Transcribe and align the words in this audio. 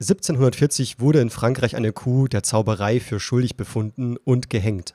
1740 0.00 1.00
wurde 1.00 1.20
in 1.20 1.30
Frankreich 1.30 1.74
eine 1.74 1.92
Kuh 1.92 2.28
der 2.28 2.42
Zauberei 2.42 3.00
für 3.00 3.18
schuldig 3.18 3.56
befunden 3.56 4.16
und 4.18 4.50
gehängt. 4.50 4.94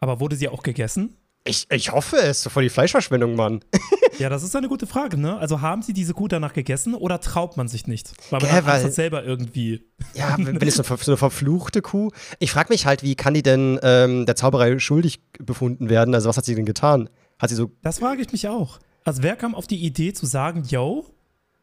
Aber 0.00 0.18
wurde 0.20 0.36
sie 0.36 0.48
auch 0.48 0.62
gegessen? 0.62 1.16
Ich, 1.46 1.66
ich 1.70 1.92
hoffe 1.92 2.16
es, 2.16 2.46
voll 2.48 2.62
die 2.64 2.68
Fleischverschwendung, 2.70 3.36
Mann. 3.36 3.60
ja, 4.18 4.30
das 4.30 4.42
ist 4.42 4.56
eine 4.56 4.68
gute 4.68 4.86
Frage, 4.86 5.18
ne? 5.18 5.36
Also 5.36 5.60
haben 5.60 5.82
sie 5.82 5.92
diese 5.92 6.14
Kuh 6.14 6.26
danach 6.26 6.54
gegessen 6.54 6.94
oder 6.94 7.20
traut 7.20 7.56
man 7.56 7.68
sich 7.68 7.86
nicht? 7.86 8.12
Weil 8.30 8.40
man 8.40 8.50
hat 8.50 8.66
weil- 8.66 8.90
selber 8.90 9.24
irgendwie. 9.24 9.84
Ja, 10.14 10.36
wenn 10.38 10.60
wenn 10.60 10.68
es 10.68 10.76
so 10.76 10.82
eine, 10.88 10.96
so 10.98 11.10
eine 11.12 11.16
verfluchte 11.16 11.82
Kuh. 11.82 12.10
Ich 12.38 12.50
frage 12.52 12.72
mich 12.72 12.86
halt, 12.86 13.02
wie 13.02 13.14
kann 13.14 13.34
die 13.34 13.42
denn 13.42 13.78
ähm, 13.82 14.26
der 14.26 14.36
Zauberei 14.36 14.78
schuldig 14.78 15.20
befunden 15.38 15.88
werden? 15.88 16.14
Also, 16.14 16.28
was 16.28 16.36
hat 16.36 16.44
sie 16.44 16.54
denn 16.54 16.66
getan? 16.66 17.08
Hat 17.38 17.50
sie 17.50 17.56
so. 17.56 17.70
Das 17.82 17.98
frage 17.98 18.22
ich 18.22 18.30
mich 18.32 18.48
auch. 18.48 18.78
Also 19.04 19.22
wer 19.22 19.36
kam 19.36 19.54
auf 19.54 19.66
die 19.66 19.84
Idee 19.84 20.12
zu 20.12 20.24
sagen, 20.26 20.62
yo, 20.66 21.04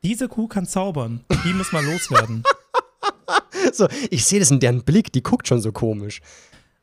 diese 0.03 0.27
Kuh 0.27 0.47
kann 0.47 0.65
zaubern, 0.65 1.23
die 1.45 1.53
muss 1.53 1.71
mal 1.71 1.85
loswerden. 1.85 2.43
so 3.73 3.87
ich 4.09 4.25
sehe 4.25 4.39
das 4.39 4.51
in 4.51 4.59
deren 4.59 4.83
Blick, 4.83 5.11
die 5.11 5.23
guckt 5.23 5.47
schon 5.47 5.61
so 5.61 5.71
komisch. 5.71 6.21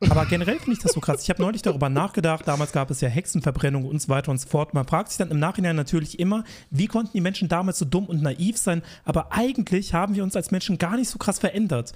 Aber 0.09 0.25
generell 0.25 0.57
finde 0.59 0.73
ich 0.73 0.79
das 0.79 0.93
so 0.93 1.01
krass. 1.01 1.23
Ich 1.23 1.29
habe 1.29 1.41
neulich 1.41 1.61
darüber 1.61 1.89
nachgedacht. 1.89 2.47
Damals 2.47 2.71
gab 2.71 2.89
es 2.89 3.01
ja 3.01 3.09
Hexenverbrennung 3.09 3.83
und 3.83 4.01
so 4.01 4.07
weiter 4.07 4.31
und 4.31 4.39
so 4.39 4.47
fort. 4.47 4.73
Man 4.73 4.87
fragt 4.87 5.09
sich 5.09 5.17
dann 5.17 5.29
im 5.29 5.39
Nachhinein 5.39 5.75
natürlich 5.75 6.19
immer, 6.19 6.45
wie 6.69 6.87
konnten 6.87 7.11
die 7.13 7.21
Menschen 7.21 7.49
damals 7.49 7.79
so 7.79 7.85
dumm 7.85 8.05
und 8.05 8.21
naiv 8.21 8.57
sein? 8.57 8.81
Aber 9.03 9.33
eigentlich 9.33 9.93
haben 9.93 10.15
wir 10.15 10.23
uns 10.23 10.37
als 10.37 10.51
Menschen 10.51 10.77
gar 10.77 10.95
nicht 10.95 11.09
so 11.09 11.17
krass 11.17 11.39
verändert. 11.39 11.91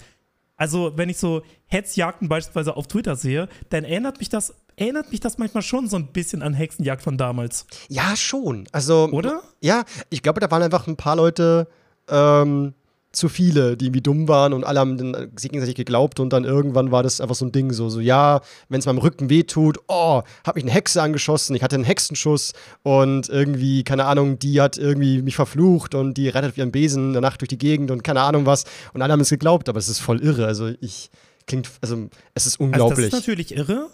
Also, 0.56 0.92
wenn 0.96 1.08
ich 1.08 1.16
so 1.16 1.42
Hetzjagden 1.66 2.28
beispielsweise 2.28 2.76
auf 2.76 2.86
Twitter 2.86 3.16
sehe, 3.16 3.48
dann 3.70 3.84
erinnert 3.84 4.18
mich 4.18 4.28
das, 4.28 4.54
erinnert 4.76 5.10
mich 5.10 5.20
das 5.20 5.38
manchmal 5.38 5.62
schon 5.62 5.88
so 5.88 5.96
ein 5.96 6.08
bisschen 6.08 6.42
an 6.42 6.54
Hexenjagd 6.54 7.02
von 7.02 7.16
damals. 7.16 7.66
Ja, 7.88 8.16
schon. 8.16 8.66
Also. 8.72 9.08
Oder? 9.12 9.42
Ja, 9.60 9.84
ich 10.10 10.22
glaube, 10.22 10.40
da 10.40 10.50
waren 10.50 10.62
einfach 10.62 10.86
ein 10.86 10.96
paar 10.96 11.16
Leute 11.16 11.68
ähm, 12.08 12.74
zu 13.12 13.28
viele, 13.28 13.76
die 13.76 13.86
irgendwie 13.86 14.00
dumm 14.00 14.26
waren 14.26 14.52
und 14.52 14.64
alle 14.64 14.80
haben 14.80 14.98
dann 14.98 15.30
gegenseitig 15.40 15.76
geglaubt 15.76 16.18
und 16.18 16.32
dann 16.32 16.44
irgendwann 16.44 16.90
war 16.90 17.04
das 17.04 17.20
einfach 17.20 17.36
so 17.36 17.44
ein 17.44 17.52
Ding, 17.52 17.72
so, 17.72 17.88
so 17.88 18.00
ja, 18.00 18.40
wenn 18.68 18.80
es 18.80 18.86
meinem 18.86 18.98
Rücken 18.98 19.30
wehtut, 19.30 19.78
oh, 19.86 20.22
hab 20.44 20.56
mich 20.56 20.64
eine 20.64 20.72
Hexe 20.72 21.00
angeschossen, 21.00 21.54
ich 21.54 21.62
hatte 21.62 21.76
einen 21.76 21.84
Hexenschuss 21.84 22.54
und 22.82 23.28
irgendwie, 23.28 23.84
keine 23.84 24.06
Ahnung, 24.06 24.40
die 24.40 24.60
hat 24.60 24.78
irgendwie 24.78 25.22
mich 25.22 25.36
verflucht 25.36 25.94
und 25.94 26.14
die 26.14 26.28
rettet 26.28 26.50
auf 26.50 26.58
ihren 26.58 26.72
Besen 26.72 27.08
in 27.08 27.12
der 27.12 27.22
Nacht 27.22 27.40
durch 27.40 27.48
die 27.48 27.58
Gegend 27.58 27.92
und 27.92 28.02
keine 28.02 28.20
Ahnung 28.20 28.46
was 28.46 28.64
und 28.94 29.00
alle 29.00 29.12
haben 29.12 29.20
es 29.20 29.30
geglaubt, 29.30 29.68
aber 29.68 29.78
es 29.78 29.88
ist 29.88 30.00
voll 30.00 30.20
irre, 30.20 30.46
also 30.46 30.72
ich, 30.80 31.10
klingt, 31.46 31.70
also 31.82 32.08
es 32.34 32.46
ist 32.46 32.54
Also, 32.54 32.64
unglaublich. 32.64 33.10
das 33.10 33.20
ist 33.20 33.26
natürlich 33.28 33.54
irre. 33.56 33.90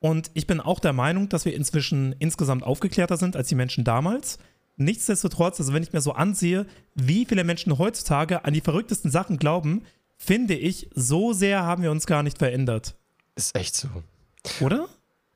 Und 0.00 0.30
ich 0.34 0.46
bin 0.46 0.60
auch 0.60 0.80
der 0.80 0.92
Meinung, 0.92 1.28
dass 1.28 1.44
wir 1.44 1.54
inzwischen 1.54 2.14
insgesamt 2.18 2.62
aufgeklärter 2.62 3.16
sind 3.16 3.36
als 3.36 3.48
die 3.48 3.54
Menschen 3.54 3.84
damals. 3.84 4.38
Nichtsdestotrotz, 4.76 5.58
also 5.58 5.72
wenn 5.72 5.82
ich 5.82 5.92
mir 5.92 6.02
so 6.02 6.12
ansehe, 6.12 6.66
wie 6.94 7.24
viele 7.24 7.44
Menschen 7.44 7.78
heutzutage 7.78 8.44
an 8.44 8.52
die 8.52 8.60
verrücktesten 8.60 9.10
Sachen 9.10 9.38
glauben, 9.38 9.82
finde 10.18 10.54
ich, 10.54 10.90
so 10.94 11.32
sehr 11.32 11.62
haben 11.62 11.82
wir 11.82 11.90
uns 11.90 12.06
gar 12.06 12.22
nicht 12.22 12.38
verändert. 12.38 12.94
ist 13.36 13.56
echt 13.56 13.74
so. 13.74 13.88
Oder? 14.60 14.88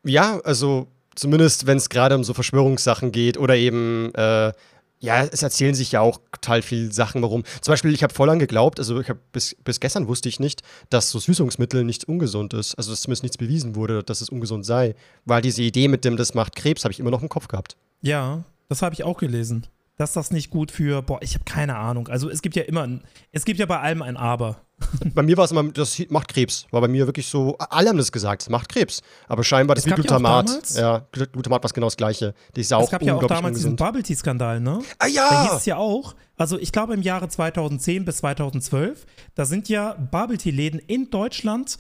Ja, 0.04 0.40
also 0.40 0.88
zumindest 1.14 1.66
wenn 1.66 1.78
es 1.78 1.88
gerade 1.88 2.14
um 2.14 2.24
so 2.24 2.34
Verschwörungssachen 2.34 3.12
geht 3.12 3.38
oder 3.38 3.56
eben, 3.56 4.14
äh, 4.14 4.52
ja, 5.00 5.24
es 5.24 5.42
erzählen 5.42 5.74
sich 5.74 5.92
ja 5.92 6.00
auch 6.00 6.20
total 6.30 6.60
viel 6.62 6.92
Sachen 6.92 7.22
warum. 7.22 7.44
Zum 7.62 7.72
Beispiel, 7.72 7.92
ich 7.94 8.02
habe 8.02 8.12
voll 8.12 8.26
lang 8.26 8.38
geglaubt, 8.38 8.78
also 8.78 9.00
ich 9.00 9.08
habe 9.08 9.18
bis, 9.32 9.56
bis 9.64 9.80
gestern 9.80 10.08
wusste 10.08 10.28
ich 10.28 10.40
nicht, 10.40 10.62
dass 10.90 11.10
so 11.10 11.18
Süßungsmittel 11.18 11.84
nicht 11.84 12.04
ungesund 12.04 12.52
ist. 12.52 12.74
Also 12.74 12.90
dass 12.90 13.00
zumindest 13.00 13.22
nichts 13.22 13.38
bewiesen 13.38 13.74
wurde, 13.74 14.02
dass 14.02 14.20
es 14.20 14.28
ungesund 14.28 14.66
sei. 14.66 14.94
Weil 15.24 15.40
diese 15.40 15.62
Idee 15.62 15.88
mit 15.88 16.04
dem, 16.04 16.16
das 16.16 16.34
macht 16.34 16.54
Krebs, 16.54 16.84
habe 16.84 16.92
ich 16.92 17.00
immer 17.00 17.10
noch 17.10 17.22
im 17.22 17.30
Kopf 17.30 17.48
gehabt. 17.48 17.76
Ja, 18.02 18.44
das 18.68 18.82
habe 18.82 18.94
ich 18.94 19.02
auch 19.02 19.16
gelesen. 19.16 19.66
Dass 20.00 20.14
das 20.14 20.30
nicht 20.30 20.48
gut 20.48 20.70
für, 20.70 21.02
boah, 21.02 21.18
ich 21.20 21.34
habe 21.34 21.44
keine 21.44 21.76
Ahnung. 21.76 22.08
Also 22.08 22.30
es 22.30 22.40
gibt 22.40 22.56
ja 22.56 22.62
immer, 22.62 22.84
ein, 22.84 23.02
es 23.32 23.44
gibt 23.44 23.60
ja 23.60 23.66
bei 23.66 23.78
allem 23.80 24.00
ein 24.00 24.16
Aber. 24.16 24.62
bei 25.14 25.22
mir 25.22 25.36
war 25.36 25.44
es 25.44 25.50
immer, 25.50 25.62
das 25.64 26.00
macht 26.08 26.28
Krebs. 26.28 26.66
War 26.70 26.80
bei 26.80 26.88
mir 26.88 27.04
wirklich 27.06 27.26
so, 27.28 27.58
alle 27.58 27.90
haben 27.90 27.98
das 27.98 28.10
gesagt, 28.10 28.40
es 28.40 28.48
macht 28.48 28.70
Krebs. 28.70 29.02
Aber 29.28 29.44
scheinbar 29.44 29.74
das 29.74 29.82
Es 29.84 29.86
wie 29.86 29.90
ja 29.90 29.96
Glutamat. 29.96 30.48
damals- 30.48 30.74
Ja, 30.74 31.06
Glut- 31.12 31.32
Glutamat 31.34 31.62
war 31.62 31.70
genau 31.70 31.88
das 31.88 31.98
Gleiche. 31.98 32.32
Die 32.56 32.62
ist 32.62 32.70
ja 32.70 32.78
auch 32.78 32.84
es 32.84 32.90
gab 32.90 33.02
ja 33.02 33.14
auch 33.14 33.22
damals 33.26 33.58
diesen 33.58 33.72
ungesund. 33.72 33.76
Bubble 33.76 34.02
Tea 34.02 34.16
Skandal, 34.16 34.58
ne? 34.60 34.78
Ah 34.98 35.04
Da 35.04 35.06
hieß 35.06 35.14
ja! 35.16 35.56
es 35.58 35.66
ja 35.66 35.76
auch, 35.76 36.14
also 36.38 36.58
ich 36.58 36.72
glaube 36.72 36.94
im 36.94 37.02
Jahre 37.02 37.28
2010 37.28 38.06
bis 38.06 38.16
2012, 38.16 39.04
da 39.34 39.44
sind 39.44 39.68
ja 39.68 39.92
Bubble 40.10 40.38
Tea 40.38 40.50
Läden 40.50 40.80
in 40.80 41.10
Deutschland 41.10 41.76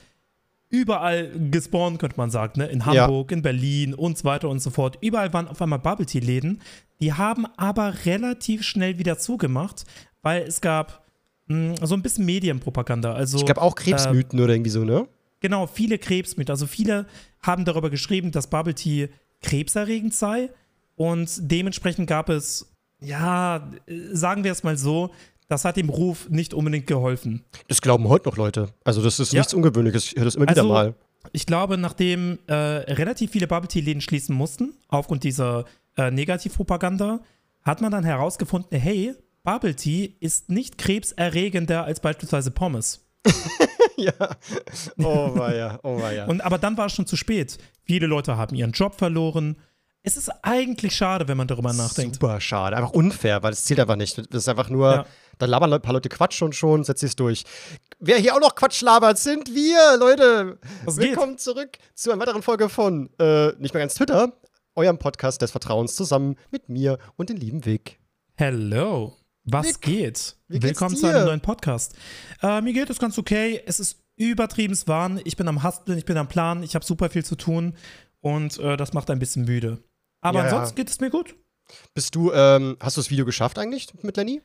überall 0.70 1.30
gespawnt, 1.50 1.98
könnte 1.98 2.16
man 2.16 2.30
sagen, 2.30 2.60
ne? 2.60 2.66
In 2.68 2.78
Ja. 2.80 2.86
Hamburg, 2.86 3.32
in 3.32 3.42
Berlin 3.42 3.92
und 3.94 4.16
so 4.16 4.24
weiter 4.24 4.48
und 4.48 4.60
so 4.60 4.70
fort. 4.70 4.96
Überall 5.00 5.32
waren 5.32 5.48
auf 5.48 5.60
einmal 5.60 5.78
Bubble 5.80 6.06
Tea 6.06 6.20
Läden. 6.20 6.60
Die 7.00 7.12
haben 7.12 7.46
aber 7.56 7.94
relativ 8.06 8.62
schnell 8.62 8.98
wieder 8.98 9.18
zugemacht, 9.18 9.84
weil 10.22 10.42
es 10.42 10.60
gab 10.60 11.04
mh, 11.48 11.84
so 11.84 11.94
ein 11.94 12.02
bisschen 12.02 12.24
Medienpropaganda. 12.24 13.12
Also 13.12 13.38
Ich 13.38 13.44
glaube 13.44 13.60
auch 13.62 13.74
Krebsmythen 13.74 14.38
oder 14.40 14.54
irgendwie 14.54 14.70
so, 14.70 14.84
ne? 14.84 15.06
Genau, 15.40 15.66
viele 15.66 15.98
Krebsmythen. 15.98 16.52
Also 16.52 16.66
viele 16.66 17.06
haben 17.42 17.64
darüber 17.64 17.90
geschrieben, 17.90 18.30
dass 18.30 18.48
Bubble 18.48 18.74
Tea 18.74 19.08
krebserregend 19.42 20.14
sei. 20.14 20.50
Und 20.96 21.30
dementsprechend 21.40 22.06
gab 22.06 22.28
es, 22.28 22.70
ja, 23.00 23.70
äh, 23.86 23.92
sagen 24.12 24.44
wir 24.44 24.52
es 24.52 24.62
mal 24.62 24.76
so, 24.76 25.10
das 25.50 25.64
hat 25.64 25.76
dem 25.76 25.88
Ruf 25.88 26.28
nicht 26.30 26.54
unbedingt 26.54 26.86
geholfen. 26.86 27.44
Das 27.68 27.82
glauben 27.82 28.08
heute 28.08 28.28
noch 28.28 28.36
Leute. 28.36 28.68
Also 28.84 29.02
das 29.02 29.18
ist 29.20 29.32
Ja. 29.32 29.40
nichts 29.40 29.52
Ungewöhnliches. 29.52 30.12
Ich 30.12 30.16
höre 30.16 30.24
das 30.24 30.36
immer 30.36 30.46
wieder 30.48 30.62
Also, 30.62 30.72
mal. 30.72 30.94
Ich 31.32 31.44
glaube, 31.44 31.76
nachdem 31.76 32.38
äh, 32.46 32.54
relativ 32.54 33.32
viele 33.32 33.46
Bubble 33.46 33.68
Tea-Läden 33.68 34.00
schließen 34.00 34.34
mussten, 34.34 34.72
aufgrund 34.88 35.24
dieser 35.24 35.64
äh, 35.96 36.10
Negativpropaganda, 36.10 37.20
hat 37.62 37.80
man 37.82 37.90
dann 37.92 38.04
herausgefunden, 38.04 38.78
hey, 38.78 39.14
Bubble 39.42 39.74
Tea 39.74 40.14
ist 40.20 40.48
nicht 40.50 40.78
krebserregender 40.78 41.84
als 41.84 42.00
beispielsweise 42.00 42.50
Pommes. 42.52 43.00
ja. 43.96 44.12
Oh 44.98 45.34
ja, 45.52 45.78
oh 45.82 45.98
ja. 46.14 46.26
Und, 46.26 46.40
aber 46.42 46.58
dann 46.58 46.76
war 46.76 46.86
es 46.86 46.92
schon 46.92 47.06
zu 47.06 47.16
spät. 47.16 47.58
Viele 47.84 48.06
Leute 48.06 48.36
haben 48.36 48.54
ihren 48.54 48.72
Job 48.72 48.94
verloren. 48.96 49.56
Es 50.02 50.16
ist 50.16 50.30
eigentlich 50.42 50.96
schade, 50.96 51.28
wenn 51.28 51.36
man 51.36 51.48
darüber 51.48 51.72
nachdenkt. 51.74 52.14
Super 52.14 52.40
schade. 52.40 52.76
Einfach 52.76 52.92
unfair, 52.92 53.42
weil 53.42 53.52
es 53.52 53.64
zählt 53.64 53.80
einfach 53.80 53.96
nicht. 53.96 54.16
Das 54.16 54.42
ist 54.44 54.48
einfach 54.48 54.70
nur, 54.70 54.90
Ja. 54.94 55.06
Da 55.40 55.46
labern 55.46 55.72
ein 55.72 55.80
paar 55.80 55.94
Leute 55.94 56.08
Quatsch 56.08 56.42
und 56.42 56.54
schon, 56.54 56.84
setzt 56.84 57.02
es 57.02 57.16
durch. 57.16 57.44
Wer 57.98 58.18
hier 58.18 58.34
auch 58.36 58.40
noch 58.40 58.54
Quatsch 58.54 58.82
labert, 58.82 59.18
sind 59.18 59.54
wir, 59.54 59.96
Leute. 59.98 60.58
Was 60.84 60.96
geht? 60.98 61.10
Willkommen 61.10 61.38
zurück 61.38 61.78
zu 61.94 62.10
einer 62.12 62.20
weiteren 62.20 62.42
Folge 62.42 62.68
von, 62.68 63.08
äh, 63.18 63.48
nicht 63.58 63.72
mehr 63.74 63.82
ganz 63.82 63.94
Twitter, 63.94 64.32
eurem 64.74 64.98
Podcast 64.98 65.40
des 65.42 65.50
Vertrauens 65.50 65.96
zusammen 65.96 66.36
mit 66.50 66.68
mir 66.68 66.98
und 67.16 67.30
den 67.30 67.38
lieben 67.38 67.64
Vic. 67.64 67.98
Hello. 68.36 69.16
Was 69.44 69.66
Wie- 69.66 69.80
geht? 69.80 70.36
Willkommen 70.48 70.94
zu 70.94 71.06
einem 71.06 71.24
neuen 71.24 71.40
Podcast. 71.40 71.94
Äh, 72.42 72.60
mir 72.60 72.74
geht 72.74 72.90
es 72.90 72.98
ganz 72.98 73.16
okay. 73.18 73.62
Es 73.64 73.80
ist 73.80 74.02
übertrieben 74.16 74.78
warm. 74.86 75.18
Ich 75.24 75.36
bin 75.36 75.48
am 75.48 75.62
Hasteln, 75.62 75.96
ich 75.96 76.04
bin 76.04 76.18
am 76.18 76.28
Planen, 76.28 76.62
ich 76.62 76.74
habe 76.74 76.84
super 76.84 77.08
viel 77.08 77.24
zu 77.24 77.36
tun 77.36 77.74
und 78.20 78.58
äh, 78.58 78.76
das 78.76 78.92
macht 78.92 79.08
ein 79.10 79.18
bisschen 79.18 79.46
müde. 79.46 79.82
Aber 80.20 80.40
Ja, 80.40 80.44
ja. 80.46 80.50
ansonsten 80.52 80.76
geht 80.76 80.90
es 80.90 81.00
mir 81.00 81.08
gut. 81.08 81.34
Bist 81.94 82.14
du, 82.14 82.30
ähm, 82.32 82.76
hast 82.80 82.98
du 82.98 83.00
das 83.00 83.10
Video 83.10 83.24
geschafft 83.24 83.58
eigentlich 83.58 83.88
mit 84.02 84.16
Lenny? 84.18 84.42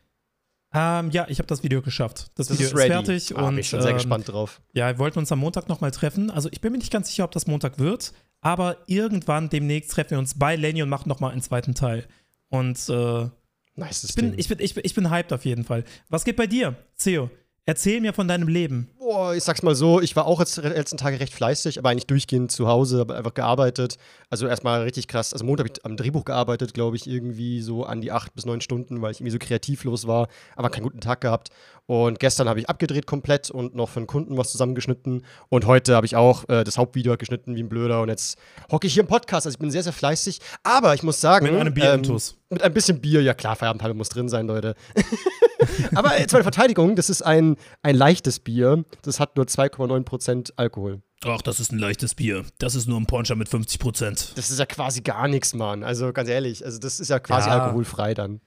Ähm, 0.74 1.12
ja, 1.12 1.26
ich 1.30 1.40
habe 1.40 1.48
das 1.48 1.64
Video 1.64 1.82
geschafft. 1.82 2.32
Das, 2.36 2.50
Video 2.50 2.68
ist, 2.68 2.76
ready. 2.76 2.90
fertig 2.90 3.38
ah, 3.38 3.44
und 3.44 3.56
bin 3.56 3.60
ich 3.60 3.70
schon 3.70 3.82
sehr 3.82 3.92
ähm, 3.92 3.98
gespannt 3.98 4.28
drauf. 4.30 4.62
Ja, 4.74 4.88
wir 4.88 5.00
wollten 5.00 5.20
uns 5.20 5.32
am 5.32 5.40
Montag 5.40 5.70
nochmal 5.70 5.92
treffen. 5.92 6.30
Also 6.30 6.50
ich 6.52 6.62
bin 6.62 6.72
mir 6.72 6.78
nicht 6.78 6.92
ganz 6.92 7.08
sicher, 7.08 7.24
ob 7.24 7.32
das 7.32 7.48
Montag 7.48 7.80
wird, 7.80 8.14
aber 8.42 8.78
irgendwann 8.88 9.50
demnächst 9.50 9.92
treffen 9.92 10.12
wir 10.12 10.20
uns 10.20 10.38
bei 10.38 10.56
Lenny 10.56 10.84
und 10.84 10.90
machen 10.90 11.08
nochmal 11.08 11.32
einen 11.32 11.42
zweiten 11.42 11.76
Teil. 11.76 12.06
Und 12.50 12.90
äh, 12.90 13.30
Nice, 13.78 14.02
das 14.02 14.12
ich, 14.12 14.16
bin, 14.16 14.34
ich, 14.38 14.48
bin, 14.48 14.60
ich, 14.60 14.74
bin, 14.74 14.84
ich 14.86 14.96
bin 14.96 15.10
hyped 15.10 15.34
auf 15.34 15.46
jeden 15.46 15.66
Fall. 15.66 15.84
Was 16.10 16.24
geht 16.24 16.38
bei 16.38 16.48
dir, 16.48 16.76
Theo? 16.98 17.30
Erzähl 17.68 18.00
mir 18.00 18.14
von 18.14 18.28
deinem 18.28 18.48
Leben. 18.48 18.92
Boah, 19.00 19.34
ich 19.34 19.44
sag's 19.44 19.64
mal 19.64 19.74
so, 19.74 20.00
ich 20.00 20.16
war 20.16 20.28
auch 20.28 20.40
jetzt 20.40 20.58
letzten 20.58 20.98
Tage 20.98 21.20
recht 21.20 21.34
fleißig, 21.34 21.80
aber 21.80 21.90
eigentlich 21.90 22.06
durchgehend 22.06 22.52
zu 22.52 22.68
Hause, 22.68 23.02
aber 23.02 23.18
einfach 23.18 23.34
gearbeitet. 23.34 23.98
Also 24.30 24.46
erstmal 24.46 24.84
richtig 24.84 25.08
krass. 25.08 25.34
Also 25.34 25.46
Montag 25.46 25.66
habe 25.66 25.74
ich 25.76 25.84
am 25.84 25.98
Drehbuch 25.98 26.26
gearbeitet, 26.26 26.76
glaube 26.76 26.96
ich, 26.96 27.08
irgendwie 27.08 27.62
so 27.62 27.84
an 27.84 28.02
die 28.02 28.12
acht 28.12 28.36
bis 28.36 28.46
neun 28.46 28.62
Stunden, 28.62 29.02
weil 29.02 29.14
ich 29.14 29.20
irgendwie 29.20 29.32
so 29.32 29.40
kreativlos 29.40 30.06
war, 30.06 30.28
aber 30.56 30.70
keinen 30.70 30.84
guten 30.84 31.02
Tag 31.02 31.22
gehabt. 31.22 31.50
Und 31.88 32.20
gestern 32.20 32.50
habe 32.50 32.60
ich 32.60 32.68
abgedreht 32.70 33.06
komplett 33.06 33.52
und 33.52 33.76
noch 33.76 33.90
für 33.90 33.98
einen 34.00 34.08
Kunden 34.08 34.38
was 34.38 34.52
zusammengeschnitten. 34.52 35.24
Und 35.50 35.66
heute 35.68 35.96
habe 35.96 36.06
ich 36.08 36.16
auch 36.16 36.48
äh, 36.50 36.64
das 36.64 36.78
Hauptvideo 36.80 37.16
geschnitten 37.18 37.56
wie 37.56 37.62
ein 37.62 37.70
Blöder. 37.70 38.02
Und 38.02 38.10
jetzt 38.10 38.40
hocke 38.72 38.88
ich 38.88 38.94
hier 38.94 39.04
im 39.04 39.08
Podcast. 39.08 39.46
Also 39.46 39.56
ich 39.56 39.60
bin 39.60 39.70
sehr, 39.70 39.84
sehr 39.84 39.94
fleißig. 39.94 40.40
Aber 40.64 40.96
ich 40.96 41.04
muss 41.04 41.22
sagen. 41.22 41.46
Mit 41.46 41.56
einem 41.56 41.74
Bier 41.74 41.94
ähm, 41.94 42.18
mit 42.50 42.62
ein 42.64 42.74
bisschen 42.74 43.02
Bier, 43.02 43.22
ja 43.22 43.34
klar, 43.34 43.56
Feierabendhalbe 43.56 43.96
muss 43.96 44.10
drin 44.10 44.30
sein, 44.30 44.48
Leute. 44.48 44.76
Aber 45.96 46.10
zu 46.28 46.36
meiner 46.36 46.44
Verteidigung, 46.44 46.96
das 46.96 47.10
ist 47.10 47.22
ein, 47.22 47.56
ein 47.84 47.96
leichtes 47.96 48.40
Bier. 48.40 48.84
Das 49.02 49.20
hat 49.20 49.36
nur 49.36 49.46
2,9% 49.46 50.54
Alkohol. 50.56 51.02
Ach, 51.24 51.42
das 51.42 51.60
ist 51.60 51.72
ein 51.72 51.80
leichtes 51.80 52.16
Bier. 52.16 52.46
Das 52.60 52.76
ist 52.76 52.88
nur 52.88 53.00
ein 53.00 53.06
Poncher 53.08 53.36
mit 53.36 53.50
50 53.50 53.80
Prozent. 53.80 54.34
Das 54.36 54.52
ist 54.52 54.60
ja 54.60 54.66
quasi 54.66 55.02
gar 55.02 55.28
nichts, 55.28 55.54
Mann. 55.54 55.84
Also 55.84 56.14
ganz 56.14 56.30
ehrlich, 56.30 56.64
also 56.64 56.78
das 56.80 57.00
ist 57.00 57.10
ja 57.10 57.20
quasi 57.20 57.50
Ja. 57.50 57.60
alkoholfrei 57.64 58.14
dann. 58.14 58.42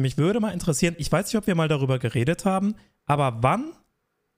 Mich 0.00 0.16
würde 0.18 0.40
mal 0.40 0.50
interessieren, 0.52 0.94
ich 0.98 1.10
weiß 1.10 1.26
nicht, 1.26 1.36
ob 1.36 1.46
wir 1.46 1.54
mal 1.54 1.68
darüber 1.68 1.98
geredet 1.98 2.44
haben, 2.44 2.74
aber 3.06 3.42
wann 3.42 3.72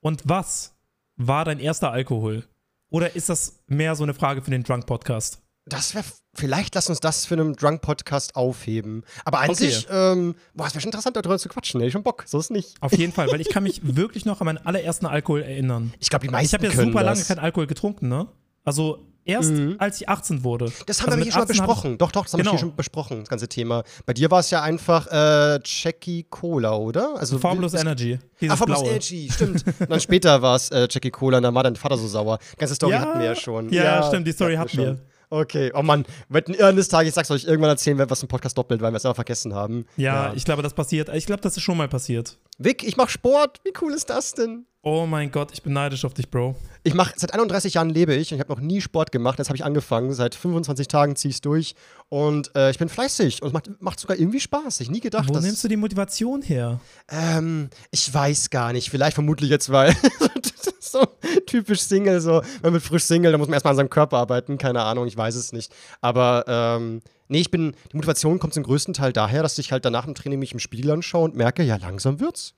und 0.00 0.23
was 0.25 0.75
war 1.17 1.44
dein 1.44 1.61
erster 1.61 1.93
Alkohol? 1.93 2.44
Oder 2.91 3.17
ist 3.17 3.29
das 3.29 3.62
mehr 3.67 3.94
so 3.94 4.03
eine 4.03 4.14
Frage 4.14 4.43
für 4.43 4.50
den 4.50 4.62
Drunk 4.64 4.87
Podcast? 4.87 5.41
Das 5.64 5.94
wäre, 5.94 6.05
vielleicht 6.35 6.75
lass 6.75 6.88
uns 6.91 6.99
das 6.99 7.25
für 7.25 7.35
einen 7.35 7.55
Drunk-Podcast 7.55 8.35
aufheben. 8.35 9.05
Aber 9.25 9.38
an 9.41 9.55
sich, 9.55 9.87
ähm, 9.91 10.35
boah, 10.55 10.67
es 10.67 10.75
wäre 10.75 10.81
schon 10.82 10.88
interessant, 10.88 11.14
darüber 11.14 11.38
zu 11.38 11.49
quatschen. 11.49 11.81
Hätte 11.81 11.87
ich 11.87 11.93
schon 11.93 12.03
Bock, 12.03 12.25
so 12.26 12.41
ist 12.41 12.50
nicht. 12.50 12.75
Auf 12.81 12.93
jeden 12.99 13.12
Fall, 13.12 13.31
weil 13.31 13.41
ich 13.41 13.49
kann 13.49 13.62
mich 13.62 13.81
wirklich 13.97 14.25
noch 14.25 14.41
an 14.41 14.47
meinen 14.47 14.59
allerersten 14.59 15.06
Alkohol 15.06 15.43
erinnern. 15.43 15.94
Ich 16.00 16.11
glaube, 16.11 16.23
die 16.23 16.26
Ich 16.26 16.32
meisten 16.32 16.55
habe 16.55 16.67
ja 16.67 16.73
super 16.73 17.05
lange 17.05 17.19
das. 17.20 17.29
keinen 17.29 17.38
Alkohol 17.38 17.69
getrunken, 17.69 18.09
ne? 18.09 18.26
Also 18.64 19.06
erst 19.24 19.52
als 19.78 20.00
ich 20.00 20.08
18 20.08 20.44
wurde. 20.44 20.72
Das 20.86 21.00
haben 21.02 21.08
also 21.10 21.19
wir 21.19 21.24
hier 21.24 21.32
schon 21.32 21.40
mal 21.40 21.44
18 21.44 21.60
hab 21.60 21.66
besprochen. 21.66 21.98
Doch, 21.98 22.12
doch, 22.12 22.22
das 22.24 22.32
haben 22.32 22.38
wir 22.38 22.42
Genau. 22.44 22.52
hier 22.52 22.58
schon 22.60 22.76
besprochen, 22.76 23.20
das 23.20 23.28
ganze 23.28 23.48
Thema. 23.48 23.82
Bei 24.06 24.12
dir 24.14 24.30
war 24.30 24.40
es 24.40 24.50
ja 24.50 24.62
einfach 24.62 25.06
äh, 25.08 25.60
Jackie 25.64 26.24
Cola, 26.28 26.74
oder? 26.76 27.16
Also 27.19 27.38
das- 27.38 27.74
Energy. 27.74 28.19
Ah, 28.20 28.26
Dieses 28.40 28.58
Formlos 28.58 28.78
blaue. 28.80 28.90
Energy, 28.90 29.30
stimmt. 29.32 29.64
und 29.80 29.90
dann 29.90 30.00
später 30.00 30.42
war 30.42 30.56
es 30.56 30.70
äh, 30.70 30.88
Jackie 30.90 31.10
Cola 31.10 31.36
und 31.38 31.44
dann 31.44 31.54
war 31.54 31.62
dein 31.62 31.76
Vater 31.76 31.96
so 31.96 32.06
sauer. 32.08 32.38
Ganze 32.58 32.74
Story 32.74 32.92
Ja, 32.92 33.00
hatten 33.00 33.19
wir 33.20 33.26
ja 33.26 33.34
schon. 33.36 33.69
ja, 33.72 34.02
stimmt, 34.02 34.26
die 34.26 34.32
Story 34.32 34.56
hatten 34.56 34.76
wir. 34.76 34.84
schon. 34.86 35.00
Okay, 35.32 35.73
oh 35.75 35.81
Mann, 35.82 36.05
wetten 36.29 36.55
eines 36.62 36.88
Tages, 36.88 37.08
ich 37.08 37.14
sag's 37.14 37.31
euch, 37.31 37.44
irgendwann 37.44 37.70
erzählen 37.70 37.96
wir, 37.96 38.11
was 38.11 38.20
im 38.20 38.29
Podcast 38.29 38.58
doppelt, 38.58 38.82
weil 38.82 38.93
wir 38.93 38.99
es 38.99 39.06
einfach 39.06 39.14
vergessen 39.14 39.55
haben. 39.55 39.87
Ja, 39.96 40.34
ich 40.34 40.44
glaube, 40.44 40.61
das 40.61 40.75
passiert. 40.75 41.08
Ich 41.08 41.25
glaube, 41.25 41.40
das 41.40 41.56
ist 41.56 41.62
schon 41.62 41.79
mal 41.79 41.88
passiert. 41.88 42.37
Vic, 42.58 42.82
ich 42.87 42.99
mach 42.99 43.08
Sport. 43.08 43.62
Wie 43.64 43.73
cool 43.81 43.94
ist 43.94 44.11
das 44.11 44.34
denn? 44.34 44.67
Oh 44.82 45.06
mein 45.06 45.31
Gott, 45.31 45.50
ich 45.52 45.62
bin 45.62 45.73
neidisch 45.73 46.05
auf 46.05 46.12
dich, 46.12 46.29
Bro. 46.29 46.56
Ich 46.82 46.93
mache 46.93 47.14
seit 47.17 47.32
31 47.32 47.75
Jahren 47.75 47.88
lebe 47.88 48.14
ich 48.14 48.31
und 48.31 48.37
ich 48.37 48.40
habe 48.40 48.52
noch 48.52 48.61
nie 48.61 48.82
Sport 48.82 49.11
gemacht. 49.11 49.38
Jetzt 49.38 49.49
habe 49.49 49.56
ich 49.56 49.64
angefangen. 49.64 50.12
Seit 50.12 50.34
25 50.34 50.87
Tagen 50.88 51.17
ziehe 51.17 51.31
ich 51.31 51.40
durch 51.40 51.76
und 52.11 52.55
äh, 52.55 52.70
ich 52.70 52.78
bin 52.78 52.90
fleißig 52.90 53.40
und 53.40 53.46
es 53.49 53.52
macht, 53.55 53.70
macht 53.81 54.00
sogar 54.00 54.19
irgendwie 54.19 54.40
Spaß. 54.40 54.81
Ich 54.81 54.90
nie 54.90 55.00
gedacht, 55.00 55.28
Wo 55.31 55.38
nimmst 55.38 55.64
du 55.64 55.69
die 55.69 55.76
Motivation 55.76 56.43
her? 56.43 56.78
ähm, 57.08 57.70
ich 57.90 58.12
weiß 58.12 58.50
gar 58.50 58.73
nicht. 58.75 58.90
Vielleicht 58.90 59.14
vermutlich 59.14 59.49
jetzt, 59.49 59.70
weil 59.70 59.94
so 60.92 61.04
typisch 61.46 61.80
Single, 61.80 62.20
so 62.20 62.42
man 62.62 62.72
wird 62.72 62.82
frisch 62.82 63.04
Single, 63.04 63.32
da 63.32 63.38
muss 63.38 63.48
man 63.48 63.54
erstmal 63.54 63.72
an 63.72 63.76
seinem 63.76 63.90
Körper 63.90 64.18
arbeiten. 64.18 64.58
Keine 64.58 64.82
Ahnung, 64.82 65.06
ich 65.06 65.16
weiß 65.16 65.34
es 65.34 65.52
nicht. 65.52 65.74
Aber 66.00 66.44
ähm, 66.46 67.00
nee, 67.28 67.40
ich 67.40 67.50
bin 67.50 67.74
die 67.90 67.96
Motivation 67.96 68.38
kommt 68.38 68.54
zum 68.54 68.62
größten 68.62 68.94
Teil 68.94 69.12
daher, 69.12 69.42
dass 69.42 69.58
ich 69.58 69.72
halt 69.72 69.84
danach 69.84 70.06
im 70.06 70.14
Training 70.14 70.38
mich 70.38 70.52
im 70.52 70.60
Spiegel 70.60 70.90
anschaue 70.92 71.24
und 71.24 71.36
merke, 71.36 71.62
ja 71.62 71.76
langsam 71.76 72.20
wird's. 72.20 72.54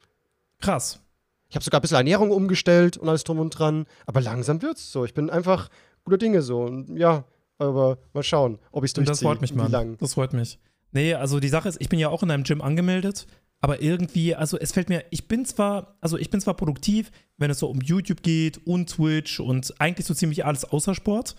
Krass. 0.61 1.01
Ich 1.49 1.57
habe 1.57 1.65
sogar 1.65 1.81
ein 1.81 1.83
bisschen 1.83 1.97
Ernährung 1.97 2.31
umgestellt 2.31 2.97
und 2.97 3.09
alles 3.09 3.25
drum 3.25 3.39
und 3.39 3.51
dran. 3.51 3.87
Aber 4.07 4.21
langsam 4.21 4.61
wird's 4.63 4.91
so. 4.91 5.05
Ich 5.05 5.15
bin 5.15 5.31
einfach 5.31 5.69
guter 6.05 6.19
Dinge 6.19 6.43
so. 6.43 6.63
Und 6.63 6.97
ja, 6.99 7.25
aber 7.59 7.99
mal 8.13 8.23
schauen, 8.23 8.59
ob 8.73 8.85
ich 8.85 8.89
es 8.89 8.95
durchziehe. 8.95 9.13
das 9.13 9.21
freut 9.21 9.41
mich, 9.41 9.55
Mann. 9.55 9.71
lang. 9.71 9.97
Das 9.99 10.15
freut 10.15 10.33
mich. 10.33 10.59
Nee, 10.93 11.15
also 11.15 11.41
die 11.41 11.49
Sache 11.49 11.69
ist, 11.69 11.81
ich 11.81 11.89
bin 11.89 11.99
ja 11.99 12.09
auch 12.09 12.23
in 12.23 12.31
einem 12.31 12.45
Gym 12.45 12.61
angemeldet, 12.61 13.27
aber 13.61 13.81
irgendwie, 13.81 14.35
also 14.35 14.59
es 14.59 14.73
fällt 14.73 14.89
mir, 14.89 15.05
ich 15.11 15.27
bin 15.27 15.45
zwar, 15.47 15.97
also 16.01 16.19
ich 16.19 16.31
bin 16.31 16.41
zwar 16.41 16.55
produktiv, 16.55 17.11
wenn 17.39 17.51
es 17.51 17.59
so 17.59 17.69
um 17.69 17.81
YouTube 17.81 18.23
geht 18.23 18.67
und 18.67 18.91
Twitch 18.91 19.41
und 19.41 19.81
eigentlich 19.81 20.07
so 20.07 20.15
ziemlich 20.15 20.45
alles 20.45 20.65
außer 20.65 20.95
Sport. 20.95 21.37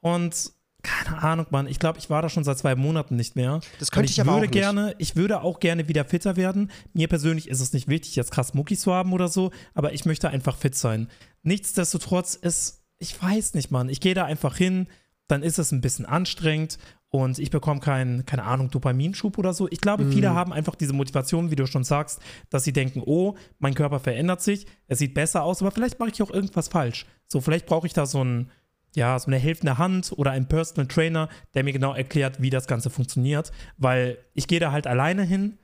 Und 0.00 0.52
keine 0.82 1.22
Ahnung, 1.22 1.46
Mann, 1.50 1.68
ich 1.68 1.78
glaube, 1.78 2.00
ich 2.00 2.10
war 2.10 2.22
da 2.22 2.28
schon 2.28 2.42
seit 2.42 2.58
zwei 2.58 2.74
Monaten 2.74 3.14
nicht 3.14 3.36
mehr. 3.36 3.60
Das 3.78 3.92
könnte 3.92 4.06
Und 4.06 4.10
ich 4.10 4.20
aber 4.20 4.32
würde 4.32 4.38
auch 4.38 4.50
nicht. 4.50 4.52
gerne, 4.52 4.94
ich 4.98 5.14
würde 5.14 5.42
auch 5.42 5.60
gerne 5.60 5.86
wieder 5.86 6.04
fitter 6.04 6.36
werden. 6.36 6.70
Mir 6.92 7.06
persönlich 7.06 7.48
ist 7.48 7.60
es 7.60 7.72
nicht 7.72 7.86
wichtig, 7.86 8.16
jetzt 8.16 8.32
krass 8.32 8.54
Muckis 8.54 8.80
zu 8.80 8.92
haben 8.92 9.12
oder 9.12 9.28
so, 9.28 9.52
aber 9.74 9.92
ich 9.92 10.04
möchte 10.04 10.28
einfach 10.30 10.56
fit 10.56 10.74
sein. 10.74 11.08
Nichtsdestotrotz 11.44 12.34
ist, 12.34 12.82
ich 12.98 13.20
weiß 13.22 13.54
nicht, 13.54 13.70
Mann, 13.70 13.88
ich 13.88 14.00
gehe 14.00 14.14
da 14.14 14.24
einfach 14.24 14.56
hin, 14.56 14.88
dann 15.28 15.44
ist 15.44 15.58
es 15.60 15.70
ein 15.70 15.80
bisschen 15.80 16.04
anstrengend 16.06 16.78
und 17.14 17.38
ich 17.38 17.50
bekomme 17.50 17.78
keinen, 17.80 18.24
keine 18.24 18.44
Ahnung, 18.44 18.70
Dopaminschub 18.70 19.36
oder 19.36 19.52
so. 19.52 19.68
Ich 19.70 19.82
glaube, 19.82 20.04
Mhm. 20.04 20.12
viele 20.12 20.30
haben 20.34 20.50
einfach 20.50 20.74
diese 20.74 20.94
Motivation, 20.94 21.50
wie 21.50 21.56
du 21.56 21.66
schon 21.66 21.84
sagst, 21.84 22.20
dass 22.48 22.64
sie 22.64 22.72
denken, 22.72 23.02
oh, 23.04 23.36
mein 23.58 23.74
Körper 23.74 24.00
verändert 24.00 24.40
sich, 24.40 24.66
es 24.88 24.98
sieht 24.98 25.12
besser 25.12 25.42
aus, 25.42 25.60
aber 25.60 25.70
vielleicht 25.72 26.00
mache 26.00 26.08
ich 26.10 26.22
auch 26.22 26.30
irgendwas 26.30 26.68
falsch. 26.68 27.04
So, 27.26 27.42
vielleicht 27.42 27.66
brauche 27.66 27.86
ich 27.86 27.92
da 27.92 28.06
so 28.06 28.24
ein, 28.24 28.50
ja, 28.96 29.18
so 29.18 29.26
eine 29.26 29.36
helfende 29.36 29.76
Hand 29.76 30.12
oder 30.16 30.30
einen 30.30 30.48
Personal 30.48 30.86
Trainer, 30.86 31.28
der 31.52 31.64
mir 31.64 31.74
genau 31.74 31.92
erklärt, 31.92 32.40
wie 32.40 32.48
das 32.48 32.66
Ganze 32.66 32.88
funktioniert, 32.88 33.52
weil 33.76 34.16
ich 34.32 34.48
gehe 34.48 34.58
da 34.60 34.72
halt 34.72 34.86
alleine 34.86 35.22
hin, 35.22 35.58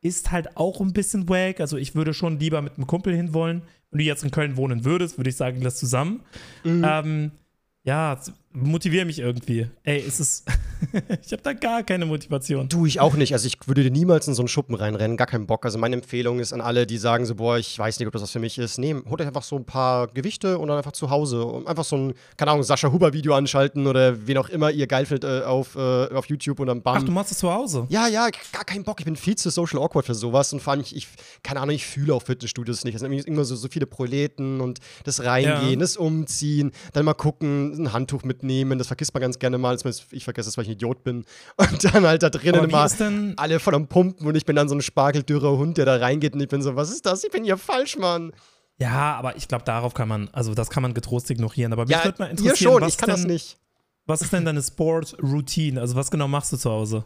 ist 0.00 0.32
halt 0.32 0.56
auch 0.56 0.80
ein 0.80 0.92
bisschen 0.92 1.28
wack, 1.28 1.60
also 1.60 1.76
ich 1.76 1.94
würde 1.94 2.14
schon 2.14 2.40
lieber 2.40 2.62
mit 2.62 2.76
einem 2.78 2.88
Kumpel 2.88 3.14
hinwollen. 3.14 3.62
Wenn 3.92 3.98
du 3.98 4.04
jetzt 4.04 4.24
in 4.24 4.32
Köln 4.32 4.56
wohnen 4.56 4.84
würdest, 4.84 5.18
würde 5.18 5.30
ich 5.30 5.36
sagen, 5.36 5.60
lass 5.62 5.78
zusammen. 5.78 6.22
Mhm. 6.64 6.84
Ähm, 6.84 7.30
ja, 7.84 8.18
z- 8.52 8.62
motivier 8.62 9.04
mich 9.04 9.18
irgendwie. 9.18 9.68
Ey, 9.84 10.04
es 10.06 10.20
ist, 10.20 10.44
ich 11.24 11.32
habe 11.32 11.42
da 11.42 11.52
gar 11.52 11.82
keine 11.82 12.06
Motivation. 12.06 12.68
Du, 12.68 12.86
ich 12.86 13.00
auch 13.00 13.14
nicht. 13.14 13.32
Also 13.32 13.46
ich 13.46 13.56
würde 13.66 13.82
dir 13.82 13.90
niemals 13.90 14.26
in 14.28 14.34
so 14.34 14.42
einen 14.42 14.48
Schuppen 14.48 14.74
reinrennen, 14.74 15.16
gar 15.16 15.26
keinen 15.26 15.46
Bock. 15.46 15.64
Also 15.64 15.78
meine 15.78 15.96
Empfehlung 15.96 16.40
ist 16.40 16.52
an 16.52 16.60
alle, 16.60 16.86
die 16.86 16.98
sagen 16.98 17.26
so, 17.26 17.34
boah, 17.36 17.58
ich 17.58 17.78
weiß 17.78 17.98
nicht, 17.98 18.06
ob 18.06 18.12
das 18.12 18.22
was 18.22 18.30
für 18.30 18.38
mich 18.38 18.58
ist. 18.58 18.78
Nee, 18.78 18.94
holt 19.08 19.20
euch 19.20 19.26
einfach 19.26 19.42
so 19.42 19.56
ein 19.56 19.64
paar 19.64 20.08
Gewichte 20.08 20.58
und 20.58 20.68
dann 20.68 20.76
einfach 20.78 20.92
zu 20.92 21.10
Hause 21.10 21.44
und 21.44 21.66
einfach 21.68 21.84
so 21.84 21.96
ein, 21.96 22.14
keine 22.36 22.50
Ahnung, 22.52 22.62
Sascha 22.62 22.90
Huber 22.92 23.12
Video 23.12 23.34
anschalten 23.34 23.86
oder 23.86 24.26
wen 24.26 24.36
auch 24.38 24.48
immer 24.48 24.70
ihr 24.70 24.86
geil 24.86 25.06
findet 25.06 25.24
äh, 25.24 25.44
auf, 25.44 25.76
äh, 25.76 25.80
auf 26.14 26.26
YouTube 26.26 26.60
und 26.60 26.66
dann 26.66 26.82
bam. 26.82 26.96
Ach, 26.98 27.02
du 27.02 27.12
machst 27.12 27.32
es 27.32 27.38
zu 27.38 27.52
Hause? 27.52 27.86
ja, 27.88 28.08
ja, 28.08 28.28
gar 28.52 28.64
keinen 28.64 28.84
Bock. 28.84 29.00
Ich 29.00 29.04
bin 29.06 29.16
viel 29.16 29.36
zu 29.36 29.50
social 29.50 29.78
awkward 29.80 30.06
für 30.06 30.14
sowas 30.14 30.52
und 30.52 30.60
vor 30.60 30.72
allem, 30.72 30.80
ich, 30.82 30.94
ich 30.96 31.08
keine 31.42 31.60
Ahnung, 31.60 31.74
ich 31.74 31.86
fühle 31.86 32.14
auch 32.14 32.22
Fitnessstudios 32.22 32.84
nicht. 32.84 32.94
Es 32.94 33.00
sind 33.00 33.12
immer 33.12 33.44
so, 33.44 33.54
so 33.56 33.68
viele 33.68 33.86
Proleten 33.86 34.60
und 34.60 34.78
das 35.04 35.22
Reingehen, 35.24 35.70
Ja. 35.74 35.76
das 35.76 35.96
Umziehen, 35.96 36.72
dann 36.92 37.04
mal 37.04 37.14
gucken, 37.14 37.74
ein 37.84 37.92
Handtuch 37.92 38.22
mitnehmen, 38.42 38.78
das 38.78 38.86
vergisst 38.86 39.12
man 39.14 39.20
ganz 39.20 39.38
gerne 39.38 39.58
mal. 39.58 39.76
Ich 40.10 40.24
vergesse 40.24 40.48
es, 40.48 40.56
weil 40.56 40.64
ich 40.64 40.70
ein 40.70 40.74
Idiot 40.74 41.02
bin. 41.04 41.24
Und 41.56 41.84
dann 41.84 42.06
halt 42.06 42.22
da 42.22 42.30
drinnen 42.30 42.64
immer 42.64 42.88
alle 43.36 43.60
voll 43.60 43.74
am 43.74 43.86
Pumpen 43.86 44.26
und 44.26 44.34
ich 44.36 44.44
bin 44.44 44.56
dann 44.56 44.68
so 44.68 44.74
ein 44.74 44.82
spargeldürrer 44.82 45.56
Hund, 45.58 45.76
der 45.78 45.84
da 45.84 45.96
reingeht 45.96 46.34
und 46.34 46.40
ich 46.40 46.48
bin 46.48 46.62
so, 46.62 46.76
was 46.76 46.90
ist 46.90 47.06
das? 47.06 47.24
Ich 47.24 47.30
bin 47.30 47.44
hier 47.44 47.56
falsch, 47.56 47.96
Mann. 47.98 48.32
ja, 48.78 49.14
aber 49.16 49.36
ich 49.36 49.46
glaube, 49.48 49.64
darauf 49.64 49.94
kann 49.94 50.08
man, 50.08 50.28
also 50.32 50.54
das 50.54 50.70
kann 50.70 50.82
man 50.82 50.94
getrost 50.94 51.30
ignorieren. 51.30 51.72
Aber 51.72 51.82
mich 51.84 51.90
Ja, 51.96 52.04
würde 52.04 52.22
mal 52.22 52.30
interessieren, 52.30 52.56
schon, 52.56 52.82
was, 52.82 52.92
ich 52.92 52.98
kann 52.98 53.08
denn, 53.10 53.16
das 53.16 53.26
nicht. 53.26 53.58
was 54.06 54.22
ist 54.22 54.32
denn 54.32 54.44
deine 54.44 54.62
Sport-Routine? 54.62 55.80
Also 55.80 55.94
was 55.96 56.10
genau 56.10 56.28
machst 56.28 56.52
du 56.52 56.56
zu 56.56 56.70
Hause? 56.70 57.04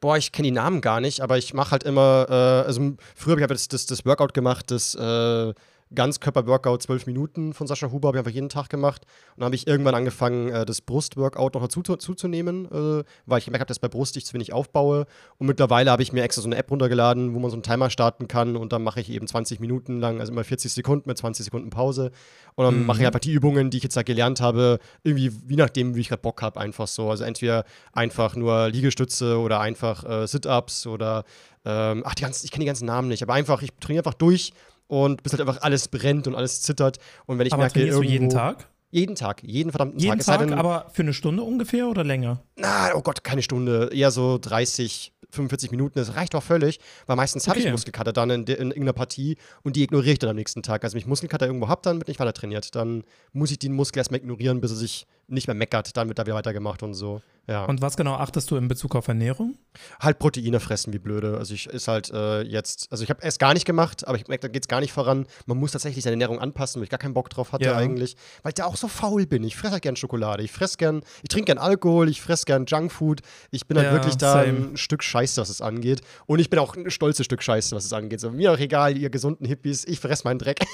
Boah, 0.00 0.18
ich 0.18 0.32
kenne 0.32 0.48
die 0.48 0.52
Namen 0.52 0.80
gar 0.82 1.00
nicht, 1.00 1.20
aber 1.22 1.38
ich 1.38 1.54
mache 1.54 1.70
halt 1.70 1.82
immer, 1.84 2.26
äh, 2.28 2.66
also 2.66 2.92
früher 3.16 3.40
habe 3.40 3.54
ich 3.54 3.60
das, 3.60 3.68
das, 3.68 3.86
das 3.86 4.04
Workout 4.04 4.34
gemacht, 4.34 4.70
das 4.70 4.94
äh, 4.94 5.54
Ganzkörper-Workout, 5.94 6.82
zwölf 6.82 7.06
Minuten 7.06 7.52
von 7.54 7.66
Sascha 7.66 7.90
Huber, 7.90 8.08
habe 8.08 8.18
ich 8.18 8.20
einfach 8.20 8.34
jeden 8.34 8.48
Tag 8.48 8.68
gemacht. 8.68 9.02
Und 9.34 9.40
dann 9.40 9.46
habe 9.46 9.54
ich 9.54 9.66
irgendwann 9.66 9.94
angefangen, 9.94 10.48
äh, 10.48 10.64
das 10.64 10.80
Brust-Workout 10.80 11.54
noch 11.54 11.62
dazu 11.62 11.82
zu- 11.82 11.96
zuzunehmen, 11.96 12.66
äh, 12.66 13.04
weil 13.26 13.38
ich 13.38 13.44
gemerkt 13.44 13.60
habe, 13.60 13.68
dass 13.68 13.78
bei 13.78 13.88
Brust 13.88 14.16
ich 14.16 14.26
zu 14.26 14.34
wenig 14.34 14.52
aufbaue. 14.52 15.06
Und 15.38 15.46
mittlerweile 15.46 15.90
habe 15.90 16.02
ich 16.02 16.12
mir 16.12 16.22
extra 16.22 16.42
so 16.42 16.48
eine 16.48 16.56
App 16.56 16.70
runtergeladen, 16.70 17.34
wo 17.34 17.38
man 17.38 17.50
so 17.50 17.56
einen 17.56 17.62
Timer 17.62 17.90
starten 17.90 18.28
kann 18.28 18.56
und 18.56 18.72
dann 18.72 18.82
mache 18.82 19.00
ich 19.00 19.10
eben 19.10 19.26
20 19.26 19.60
Minuten 19.60 20.00
lang, 20.00 20.20
also 20.20 20.32
immer 20.32 20.44
40 20.44 20.72
Sekunden 20.72 21.08
mit 21.08 21.18
20 21.18 21.44
Sekunden 21.44 21.70
Pause. 21.70 22.10
Und 22.54 22.64
dann 22.64 22.80
Mhm. 22.80 22.86
mache 22.86 23.00
ich 23.00 23.06
einfach 23.06 23.20
die 23.20 23.32
Übungen, 23.32 23.70
die 23.70 23.78
ich 23.78 23.82
jetzt 23.82 23.96
da 23.96 24.02
gelernt 24.02 24.40
habe, 24.40 24.78
irgendwie, 25.02 25.32
wie 25.46 25.56
nachdem, 25.56 25.94
wie 25.94 26.00
ich 26.00 26.08
gerade 26.08 26.22
Bock 26.22 26.42
habe, 26.42 26.60
einfach 26.60 26.86
so. 26.86 27.10
Also 27.10 27.24
entweder 27.24 27.64
einfach 27.92 28.36
nur 28.36 28.68
Liegestütze 28.68 29.38
oder 29.38 29.60
einfach 29.60 30.04
äh, 30.04 30.26
Sit-Ups 30.26 30.86
oder 30.86 31.24
ähm, 31.64 32.02
ach, 32.04 32.14
die 32.14 32.22
ganzen, 32.22 32.44
ich 32.44 32.50
kenne 32.50 32.62
die 32.64 32.66
ganzen 32.66 32.86
Namen 32.86 33.06
nicht, 33.08 33.22
aber 33.22 33.34
einfach, 33.34 33.62
ich 33.62 33.70
trainiere 33.80 34.00
einfach 34.04 34.14
durch 34.14 34.52
und 34.92 35.22
bis 35.22 35.32
halt 35.32 35.40
einfach 35.40 35.62
alles 35.62 35.88
brennt 35.88 36.26
und 36.26 36.34
alles 36.34 36.60
zittert. 36.60 36.98
Und 37.24 37.38
wenn 37.38 37.46
ich 37.46 37.54
aber 37.54 37.62
merke, 37.62 37.72
trainierst 37.74 37.98
du 37.98 38.02
irgendwo, 38.02 38.12
jeden 38.12 38.28
Tag? 38.28 38.68
Jeden 38.90 39.14
Tag, 39.14 39.42
jeden 39.42 39.70
verdammten 39.70 39.98
Jeden 39.98 40.18
Tag. 40.18 40.22
Sei 40.22 40.36
Tag, 40.36 40.52
aber 40.52 40.90
für 40.92 41.00
eine 41.00 41.14
Stunde 41.14 41.42
ungefähr 41.42 41.88
oder 41.88 42.04
länger? 42.04 42.42
na, 42.56 42.94
oh 42.94 43.00
Gott, 43.00 43.24
keine 43.24 43.40
Stunde, 43.40 43.88
eher 43.90 44.10
so 44.10 44.36
30, 44.36 45.14
45 45.30 45.70
Minuten. 45.70 45.98
Das 45.98 46.14
reicht 46.14 46.34
auch 46.34 46.42
völlig, 46.42 46.78
weil 47.06 47.16
meistens 47.16 47.48
habe 47.48 47.58
ich 47.58 47.64
Okay. 47.64 47.72
Muskelkater 47.72 48.12
dann 48.12 48.28
in, 48.28 48.42
in 48.42 48.48
irgendeiner 48.48 48.92
Partie 48.92 49.38
und 49.62 49.76
die 49.76 49.82
ignoriere 49.82 50.12
ich 50.12 50.18
dann 50.18 50.28
am 50.28 50.36
nächsten 50.36 50.62
Tag. 50.62 50.84
Also 50.84 50.92
wenn 50.92 51.00
ich 51.00 51.06
Muskelkater 51.06 51.46
irgendwo 51.46 51.68
habe, 51.68 51.80
dann 51.82 51.96
wird 51.96 52.08
nicht 52.08 52.20
weiter 52.20 52.34
trainiert. 52.34 52.74
Dann 52.74 53.02
muss 53.32 53.50
ich 53.50 53.58
den 53.58 53.72
Muskel 53.72 54.00
erstmal 54.00 54.20
ignorieren, 54.20 54.60
bis 54.60 54.72
er 54.72 54.76
sich 54.76 55.06
nicht 55.28 55.46
mehr 55.46 55.54
meckert. 55.54 55.96
Dann 55.96 56.08
wird 56.08 56.18
da 56.18 56.26
wieder 56.26 56.34
weitergemacht 56.34 56.82
und 56.82 56.94
so. 56.94 57.22
Ja. 57.48 57.64
Und 57.64 57.82
was 57.82 57.96
genau 57.96 58.14
achtest 58.14 58.50
du 58.52 58.56
in 58.56 58.68
Bezug 58.68 58.94
auf 58.94 59.08
Ernährung? 59.08 59.56
halt 60.00 60.18
Proteine 60.20 60.60
fressen 60.60 60.92
wie 60.92 60.98
blöde. 60.98 61.38
Also 61.38 61.54
ich 61.54 61.66
ist 61.66 61.88
halt 61.88 62.10
äh, 62.12 62.42
jetzt, 62.42 62.86
also 62.92 63.02
ich 63.02 63.10
habe 63.10 63.20
es 63.22 63.38
gar 63.38 63.52
nicht 63.54 63.64
gemacht, 63.64 64.06
aber 64.06 64.16
ich 64.16 64.28
merke, 64.28 64.42
da 64.42 64.48
geht 64.48 64.62
es 64.64 64.68
gar 64.68 64.80
nicht 64.80 64.92
voran. 64.92 65.26
Man 65.46 65.58
muss 65.58 65.72
tatsächlich 65.72 66.04
seine 66.04 66.14
Ernährung 66.14 66.38
anpassen, 66.38 66.78
weil 66.80 66.84
ich 66.84 66.90
gar 66.90 66.98
keinen 66.98 67.14
Bock 67.14 67.30
drauf 67.30 67.52
hatte 67.52 67.64
Ja. 67.64 67.76
eigentlich. 67.76 68.16
Weil 68.42 68.50
ich 68.50 68.54
da 68.54 68.66
auch 68.66 68.76
so 68.76 68.86
faul 68.86 69.26
bin. 69.26 69.42
Ich 69.42 69.56
fresse 69.56 69.72
halt 69.72 69.82
gern 69.82 69.96
Schokolade. 69.96 70.42
Ich 70.44 70.52
fresse 70.52 70.76
gern, 70.76 71.02
ich 71.22 71.28
trinke 71.30 71.46
gern 71.46 71.58
Alkohol, 71.58 72.08
ich 72.08 72.20
fresse 72.22 72.44
gern 72.44 72.66
Junkfood. 72.66 73.22
Ich 73.50 73.66
bin 73.66 73.76
halt 73.76 73.88
Ja, 73.88 73.92
wirklich 73.92 74.16
da 74.16 74.34
same. 74.44 74.46
ein 74.72 74.76
Stück 74.76 75.02
Scheiße, 75.02 75.40
was 75.40 75.48
es 75.48 75.60
angeht. 75.60 76.02
Und 76.26 76.38
ich 76.38 76.48
bin 76.50 76.58
auch 76.60 76.76
ein 76.76 76.90
stolzes 76.90 77.24
Stück 77.26 77.42
Scheiße, 77.42 77.74
was 77.74 77.84
es 77.84 77.92
angeht. 77.92 78.20
So, 78.20 78.30
mir 78.30 78.52
auch 78.52 78.58
egal, 78.58 78.96
ihr 78.96 79.10
gesunden 79.10 79.46
Hippies, 79.46 79.84
ich 79.84 79.98
fresse 79.98 80.24
meinen 80.24 80.38
Dreck. 80.38 80.60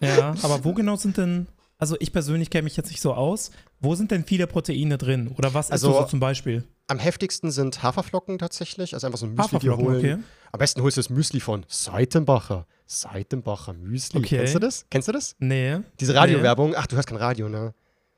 Ja, 0.00 0.34
aber 0.42 0.64
wo 0.64 0.72
genau 0.74 0.96
sind 0.96 1.16
denn, 1.16 1.46
also 1.82 1.96
ich 1.98 2.12
persönlich 2.12 2.48
kenne 2.48 2.62
mich 2.62 2.76
jetzt 2.76 2.90
nicht 2.90 3.00
so 3.00 3.12
aus, 3.12 3.50
wo 3.80 3.96
sind 3.96 4.12
denn 4.12 4.22
viele 4.22 4.46
Proteine 4.46 4.98
drin? 4.98 5.34
Oder 5.36 5.52
was 5.52 5.72
Also, 5.72 5.92
so 5.92 6.04
zum 6.04 6.20
Beispiel? 6.20 6.62
Am 6.86 7.00
heftigsten 7.00 7.50
sind 7.50 7.82
Haferflocken 7.82 8.38
tatsächlich. 8.38 8.94
Also 8.94 9.08
einfach 9.08 9.18
so 9.18 9.26
ein 9.26 9.34
Müsli 9.34 9.58
dir 9.58 9.76
holen. 9.76 9.96
okay. 9.98 10.18
Am 10.52 10.58
besten 10.58 10.80
holst 10.80 10.96
du 10.96 11.00
das 11.00 11.10
Müsli 11.10 11.40
von 11.40 11.66
Seitenbacher. 11.66 12.68
Seitenbacher 12.86 13.72
Müsli. 13.72 14.20
Okay. 14.20 14.36
Kennst 14.36 14.54
du 14.54 14.60
das? 14.60 14.86
Kennst 14.90 15.08
du 15.08 15.12
das? 15.12 15.34
Nee. 15.40 15.78
Diese 15.98 16.14
Radiowerbung, 16.14 16.74
ach, 16.76 16.86
du 16.86 16.94
hörst 16.94 17.08
kein 17.08 17.18
Radio, 17.18 17.48
ne? 17.48 17.74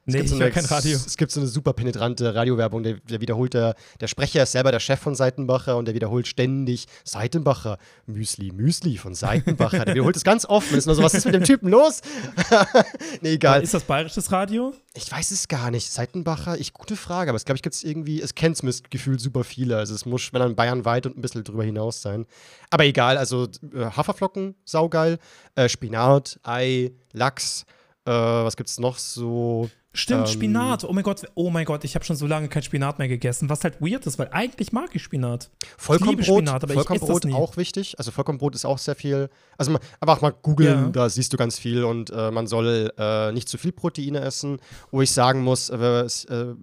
Nee, 0.07 0.19
gibt 0.19 0.29
so 0.29 0.35
eine, 0.37 0.51
kein 0.51 0.65
Radio. 0.67 0.97
Es 0.97 1.17
gibt 1.17 1.33
so 1.33 1.41
eine 1.41 1.49
super 1.49 1.73
penetrante 1.73 2.35
Radiowerbung, 2.35 2.83
der, 2.83 2.95
der 3.09 3.23
wiederholt, 3.23 3.55
der, 3.55 3.75
der 4.01 4.07
Sprecher 4.07 4.43
ist 4.43 4.53
selber 4.53 4.71
der 4.71 4.81
Chef 4.81 5.01
von 5.01 5.15
Seitenbacher 5.15 5.79
und 5.79 5.87
der 5.87 5.95
wiederholt 5.95 6.27
ständig 6.27 6.87
Seitenbacher, 7.05 7.79
Müsli, 8.07 8.53
Müsli 8.53 8.99
von 8.99 9.15
Seitenbacher. 9.15 9.85
Der 9.87 9.95
wiederholt 9.95 10.17
es 10.17 10.25
ganz 10.25 10.45
oft. 10.45 10.71
Und 10.71 10.79
ist 10.79 10.87
nur 10.87 10.95
so, 10.95 11.03
was 11.03 11.15
ist 11.15 11.25
mit 11.25 11.35
dem 11.35 11.45
Typen 11.45 11.71
los? 11.71 12.03
nee, 13.23 13.35
egal. 13.35 13.63
Ist 13.63 13.73
das 13.73 13.85
bayerisches 13.85 14.31
Radio? 14.31 14.75
Ich 14.93 15.11
weiß 15.11 15.31
es 15.31 15.49
gar 15.49 15.71
nicht. 15.71 15.91
Seitenbacher, 15.91 16.59
ich 16.59 16.75
gute 16.75 16.97
Frage, 16.97 17.31
aber 17.31 17.37
es 17.37 17.47
glaube 17.47 17.57
ich 17.57 17.63
gibt 17.63 17.75
es 17.75 17.83
irgendwie, 17.83 18.21
es 18.21 18.35
kennt 18.35 18.63
es 18.63 18.83
gefühlt 18.91 19.23
super 19.23 19.43
viele. 19.43 19.79
Also 19.79 19.95
es 19.95 20.05
muss, 20.05 20.33
wenn 20.35 20.41
dann 20.41 20.55
Bayern 20.55 20.85
weit 20.85 21.07
und 21.07 21.17
ein 21.17 21.23
bisschen 21.23 21.45
drüber 21.45 21.65
hinaus 21.65 22.03
sein. 22.03 22.27
Aber 22.69 22.85
egal, 22.85 23.17
also 23.17 23.49
äh, 23.75 23.87
Haferflocken, 23.87 24.55
saugeil, 24.65 25.19
äh, 25.55 25.69
Spinat, 25.69 26.39
Ei, 26.43 26.93
Lachs, 27.13 27.65
äh, 28.05 28.11
was 28.11 28.57
gibt's 28.57 28.79
noch 28.79 28.99
so? 28.99 29.71
Stimmt, 29.97 30.27
Ähm, 30.27 30.33
Spinat. 30.35 30.83
Oh 30.85 30.93
mein 30.93 31.05
Gott, 31.05 31.23
oh 31.35 31.51
mein 31.51 31.65
Gott, 31.65 31.85
ich 31.85 31.95
habe 31.95 32.05
schon 32.05 32.17
so 32.17 32.27
lange 32.27 32.49
kein 32.49 32.65
Spinat 32.65 32.99
mehr 32.99 33.07
gegessen, 33.07 33.49
was 33.49 33.63
halt 33.63 33.81
weird 33.81 34.05
ist, 34.07 34.19
weil 34.19 34.29
eigentlich 34.33 34.73
mag 34.73 34.91
ich 34.93 35.03
Spinat. 35.05 35.51
Vollkornbrot, 35.79 36.25
Spinat, 36.25 36.65
aber 36.65 36.75
ich 36.75 36.81
esse 36.81 36.87
Vollkornbrot 36.99 37.33
auch 37.33 37.57
wichtig. 37.57 37.95
Also 37.97 38.11
Vollkornbrot 38.11 38.57
ist 38.57 38.65
auch 38.65 38.79
sehr 38.79 38.97
viel. 38.97 39.31
Also 39.57 39.71
man, 39.71 39.81
einfach 40.01 40.21
mal 40.21 40.33
googeln, 40.43 40.87
Ja. 40.87 40.89
da 40.91 41.09
siehst 41.09 41.33
du 41.33 41.37
ganz 41.37 41.59
viel 41.59 41.85
und 41.85 42.11
äh, 42.11 42.33
man 42.33 42.49
soll 42.49 42.93
äh, 42.99 43.31
nicht 43.33 43.49
zu 43.49 43.57
viel 43.57 43.71
Proteine 43.71 44.21
essen. 44.21 44.59
Wo 44.91 45.01
ich 45.01 45.13
sagen 45.13 45.43
muss, 45.45 45.71
äh, 45.71 45.77
äh, 45.77 46.55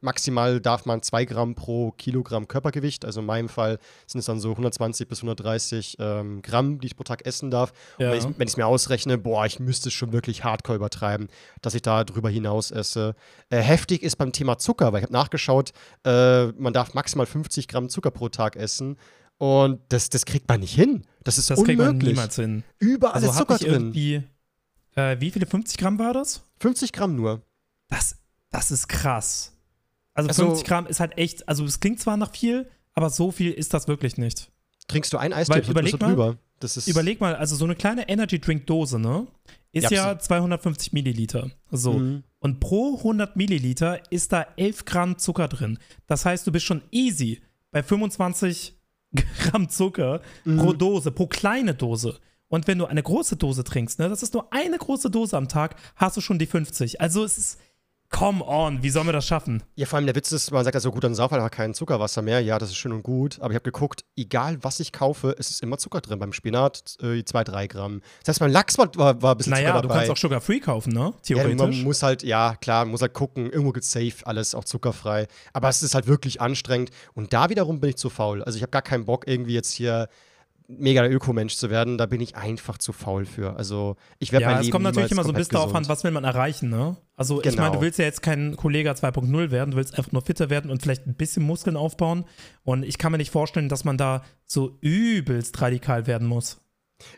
maximal 0.00 0.60
darf 0.60 0.84
man 0.84 1.02
2 1.02 1.24
Gramm 1.26 1.54
pro 1.54 1.92
Kilogramm 1.92 2.48
Körpergewicht. 2.48 3.04
Also 3.04 3.20
in 3.20 3.26
meinem 3.26 3.48
Fall 3.48 3.78
sind 4.06 4.18
es 4.18 4.24
dann 4.26 4.40
so 4.40 4.50
120 4.50 5.06
bis 5.08 5.18
130 5.18 5.96
ähm, 6.00 6.42
Gramm, 6.42 6.80
die 6.80 6.88
ich 6.88 6.96
pro 6.96 7.04
Tag 7.04 7.24
essen 7.24 7.50
darf. 7.50 7.72
Ja. 7.98 8.06
Und 8.06 8.12
wenn 8.12 8.18
ich 8.18 8.38
wenn 8.38 8.46
ich 8.48 8.52
es 8.54 8.56
mir 8.56 8.66
ausrechne, 8.66 9.16
boah, 9.16 9.46
ich 9.46 9.60
müsste 9.60 9.90
es 9.90 9.94
schon 9.94 10.12
wirklich 10.12 10.42
hardcore 10.44 10.76
übertreiben, 10.76 11.28
dass 11.62 11.74
ich 11.74 11.82
da 11.82 12.04
drüber 12.04 12.30
hinaus 12.30 12.72
esse. 12.80 13.14
Äh, 13.50 13.58
heftig 13.60 14.02
ist 14.02 14.16
beim 14.16 14.32
Thema 14.32 14.58
Zucker, 14.58 14.92
weil 14.92 14.98
ich 15.00 15.04
habe 15.04 15.12
nachgeschaut, 15.12 15.72
äh, 16.04 16.46
man 16.52 16.72
darf 16.72 16.94
maximal 16.94 17.26
50 17.26 17.68
Gramm 17.68 17.88
Zucker 17.88 18.10
pro 18.10 18.28
Tag 18.28 18.56
essen. 18.56 18.96
Und 19.38 19.80
das, 19.88 20.10
das 20.10 20.26
kriegt 20.26 20.48
man 20.48 20.60
nicht 20.60 20.74
hin. 20.74 21.04
Das 21.24 21.38
ist 21.38 21.48
Das 21.50 21.58
unmöglich. 21.58 21.78
kriegt 21.78 21.88
man 21.98 21.98
niemals 22.06 22.36
hin. 22.36 22.62
Überall 22.78 23.14
Also 23.14 23.30
ist 23.30 23.36
Zucker 23.38 23.58
drin. 23.58 23.94
äh, 24.96 25.16
wie 25.20 25.30
viele 25.30 25.46
50 25.46 25.78
Gramm 25.78 25.98
war 25.98 26.12
das? 26.12 26.42
50 26.58 26.92
Gramm 26.92 27.14
nur. 27.16 27.42
Das, 27.88 28.16
das 28.50 28.70
ist 28.70 28.88
krass. 28.88 29.52
Also, 30.14 30.28
Also- 30.28 30.46
50 30.46 30.66
Gramm 30.66 30.86
ist 30.86 31.00
halt 31.00 31.16
echt, 31.16 31.48
also 31.48 31.64
es 31.64 31.80
klingt 31.80 32.00
zwar 32.00 32.16
nach 32.16 32.32
viel, 32.32 32.68
aber 32.94 33.08
so 33.08 33.30
viel 33.30 33.52
ist 33.52 33.72
das 33.72 33.88
wirklich 33.88 34.18
nicht. 34.18 34.50
Trinkst 34.88 35.12
du 35.12 35.18
ein 35.18 35.32
Eistee, 35.32 35.54
Weil 35.54 35.70
überleg 35.70 36.00
mal, 36.00 36.08
drüber. 36.08 36.36
Das 36.60 36.76
ist, 36.76 36.86
Überleg 36.88 37.20
mal, 37.20 37.34
also 37.34 37.56
so 37.56 37.64
eine 37.64 37.74
kleine 37.74 38.08
Energy 38.08 38.38
Drink 38.38 38.66
Dose, 38.66 38.98
ne? 38.98 39.26
Ist 39.72 39.90
Ja, 39.90 40.12
ja 40.12 40.18
250 40.18 40.92
Milliliter. 40.92 41.50
So. 41.70 41.94
Mhm. 41.94 42.22
Und 42.38 42.60
pro 42.60 42.96
100 42.98 43.36
Milliliter 43.36 44.00
ist 44.12 44.32
da 44.32 44.46
11 44.56 44.84
Gramm 44.84 45.18
Zucker 45.18 45.48
drin. 45.48 45.78
Das 46.06 46.24
heißt, 46.24 46.46
du 46.46 46.52
bist 46.52 46.66
schon 46.66 46.82
easy 46.90 47.40
bei 47.70 47.82
25 47.82 48.74
Gramm 49.40 49.68
Zucker 49.68 50.20
Mhm. 50.44 50.58
pro 50.58 50.72
Dose, 50.72 51.10
pro 51.10 51.26
kleine 51.26 51.74
Dose. 51.74 52.18
Und 52.48 52.66
wenn 52.66 52.78
du 52.78 52.86
eine 52.86 53.02
große 53.02 53.36
Dose 53.36 53.62
trinkst, 53.62 53.98
ne, 54.00 54.08
das 54.08 54.22
ist 54.24 54.34
nur 54.34 54.52
eine 54.52 54.76
große 54.76 55.08
Dose 55.10 55.36
am 55.36 55.46
Tag, 55.48 55.76
hast 55.96 56.16
du 56.16 56.20
schon 56.20 56.38
die 56.38 56.46
50. 56.46 57.00
Also 57.00 57.22
es 57.24 57.38
ist, 57.38 57.58
come 58.10 58.44
on, 58.44 58.82
wie 58.82 58.90
sollen 58.90 59.06
wir 59.06 59.12
das 59.12 59.26
schaffen? 59.26 59.62
Ja, 59.76 59.86
vor 59.86 59.96
allem 59.96 60.06
der 60.06 60.14
Witz 60.14 60.30
ist, 60.32 60.50
man 60.50 60.64
sagt 60.64 60.74
ja 60.74 60.80
so 60.80 60.90
gut, 60.90 61.04
dann 61.04 61.14
sauf 61.14 61.32
einfach 61.32 61.50
kein 61.50 61.74
Zuckerwasser 61.74 62.22
mehr. 62.22 62.40
Ja, 62.40 62.58
das 62.58 62.70
ist 62.70 62.76
schön 62.76 62.92
und 62.92 63.02
gut. 63.02 63.38
Aber 63.40 63.50
ich 63.52 63.54
habe 63.54 63.64
geguckt, 63.70 64.04
egal 64.16 64.58
was 64.62 64.80
ich 64.80 64.92
kaufe, 64.92 65.34
es 65.38 65.50
ist 65.50 65.62
immer 65.62 65.78
Zucker 65.78 66.00
drin. 66.00 66.18
Beim 66.18 66.32
Spinat 66.32 66.96
äh, 67.02 67.24
2, 67.24 67.44
3 67.44 67.66
Gramm. 67.68 68.02
Das 68.20 68.28
heißt, 68.34 68.40
beim 68.40 68.50
Lachs 68.50 68.76
war, 68.78 68.94
war, 68.96 69.22
war 69.22 69.34
ein 69.34 69.38
bisschen 69.38 69.52
Naja, 69.52 69.68
Zucker 69.68 69.82
du 69.82 69.88
dabei. 69.88 69.98
kannst 70.00 70.10
auch 70.12 70.16
Sugar 70.16 70.40
Free 70.40 70.60
kaufen, 70.60 70.92
ne? 70.92 70.98
ja, 71.00 71.04
man 71.06 71.56
Theoretisch. 71.56 71.82
muss 71.82 72.02
halt, 72.02 72.22
ja, 72.22 72.56
klar, 72.60 72.84
man 72.84 72.90
muss 72.92 73.02
halt 73.02 73.14
gucken, 73.14 73.46
irgendwo 73.50 73.72
gibt 73.72 73.84
safe 73.86 74.14
alles, 74.24 74.54
auch 74.54 74.64
zuckerfrei. 74.64 75.26
Aber 75.52 75.68
es 75.68 75.82
ist 75.82 75.94
halt 75.94 76.06
wirklich 76.06 76.40
anstrengend. 76.40 76.90
Und 77.14 77.32
da 77.32 77.48
wiederum 77.48 77.80
bin 77.80 77.90
ich 77.90 77.96
zu 77.96 78.10
faul. 78.10 78.42
Also 78.42 78.56
ich 78.56 78.62
habe 78.62 78.70
gar 78.70 78.82
keinen 78.82 79.04
Bock, 79.04 79.26
irgendwie 79.26 79.54
jetzt 79.54 79.72
hier 79.72 80.08
mega 80.78 81.02
der 81.02 81.12
Ökomensch 81.12 81.56
zu 81.56 81.68
werden. 81.70 81.98
Da 81.98 82.06
bin 82.06 82.20
ich 82.20 82.36
einfach 82.36 82.78
zu 82.78 82.92
faul 82.92 83.24
für. 83.26 83.56
Also 83.56 83.96
ich 84.18 84.30
werde 84.32 84.42
ja, 84.44 84.48
mein 84.50 84.58
es 84.58 84.62
Leben 84.66 84.72
kommt 84.72 84.84
natürlich 84.84 85.10
immer 85.10 85.24
so 85.24 85.30
ein 85.30 85.34
bisschen 85.34 85.54
darauf 85.54 85.74
an, 85.74 85.88
was 85.88 86.04
will 86.04 86.10
man 86.12 86.24
erreichen, 86.24 86.70
ne? 86.70 86.96
Also 87.16 87.40
ich 87.42 87.50
Genau. 87.50 87.62
meine, 87.62 87.74
du 87.76 87.80
willst 87.80 87.98
ja 87.98 88.04
jetzt 88.04 88.22
kein 88.22 88.56
Kollege 88.56 88.90
2.0 88.90 89.50
werden, 89.50 89.72
du 89.72 89.76
willst 89.76 89.98
einfach 89.98 90.12
nur 90.12 90.22
fitter 90.22 90.48
werden 90.50 90.70
und 90.70 90.80
vielleicht 90.82 91.06
ein 91.06 91.14
bisschen 91.14 91.42
Muskeln 91.42 91.76
aufbauen. 91.76 92.24
Und 92.62 92.84
ich 92.84 92.98
kann 92.98 93.12
mir 93.12 93.18
nicht 93.18 93.30
vorstellen, 93.30 93.68
dass 93.68 93.84
man 93.84 93.96
da 93.98 94.22
so 94.46 94.78
übelst 94.80 95.60
radikal 95.60 96.06
werden 96.06 96.26
muss. 96.28 96.60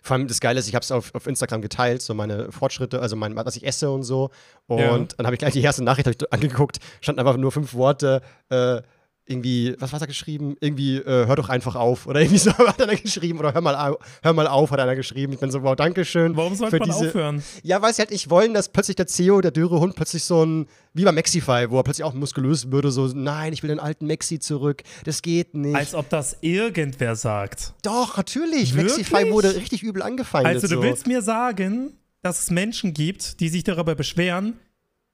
Vor 0.01 0.15
allem 0.17 0.29
das 0.29 0.41
Geile 0.41 0.61
ist, 0.61 0.69
ich 0.69 0.75
habe 0.77 0.85
es 0.85 0.93
auf, 0.93 1.13
auf 1.15 1.27
Instagram 1.27 1.61
geteilt, 1.61 2.03
so 2.03 2.15
meine 2.15 2.53
Fortschritte, 2.53 3.01
also 3.01 3.17
mein, 3.17 3.35
was 3.35 3.57
ich 3.57 3.67
esse 3.67 3.91
und 3.91 4.05
so. 4.05 4.31
Und 4.67 4.79
Ja. 4.81 4.99
dann 5.17 5.27
habe 5.27 5.35
ich 5.35 5.41
gleich 5.41 5.55
die 5.55 5.61
erste 5.63 5.83
Nachricht 5.83 6.07
ich 6.07 6.33
angeguckt, 6.33 6.79
standen 7.01 7.19
einfach 7.19 7.37
nur 7.37 7.51
fünf 7.51 7.75
Worte, 7.75 8.23
äh, 8.49 8.81
irgendwie, 9.25 9.75
was 9.79 9.93
war 9.93 10.01
da 10.01 10.07
geschrieben? 10.07 10.57
Irgendwie, 10.61 10.97
äh, 10.97 11.27
hör 11.27 11.37
doch 11.37 11.49
einfach 11.49 11.77
auf. 11.77 12.07
Oder 12.07 12.21
irgendwie 12.21 12.39
so 12.39 12.51
hat 12.59 12.81
einer 12.83 12.97
geschrieben. 12.97 13.39
Oder 13.39 13.55
hör 13.55 13.61
mal, 13.61 13.97
hör 14.23 14.33
mal 14.33 14.47
auf, 14.49 14.71
hat 14.73 14.81
einer 14.81 14.97
geschrieben. 14.97 15.33
Ich 15.33 15.39
bin 15.39 15.51
so, 15.51 15.63
wow, 15.63 15.77
Dankeschön. 15.77 16.37
Warum 16.37 16.55
sollte 16.55 16.77
für 16.77 16.81
man 16.81 16.89
diese- 16.91 17.09
aufhören? 17.09 17.43
Ja, 17.63 17.81
weil 17.83 17.95
sie 17.95 18.01
halt 18.03 18.11
nicht 18.11 18.31
wollen, 18.31 18.53
dass 18.53 18.69
plötzlich 18.69 18.97
der 18.97 19.07
CEO, 19.07 19.41
der 19.41 19.53
dürre 19.53 19.79
Hund, 19.79 19.95
plötzlich 19.95 20.25
so 20.25 20.45
ein, 20.45 20.67
wie 20.93 21.05
bei 21.05 21.13
Maxify, 21.13 21.67
wo 21.71 21.79
er 21.79 21.85
plötzlich 21.85 22.05
auch 22.05 22.15
muskulös 22.15 22.71
würde, 22.73 22.91
so, 22.91 23.07
nein, 23.07 23.53
ich 23.53 23.63
will 23.63 23.69
den 23.69 23.81
alten 23.81 24.07
Maxi 24.07 24.39
zurück. 24.41 24.83
Das 25.05 25.23
geht 25.23 25.55
nicht. 25.55 25.77
Als 25.77 25.95
ob 25.95 26.09
das 26.09 26.37
irgendwer 26.41 27.15
sagt. 27.15 27.75
Doch, 27.83 28.17
natürlich. 28.17 28.75
Wirklich? 28.75 29.09
Maxify 29.11 29.31
wurde 29.31 29.55
richtig 29.55 29.83
übel 29.83 30.03
angefeindet. 30.03 30.55
Also 30.55 30.67
du 30.67 30.75
so. 30.77 30.83
willst 30.83 31.07
mir 31.07 31.23
sagen, 31.23 31.97
dass 32.23 32.41
es 32.41 32.51
Menschen 32.51 32.93
gibt, 32.93 33.41
die 33.41 33.49
sich 33.49 33.63
darüber 33.65 33.95
beschweren, 33.95 34.59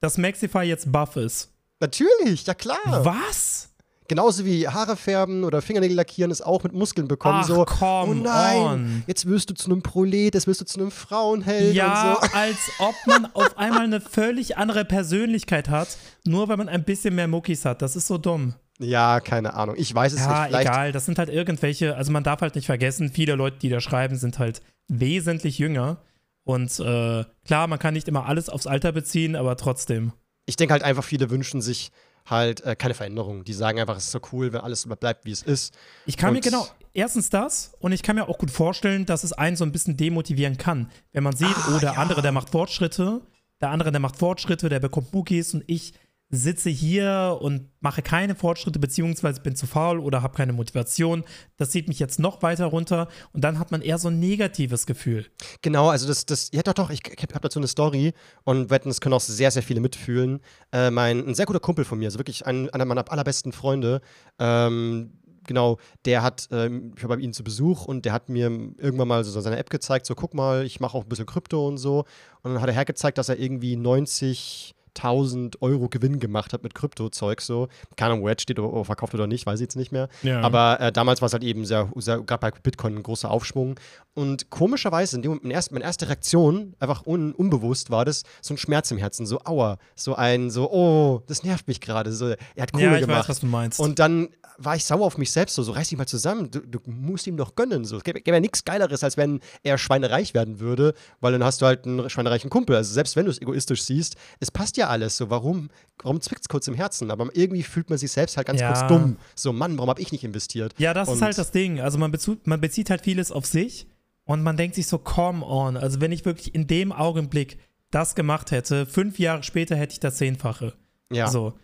dass 0.01 0.17
Maxify 0.19 0.63
jetzt 0.63 0.91
buff 0.91 1.17
ist. 1.17 1.51
Natürlich, 1.81 2.47
ja 2.47 2.55
klar. 2.55 3.05
Was? 3.05 3.69
Genauso 4.09 4.45
wie 4.47 4.67
Haare 4.67 4.97
färben 4.97 5.45
oder 5.45 5.61
Fingernägel 5.61 5.95
lackieren 5.97 6.31
ist 6.31 6.41
auch 6.41 6.63
mit 6.63 6.73
Muskeln 6.73 7.09
bekommen. 7.09 7.41
Ach, 7.43 7.47
so, 7.47 7.65
come 7.67 8.13
oh 8.13 8.15
nein, 8.15 8.63
on. 8.63 9.03
jetzt 9.07 9.27
wirst 9.27 9.51
du 9.51 9.55
zu 9.55 9.71
einem 9.71 9.83
Prolet, 9.83 10.35
jetzt 10.35 10.47
wirst 10.47 10.63
du 10.63 10.65
zu 10.65 10.81
einem 10.81 10.91
Frauenheld 10.91 11.75
Ja, 11.75 12.15
und 12.15 12.25
so. 12.25 12.31
als 12.35 12.57
ob 12.79 12.95
man 13.07 13.27
auf 13.35 13.57
einmal 13.59 13.83
eine 13.83 14.01
völlig 14.01 14.57
andere 14.57 14.87
Persönlichkeit 14.87 15.69
hat, 15.69 15.99
nur 16.25 16.49
weil 16.49 16.57
man 16.57 16.69
ein 16.71 16.85
bisschen 16.85 17.15
mehr 17.15 17.29
Muckis 17.29 17.67
hat. 17.67 17.83
Das 17.83 17.97
ist 17.97 18.07
so 18.07 18.17
dumm. 18.17 18.55
Ja, 18.79 19.21
keine 19.21 19.55
Ahnung. 19.55 19.75
Ich 19.79 19.95
weiß 19.95 20.13
es 20.15 20.21
Ja, 20.21 20.29
nicht. 20.41 20.49
Vielleicht, 20.49 20.69
egal. 20.71 20.93
Das 20.93 21.05
sind 21.05 21.19
halt 21.19 21.29
irgendwelche, 21.29 21.95
also 21.97 22.11
man 22.11 22.25
darf 22.25 22.41
halt 22.41 22.55
nicht 22.55 22.67
vergessen, 22.67 23.11
viele 23.13 23.35
Leute, 23.35 23.59
die 23.59 23.69
da 23.69 23.81
schreiben, 23.81 24.17
sind 24.17 24.39
halt 24.39 24.63
wesentlich 24.89 25.59
jünger. 25.59 25.99
Und 26.45 26.79
äh, 26.81 27.25
klar, 27.45 27.67
man 27.67 27.79
kann 27.79 27.93
nicht 27.93 28.09
immer 28.09 28.25
alles 28.27 28.49
aufs 28.49 28.67
Alter 28.67 28.93
beziehen, 28.93 29.37
aber 29.37 29.57
trotzdem. 29.57 30.13
Ich 30.47 30.57
denke 30.57 30.73
halt 30.73 30.83
einfach, 30.83 31.05
viele 31.05 31.29
wünschen 31.29 31.61
sich 31.61 31.91
halt 32.31 32.61
äh, 32.63 32.77
keine 32.77 32.95
Veränderung. 32.95 33.45
Die 33.45 33.53
sagen 33.53 33.81
einfach, 33.81 33.97
es 33.97 34.05
ist 34.05 34.13
so 34.13 34.21
cool, 34.33 34.53
wenn 34.53 34.61
alles 34.61 34.87
bleibt, 35.01 35.25
wie 35.25 35.31
es 35.33 35.43
ist. 35.43 35.75
Ich 36.07 36.17
kann 36.17 36.33
mir 36.33 36.39
Und- 36.39 36.45
genau, 36.45 36.67
erstens 36.95 37.31
das 37.31 37.73
und 37.81 37.93
ich 37.93 38.03
kann 38.03 38.17
mir 38.17 38.29
auch 38.29 38.39
gut 38.39 38.51
vorstellen, 38.51 39.07
dass 39.07 39.25
es 39.25 39.33
einen 39.33 39.57
so 39.57 39.65
ein 39.65 39.73
bisschen 39.73 39.97
demotivieren 39.97 40.57
kann. 40.59 40.91
Wenn 41.13 41.23
man 41.25 41.35
sieht, 41.37 41.49
Ah, 41.57 41.75
oh, 41.77 41.79
der 41.79 41.93
ja. 41.95 41.99
andere, 41.99 42.23
der 42.23 42.33
macht 42.33 42.51
Fortschritte, 42.51 43.21
der 43.61 43.71
andere, 43.71 43.91
der 43.91 44.01
macht 44.01 44.17
Fortschritte, 44.17 44.69
der 44.69 44.81
bekommt 44.81 45.13
Muckis 45.13 45.55
und 45.55 45.65
ich 45.67 45.95
sitze 46.31 46.69
hier 46.69 47.39
und 47.41 47.71
mache 47.81 48.03
keine 48.03 48.35
Fortschritte, 48.35 48.79
beziehungsweise 48.79 49.41
bin 49.41 49.57
zu 49.57 49.67
faul 49.67 49.99
oder 49.99 50.23
habe 50.23 50.37
keine 50.37 50.53
Motivation. 50.53 51.25
Das 51.57 51.71
zieht 51.71 51.89
mich 51.89 51.99
jetzt 51.99 52.19
noch 52.19 52.43
weiter 52.43 52.67
runter 52.67 53.09
und 53.33 53.45
dann 53.45 53.59
hat 53.59 53.71
man 53.71 53.81
eher 53.81 53.99
so 53.99 54.09
ein 54.09 54.19
negatives 54.19 54.87
Gefühl. 54.87 55.27
Genau, 55.63 55.89
also 55.89 56.07
das, 56.07 56.27
das, 56.27 56.51
ja 56.53 56.63
doch, 56.63 56.75
doch, 56.75 56.91
ich, 56.91 57.01
ich 57.07 57.23
habe 57.23 57.41
dazu 57.41 57.59
eine 57.59 57.69
Story 57.69 58.13
und 58.45 58.69
wetten, 58.71 58.91
es 58.91 59.01
können 59.01 59.15
auch 59.15 59.21
sehr, 59.21 59.51
sehr 59.51 59.63
viele 59.63 59.81
mitfühlen. 59.81 60.41
Äh, 60.73 60.91
mein, 60.91 61.27
ein 61.27 61.35
sehr 61.35 61.47
guter 61.47 61.61
Kumpel 61.61 61.85
von 61.85 61.99
mir, 61.99 62.07
also 62.07 62.19
wirklich 62.19 62.45
ein, 62.47 62.69
einer 62.71 62.85
meiner 62.85 63.11
allerbesten 63.11 63.53
Freunde, 63.53 64.03
ähm, 64.39 65.13
genau, 65.49 65.79
der 66.05 66.23
hat, 66.23 66.49
ähm, 66.53 66.93
ich 66.97 67.03
war 67.03 67.17
bei 67.17 67.23
ihm 67.23 67.33
zu 67.33 67.43
Besuch 67.43 67.87
und 67.87 68.05
der 68.05 68.13
hat 68.13 68.29
mir 68.29 68.47
irgendwann 68.77 69.09
mal 69.09 69.25
so 69.25 69.41
seine 69.41 69.57
App 69.57 69.71
gezeigt, 69.71 70.05
so 70.05 70.15
guck 70.15 70.35
mal, 70.35 70.65
ich 70.67 70.79
mache 70.79 70.97
auch 70.97 71.05
ein 71.05 71.09
bisschen 71.09 71.27
Krypto 71.27 71.67
und 71.67 71.79
so. 71.79 72.05
Und 72.43 72.53
dann 72.53 72.61
hat 72.61 72.69
er 72.69 72.75
hergezeigt, 72.75 73.17
dass 73.17 73.31
er 73.31 73.39
irgendwie 73.39 73.77
90 73.77 74.75
1000 74.99 75.63
Euro 75.63 75.89
Gewinn 75.89 76.19
gemacht 76.21 76.53
hat 76.53 76.63
mit 76.63 76.75
Kryptozeug 76.75 77.41
so. 77.41 77.69
Keine 77.97 78.13
Ahnung, 78.13 78.25
wo 78.25 78.29
jetzt 78.29 78.43
steht, 78.43 78.59
oder 78.59 78.85
verkauft 78.85 79.15
oder 79.15 79.27
nicht, 79.27 79.47
weiß 79.47 79.61
ich 79.61 79.65
jetzt 79.65 79.77
nicht 79.77 79.93
mehr. 79.93 80.09
Ja. 80.23 80.41
Aber 80.41 80.81
äh, 80.81 80.93
damals 80.93 81.21
war 81.21 81.27
es 81.27 81.33
halt 81.33 81.45
eben 81.45 81.65
sehr, 81.65 81.91
sehr 81.97 82.21
gerade 82.21 82.41
bei 82.41 82.51
Bitcoin 82.51 82.97
ein 82.97 83.03
großer 83.03 83.31
Aufschwung. 83.31 83.79
Und 84.15 84.51
komischerweise, 84.51 85.17
in 85.17 85.23
dem, 85.23 85.31
Moment, 85.31 85.45
meine, 85.45 85.55
erste, 85.55 85.75
meine 85.75 85.85
erste 85.85 86.09
Reaktion, 86.09 86.75
einfach 86.81 87.07
un, 87.07 87.33
unbewusst, 87.33 87.91
war 87.91 88.05
das 88.05 88.25
so 88.43 88.55
ein 88.55 88.59
Schmerz 88.59 88.91
im 88.91 88.99
Herzen, 88.99 89.27
so 89.27 89.41
aua, 89.45 89.79
so 89.95 90.17
ein, 90.17 90.51
so, 90.51 90.71
oh, 90.71 91.23
das 91.29 91.45
nervt 91.45 91.69
mich 91.69 91.81
gerade. 91.81 92.13
So, 92.13 92.27
er 92.29 92.63
hat 92.63 92.73
Kohle 92.73 92.85
ja, 92.85 92.95
ich 92.95 93.01
gemacht. 93.03 93.21
weiß, 93.21 93.29
was 93.29 93.41
du 93.41 93.47
meinst. 93.47 93.79
Und 93.79 93.99
dann 93.99 94.29
war 94.61 94.75
ich 94.75 94.85
sauer 94.85 95.07
auf 95.07 95.17
mich 95.19 95.31
selbst, 95.31 95.55
so, 95.55 95.63
so 95.63 95.71
reiß 95.73 95.89
dich 95.89 95.97
mal 95.97 96.07
zusammen, 96.07 96.51
du, 96.51 96.59
du 96.61 96.81
musst 96.87 97.27
ihm 97.29 97.37
doch 97.37 97.55
gönnen. 97.55 97.85
So. 97.85 97.97
Es 97.99 98.03
gäbe, 98.05 98.21
gäbe 98.21 98.37
ja 98.37 98.41
nichts 98.41 98.65
Geileres, 98.65 99.05
als 99.05 99.17
wenn 99.17 99.39
er 99.63 99.79
schweinereich 99.79 100.35
werden 100.35 100.59
würde, 100.59 100.95
weil 101.21 101.31
dann 101.33 101.45
hast 101.45 101.63
du 101.63 101.67
halt 101.67 101.87
einen 101.87 102.11
schweinereichen 102.11 102.51
Kumpel. 102.51 102.75
Also 102.75 102.93
selbst 102.93 103.15
wenn 103.15 103.25
du 103.27 103.31
es 103.31 103.41
egoistisch 103.41 103.83
siehst, 103.85 104.17
es 104.41 104.51
passt 104.51 104.77
ja 104.77 104.89
alles. 104.89 105.17
So, 105.17 105.31
warum, 105.31 105.71
warum 106.03 106.21
zwickt 106.21 106.41
es 106.43 106.49
kurz 106.49 106.67
im 106.67 106.75
Herzen? 106.75 107.11
Aber 107.13 107.29
irgendwie 107.35 107.63
fühlt 107.63 107.89
man 107.89 107.99
sich 107.99 108.11
selbst 108.11 108.37
halt 108.37 108.49
ganz 108.49 108.61
Ja. 108.61 108.73
kurz 108.73 108.89
dumm. 108.89 109.17
So, 109.37 109.53
Mann, 109.53 109.79
warum 109.79 109.91
habe 109.91 110.01
ich 110.03 110.11
nicht 110.11 110.25
investiert? 110.25 110.75
Ja, 110.79 110.93
das 110.93 111.09
ist 111.09 111.15
Und- 111.15 111.23
halt 111.23 111.39
das 111.39 111.53
Ding. 111.53 111.81
Also 111.81 111.97
man 111.99 112.11
bezieht, 112.11 112.47
man 112.47 112.61
bezieht 112.61 112.91
halt 112.91 113.03
vieles 113.03 113.31
auf 113.31 113.47
sich 113.47 113.87
und 114.25 114.43
man 114.43 114.57
denkt 114.57 114.75
sich 114.75 114.89
so, 114.89 114.99
come 114.99 115.47
on. 115.47 115.77
Also 115.77 116.01
wenn 116.01 116.11
ich 116.11 116.25
wirklich 116.25 116.55
in 116.55 116.67
dem 116.67 116.91
Augenblick 116.91 117.59
das 117.93 118.15
gemacht 118.17 118.51
hätte, 118.51 118.87
fünf 118.87 119.19
Jahre 119.21 119.43
später 119.45 119.77
hätte 119.77 119.93
ich 119.93 120.01
das 120.01 120.17
Zehnfache. 120.17 120.75
Ja. 121.13 121.29
So. 121.31 121.55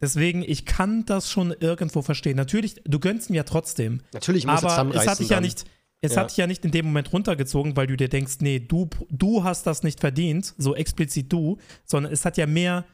Deswegen, 0.00 0.42
ich 0.42 0.64
kann 0.64 1.04
das 1.04 1.30
schon 1.30 1.52
irgendwo 1.60 2.02
verstehen. 2.02 2.36
Natürlich, 2.36 2.76
du 2.84 2.98
gönnst 2.98 3.28
ihm 3.28 3.34
ja 3.36 3.42
trotzdem. 3.42 4.00
Natürlich 4.12 4.46
muss 4.46 4.62
er 4.62 4.70
Aber 4.70 4.94
es 4.94 5.06
hat 5.06 5.18
dich 5.18 5.28
ja 5.28 5.40
nicht, 5.40 5.64
es 6.00 6.14
Ja. 6.14 6.22
hat 6.22 6.30
dich 6.30 6.38
ja 6.38 6.46
nicht 6.46 6.64
in 6.64 6.70
dem 6.70 6.86
Moment 6.86 7.12
runtergezogen, 7.12 7.76
weil 7.76 7.86
du 7.86 7.96
dir 7.96 8.08
denkst, 8.08 8.36
nee, 8.40 8.58
du, 8.60 8.88
du 9.10 9.44
hast 9.44 9.66
das 9.66 9.82
nicht 9.82 10.00
verdient, 10.00 10.54
so 10.56 10.74
explizit 10.74 11.30
du, 11.32 11.58
sondern 11.84 12.12
es 12.12 12.24
hat 12.24 12.38
ja 12.38 12.46
mehr, 12.46 12.86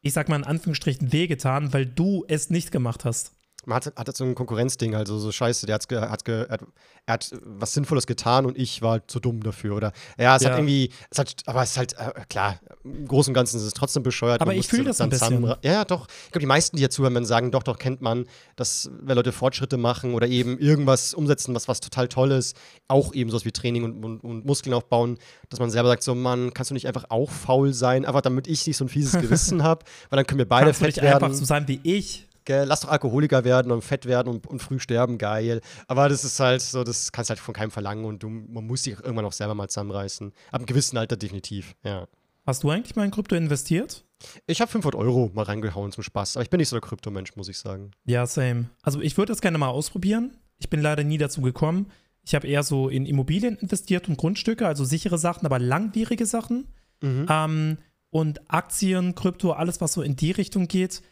ich 0.00 0.12
sag 0.12 0.28
mal 0.28 0.36
in 0.36 0.44
Anführungsstrichen, 0.44 1.12
wehgetan, 1.12 1.72
weil 1.72 1.86
du 1.86 2.24
es 2.26 2.50
nicht 2.50 2.72
gemacht 2.72 3.04
hast. 3.04 3.32
Man 3.64 3.76
hat, 3.76 3.92
hat 3.96 4.16
so 4.16 4.24
ein 4.24 4.34
Konkurrenzding, 4.34 4.94
also 4.96 5.18
so 5.18 5.30
scheiße, 5.30 5.66
der 5.66 5.74
hat's 5.76 5.86
ge, 5.86 6.00
hat, 6.00 6.24
ge, 6.24 6.48
hat, 6.48 6.62
er 7.06 7.14
hat 7.14 7.30
was 7.44 7.72
Sinnvolles 7.74 8.06
getan 8.06 8.44
und 8.44 8.58
ich 8.58 8.82
war 8.82 8.92
halt 8.92 9.04
zu 9.10 9.20
dumm 9.20 9.40
dafür, 9.42 9.76
oder? 9.76 9.92
Ja, 10.18 10.34
es 10.36 10.42
Ja. 10.42 10.50
hat 10.50 10.58
irgendwie, 10.58 10.90
es 11.10 11.18
hat, 11.18 11.32
aber 11.46 11.62
es 11.62 11.70
ist 11.70 11.76
halt, 11.78 11.92
äh, 11.96 12.10
klar, 12.28 12.58
im 12.82 13.06
Großen 13.06 13.30
und 13.30 13.34
Ganzen 13.34 13.58
ist 13.58 13.62
es 13.62 13.72
trotzdem 13.72 14.02
bescheuert. 14.02 14.40
Aber 14.40 14.50
Man 14.50 14.56
ich 14.58 14.66
muss 14.66 14.66
fühl 14.76 14.84
das 14.84 14.96
dann 14.96 15.06
ein 15.06 15.10
bisschen. 15.10 15.44
zusammenra- 15.44 15.58
Ja, 15.62 15.84
doch. 15.84 16.08
Ich 16.24 16.32
glaube, 16.32 16.40
die 16.40 16.46
meisten, 16.46 16.76
die 16.76 16.80
hier 16.80 16.90
zuhören, 16.90 17.14
werden 17.14 17.24
sagen, 17.24 17.52
doch, 17.52 17.62
doch, 17.62 17.78
kennt 17.78 18.02
man, 18.02 18.24
dass, 18.56 18.90
wenn 19.00 19.14
Leute 19.16 19.30
Fortschritte 19.30 19.76
machen 19.76 20.14
oder 20.14 20.26
eben 20.26 20.58
irgendwas 20.58 21.14
umsetzen, 21.14 21.54
was, 21.54 21.68
was 21.68 21.78
total 21.80 22.08
toll 22.08 22.32
ist, 22.32 22.56
auch 22.88 23.14
eben 23.14 23.30
sowas 23.30 23.44
wie 23.44 23.52
Training 23.52 23.84
und, 23.84 24.04
und, 24.04 24.20
und 24.24 24.44
Muskeln 24.44 24.74
aufbauen, 24.74 25.18
dass 25.50 25.60
man 25.60 25.70
selber 25.70 25.88
sagt, 25.90 26.02
so, 26.02 26.14
Mann, 26.16 26.52
kannst 26.52 26.70
du 26.70 26.74
nicht 26.74 26.88
einfach 26.88 27.04
auch 27.10 27.30
faul 27.30 27.72
sein, 27.72 28.04
einfach 28.04 28.22
damit 28.22 28.48
ich 28.48 28.66
nicht 28.66 28.76
so 28.76 28.84
ein 28.84 28.88
fieses 28.88 29.12
Gewissen 29.20 29.62
habe, 29.62 29.84
weil 30.10 30.16
dann 30.16 30.26
können 30.26 30.38
wir 30.38 30.48
beide 30.48 30.66
Kannst 30.66 30.80
du 30.80 30.84
fett 30.86 30.96
nicht 30.96 31.02
werden. 31.04 31.22
einfach 31.24 31.36
so 31.38 31.44
sein 31.44 31.68
wie 31.68 31.78
ich? 31.84 32.26
Gell, 32.44 32.66
lass 32.66 32.80
doch 32.80 32.88
Alkoholiker 32.88 33.44
werden 33.44 33.72
und 33.72 33.82
fett 33.82 34.06
werden 34.06 34.28
und, 34.28 34.46
und 34.46 34.60
früh 34.60 34.78
sterben, 34.78 35.18
geil. 35.18 35.60
Aber 35.86 36.08
das 36.08 36.24
ist 36.24 36.40
halt 36.40 36.60
so, 36.60 36.84
das 36.84 37.12
kannst 37.12 37.30
du 37.30 37.32
halt 37.32 37.40
von 37.40 37.54
keinem 37.54 37.70
verlangen 37.70 38.04
und 38.04 38.22
du, 38.22 38.28
man 38.28 38.66
muss 38.66 38.82
sich 38.82 38.94
irgendwann 38.94 39.24
auch 39.24 39.32
selber 39.32 39.54
mal 39.54 39.68
zusammenreißen. 39.68 40.32
Ab 40.50 40.60
einem 40.60 40.66
gewissen 40.66 40.96
Alter 40.96 41.16
definitiv, 41.16 41.74
ja. 41.84 42.06
Hast 42.44 42.64
du 42.64 42.70
eigentlich 42.70 42.96
mal 42.96 43.04
in 43.04 43.12
Krypto 43.12 43.36
investiert? 43.36 44.04
Ich 44.46 44.60
habe 44.60 44.70
500 44.70 45.00
Euro 45.00 45.30
mal 45.34 45.42
reingehauen 45.42 45.92
zum 45.92 46.02
Spaß, 46.02 46.36
aber 46.36 46.42
ich 46.42 46.50
bin 46.50 46.58
nicht 46.58 46.68
so 46.68 46.76
der 46.76 46.80
Kryptomensch, 46.80 47.36
muss 47.36 47.48
ich 47.48 47.58
sagen. 47.58 47.92
Ja, 48.04 48.26
same. 48.26 48.70
Also 48.82 49.00
ich 49.00 49.16
würde 49.16 49.32
das 49.32 49.40
gerne 49.40 49.58
mal 49.58 49.68
ausprobieren. 49.68 50.36
Ich 50.58 50.70
bin 50.70 50.80
leider 50.80 51.04
nie 51.04 51.18
dazu 51.18 51.40
gekommen. 51.40 51.90
Ich 52.24 52.34
habe 52.34 52.46
eher 52.46 52.62
so 52.62 52.88
in 52.88 53.06
Immobilien 53.06 53.56
investiert 53.56 54.08
und 54.08 54.16
Grundstücke, 54.16 54.66
also 54.66 54.84
sichere 54.84 55.18
Sachen, 55.18 55.46
aber 55.46 55.58
langwierige 55.58 56.26
Sachen. 56.26 56.68
Mhm. 57.00 57.26
Ähm, 57.28 57.78
und 58.10 58.50
Aktien, 58.50 59.14
Krypto, 59.14 59.52
alles, 59.52 59.80
was 59.80 59.94
so 59.94 60.02
in 60.02 60.16
die 60.16 60.30
Richtung 60.30 60.68
geht, 60.68 61.02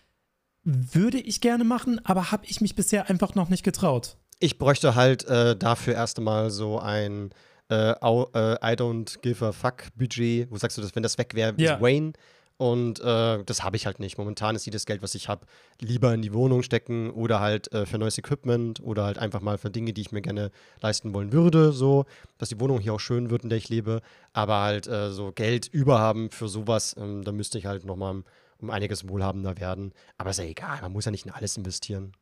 würde 0.65 1.19
ich 1.19 1.41
gerne 1.41 1.65
machen, 1.65 2.01
aber 2.05 2.31
habe 2.33 2.45
ich 2.47 2.61
mich 2.61 2.75
bisher 2.75 3.09
einfach 3.09 3.35
noch 3.35 3.49
nicht 3.49 3.63
getraut. 3.63 4.17
Ich 4.39 4.59
bräuchte 4.59 4.95
halt 4.95 5.25
äh, 5.25 5.57
dafür 5.57 5.95
erst 5.95 6.19
einmal 6.19 6.51
so 6.51 6.79
ein 6.79 7.31
äh, 7.71 7.91
äh, 7.91 7.95
I 7.95 8.77
don't 8.77 9.21
give 9.21 9.45
a 9.45 9.53
fuck 9.53 9.85
Budget, 9.97 10.51
wo 10.51 10.57
sagst 10.57 10.77
du, 10.77 10.83
dass 10.83 10.95
wenn 10.97 11.03
das 11.03 11.19
weg 11.19 11.35
wäre, 11.35 11.55
Ja. 11.59 11.81
Wayne. 11.81 12.13
Und 12.57 13.01
äh, 13.01 13.43
das 13.45 13.63
habe 13.63 13.77
ich 13.77 13.87
halt 13.87 14.01
nicht. 14.01 14.19
Momentan 14.19 14.55
ist 14.55 14.67
jedes 14.67 14.85
Geld, 14.85 15.01
was 15.03 15.15
ich 15.15 15.29
habe, 15.31 15.47
lieber 15.81 16.13
in 16.13 16.21
die 16.21 16.35
Wohnung 16.35 16.63
stecken 16.63 17.09
oder 17.11 17.41
halt 17.41 17.73
äh, 17.73 17.87
für 17.87 17.97
neues 17.97 18.19
Equipment 18.19 18.81
oder 18.81 19.05
halt 19.05 19.17
einfach 19.17 19.41
mal 19.41 19.57
für 19.57 19.71
Dinge, 19.71 19.95
die 19.95 20.03
ich 20.03 20.13
mir 20.13 20.21
gerne 20.21 20.51
leisten 20.83 21.15
wollen 21.15 21.33
würde, 21.33 21.73
so, 21.73 22.05
dass 22.37 22.51
die 22.51 22.61
Wohnung 22.61 22.79
hier 22.79 22.93
auch 22.93 23.01
schön 23.01 23.31
wird, 23.31 23.45
in 23.45 23.49
der 23.49 23.57
ich 23.57 23.71
lebe. 23.71 24.03
Aber 24.35 24.61
halt 24.61 24.87
äh, 24.89 25.11
so 25.11 25.33
Geld 25.33 25.69
überhaben 25.69 26.29
für 26.31 26.49
sowas, 26.49 26.95
ähm, 26.99 27.25
da 27.25 27.33
müsste 27.33 27.57
ich 27.57 27.65
halt 27.65 27.87
nochmal 27.87 28.25
um, 28.63 28.71
einiges 28.71 29.09
wohlhabender 29.09 29.59
werden. 29.59 29.93
Aber 30.19 30.31
ist 30.31 30.39
ja 30.39 30.45
egal, 30.45 30.81
man 30.81 30.93
muss 30.93 31.05
ja 31.05 31.11
nicht 31.11 31.27
in 31.27 31.33
alles 31.33 31.57
investieren. 31.57 32.13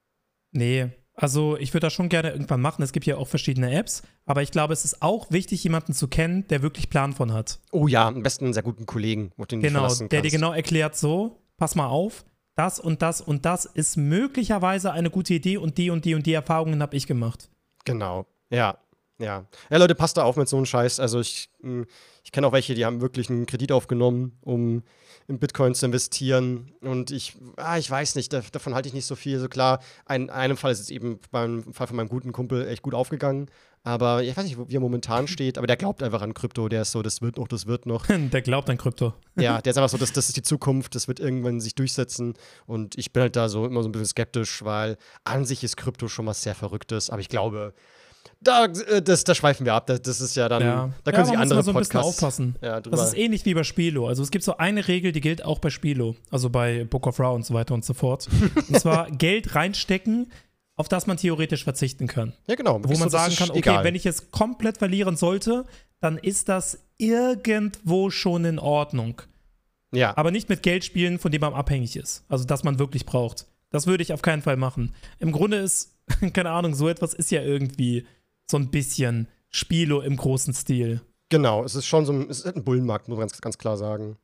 Nee, 0.53 0.91
also 1.15 1.57
ich 1.57 1.75
würde 1.75 1.87
das 1.87 1.93
schon 1.93 2.09
gerne 2.09 2.31
irgendwann 2.31 2.61
machen. 2.61 2.83
Es 2.83 2.93
gibt 2.93 3.05
ja 3.05 3.17
auch 3.17 3.27
verschiedene 3.27 3.75
Apps, 3.75 4.03
aber 4.25 4.43
ich 4.43 4.53
glaube, 4.53 4.73
es 4.73 4.85
ist 4.85 5.03
auch 5.03 5.31
wichtig, 5.31 5.65
jemanden 5.65 5.93
zu 5.93 6.07
kennen, 6.09 6.47
der 6.49 6.63
wirklich 6.63 6.91
Plan 6.91 7.13
von 7.13 7.33
hat. 7.33 7.59
Oh 7.73 7.89
ja, 7.89 8.07
am 8.07 8.23
besten 8.23 8.45
einen 8.45 8.55
sehr 8.55 8.63
guten 8.63 8.87
Kollegen, 8.87 9.33
auf 9.37 9.47
den 9.47 9.61
du 9.61 9.67
dich 9.67 9.75
Genau, 9.75 9.93
der 10.09 10.23
dir 10.23 10.31
genau 10.31 10.53
erklärt, 10.53 10.97
so, 10.97 11.43
pass 11.57 11.75
mal 11.75 11.89
auf, 11.89 12.25
das 12.55 12.79
und 12.79 13.03
das 13.03 13.21
und 13.21 13.45
das 13.45 13.65
ist 13.65 13.97
möglicherweise 13.97 14.93
eine 14.93 15.11
gute 15.11 15.35
Idee 15.35 15.59
und 15.59 15.77
die 15.77 15.91
und 15.91 16.05
die 16.05 16.15
und 16.15 16.25
die 16.27 16.33
Erfahrungen 16.33 16.83
habe 16.83 16.97
ich 16.97 17.07
gemacht. 17.07 17.51
Genau, 17.85 18.27
ja. 18.51 18.79
Ja. 19.19 19.47
Ja, 19.71 19.77
Leute, 19.77 19.95
passt 19.95 20.17
da 20.17 20.23
auf 20.23 20.37
mit 20.37 20.49
so 20.49 20.57
einem 20.57 20.67
Scheiß. 20.67 21.01
Also 21.01 21.21
ich, 21.21 21.51
mh, 21.61 21.87
ich 22.23 22.33
kenne 22.33 22.47
auch 22.47 22.53
welche, 22.53 22.75
die 22.75 22.85
haben 22.85 23.01
wirklich 23.01 23.29
einen 23.31 23.47
Kredit 23.47 23.73
aufgenommen, 23.73 24.39
um 24.43 24.83
in 25.27 25.39
Bitcoin 25.39 25.75
zu 25.75 25.87
investieren. 25.87 26.73
Und 26.81 27.11
ich, 27.11 27.37
ah, 27.57 27.79
ich 27.79 27.91
weiß 27.91 28.15
nicht, 28.15 28.33
da, 28.33 28.43
davon 28.53 28.75
halte 28.75 28.89
ich 28.89 28.95
nicht 28.95 29.07
so 29.07 29.17
viel. 29.17 29.39
So 29.39 29.49
klar, 29.49 29.81
in 30.09 30.31
einem 30.31 30.57
Fall 30.57 30.73
ist 30.73 30.81
es 30.81 30.91
eben 30.91 31.19
beim 31.31 31.73
Fall 31.73 31.87
von 31.89 31.97
meinem 31.97 32.09
guten 32.09 32.33
Kumpel 32.33 32.67
echt 32.69 32.83
gut 32.83 32.95
aufgegangen. 32.95 33.51
Aber 33.83 34.23
ich 34.23 34.37
weiß 34.37 34.45
nicht, 34.45 34.59
wie 34.59 34.77
er 34.77 34.81
momentan 34.81 35.27
steht, 35.29 35.59
aber 35.59 35.67
der 35.67 35.77
glaubt 35.77 36.03
einfach 36.03 36.23
an 36.23 36.35
Krypto. 36.35 36.69
Der 36.69 36.83
ist 36.83 36.93
so, 36.93 37.03
das 37.03 37.21
wird 37.21 37.39
noch, 37.39 37.49
das 37.49 37.67
wird 37.67 37.87
noch. 37.87 38.07
Der 38.33 38.43
glaubt 38.43 38.71
an 38.71 38.79
Krypto. 38.79 39.15
Ja, 39.37 39.61
der 39.61 39.71
ist 39.71 39.79
einfach 39.79 39.89
so, 39.89 39.99
das, 39.99 40.13
das 40.13 40.29
ist 40.29 40.37
die 40.37 40.43
Zukunft, 40.43 40.95
das 40.95 41.09
wird 41.09 41.21
irgendwann 41.21 41.61
sich 41.61 41.75
durchsetzen. 41.75 42.35
Und 42.67 42.97
ich 42.99 43.13
bin 43.13 43.23
halt 43.23 43.37
da 43.37 43.49
so 43.49 43.67
immer 43.67 43.83
so 43.83 43.89
ein 43.89 43.93
bisschen 43.93 44.07
skeptisch, 44.07 44.65
weil 44.65 44.97
an 45.25 45.45
sich 45.45 45.65
ist 45.65 45.77
Krypto 45.77 46.09
schon 46.09 46.27
was 46.27 46.43
sehr 46.43 46.55
Verrücktes. 46.55 47.11
Aber 47.11 47.21
ich 47.21 47.29
glaube, 47.29 47.75
da, 48.41 48.67
äh, 48.67 49.03
das, 49.03 49.25
da 49.25 49.35
schweifen 49.35 49.67
wir 49.67 49.75
ab. 49.75 49.87
Das, 49.87 50.03
das 50.03 50.21
ist 50.21 50.37
ja 50.37 50.49
dann, 50.49 50.63
Ja, 50.63 50.91
da 51.05 51.13
können 51.13 51.25
ja, 51.25 51.31
sich 51.31 51.39
andere 51.39 51.63
so 51.63 51.73
ein 51.73 51.77
bisschen 51.77 52.01
Podcasts 52.01 52.23
aufpassen. 52.23 52.57
ja. 52.63 52.81
Das 52.81 53.09
ist 53.09 53.17
ähnlich 53.17 53.45
wie 53.45 53.55
bei 53.55 53.65
Spilo. 53.65 54.07
Also 54.07 54.23
es 54.23 54.31
gibt 54.31 54.45
so 54.45 54.57
eine 54.57 54.87
Regel, 54.87 55.13
die 55.13 55.21
gilt 55.21 55.45
auch 55.45 55.59
bei 55.59 55.71
Spilo, 55.71 56.17
also 56.31 56.51
bei 56.51 56.85
Book 56.85 57.07
of 57.07 57.19
Ra 57.19 57.31
und 57.31 57.45
so 57.45 57.55
weiter 57.55 57.75
und 57.75 57.85
so 57.85 57.95
fort. 57.95 58.29
und 58.69 58.79
zwar 58.79 59.11
Geld 59.11 59.55
reinstecken, 59.55 60.31
auf 60.77 60.89
das 60.89 61.07
man 61.07 61.17
theoretisch 61.17 61.65
verzichten 61.65 62.07
kann. 62.07 62.33
ja, 62.47 62.55
genau. 62.55 62.81
Wo 62.83 62.97
man 62.97 63.11
sagen 63.11 63.35
kann, 63.35 63.51
okay, 63.51 63.59
egal. 63.59 63.85
wenn 63.85 63.97
ich 63.97 64.07
es 64.07 64.31
komplett 64.31 64.79
verlieren 64.79 65.17
sollte, 65.17 65.65
dann 66.01 66.19
ist 66.19 66.49
das 66.49 66.79
irgendwo 66.97 68.11
schon 68.11 68.45
in 68.45 68.61
Ordnung. 68.61 69.21
ja, 69.93 70.17
Aber 70.17 70.31
nicht 70.31 70.49
mit 70.49 70.63
Geld 70.63 70.85
spielen, 70.85 71.19
von 71.19 71.33
dem 71.33 71.41
man 71.41 71.55
abhängig 71.55 71.97
ist. 71.97 72.25
Also 72.29 72.45
das 72.45 72.63
man 72.63 72.79
wirklich 72.79 73.05
braucht. 73.05 73.47
Das 73.71 73.89
würde 73.89 74.03
ich 74.03 74.13
auf 74.13 74.23
keinen 74.23 74.43
Fall 74.43 74.57
machen. 74.57 74.95
Im 75.19 75.33
Grunde 75.33 75.59
ist, 75.59 75.99
keine 76.33 76.51
Ahnung, 76.51 76.75
so 76.75 76.89
etwas 76.89 77.13
ist 77.15 77.33
ja 77.33 77.43
irgendwie 77.43 78.07
so 78.51 78.57
ein 78.57 78.71
bisschen 78.71 79.29
Spilo 79.51 80.01
im 80.01 80.17
großen 80.17 80.55
Stil. 80.55 81.01
Genau, 81.31 81.65
es 81.65 81.75
ist 81.75 81.87
schon 81.87 82.07
so 82.07 82.13
ein, 82.13 82.31
es 82.31 82.41
ist 82.41 82.57
ein 82.57 82.65
Bullenmarkt, 82.65 83.09
muss 83.09 83.19
man 83.19 83.29
ganz, 83.29 83.41
ganz 83.41 83.59
klar 83.59 83.77
sagen. 83.77 84.17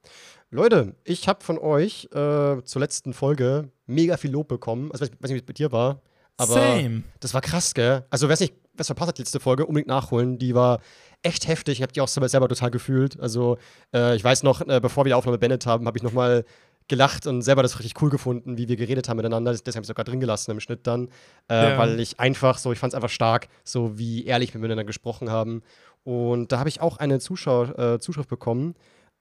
Leute, 0.51 0.95
ich 1.05 1.29
habe 1.29 1.45
von 1.45 1.59
euch 1.59 2.09
äh, 2.13 2.63
zur 2.63 2.81
letzten 2.81 3.13
Folge 3.13 3.71
mega 3.87 4.17
viel 4.17 4.31
Lob 4.31 4.49
bekommen. 4.49 4.91
Also, 4.93 5.05
ich 5.05 5.11
weiß 5.13 5.31
nicht, 5.31 5.35
wie 5.35 5.39
es 5.39 5.47
bei 5.47 5.53
dir 5.53 5.73
war, 5.73 6.01
aber 6.37 6.55
Same. 6.55 7.03
das 7.21 7.35
war 7.35 7.41
krass, 7.41 7.75
gell? 7.75 8.05
Also, 8.11 8.29
wer 8.29 8.35
es 8.35 8.41
nicht, 8.41 8.55
verpasst 8.81 9.09
hat, 9.09 9.19
die 9.19 9.23
letzte 9.23 9.41
Folge, 9.41 9.67
unbedingt 9.67 9.89
nachholen. 9.89 10.39
Die 10.39 10.55
war 10.55 10.81
echt 11.23 11.47
heftig. 11.47 11.79
Ich 11.79 11.83
habe 11.83 11.93
die 11.93 12.01
auch 12.01 12.09
selber, 12.09 12.29
selber 12.29 12.49
total 12.49 12.71
gefühlt. 12.71 13.19
Also, 13.21 13.59
äh, 13.93 14.17
ich 14.17 14.25
weiß 14.25 14.43
noch, 14.43 14.63
äh, 14.63 14.81
bevor 14.81 15.05
wir 15.05 15.11
die 15.11 15.15
Aufnahme 15.15 15.39
beendet 15.39 15.67
haben, 15.67 15.87
habe 15.87 15.99
ich 15.99 16.03
nochmal 16.03 16.45
gelacht 16.89 17.27
und 17.27 17.43
selber 17.43 17.63
das 17.63 17.79
richtig 17.79 18.01
cool 18.03 18.11
gefunden, 18.11 18.59
wie 18.59 18.69
wir 18.69 18.77
geredet 18.77 19.09
haben 19.09 19.17
miteinander. 19.17 19.53
Das 19.53 19.75
habe 19.75 19.83
ich 19.83 19.87
sogar 19.87 20.05
drin 20.05 20.21
gelassen 20.21 20.51
im 20.51 20.61
Schnitt 20.61 20.87
dann, 20.87 21.09
äh, 21.51 21.71
Ja. 21.73 21.79
weil 21.79 21.99
ich 22.01 22.21
einfach 22.21 22.59
so, 22.59 22.73
ich 22.73 22.79
fand 22.79 22.93
es 22.93 22.95
einfach 22.95 23.09
stark, 23.09 23.49
so 23.65 23.99
wie 23.99 24.25
ehrlich 24.27 24.53
wir 24.53 24.61
miteinander 24.61 24.85
gesprochen 24.85 25.31
haben. 25.31 25.63
Und 26.03 26.53
da 26.53 26.59
habe 26.59 26.69
ich 26.69 26.81
auch 26.83 26.99
eine 26.99 27.19
Zuschau 27.21 27.65
äh, 27.65 27.99
Zuschrift 27.99 28.29
bekommen 28.29 28.75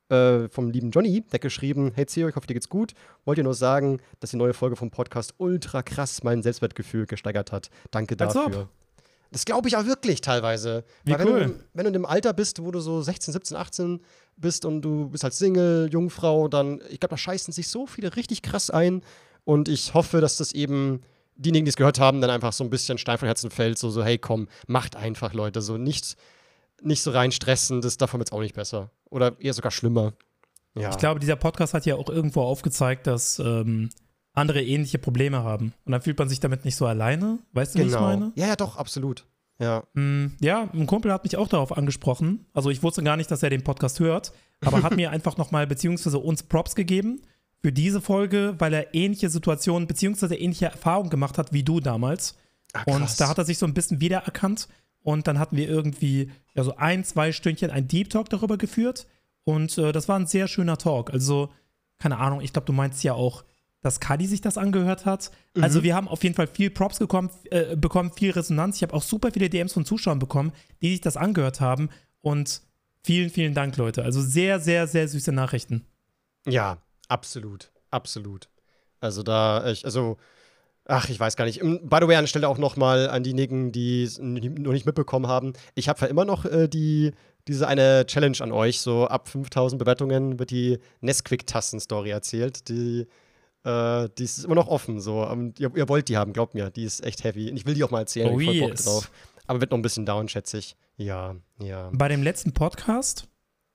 äh, 0.10 0.49
vom 0.49 0.69
lieben 0.69 0.91
Johnny, 0.91 1.21
der 1.32 1.39
geschrieben: 1.39 1.93
Hey 1.95 2.06
Zio, 2.06 2.28
ich 2.28 2.36
hoffe, 2.36 2.47
dir 2.47 2.54
geht's 2.56 2.67
gut. 2.67 2.91
Wollt 3.23 3.38
ihr 3.38 3.45
nur 3.45 3.54
sagen, 3.54 4.02
dass 4.19 4.32
die 4.32 4.38
neue 4.38 4.54
Folge 4.54 4.76
vom 4.76 4.91
Podcast 4.91 5.34
ultra 5.38 5.82
krass 5.82 6.23
mein 6.23 6.43
Selbstwertgefühl 6.43 7.06
gesteigert 7.06 7.54
hat. 7.54 7.69
Danke 7.91 8.17
dafür. 8.17 8.67
Das 9.34 9.46
glaube 9.46 9.67
ich 9.67 9.76
auch 9.76 9.86
wirklich 9.86 10.22
teilweise. 10.22 10.84
Wie 11.04 11.12
Weil 11.12 11.19
wenn, 11.19 11.28
cool. 11.28 11.46
du, 11.46 11.60
wenn 11.74 11.84
du 11.86 11.88
in 11.88 11.93
dem 11.93 12.06
Alter 12.06 12.34
bist, 12.34 12.62
wo 12.63 12.69
du 12.69 12.80
so 12.80 13.02
16, 13.02 13.34
17, 13.34 13.58
18 13.58 14.00
bist 14.38 14.63
und 14.63 14.84
du 14.84 15.10
bist 15.10 15.24
halt 15.24 15.34
Single, 15.34 15.89
Jungfrau, 15.91 16.48
dann, 16.48 16.82
ich 16.89 17.00
glaube, 17.00 17.10
da 17.10 17.17
scheißen 17.17 17.52
sich 17.52 17.67
so 17.67 17.88
viele 17.88 18.15
richtig 18.15 18.43
krass 18.43 18.69
ein. 18.69 19.02
Und 19.43 19.67
ich 19.69 19.96
hoffe, 19.96 20.22
dass 20.22 20.38
das 20.38 20.54
eben 20.54 21.02
diejenigen, 21.36 21.65
die 21.65 21.69
es 21.69 21.76
gehört 21.76 22.00
haben, 22.00 22.22
dann 22.22 22.30
einfach 22.30 22.54
so 22.54 22.63
ein 22.63 22.69
bisschen 22.69 23.00
Stein 23.00 23.17
von 23.17 23.26
Herzen 23.26 23.50
fällt. 23.50 23.80
So, 23.80 23.89
so 23.89 24.04
hey, 24.04 24.19
komm, 24.19 24.48
macht 24.67 24.96
einfach, 24.96 25.34
Leute. 25.34 25.63
So 25.63 25.78
nicht, 25.78 26.15
nicht 26.84 27.02
so 27.02 27.10
rein 27.10 27.32
stressen, 27.32 27.82
das 27.82 27.98
davon 27.98 28.19
wird 28.19 28.30
es 28.30 28.34
auch 28.34 28.41
nicht 28.41 28.54
besser. 28.54 28.91
Oder 29.10 29.36
eher 29.39 29.54
sogar 29.54 29.72
schlimmer. 29.72 30.13
Ja. 30.76 30.91
Ich 30.91 30.98
glaube, 30.98 31.19
dieser 31.19 31.38
Podcast 31.38 31.74
hat 31.74 31.88
ja 31.88 31.96
auch 31.96 32.10
irgendwo 32.10 32.41
aufgezeigt, 32.41 33.08
dass 33.08 33.39
ähm, 33.39 33.89
andere 34.34 34.63
ähnliche 34.63 34.98
Probleme 34.98 35.43
haben. 35.43 35.74
Und 35.86 35.91
dann 35.91 36.02
fühlt 36.02 36.17
man 36.19 36.30
sich 36.30 36.39
damit 36.39 36.65
nicht 36.65 36.76
so 36.76 36.86
alleine. 36.86 37.39
Weißt 37.54 37.76
du, 37.76 37.80
wie 37.80 37.84
ich 37.84 37.89
genau. 37.89 38.02
meine? 38.02 38.32
Ja, 38.36 38.48
ja, 38.48 38.56
doch, 38.56 38.78
absolut. 38.78 39.26
Ja. 39.60 39.84
Mm, 39.93 40.34
Ja, 40.41 40.69
ein 40.74 40.88
Kumpel 40.88 41.12
hat 41.13 41.24
mich 41.24 41.38
auch 41.38 41.48
darauf 41.48 41.78
angesprochen. 41.78 42.46
Also 42.54 42.69
ich 42.69 42.82
wusste 42.84 43.04
gar 43.04 43.17
nicht, 43.17 43.30
dass 43.30 43.43
er 43.43 43.50
den 43.52 43.63
Podcast 43.63 44.00
hört, 44.00 44.34
aber 44.62 44.82
hat 44.84 44.96
mir 44.96 45.12
einfach 45.12 45.38
nochmal 45.38 45.67
beziehungsweise 45.67 46.17
uns 46.17 46.43
Props 46.43 46.76
gegeben 46.76 47.22
für 47.62 47.72
diese 47.72 48.02
Folge, 48.02 48.56
weil 48.58 48.74
er 48.74 48.93
ähnliche 48.93 49.30
Situationen 49.30 49.88
beziehungsweise 49.88 50.36
ähnliche 50.36 50.65
Erfahrungen 50.65 51.10
gemacht 51.10 51.38
hat 51.38 51.54
wie 51.54 51.63
du 51.63 51.80
damals. 51.80 52.36
Ah, 52.74 52.84
Und 52.88 53.19
da 53.19 53.30
hat 53.30 53.38
er 53.38 53.46
sich 53.46 53.58
so 53.60 53.65
ein 53.67 53.74
bisschen 53.76 54.02
wiedererkannt. 54.02 54.67
Und 55.04 55.28
dann 55.28 55.38
hatten 55.38 55.58
wir 55.58 55.67
irgendwie 55.67 56.32
ja, 56.56 56.63
so 56.63 56.76
ein, 56.78 57.04
zwei 57.04 57.32
Stündchen 57.34 57.69
ein 57.69 57.88
Deep 57.88 58.10
Talk 58.10 58.30
darüber 58.30 58.58
geführt. 58.58 59.06
Und 59.43 59.78
äh, 59.78 59.91
das 59.91 60.08
war 60.08 60.17
ein 60.17 60.28
sehr 60.28 60.48
schöner 60.48 60.78
Talk. 60.78 61.12
Also, 61.12 61.50
keine 62.00 62.17
Ahnung, 62.17 62.41
ich 62.41 62.54
glaube, 62.54 62.65
du 62.65 62.74
meinst 62.74 63.04
ja 63.04 63.13
auch, 63.13 63.43
dass 63.84 64.00
Kadi 64.00 64.26
sich 64.26 64.41
das 64.41 64.58
angehört 64.58 65.06
hat. 65.06 65.30
Also, 65.62 65.84
wir 65.84 65.96
haben 65.96 66.08
auf 66.08 66.24
jeden 66.24 66.34
Fall 66.34 66.48
viel 66.48 66.72
Props 66.72 66.98
gekommen, 66.98 67.30
äh, 67.52 67.76
bekommen, 67.76 68.12
viel 68.12 68.32
Resonanz. 68.32 68.78
Ich 68.78 68.82
habe 68.82 68.96
auch 68.96 69.04
super 69.04 69.30
viele 69.32 69.50
DMs 69.50 69.74
von 69.74 69.86
Zuschauern 69.86 70.17
bekommen, 70.17 70.52
die 70.82 70.89
sich 70.89 71.02
das 71.02 71.17
angehört 71.17 71.62
haben. 71.62 71.89
Und 72.22 72.62
Vielen, 73.06 73.30
vielen 73.30 73.54
Dank, 73.54 73.76
Leute. 73.76 74.04
Also 74.04 74.22
sehr, 74.22 74.60
sehr, 74.60 74.88
sehr 74.88 75.08
süße 75.08 75.34
Nachrichten. 75.34 75.86
Ja, 76.48 76.78
absolut. 77.10 77.72
Absolut. 77.91 78.48
Also 79.02 79.24
da, 79.24 79.69
ich, 79.69 79.84
also, 79.84 80.17
ach, 80.86 81.10
ich 81.10 81.19
weiß 81.19 81.36
gar 81.36 81.43
nicht. 81.43 81.62
Ähm, 81.62 81.82
by 81.84 81.98
the 82.00 82.08
way, 82.08 82.15
an 82.15 82.24
der 82.24 82.28
Stelle 82.28 82.48
auch 82.48 82.58
noch 82.58 82.78
mal 82.78 83.10
an 83.10 83.24
diejenigen, 83.24 83.74
die 83.74 84.04
es 84.04 84.19
noch 84.19 84.72
nicht 84.72 84.86
mitbekommen 84.86 85.28
haben. 85.28 85.52
Ich 85.76 85.89
habe 85.89 86.00
ja 86.02 86.08
immer 86.08 86.24
noch 86.24 86.46
äh, 86.46 86.69
die, 86.69 87.12
diese 87.50 87.67
eine 87.67 88.06
Challenge 88.06 88.38
an 88.39 88.54
euch. 88.54 88.80
So 88.80 89.06
ab 89.08 89.28
5000 89.28 89.80
Bewertungen 89.80 90.39
wird 90.39 90.52
die 90.52 90.80
Nesquik-Tasten-Story 91.02 92.12
erzählt. 92.12 92.69
Die, 92.69 93.06
äh, 93.63 94.10
die 94.17 94.23
ist 94.23 94.43
immer 94.43 94.56
noch 94.56 94.67
offen. 94.67 94.99
So. 94.99 95.26
Und 95.28 95.60
ihr, 95.60 95.71
ihr, 95.76 95.89
wollt 95.89 96.10
die 96.10 96.17
haben, 96.17 96.34
glaubt 96.34 96.54
mir. 96.54 96.69
Die 96.69 96.84
ist 96.84 97.04
echt 97.04 97.23
heavy. 97.23 97.49
Und 97.49 97.58
ich 97.58 97.65
will 97.65 97.73
die 97.73 97.84
auch 97.84 97.91
mal 97.91 97.99
erzählen. 97.99 98.34
Oh, 98.34 98.39
ich 98.39 98.47
yes. 98.47 98.60
Bock 98.60 98.76
drauf. 98.84 99.12
Aber 99.47 99.62
wird 99.62 99.71
noch 99.71 99.78
ein 99.78 99.84
bisschen 99.84 100.06
down, 100.06 100.30
schätze 100.30 100.58
ich. 100.58 100.76
Ja, 100.97 101.36
ja. 101.60 101.89
Bei 101.93 102.08
dem 102.08 102.23
letzten 102.23 102.54
Podcast, 102.54 103.28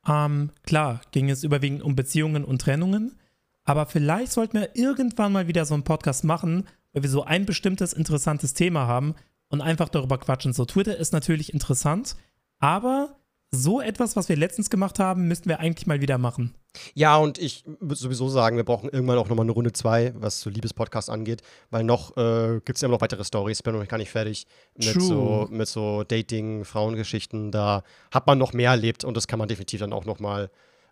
ähm, 0.07 0.51
klar, 0.65 1.01
ging 1.11 1.31
es 1.31 1.45
überwiegend 1.45 1.83
um 1.83 1.97
Beziehungen 1.97 2.45
und 2.45 2.61
Trennungen. 2.61 3.19
Aber 3.65 3.87
vielleicht 3.87 4.33
sollten 4.33 4.59
wir 4.59 4.77
irgendwann 4.77 5.33
mal 5.33 5.47
wieder 5.47 5.67
so 5.67 5.75
einen 5.75 5.85
Podcast 5.85 6.25
machen, 6.25 6.67
weil 6.93 7.03
wir 7.03 7.11
so 7.11 7.25
ein 7.25 7.45
bestimmtes 7.45 7.93
interessantes 7.93 8.55
Thema 8.55 8.87
haben 8.87 9.15
und 9.49 9.61
einfach 9.61 9.89
darüber 9.89 10.17
quatschen. 10.17 10.55
So, 10.55 10.65
Twitter 10.65 10.97
ist 10.97 11.13
natürlich 11.13 11.53
interessant, 11.53 12.17
aber 12.59 13.18
so 13.51 13.81
etwas, 13.81 14.15
was 14.15 14.29
wir 14.29 14.37
letztens 14.37 14.69
gemacht 14.69 14.99
haben, 14.99 15.27
müssten 15.27 15.49
wir 15.49 15.61
eigentlich 15.61 15.87
mal 15.87 16.01
wieder 16.01 16.19
machen. 16.19 16.55
Ja, 16.95 17.17
und 17.17 17.39
ich 17.39 17.65
würde 17.81 17.97
sowieso 17.97 18.29
sagen, 18.29 18.57
wir 18.57 18.65
brauchen 18.65 18.91
irgendwann 18.91 19.17
auch 19.19 19.29
nochmal 19.29 19.45
eine 19.45 19.53
Runde 19.53 19.73
zwei, 19.73 20.13
was 20.17 20.41
so 20.41 20.51
Liebespodcast 20.51 21.09
angeht, 21.09 21.43
weil 21.71 21.83
noch 21.83 22.17
äh, 22.17 22.61
gibt 22.65 22.77
es 22.77 22.83
ja 22.83 22.89
noch 22.89 23.01
weitere 23.01 23.25
Stories. 23.25 23.59
Ich 23.59 23.65
bin 23.65 23.75
noch 23.75 23.89
gar 23.89 23.97
nicht 23.97 24.11
fertig 24.11 24.47
mit 24.77 24.93
True. 24.93 25.03
so, 25.03 25.49
mit 25.51 25.67
so 25.67 26.05
Dating, 26.05 26.65
Frauengeschichten. 26.65 27.51
Da 27.51 27.85
hat 28.11 28.27
man 28.27 28.37
noch 28.39 28.53
mehr 28.53 28.71
erlebt 28.71 29.05
und 29.05 29.17
das 29.17 29.27
kann 29.27 29.39
man 29.39 29.49
definitiv 29.49 29.81
dann 29.81 29.95
auch 29.95 30.05
nochmal 30.05 30.51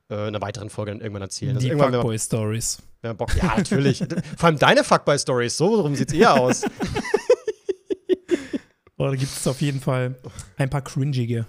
äh, 0.09 0.15
in 0.15 0.21
einer 0.35 0.41
weiteren 0.41 0.71
Folge 0.71 0.93
dann 0.93 1.01
irgendwann 1.01 1.23
erzählen. 1.23 1.57
Also 1.57 1.69
Die 1.69 1.75
man, 1.75 1.93
Fuckboy-Stories. 1.93 2.79
Ja, 3.03 3.15
natürlich. 3.57 3.99
Vor 4.37 4.47
allem 4.47 4.59
deine 4.59 4.83
Fuckboy-Stories, 4.83 5.57
so 5.57 5.83
rum 5.83 5.95
sieht 5.95 6.09
es 6.09 6.15
eher 6.15 6.35
aus. 6.35 6.63
Oder 8.97 9.15
gibt 9.15 9.31
es 9.31 9.47
auf 9.47 9.61
jeden 9.61 9.81
Fall 9.81 10.17
ein 10.57 10.71
paar 10.71 10.81
cringige. 10.81 11.47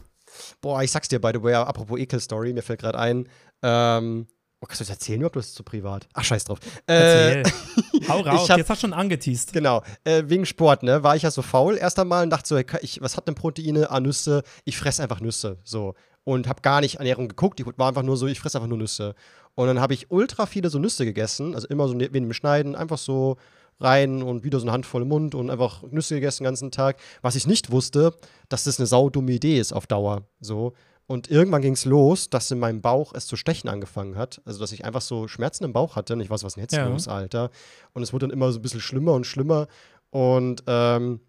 Boah, 0.61 0.81
ich 0.83 0.91
sag's 0.91 1.07
dir, 1.07 1.19
by 1.19 1.31
the 1.33 1.41
way, 1.43 1.53
apropos 1.53 1.99
Ekel-Story, 1.99 2.53
mir 2.53 2.61
fällt 2.63 2.79
gerade 2.81 2.97
ein, 2.99 3.27
ähm, 3.63 4.27
oh, 4.61 4.65
kannst 4.65 4.81
du 4.81 4.85
das 4.85 4.89
erzählen 4.91 5.19
überhaupt, 5.19 5.35
oder 5.35 5.41
ist 5.41 5.49
das 5.51 5.55
zu 5.55 5.63
privat? 5.63 6.07
Ach, 6.13 6.23
scheiß 6.23 6.45
drauf. 6.45 6.59
Äh. 6.87 7.43
Hau 8.07 8.21
raus, 8.21 8.41
ich 8.45 8.51
hab- 8.51 8.57
jetzt 8.57 8.69
hast 8.69 8.83
du 8.83 8.87
schon 8.87 8.93
angeteased. 8.93 9.53
Genau, 9.53 9.83
äh, 10.03 10.23
wegen 10.27 10.45
Sport, 10.45 10.83
ne, 10.83 11.03
war 11.03 11.15
ich 11.15 11.23
ja 11.23 11.31
so 11.31 11.41
faul 11.41 11.77
erst 11.77 11.99
einmal 11.99 12.23
und 12.23 12.29
dachte 12.29 12.47
so, 12.47 12.57
ich, 12.81 13.01
was 13.01 13.17
hat 13.17 13.27
denn 13.27 13.35
Proteine? 13.35 13.89
Ah, 13.91 13.99
Nüsse. 13.99 14.43
Ich 14.65 14.77
fresse 14.77 15.03
einfach 15.03 15.19
Nüsse, 15.21 15.57
so. 15.63 15.93
Und 16.23 16.47
habe 16.47 16.61
gar 16.61 16.81
nicht 16.81 16.95
Ernährung 16.95 17.29
geguckt, 17.29 17.59
ich 17.59 17.65
war 17.77 17.87
einfach 17.87 18.03
nur 18.03 18.17
so, 18.17 18.27
ich 18.27 18.39
fresse 18.39 18.57
einfach 18.57 18.67
nur 18.67 18.77
Nüsse. 18.77 19.15
Und 19.55 19.67
dann 19.67 19.79
habe 19.79 19.93
ich 19.93 20.11
ultra 20.11 20.45
viele 20.45 20.69
so 20.69 20.77
Nüsse 20.77 21.05
gegessen, 21.05 21.55
also 21.55 21.67
immer 21.67 21.87
so 21.87 21.93
ne- 21.93 22.11
wenig 22.13 22.27
im 22.27 22.33
Schneiden, 22.33 22.75
einfach 22.75 22.97
so 22.97 23.37
rein 23.79 24.23
und 24.23 24.43
wieder 24.43 24.59
so 24.59 24.65
eine 24.65 24.71
Handvoll 24.73 25.03
im 25.03 25.07
Mund 25.09 25.35
und 25.35 25.49
einfach 25.49 25.83
Nüsse 25.83 26.15
gegessen 26.15 26.43
den 26.43 26.45
ganzen 26.49 26.71
Tag. 26.71 26.97
Was 27.21 27.35
ich 27.35 27.47
nicht 27.47 27.71
wusste, 27.71 28.13
dass 28.49 28.63
das 28.63 28.79
eine 28.79 28.87
saudumme 28.87 29.31
Idee 29.31 29.59
ist 29.59 29.73
auf 29.73 29.87
Dauer, 29.87 30.23
so. 30.39 30.73
Und 31.09 31.31
irgendwann 31.31 31.61
ging 31.61 31.71
es 31.73 31.85
los, 31.85 32.29
dass 32.29 32.51
in 32.51 32.59
meinem 32.59 32.81
Bauch 32.81 33.13
es 33.13 33.27
zu 33.27 33.37
stechen 33.37 33.69
angefangen 33.69 34.17
hat. 34.17 34.41
Also, 34.43 34.59
dass 34.59 34.73
ich 34.73 34.83
einfach 34.83 34.99
so 34.99 35.29
Schmerzen 35.29 35.63
im 35.63 35.71
Bauch 35.71 35.95
hatte. 35.95 36.11
Und 36.13 36.19
ich 36.19 36.29
weiß, 36.29 36.43
was 36.43 36.55
denn 36.55 36.63
jetzt 36.63 36.73
Ja. 36.73 36.85
los, 36.85 37.07
Alter? 37.07 37.49
Und 37.93 38.03
es 38.03 38.11
wurde 38.11 38.27
dann 38.27 38.33
immer 38.33 38.51
so 38.51 38.59
ein 38.59 38.61
bisschen 38.61 38.81
schlimmer 38.81 39.13
und 39.13 39.25
schlimmer. 39.25 39.67
Und 40.09 40.63
ähm, 40.67 41.21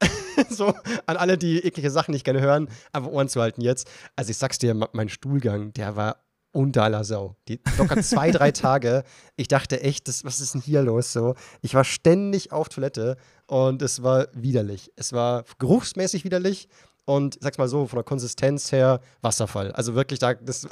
so 0.50 0.68
an 1.06 1.16
alle, 1.16 1.36
die 1.38 1.58
eklige 1.64 1.90
Sachen 1.90 2.12
nicht 2.12 2.24
gerne 2.24 2.40
hören, 2.40 2.68
aber 2.92 3.10
Ohren 3.12 3.28
zu 3.28 3.40
halten 3.40 3.60
jetzt. 3.60 3.86
Also 4.16 4.30
ich 4.30 4.38
sag's 4.38 4.58
dir, 4.58 4.74
mein 4.92 5.08
Stuhlgang, 5.08 5.72
der 5.74 5.96
war 5.96 6.16
unter 6.56 6.84
aller 6.84 7.04
Sau. 7.04 7.36
Die 7.48 7.60
locker 7.76 8.02
zwei, 8.02 8.30
drei 8.30 8.50
Tage. 8.52 9.04
Ich 9.36 9.46
dachte 9.46 9.82
echt, 9.82 10.08
das, 10.08 10.24
was 10.24 10.40
ist 10.40 10.54
denn 10.54 10.62
hier 10.62 10.82
los? 10.82 11.12
So, 11.12 11.34
ich 11.60 11.74
war 11.74 11.84
ständig 11.84 12.50
auf 12.50 12.70
Toilette 12.70 13.16
und 13.46 13.82
es 13.82 14.02
war 14.02 14.28
widerlich. 14.32 14.90
Es 14.96 15.12
war 15.12 15.44
geruchsmäßig 15.58 16.24
widerlich 16.24 16.68
und 17.04 17.36
sag's 17.40 17.58
mal 17.58 17.68
so, 17.68 17.86
von 17.86 17.98
der 17.98 18.04
Konsistenz 18.04 18.72
her 18.72 19.00
Wasserfall. 19.20 19.70
Also 19.72 19.94
wirklich, 19.94 20.18
da, 20.18 20.32
das, 20.32 20.66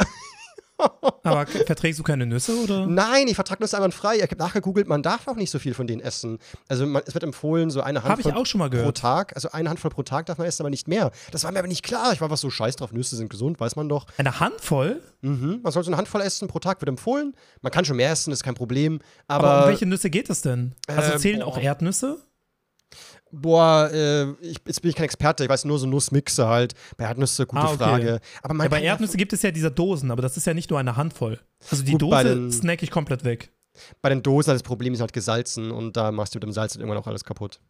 Aber 1.24 1.46
verträgst 1.46 1.98
du 1.98 2.04
keine 2.04 2.26
Nüsse 2.26 2.54
oder? 2.62 2.86
Nein, 2.86 3.26
ich 3.28 3.34
vertrage 3.34 3.62
Nüsse 3.62 3.76
einwandfrei. 3.76 4.16
Ich 4.16 4.22
habe 4.22 4.36
nachgegoogelt, 4.36 4.86
man 4.86 5.02
darf 5.02 5.26
auch 5.26 5.36
nicht 5.36 5.50
so 5.50 5.58
viel 5.58 5.74
von 5.74 5.86
denen 5.86 6.00
essen. 6.00 6.38
Also 6.68 6.86
man, 6.86 7.02
es 7.06 7.14
wird 7.14 7.24
empfohlen, 7.24 7.70
so 7.70 7.80
eine 7.80 8.02
Habe 8.04 8.20
ich 8.20 8.26
Handvoll 8.26 8.42
auch 8.42 8.46
schon 8.46 8.58
mal 8.60 8.70
pro. 8.70 8.92
Tag. 8.92 9.34
Also 9.34 9.50
eine 9.50 9.68
Handvoll 9.70 9.90
pro 9.90 10.02
Tag 10.02 10.26
darf 10.26 10.38
man 10.38 10.46
essen, 10.46 10.62
aber 10.62 10.70
nicht 10.70 10.86
mehr. 10.86 11.10
Das 11.32 11.44
war 11.44 11.50
mir 11.52 11.58
aber 11.58 11.68
nicht 11.68 11.82
klar. 11.82 12.12
Ich 12.12 12.20
war 12.20 12.30
was 12.30 12.40
so 12.40 12.50
scheiß 12.50 12.76
drauf, 12.76 12.92
Nüsse 12.92 13.16
sind 13.16 13.30
gesund, 13.30 13.58
weiß 13.58 13.74
man 13.76 13.88
doch. 13.88 14.06
Eine 14.18 14.38
Handvoll? 14.38 15.02
Mhm. 15.22 15.60
Man 15.62 15.72
soll 15.72 15.82
so 15.82 15.90
eine 15.90 15.96
Handvoll 15.96 16.20
essen 16.20 16.46
pro 16.48 16.58
Tag, 16.58 16.80
wird 16.80 16.88
empfohlen. 16.88 17.34
Man 17.62 17.72
kann 17.72 17.84
schon 17.84 17.96
mehr 17.96 18.10
essen, 18.10 18.32
ist 18.32 18.44
kein 18.44 18.54
Problem. 18.54 19.00
Aber, 19.26 19.48
Aber, 19.50 19.62
um 19.64 19.70
welche 19.70 19.86
Nüsse 19.86 20.10
geht 20.10 20.28
es 20.30 20.42
denn? 20.42 20.74
Also 20.86 21.12
Äh, 21.12 21.18
zählen 21.18 21.42
auch 21.42 21.58
Erdnüsse? 21.58 22.18
Boah, 23.34 23.90
äh, 23.92 24.30
ich, 24.40 24.58
jetzt 24.66 24.80
bin 24.82 24.90
ich 24.90 24.96
kein 24.96 25.04
Experte, 25.04 25.44
ich 25.44 25.50
weiß 25.50 25.64
nur 25.64 25.78
so 25.78 25.86
Nussmixe 25.86 26.46
halt. 26.46 26.74
Bei 26.96 27.04
Erdnüsse, 27.04 27.46
gute 27.46 27.62
Ah, 27.62 27.66
okay. 27.68 27.76
Frage. 27.76 28.20
Aber 28.42 28.62
Ja, 28.64 28.68
bei 28.68 28.82
Erdnüsse 28.82 29.16
gibt 29.16 29.32
es 29.32 29.42
ja 29.42 29.50
diese 29.50 29.70
Dosen, 29.70 30.10
aber 30.10 30.22
das 30.22 30.36
ist 30.36 30.46
ja 30.46 30.54
nicht 30.54 30.70
nur 30.70 30.78
eine 30.78 30.96
Handvoll. 30.96 31.40
Also 31.70 31.82
die 31.84 31.92
Gut, 31.92 32.02
Dose 32.02 32.50
snack 32.52 32.82
ich 32.82 32.90
komplett 32.90 33.24
weg. 33.24 33.50
bei 34.02 34.08
den 34.08 34.22
Dosen 34.22 34.48
halt 34.50 34.60
das 34.60 34.62
Problem 34.66 34.94
ist 34.94 35.00
halt 35.00 35.12
gesalzen 35.12 35.70
und 35.70 35.96
da 35.96 36.12
machst 36.12 36.34
du 36.34 36.36
mit 36.38 36.44
dem 36.44 36.52
Salz 36.52 36.74
dann 36.74 36.80
irgendwann 36.80 37.02
auch 37.02 37.06
alles 37.06 37.24
kaputt. 37.24 37.60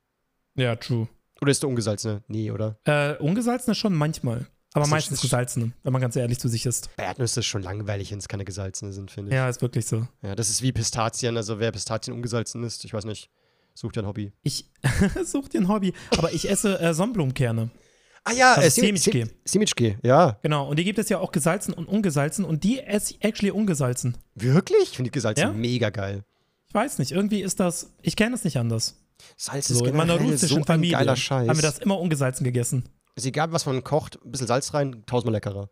Ja, 0.56 0.76
true. 0.76 1.08
Oder 1.40 1.50
ist 1.50 1.62
der 1.62 1.68
ungesalzene? 1.68 2.22
Nee, 2.28 2.50
oder? 2.50 2.78
Äh, 2.84 3.14
ungesalzene 3.16 3.74
schon 3.74 3.94
manchmal. 3.94 4.46
Aber 4.76 4.80
Das 4.82 4.88
ist- 4.88 4.90
meistens 4.90 5.20
gesalzene, 5.20 5.72
wenn 5.84 5.92
man 5.92 6.02
ganz 6.02 6.16
ehrlich 6.16 6.38
zu 6.40 6.48
sich 6.48 6.66
ist. 6.66 6.90
Bei 6.96 7.04
Erdnüsse 7.04 7.40
ist 7.40 7.46
schon 7.46 7.62
langweilig, 7.62 8.10
wenn 8.10 8.18
es 8.18 8.26
keine 8.28 8.44
gesalzene 8.44 8.92
sind, 8.92 9.10
finde 9.10 9.30
ich. 9.30 9.34
Ja, 9.34 9.48
ist 9.48 9.62
wirklich 9.62 9.86
so. 9.86 10.06
Ja, 10.22 10.34
das 10.34 10.50
ist 10.50 10.62
wie 10.62 10.72
Pistazien. 10.72 11.36
Also 11.36 11.58
wer 11.60 11.70
Pistazien 11.70 12.14
ungesalzen 12.14 12.62
isst, 12.64 12.84
ich 12.84 12.92
weiß 12.92 13.04
nicht, 13.04 13.30
sucht 13.74 13.96
ja 13.96 14.02
ein 14.02 14.06
Hobby. 14.08 14.32
Ich 14.42 14.70
such 15.24 15.48
dir 15.48 15.60
ein 15.60 15.68
Hobby, 15.68 15.92
aber 16.16 16.32
ich 16.32 16.48
esse 16.48 16.78
äh, 16.80 16.94
Sonnenblumenkerne. 16.94 17.70
Ah 18.26 18.32
ja, 18.32 18.54
Also 18.54 18.66
äh, 18.66 18.70
Sim- 18.70 18.96
Semichke. 18.96 19.26
Sim- 19.26 19.36
Simichke, 19.44 19.98
ja. 20.02 20.38
Genau, 20.42 20.68
und 20.68 20.78
die 20.78 20.84
gibt 20.84 20.98
es 20.98 21.08
ja 21.10 21.18
auch 21.18 21.30
gesalzen 21.32 21.74
und 21.74 21.86
ungesalzen 21.86 22.44
und 22.44 22.64
die 22.64 22.80
esse 22.80 23.12
ich 23.14 23.24
actually 23.24 23.50
ungesalzen. 23.50 24.16
Wirklich? 24.34 24.82
Ich 24.84 24.96
finde 24.96 25.10
die 25.10 25.14
gesalzen 25.14 25.40
Ja? 25.42 25.52
mega 25.52 25.90
geil. 25.90 26.24
Ich 26.68 26.74
weiß 26.74 26.98
nicht, 26.98 27.12
irgendwie 27.12 27.42
ist 27.42 27.60
das, 27.60 27.92
ich 28.02 28.16
kenne 28.16 28.34
es 28.34 28.44
nicht 28.44 28.56
anders. 28.56 28.96
Salz 29.36 29.68
So, 29.68 29.74
ist 29.84 29.90
in 29.90 29.96
meiner 29.96 30.18
russischen 30.18 30.58
so 30.60 30.64
Familie 30.64 30.96
geiler 30.96 31.16
Scheiß. 31.16 31.48
haben 31.48 31.56
wir 31.58 31.62
das 31.62 31.78
immer 31.78 32.00
ungesalzen 32.00 32.44
gegessen. 32.44 32.88
Ist 33.14 33.26
egal, 33.26 33.52
was 33.52 33.64
man 33.66 33.84
kocht, 33.84 34.18
ein 34.24 34.32
bisschen 34.32 34.46
Salz 34.48 34.74
rein, 34.74 35.04
tausendmal 35.06 35.34
leckerer. 35.34 35.68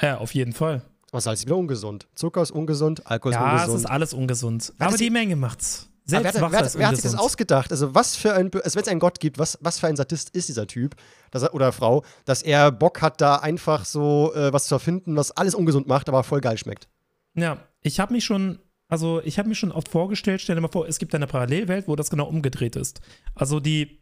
Ja, 0.00 0.18
auf 0.18 0.32
jeden 0.34 0.52
Fall. 0.52 0.82
Aber 1.10 1.20
Salz 1.20 1.40
ist 1.40 1.46
wieder 1.46 1.56
ungesund. 1.56 2.06
Zucker 2.14 2.42
ist 2.42 2.50
ungesund, 2.50 3.06
Alkohol 3.06 3.32
ist 3.32 3.36
Ja, 3.38 3.56
es 3.56 3.62
ungesund. 3.62 3.80
ist 3.80 3.86
alles 3.90 4.14
ungesund. 4.14 4.72
Aber 4.78 4.96
die 4.96 5.10
Menge 5.10 5.36
macht's. 5.36 5.87
Aber 6.10 6.22
Selbst 6.22 6.40
wer, 6.40 6.42
hat- 6.46 6.52
wer, 6.52 6.58
hat- 6.60 6.74
wer 6.78 6.88
hat 6.88 6.94
sich 6.96 7.02
das 7.04 7.14
ausgedacht? 7.14 7.70
Also, 7.70 7.94
was 7.94 8.16
für 8.16 8.32
ein, 8.34 8.50
also 8.52 8.74
wenn 8.76 8.82
es 8.82 8.88
einen 8.88 9.00
Gott 9.00 9.20
gibt, 9.20 9.38
was, 9.38 9.58
was 9.60 9.78
für 9.78 9.86
ein 9.88 9.96
Sadist 9.96 10.30
ist 10.30 10.48
dieser 10.48 10.66
Typ 10.66 10.96
er, 11.32 11.52
oder 11.54 11.70
Frau, 11.72 12.04
dass 12.24 12.42
er 12.42 12.72
Bock 12.72 13.02
hat, 13.02 13.20
da 13.20 13.36
einfach 13.36 13.84
so 13.84 14.32
äh, 14.34 14.52
was 14.52 14.66
zu 14.66 14.74
erfinden, 14.74 15.16
was 15.16 15.30
alles 15.32 15.54
ungesund 15.54 15.86
macht, 15.86 16.08
aber 16.08 16.24
voll 16.24 16.40
geil 16.40 16.56
schmeckt. 16.58 16.88
Ja, 17.34 17.58
ich 17.82 18.00
habe 18.00 18.12
mich 18.14 18.24
schon, 18.24 18.58
also 18.88 19.20
ich 19.22 19.38
habe 19.38 19.48
mich 19.48 19.58
schon 19.58 19.70
oft 19.70 19.88
vorgestellt, 19.88 20.40
stell 20.40 20.54
dir 20.56 20.62
mal 20.62 20.68
vor, 20.68 20.88
es 20.88 20.98
gibt 20.98 21.14
eine 21.14 21.26
Parallelwelt, 21.26 21.86
wo 21.88 21.94
das 21.96 22.08
genau 22.10 22.26
umgedreht 22.26 22.74
ist. 22.76 23.00
Also 23.34 23.60
die 23.60 24.00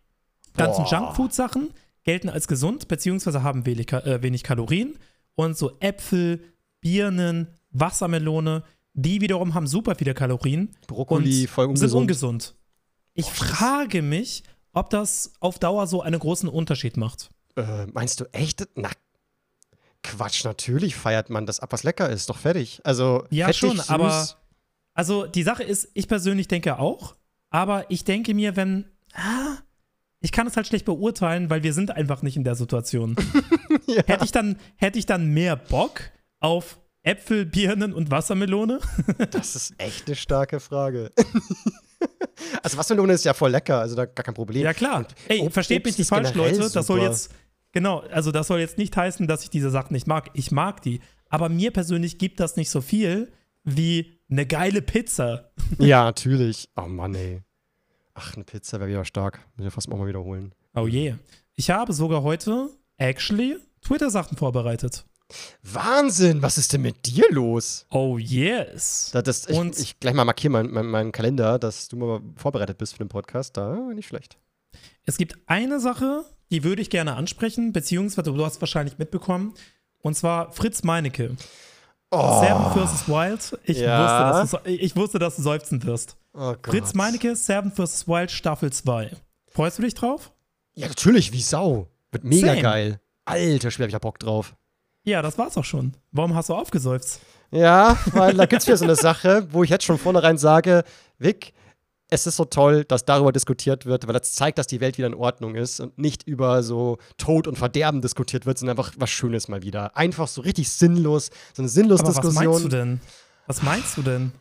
ganzen. 0.56 0.84
Junkfood-Sachen 0.86 1.70
gelten 2.04 2.28
als 2.28 2.46
gesund, 2.46 2.86
beziehungsweise 2.88 3.42
haben 3.42 3.66
wenig, 3.66 3.92
äh, 3.92 4.22
wenig 4.22 4.42
Kalorien. 4.44 4.96
Und 5.34 5.58
so 5.58 5.76
Äpfel, 5.80 6.40
Birnen, 6.80 7.48
Wassermelone, 7.72 8.62
die 8.96 9.20
wiederum 9.20 9.54
haben 9.54 9.66
super 9.66 9.94
viele 9.94 10.14
Kalorien 10.14 10.74
Brokkoli, 10.88 11.42
und 11.42 11.50
voll 11.50 11.66
sind 11.76 11.92
ungesund. 11.92 12.00
ungesund. 12.02 12.54
Ich 13.14 13.26
frage 13.26 14.02
mich, 14.02 14.42
ob 14.72 14.90
das 14.90 15.32
auf 15.40 15.58
Dauer 15.58 15.86
so 15.86 16.02
einen 16.02 16.18
großen 16.18 16.48
Unterschied 16.48 16.96
macht. 16.96 17.30
Äh, 17.56 17.86
meinst 17.92 18.20
du 18.20 18.24
echt? 18.32 18.66
Na, 18.74 18.90
Quatsch, 20.02 20.44
natürlich 20.44 20.96
feiert 20.96 21.30
man 21.30 21.46
das 21.46 21.60
ab, 21.60 21.72
was 21.72 21.82
lecker 21.82 22.10
ist. 22.10 22.28
Doch 22.30 22.38
fertig. 22.38 22.80
Also, 22.84 23.24
Ja, 23.30 23.46
fettig, 23.46 23.58
schon, 23.60 23.76
süß. 23.76 23.90
aber 23.90 24.28
also 24.94 25.26
die 25.26 25.42
Sache 25.42 25.62
ist, 25.62 25.88
ich 25.94 26.08
persönlich 26.08 26.48
denke 26.48 26.78
auch, 26.78 27.16
aber 27.50 27.90
ich 27.90 28.04
denke 28.04 28.32
mir, 28.34 28.56
wenn 28.56 28.86
ah, 29.12 29.56
ich 30.20 30.32
kann 30.32 30.46
es 30.46 30.56
halt 30.56 30.66
schlecht 30.66 30.86
beurteilen, 30.86 31.50
weil 31.50 31.62
wir 31.62 31.74
sind 31.74 31.90
einfach 31.90 32.22
nicht 32.22 32.36
in 32.36 32.44
der 32.44 32.54
Situation. 32.54 33.16
Ja. 33.88 34.02
Hätte 34.04 34.24
ich 34.24 34.32
dann 34.32 34.58
hätte 34.74 34.98
ich 34.98 35.06
dann 35.06 35.32
mehr 35.32 35.54
Bock 35.54 36.00
auf 36.40 36.80
Äpfel, 37.06 37.46
Birnen 37.46 37.92
und 37.94 38.10
Wassermelone? 38.10 38.80
Das 39.30 39.54
ist 39.54 39.74
echt 39.78 40.06
eine 40.06 40.16
starke 40.16 40.58
Frage. 40.60 41.12
also, 42.62 42.76
Wassermelone 42.76 43.12
ist 43.12 43.24
ja 43.24 43.32
voll 43.32 43.50
lecker, 43.52 43.78
also 43.78 43.94
da 43.94 44.06
gar 44.06 44.24
kein 44.24 44.34
Problem. 44.34 44.62
ja 44.64 44.74
klar. 44.74 45.06
Ey, 45.28 45.40
Ob- 45.40 45.52
versteht 45.52 45.78
Obst 45.78 45.86
mich 45.86 45.98
nicht 45.98 46.08
falsch, 46.08 46.34
Leute. 46.34 46.68
Das 46.68 46.86
soll 46.86 47.00
jetzt 47.00 47.30
genau, 47.72 48.00
also 48.10 48.32
das 48.32 48.48
soll 48.48 48.58
jetzt 48.60 48.76
nicht 48.76 48.96
heißen, 48.96 49.26
dass 49.28 49.44
ich 49.44 49.50
diese 49.50 49.70
Sachen 49.70 49.92
nicht 49.92 50.06
mag. 50.06 50.30
Ich 50.34 50.50
mag 50.50 50.82
die, 50.82 51.00
aber 51.28 51.48
mir 51.48 51.70
persönlich 51.70 52.18
gibt 52.18 52.40
das 52.40 52.56
nicht 52.56 52.70
so 52.70 52.80
viel 52.80 53.30
wie 53.62 54.18
eine 54.30 54.46
geile 54.46 54.82
Pizza. 54.82 55.50
Ja, 55.78 56.04
natürlich. 56.04 56.68
Oh 56.76 56.82
Mann, 56.88 57.14
ey. 57.14 57.42
Ach, 58.14 58.34
eine 58.34 58.44
Pizza 58.44 58.78
wäre 58.78 58.88
wieder 58.88 59.04
stark. 59.04 59.40
Müssen 59.56 59.64
wir 59.66 59.70
fast 59.70 59.90
auch 59.90 59.98
mal 59.98 60.06
wiederholen. 60.06 60.54
Oh 60.74 60.86
je. 60.86 61.14
Ich 61.54 61.70
habe 61.70 61.92
sogar 61.92 62.22
heute 62.22 62.70
actually 62.98 63.56
Twitter-Sachen 63.82 64.36
vorbereitet. 64.36 65.04
Wahnsinn, 65.62 66.42
was 66.42 66.58
ist 66.58 66.72
denn 66.72 66.82
mit 66.82 67.06
dir 67.06 67.24
los? 67.30 67.86
Oh 67.90 68.18
yes. 68.18 69.10
Da, 69.12 69.22
das, 69.22 69.46
ich, 69.48 69.56
Und- 69.56 69.78
ich 69.78 69.98
gleich 70.00 70.14
mal 70.14 70.24
markiere 70.24 70.52
meinen 70.52 70.72
mein, 70.72 70.86
meinen 70.86 71.12
Kalender, 71.12 71.58
dass 71.58 71.88
du 71.88 71.96
mal 71.96 72.20
vorbereitet 72.36 72.78
bist 72.78 72.92
für 72.92 72.98
den 72.98 73.08
Podcast. 73.08 73.56
Da 73.56 73.74
nicht 73.94 74.06
schlecht. 74.06 74.38
Es 75.04 75.16
gibt 75.16 75.36
eine 75.46 75.80
Sache, 75.80 76.24
die 76.50 76.62
würde 76.64 76.82
ich 76.82 76.90
gerne 76.90 77.14
ansprechen, 77.16 77.72
beziehungsweise 77.72 78.32
du 78.32 78.44
hast 78.44 78.60
wahrscheinlich 78.60 78.98
mitbekommen, 78.98 79.54
und 80.02 80.14
zwar 80.16 80.52
Fritz 80.52 80.82
Meinecke. 80.84 81.36
Oh, 82.12 82.40
Seven 82.40 82.86
vs. 82.86 83.08
Wild. 83.08 83.58
Ich, 83.64 83.78
Ja. 83.78 84.40
wusste, 84.42 84.54
dass 84.56 84.62
du, 84.64 84.70
ich 84.70 84.94
wusste, 84.96 85.18
dass 85.18 85.36
du 85.36 85.42
seufzen 85.42 85.82
wirst. 85.84 86.16
oh. 86.34 86.54
Fritz 86.62 86.94
Meinecke, 86.94 87.34
Seven 87.34 87.72
vs. 87.72 88.06
Wild, 88.06 88.30
Staffel 88.30 88.72
2. 88.72 89.10
Freust 89.48 89.78
du 89.78 89.82
dich 89.82 89.94
drauf? 89.94 90.32
Ja, 90.74 90.86
natürlich, 90.88 91.32
wie 91.32 91.40
Sau. 91.42 91.88
Wird 92.12 92.22
mega 92.22 92.48
Same. 92.48 92.62
geil. 92.62 93.00
Alter 93.24 93.70
Schwede, 93.72 93.84
hab 93.86 93.88
ich 93.88 93.92
da 93.94 93.98
Bock 93.98 94.18
drauf. 94.20 94.54
Ja, 95.06 95.22
das 95.22 95.38
war's 95.38 95.56
auch 95.56 95.64
schon. 95.64 95.94
Warum 96.10 96.34
hast 96.34 96.48
du 96.48 96.54
aufgeseufzt? 96.54 97.20
Ja, 97.52 97.96
weil 98.12 98.34
da 98.34 98.46
gibt's 98.46 98.66
wieder 98.66 98.76
so 98.76 98.84
eine 98.84 98.96
Sache, 98.96 99.46
wo 99.52 99.62
ich 99.62 99.70
jetzt 99.70 99.84
schon 99.84 99.98
vornherein 99.98 100.36
sage, 100.36 100.82
Vic, 101.18 101.52
es 102.08 102.26
ist 102.26 102.36
so 102.36 102.44
toll, 102.44 102.84
dass 102.84 103.04
darüber 103.04 103.30
diskutiert 103.32 103.86
wird, 103.86 104.06
weil 104.06 104.14
das 104.14 104.32
zeigt, 104.32 104.58
dass 104.58 104.66
die 104.66 104.80
Welt 104.80 104.98
wieder 104.98 105.06
in 105.06 105.14
Ordnung 105.14 105.54
ist 105.54 105.78
und 105.80 105.96
nicht 105.96 106.24
über 106.24 106.62
so 106.64 106.98
Tod 107.18 107.46
und 107.46 107.56
Verderben 107.56 108.00
diskutiert 108.00 108.46
wird, 108.46 108.58
sondern 108.58 108.76
einfach 108.78 108.94
was 108.96 109.10
Schönes 109.10 109.46
mal 109.48 109.62
wieder. 109.62 109.96
Einfach 109.96 110.26
so 110.26 110.40
richtig 110.40 110.70
sinnlos, 110.70 111.30
so 111.54 111.62
eine 111.62 111.68
sinnlose 111.68 112.02
Aber 112.02 112.08
was 112.08 112.20
Diskussion. 112.20 112.52
meinst 112.52 112.64
du 112.64 112.68
denn? 112.68 113.00
Was 113.46 113.62
meinst 113.62 113.96
du 113.96 114.02
denn? 114.02 114.32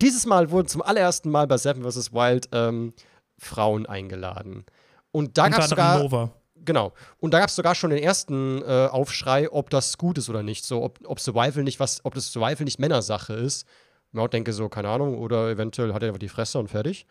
Dieses 0.00 0.26
Mal 0.26 0.50
wurden 0.50 0.68
zum 0.68 0.82
allerersten 0.82 1.28
Mal 1.30 1.48
bei 1.48 1.58
Seven 1.58 1.82
vs. 1.82 2.12
Wild 2.12 2.48
ähm, 2.52 2.94
Frauen 3.36 3.86
eingeladen. 3.86 4.64
Und 5.10 5.38
da 5.38 5.48
gab 5.48 5.60
es 5.60 5.70
sogar. 5.70 5.98
Nova. 5.98 6.30
Genau. 6.64 6.92
Und 7.18 7.34
da 7.34 7.40
gab 7.40 7.48
es 7.48 7.56
sogar 7.56 7.74
schon 7.74 7.90
den 7.90 8.02
ersten 8.02 8.62
äh, 8.62 8.88
Aufschrei, 8.90 9.50
ob 9.50 9.70
das 9.70 9.98
gut 9.98 10.18
ist 10.18 10.28
oder 10.28 10.42
nicht. 10.42 10.64
So, 10.64 10.82
ob, 10.82 10.98
ob 11.04 11.20
Survival 11.20 11.64
nicht 11.64 11.80
was, 11.80 12.04
ob 12.04 12.14
das 12.14 12.32
Survival 12.32 12.64
nicht 12.64 12.78
Männersache 12.78 13.34
ist. 13.34 13.66
Ja, 14.12 14.28
denke 14.28 14.52
so, 14.52 14.68
keine 14.68 14.88
Ahnung, 14.88 15.18
oder 15.18 15.50
eventuell 15.50 15.92
hat 15.92 16.02
er 16.02 16.08
einfach 16.08 16.20
die 16.20 16.28
Fresse 16.28 16.58
und 16.58 16.68
fertig. 16.68 17.06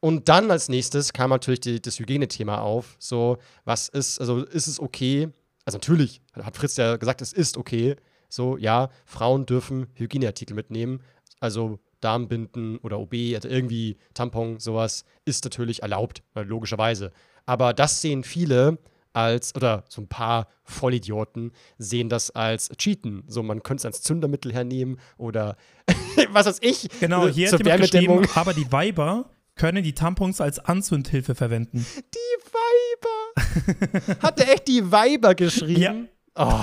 Und 0.00 0.28
dann 0.28 0.50
als 0.50 0.68
nächstes 0.68 1.12
kam 1.12 1.30
natürlich 1.30 1.60
die, 1.60 1.82
das 1.82 1.98
Hygienethema 1.98 2.58
auf. 2.58 2.96
So, 2.98 3.38
was 3.64 3.88
ist, 3.88 4.20
also 4.20 4.44
ist 4.44 4.68
es 4.68 4.78
okay? 4.78 5.28
Also 5.64 5.78
natürlich 5.78 6.20
hat 6.34 6.56
Fritz 6.56 6.76
ja 6.76 6.96
gesagt, 6.96 7.22
es 7.22 7.32
ist 7.32 7.56
okay. 7.56 7.96
So, 8.28 8.56
ja, 8.56 8.90
Frauen 9.04 9.46
dürfen 9.46 9.88
Hygieneartikel 9.94 10.54
mitnehmen. 10.54 11.00
Also 11.40 11.80
Darmbinden 12.00 12.78
oder 12.78 13.00
OB, 13.00 13.14
also 13.34 13.48
irgendwie 13.48 13.96
Tampon, 14.14 14.60
sowas, 14.60 15.04
ist 15.24 15.44
natürlich 15.44 15.82
erlaubt, 15.82 16.22
äh, 16.34 16.42
logischerweise. 16.42 17.12
Aber 17.46 17.72
das 17.72 18.00
sehen 18.00 18.24
viele 18.24 18.78
als, 19.12 19.54
oder 19.56 19.84
so 19.88 20.02
ein 20.02 20.08
paar 20.08 20.46
Vollidioten 20.64 21.52
sehen 21.78 22.10
das 22.10 22.30
als 22.30 22.68
Cheaten. 22.76 23.24
So, 23.28 23.42
man 23.42 23.62
könnte 23.62 23.80
es 23.80 23.86
als 23.86 24.02
Zündermittel 24.02 24.52
hernehmen 24.52 25.00
oder 25.16 25.56
was 26.30 26.46
weiß 26.46 26.58
ich. 26.60 26.88
Genau, 27.00 27.26
hier 27.26 27.48
zur 27.48 27.60
hat 27.60 27.80
geschrieben, 27.80 28.26
aber 28.34 28.52
die 28.52 28.70
Weiber 28.70 29.30
können 29.54 29.82
die 29.82 29.94
Tampons 29.94 30.42
als 30.42 30.58
Anzündhilfe 30.58 31.34
verwenden. 31.34 31.86
Die 31.96 32.52
Weiber. 32.52 34.22
Hat 34.22 34.38
er 34.38 34.52
echt 34.52 34.68
die 34.68 34.92
Weiber 34.92 35.34
geschrieben? 35.34 35.80
Ja. 35.80 35.94
Oh. 36.34 36.60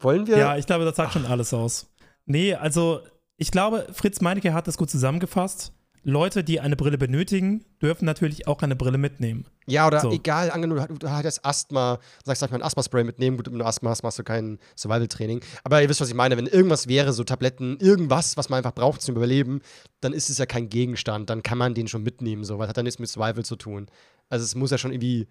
Wollen 0.00 0.26
wir? 0.26 0.38
Ja, 0.38 0.56
ich 0.56 0.66
glaube, 0.66 0.84
das 0.84 0.96
sagt 0.96 1.12
schon 1.12 1.24
alles 1.24 1.54
aus. 1.54 1.86
Nee, 2.26 2.54
also 2.54 3.00
ich 3.36 3.52
glaube, 3.52 3.86
Fritz 3.92 4.20
Meinecke 4.20 4.52
hat 4.52 4.66
das 4.66 4.76
gut 4.76 4.90
zusammengefasst. 4.90 5.72
Leute, 6.02 6.44
die 6.44 6.60
eine 6.60 6.76
Brille 6.76 6.98
benötigen, 6.98 7.64
dürfen 7.82 8.04
natürlich 8.04 8.46
auch 8.46 8.62
eine 8.62 8.76
Brille 8.76 8.98
mitnehmen. 8.98 9.46
Ja, 9.66 9.86
oder 9.86 10.00
So. 10.00 10.10
egal, 10.10 10.50
angenommen, 10.50 10.98
du, 10.98 11.10
hast 11.10 11.44
Asthma, 11.44 11.98
sagst, 12.24 12.40
sag 12.40 12.48
ich 12.48 12.52
mal, 12.52 12.58
ein 12.58 12.62
Asthma-Spray 12.62 13.04
mitnehmen. 13.04 13.36
Gut, 13.36 13.50
wenn 13.50 13.58
du 13.58 13.64
Asthma 13.64 13.90
hast, 13.90 14.02
machst 14.02 14.18
du 14.18 14.24
kein 14.24 14.58
Survival-Training. 14.76 15.40
Aber 15.64 15.82
ihr 15.82 15.88
wisst, 15.88 16.00
was 16.00 16.08
ich 16.08 16.14
meine. 16.14 16.36
Wenn 16.36 16.46
irgendwas 16.46 16.88
wäre, 16.88 17.12
so 17.12 17.24
Tabletten, 17.24 17.78
irgendwas, 17.78 18.36
was 18.36 18.48
man 18.48 18.58
einfach 18.58 18.74
braucht 18.74 19.02
zum 19.02 19.16
Überleben, 19.16 19.60
dann 20.00 20.12
ist 20.12 20.30
es 20.30 20.38
ja 20.38 20.46
kein 20.46 20.68
Gegenstand. 20.68 21.28
Dann 21.30 21.42
kann 21.42 21.58
man 21.58 21.74
den 21.74 21.88
schon 21.88 22.02
mitnehmen. 22.02 22.44
So, 22.44 22.58
was 22.58 22.68
hat 22.68 22.76
dann 22.76 22.84
nichts 22.84 22.98
mit 22.98 23.08
Survival 23.08 23.44
zu 23.44 23.56
tun? 23.56 23.86
Also, 24.30 24.44
es 24.44 24.54
muss 24.54 24.70
ja 24.70 24.78
schon 24.78 24.92
irgendwie. 24.92 25.28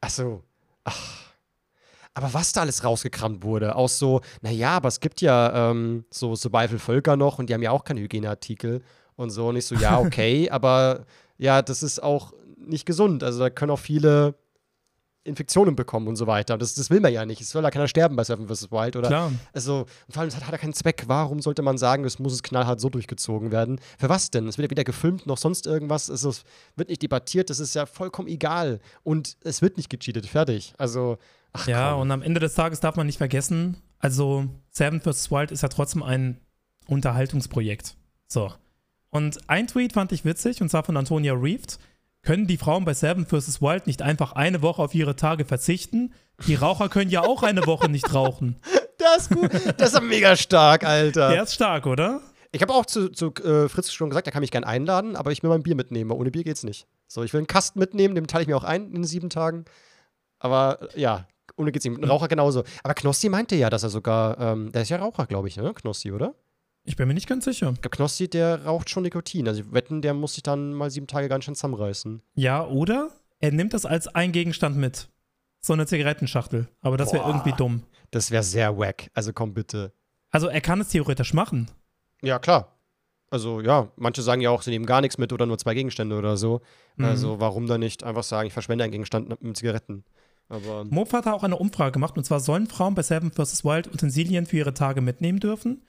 Ach 0.00 0.10
so. 0.10 0.42
Ach. 0.84 1.32
Aber 2.14 2.34
was 2.34 2.52
da 2.52 2.60
alles 2.60 2.84
rausgekramt 2.84 3.42
wurde, 3.42 3.74
aus 3.74 3.98
so, 3.98 4.20
naja, 4.42 4.76
aber 4.76 4.88
es 4.88 5.00
gibt 5.00 5.22
ja 5.22 5.70
ähm, 5.70 6.04
so 6.10 6.36
Survival-Völker 6.36 7.16
noch 7.16 7.38
und 7.38 7.48
die 7.48 7.54
haben 7.54 7.62
ja 7.62 7.70
auch 7.70 7.84
keine 7.84 8.00
Hygieneartikel 8.00 8.82
und 9.16 9.30
so. 9.30 9.48
Und 9.48 9.56
ich 9.56 9.66
so, 9.66 9.74
ja, 9.74 9.98
okay, 10.00 10.48
aber 10.50 11.06
ja, 11.38 11.62
das 11.62 11.82
ist 11.82 12.02
auch 12.02 12.32
nicht 12.56 12.86
gesund. 12.86 13.22
Also 13.24 13.40
da 13.40 13.50
können 13.50 13.70
auch 13.72 13.78
viele 13.78 14.34
Infektionen 15.24 15.76
bekommen 15.76 16.08
und 16.08 16.16
so 16.16 16.26
weiter. 16.26 16.58
Das, 16.58 16.74
das 16.74 16.90
will 16.90 16.98
man 16.98 17.12
ja 17.12 17.24
nicht. 17.24 17.40
Es 17.40 17.50
soll 17.50 17.62
ja 17.62 17.70
keiner 17.70 17.86
sterben 17.86 18.16
bei 18.16 18.24
Seven 18.24 18.48
vs. 18.48 18.72
Wild, 18.72 18.96
oder? 18.96 19.06
Klar. 19.06 19.30
Also, 19.52 19.86
und 20.06 20.12
vor 20.12 20.20
allem, 20.20 20.28
es 20.28 20.34
hat, 20.34 20.44
hat 20.46 20.52
er 20.52 20.58
keinen 20.58 20.72
Zweck. 20.72 21.04
Warum 21.06 21.40
sollte 21.40 21.62
man 21.62 21.78
sagen, 21.78 22.04
es 22.04 22.18
muss 22.18 22.32
es 22.32 22.42
knallhart 22.42 22.80
so 22.80 22.88
durchgezogen 22.88 23.52
werden? 23.52 23.80
Für 23.98 24.08
was 24.08 24.32
denn? 24.32 24.48
Es 24.48 24.58
wird 24.58 24.66
ja 24.66 24.70
weder 24.72 24.82
gefilmt 24.82 25.26
noch 25.26 25.38
sonst 25.38 25.66
irgendwas. 25.68 26.10
Also, 26.10 26.30
es 26.30 26.42
wird 26.74 26.88
nicht 26.88 27.02
debattiert. 27.02 27.50
Das 27.50 27.60
ist 27.60 27.74
ja 27.74 27.86
vollkommen 27.86 28.26
egal. 28.26 28.80
Und 29.04 29.36
es 29.44 29.62
wird 29.62 29.76
nicht 29.76 29.90
gecheatet. 29.90 30.26
Fertig. 30.26 30.74
Also, 30.76 31.18
ach 31.52 31.68
Ja, 31.68 31.92
komm. 31.92 32.00
und 32.00 32.10
am 32.10 32.22
Ende 32.22 32.40
des 32.40 32.54
Tages 32.54 32.80
darf 32.80 32.96
man 32.96 33.06
nicht 33.06 33.18
vergessen, 33.18 33.76
also 34.00 34.46
Seven 34.70 35.00
vs. 35.00 35.30
Wild 35.30 35.52
ist 35.52 35.62
ja 35.62 35.68
trotzdem 35.68 36.02
ein 36.02 36.40
Unterhaltungsprojekt. 36.88 37.94
So. 38.26 38.52
Und 39.12 39.38
ein 39.48 39.66
Tweet 39.66 39.92
fand 39.92 40.10
ich 40.10 40.24
witzig, 40.24 40.62
und 40.62 40.70
zwar 40.70 40.84
von 40.84 40.96
Antonia 40.96 41.34
Reeft. 41.34 41.78
Können 42.22 42.46
die 42.46 42.56
Frauen 42.56 42.84
bei 42.84 42.94
Seven 42.94 43.26
vs. 43.26 43.60
Wild 43.60 43.86
nicht 43.86 44.00
einfach 44.00 44.32
eine 44.32 44.62
Woche 44.62 44.80
auf 44.80 44.94
ihre 44.94 45.16
Tage 45.16 45.44
verzichten? 45.44 46.14
Die 46.46 46.54
Raucher 46.54 46.88
können 46.88 47.10
ja 47.10 47.20
auch 47.22 47.42
eine 47.42 47.66
Woche 47.66 47.88
nicht 47.88 48.12
rauchen. 48.12 48.56
Das 48.98 49.22
ist 49.22 49.30
gut. 49.30 49.50
Das 49.78 49.94
ist 49.94 50.02
mega 50.02 50.36
stark, 50.36 50.84
Alter. 50.84 51.30
Der 51.30 51.42
ist 51.42 51.54
stark, 51.54 51.86
oder? 51.86 52.20
Ich 52.52 52.62
habe 52.62 52.72
auch 52.72 52.86
zu, 52.86 53.08
zu 53.08 53.34
äh, 53.34 53.68
Fritz 53.68 53.90
schon 53.90 54.10
gesagt, 54.10 54.28
er 54.28 54.32
kann 54.32 54.42
mich 54.42 54.52
gern 54.52 54.62
einladen, 54.62 55.16
aber 55.16 55.32
ich 55.32 55.42
will 55.42 55.50
mein 55.50 55.64
Bier 55.64 55.74
mitnehmen. 55.74 56.10
weil 56.10 56.18
Ohne 56.18 56.30
Bier 56.30 56.44
geht's 56.44 56.62
nicht. 56.62 56.86
So, 57.08 57.24
ich 57.24 57.32
will 57.32 57.38
einen 57.40 57.48
Kasten 57.48 57.80
mitnehmen, 57.80 58.14
den 58.14 58.28
teile 58.28 58.42
ich 58.42 58.48
mir 58.48 58.56
auch 58.56 58.62
ein 58.62 58.92
in 58.92 59.02
sieben 59.02 59.28
Tagen. 59.28 59.64
Aber 60.38 60.88
ja, 60.94 61.26
ohne 61.56 61.72
geht's 61.72 61.84
nicht. 61.84 61.98
Ein 61.98 62.04
Raucher 62.04 62.28
genauso. 62.28 62.62
Aber 62.84 62.94
Knossi 62.94 63.28
meinte 63.28 63.56
ja, 63.56 63.70
dass 63.70 63.82
er 63.82 63.88
sogar, 63.88 64.38
ähm, 64.38 64.70
der 64.70 64.82
ist 64.82 64.90
ja 64.90 64.98
Raucher, 64.98 65.26
glaube 65.26 65.48
ich, 65.48 65.56
ne? 65.56 65.74
Knossi, 65.74 66.12
oder? 66.12 66.34
Ich 66.84 66.96
bin 66.96 67.06
mir 67.06 67.14
nicht 67.14 67.28
ganz 67.28 67.44
sicher. 67.44 67.70
Ich 67.74 67.80
glaube, 67.80 67.96
Knossi, 67.96 68.28
der 68.28 68.64
raucht 68.64 68.90
schon 68.90 69.04
Nikotin. 69.04 69.46
Also 69.46 69.72
wetten, 69.72 70.02
der 70.02 70.14
muss 70.14 70.34
sich 70.34 70.42
dann 70.42 70.72
mal 70.72 70.90
sieben 70.90 71.06
Tage 71.06 71.28
ganz 71.28 71.44
schön 71.44 71.54
zusammenreißen. 71.54 72.22
Ja, 72.34 72.66
oder 72.66 73.10
er 73.38 73.52
nimmt 73.52 73.72
das 73.72 73.86
als 73.86 74.08
ein 74.08 74.32
Gegenstand 74.32 74.76
mit. 74.76 75.08
So 75.60 75.72
eine 75.72 75.86
Zigarettenschachtel. 75.86 76.68
Aber 76.80 76.96
das 76.96 77.12
wäre 77.12 77.24
irgendwie 77.24 77.52
dumm. 77.52 77.84
Das 78.10 78.30
wäre 78.32 78.42
sehr 78.42 78.76
wack. 78.78 79.10
Also 79.14 79.32
komm 79.32 79.54
bitte. 79.54 79.92
Also 80.30 80.48
er 80.48 80.60
kann 80.60 80.80
es 80.80 80.88
theoretisch 80.88 81.34
machen. 81.34 81.70
Ja, 82.22 82.38
klar. 82.38 82.76
Also 83.30 83.60
ja, 83.60 83.90
manche 83.96 84.22
sagen 84.22 84.42
ja 84.42 84.50
auch, 84.50 84.62
sie 84.62 84.70
nehmen 84.70 84.86
gar 84.86 85.00
nichts 85.00 85.18
mit 85.18 85.32
oder 85.32 85.46
nur 85.46 85.58
zwei 85.58 85.74
Gegenstände 85.74 86.18
oder 86.18 86.36
so. 86.36 86.60
Mhm. 86.96 87.04
Also 87.04 87.40
warum 87.40 87.66
dann 87.66 87.80
nicht 87.80 88.02
einfach 88.02 88.24
sagen, 88.24 88.48
ich 88.48 88.52
verschwende 88.52 88.84
einen 88.84 88.92
Gegenstand 88.92 89.42
mit 89.42 89.56
Zigaretten? 89.56 90.04
Aber 90.48 90.84
Mob 90.84 91.12
hat 91.12 91.26
auch 91.26 91.42
eine 91.42 91.56
Umfrage 91.56 91.92
gemacht 91.92 92.18
und 92.18 92.24
zwar 92.24 92.40
sollen 92.40 92.66
Frauen 92.66 92.94
bei 92.94 93.02
Seven 93.02 93.32
vs. 93.32 93.64
Wild 93.64 93.86
Utensilien 93.86 94.44
für 94.46 94.58
ihre 94.58 94.74
Tage 94.74 95.00
mitnehmen 95.00 95.40
dürfen. 95.40 95.82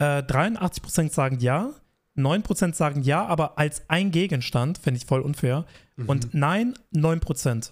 Äh, 0.00 0.22
83% 0.22 1.12
sagen 1.12 1.38
ja, 1.40 1.70
9% 2.16 2.74
sagen 2.74 3.02
ja, 3.02 3.24
aber 3.26 3.58
als 3.58 3.82
ein 3.88 4.10
Gegenstand, 4.10 4.78
finde 4.78 4.98
ich 4.98 5.06
voll 5.06 5.20
unfair. 5.20 5.66
Mhm. 5.96 6.08
Und 6.08 6.34
nein, 6.34 6.74
9%. 6.94 7.70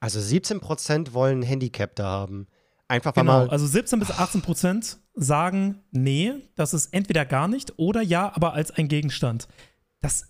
Also 0.00 0.18
17% 0.20 1.12
wollen 1.12 1.42
Handicap 1.42 1.94
da 1.94 2.04
haben. 2.04 2.46
Einfach 2.88 3.14
Genau, 3.14 3.46
mal. 3.46 3.50
also 3.50 3.66
17 3.66 3.98
bis 3.98 4.10
18% 4.10 4.96
sagen 5.14 5.82
nee, 5.90 6.32
das 6.54 6.72
ist 6.72 6.92
entweder 6.92 7.24
gar 7.24 7.48
nicht 7.48 7.78
oder 7.78 8.00
ja, 8.00 8.30
aber 8.34 8.52
als 8.52 8.70
ein 8.70 8.88
Gegenstand. 8.88 9.48
Das, 10.00 10.28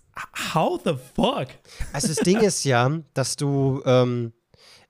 how 0.53 0.79
the 0.83 0.95
fuck? 1.15 1.47
Also 1.93 2.07
das 2.07 2.17
Ding 2.17 2.39
ist 2.39 2.63
ja, 2.63 2.99
dass 3.13 3.35
du, 3.35 3.81
ähm, 3.85 4.33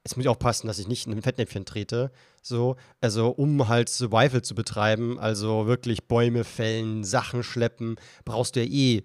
jetzt 0.03 0.15
muss 0.15 0.23
ich 0.23 0.29
aufpassen, 0.29 0.67
dass 0.67 0.79
ich 0.79 0.87
nicht 0.87 1.07
in 1.07 1.13
ein 1.13 1.21
Fettnäpfchen 1.21 1.65
trete, 1.65 2.11
so, 2.47 2.75
also 3.01 3.29
um 3.29 3.67
halt 3.67 3.89
Survival 3.89 4.41
zu 4.41 4.55
betreiben, 4.55 5.19
also 5.19 5.67
wirklich 5.67 6.07
Bäume 6.07 6.43
fällen, 6.43 7.03
Sachen 7.03 7.43
schleppen, 7.43 7.95
brauchst 8.25 8.55
du 8.55 8.63
ja 8.63 8.71
eh 8.71 9.03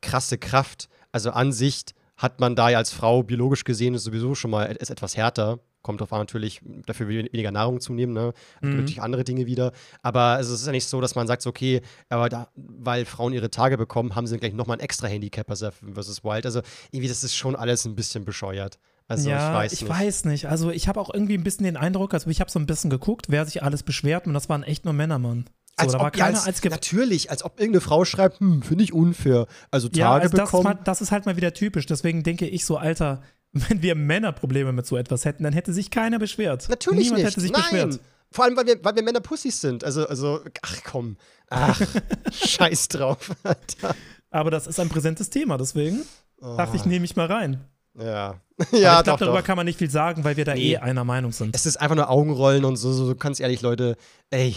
krasse 0.00 0.38
Kraft. 0.38 0.88
Also 1.12 1.30
an 1.30 1.52
sich 1.52 1.84
hat 2.16 2.40
man 2.40 2.54
da 2.54 2.68
ja 2.68 2.78
als 2.78 2.92
Frau 2.92 3.22
biologisch 3.22 3.64
gesehen 3.64 3.94
ist 3.94 4.04
sowieso 4.04 4.34
schon 4.34 4.50
mal 4.50 4.64
ist 4.64 4.90
etwas 4.90 5.16
härter. 5.16 5.60
Kommt 5.82 6.02
drauf 6.02 6.12
an, 6.12 6.18
natürlich, 6.18 6.60
dafür 6.84 7.08
weniger 7.08 7.50
Nahrung 7.50 7.80
zu 7.80 7.94
nehmen, 7.94 8.12
ne? 8.12 8.34
Mhm. 8.60 8.76
Natürlich 8.76 9.00
andere 9.00 9.24
Dinge 9.24 9.46
wieder. 9.46 9.72
Aber 10.02 10.20
also, 10.20 10.52
es 10.52 10.60
ist 10.60 10.66
ja 10.66 10.72
nicht 10.72 10.86
so, 10.86 11.00
dass 11.00 11.14
man 11.14 11.26
sagt, 11.26 11.46
okay, 11.46 11.80
aber 12.10 12.28
da, 12.28 12.48
weil 12.54 13.06
Frauen 13.06 13.32
ihre 13.32 13.50
Tage 13.50 13.78
bekommen, 13.78 14.14
haben 14.14 14.26
sie 14.26 14.36
gleich 14.36 14.52
nochmal 14.52 14.76
ein 14.76 14.80
extra 14.80 15.06
Handicap 15.08 15.46
bei 15.46 15.54
Seven 15.54 15.94
vs. 15.94 16.22
Wild. 16.22 16.44
Also 16.44 16.60
irgendwie, 16.90 17.08
das 17.08 17.24
ist 17.24 17.34
schon 17.34 17.56
alles 17.56 17.86
ein 17.86 17.94
bisschen 17.94 18.26
bescheuert. 18.26 18.78
Also 19.10 19.28
ja, 19.28 19.48
ich 19.48 19.54
weiß 19.54 19.72
ich 19.72 19.80
nicht. 19.82 19.90
weiß 19.90 20.24
nicht. 20.26 20.48
Also 20.48 20.70
ich 20.70 20.86
habe 20.88 21.00
auch 21.00 21.12
irgendwie 21.12 21.34
ein 21.34 21.42
bisschen 21.42 21.64
den 21.64 21.76
Eindruck, 21.76 22.14
also 22.14 22.30
ich 22.30 22.40
habe 22.40 22.50
so 22.50 22.58
ein 22.58 22.66
bisschen 22.66 22.90
geguckt, 22.90 23.26
wer 23.28 23.44
sich 23.44 23.62
alles 23.62 23.82
beschwert 23.82 24.26
und 24.26 24.34
das 24.34 24.48
waren 24.48 24.62
echt 24.62 24.84
nur 24.84 24.94
Männer, 24.94 25.18
Mann. 25.18 25.46
So, 25.46 25.84
als 25.84 25.92
da 25.92 25.98
war 25.98 26.06
ob, 26.08 26.16
ja, 26.16 26.24
keiner 26.26 26.38
als, 26.38 26.46
als, 26.46 26.60
ge- 26.60 26.70
natürlich, 26.70 27.30
als 27.30 27.42
ob 27.44 27.58
irgendeine 27.58 27.80
Frau 27.80 28.04
schreibt, 28.04 28.38
hm, 28.40 28.62
finde 28.62 28.84
ich 28.84 28.92
unfair. 28.92 29.46
Also 29.70 29.88
Tage 29.88 29.98
Ja, 29.98 30.12
also 30.12 30.36
das, 30.36 30.50
bekommen. 30.50 30.64
war- 30.64 30.74
das 30.76 31.00
ist 31.00 31.10
halt 31.10 31.26
mal 31.26 31.36
wieder 31.36 31.52
typisch. 31.54 31.86
Deswegen 31.86 32.22
denke 32.22 32.46
ich 32.46 32.64
so, 32.64 32.76
Alter, 32.76 33.22
wenn 33.52 33.82
wir 33.82 33.94
Männer 33.96 34.30
Probleme 34.32 34.72
mit 34.72 34.86
so 34.86 34.96
etwas 34.96 35.24
hätten, 35.24 35.42
dann 35.42 35.52
hätte 35.54 35.72
sich 35.72 35.90
keiner 35.90 36.18
beschwert. 36.20 36.68
Natürlich 36.68 37.04
Niemand 37.06 37.22
nicht. 37.22 37.30
hätte 37.32 37.40
sich 37.40 37.50
Nein. 37.52 37.62
beschwert. 37.62 38.00
Vor 38.32 38.44
allem, 38.44 38.56
weil 38.56 38.66
wir, 38.66 38.84
weil 38.84 38.94
wir 38.94 39.02
Männer 39.02 39.18
Pussys 39.20 39.60
sind. 39.60 39.82
Also, 39.82 40.06
also, 40.06 40.38
ach 40.62 40.76
komm. 40.84 41.16
Ach, 41.48 41.80
scheiß 42.32 42.86
drauf, 42.88 43.32
Alter. 43.42 43.96
Aber 44.30 44.52
das 44.52 44.68
ist 44.68 44.78
ein 44.78 44.88
präsentes 44.88 45.30
Thema, 45.30 45.56
deswegen 45.58 46.02
dachte 46.40 46.76
ich, 46.76 46.84
nehme 46.84 47.04
ich 47.04 47.16
mal 47.16 47.26
rein. 47.26 47.64
Ja. 47.98 48.40
Ja, 48.72 48.98
ich 48.98 49.04
glaube, 49.04 49.20
darüber 49.20 49.38
doch. 49.38 49.44
kann 49.44 49.56
man 49.56 49.64
nicht 49.66 49.78
viel 49.78 49.90
sagen, 49.90 50.22
weil 50.22 50.36
wir 50.36 50.44
da 50.44 50.54
Nee. 50.54 50.72
eh 50.72 50.76
einer 50.76 51.02
Meinung 51.04 51.32
sind. 51.32 51.54
Es 51.56 51.64
ist 51.64 51.78
einfach 51.80 51.96
nur 51.96 52.10
Augenrollen 52.10 52.64
und 52.66 52.76
so, 52.76 52.92
so, 52.92 53.06
so 53.06 53.14
ganz 53.16 53.40
ehrlich, 53.40 53.62
Leute, 53.62 53.96
ey, 54.30 54.54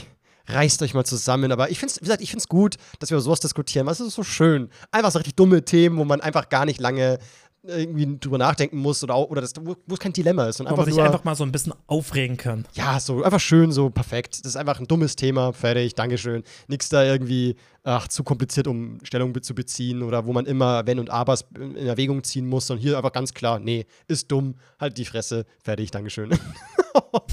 reißt 0.48 0.82
euch 0.84 0.94
mal 0.94 1.06
zusammen. 1.06 1.54
Aber 1.54 1.70
ich 1.72 1.80
finde 1.80 1.92
es, 1.94 2.02
wie 2.02 2.06
gesagt, 2.06 2.22
ich 2.22 2.30
finde 2.30 2.42
es 2.42 2.50
gut, 2.50 2.76
dass 3.00 3.10
wir 3.12 3.16
über 3.16 3.22
sowas 3.24 3.40
diskutieren, 3.40 3.86
weil 3.86 3.94
es 3.94 4.02
ist 4.02 4.14
so 4.16 4.24
schön. 4.24 4.70
Einfach 4.92 5.12
so 5.12 5.20
richtig 5.20 5.36
dumme 5.36 5.64
Themen, 5.64 5.98
wo 5.98 6.04
man 6.04 6.20
einfach 6.20 6.50
gar 6.50 6.66
nicht 6.66 6.82
lange 6.82 7.18
irgendwie 7.66 8.18
drüber 8.20 8.38
nachdenken 8.38 8.78
muss 8.78 9.04
oder, 9.04 9.18
oder 9.30 9.42
das, 9.42 9.54
wo 9.64 9.76
es 9.94 10.00
kein 10.00 10.14
Dilemma 10.14 10.48
ist. 10.48 10.60
Und 10.60 10.66
Wo 10.66 10.72
man 10.72 10.80
einfach 10.80 10.86
sich 10.86 10.96
nur, 10.96 11.06
einfach 11.06 11.24
mal 11.24 11.36
so 11.36 11.44
ein 11.44 11.52
bisschen 11.52 11.74
aufregen 11.88 12.38
kann. 12.38 12.66
ja, 12.74 13.00
so 13.00 13.24
einfach 13.24 13.40
schön, 13.40 13.72
so 13.72 13.90
perfekt. 13.90 14.40
Das 14.40 14.52
ist 14.52 14.56
einfach 14.56 14.80
ein 14.80 14.88
dummes 14.88 15.16
Thema, 15.16 15.54
fertig, 15.54 15.96
Dankeschön. 15.96 16.44
Nichts 16.68 16.90
da 16.90 17.04
irgendwie, 17.04 17.56
ach, 17.84 18.08
zu 18.08 18.24
kompliziert, 18.24 18.68
um 18.68 19.00
Stellung 19.04 19.42
zu 19.42 19.56
beziehen 19.56 20.04
oder 20.04 20.26
wo 20.26 20.34
man 20.34 20.46
immer 20.46 20.86
Wenn 20.86 21.00
und 21.00 21.10
Abers 21.10 21.46
in 21.56 21.76
in 21.76 21.88
Erwägung 21.88 22.24
ziehen 22.24 22.48
muss, 22.48 22.68
sondern 22.68 22.82
hier 22.82 22.98
einfach 22.98 23.12
ganz 23.12 23.34
klar, 23.34 23.60
nee, 23.60 23.86
ist 24.08 24.32
dumm, 24.32 24.56
halt 24.80 24.98
die 24.98 25.06
Fresse, 25.06 25.46
fertig, 25.64 25.92
Dankeschön. 25.92 26.32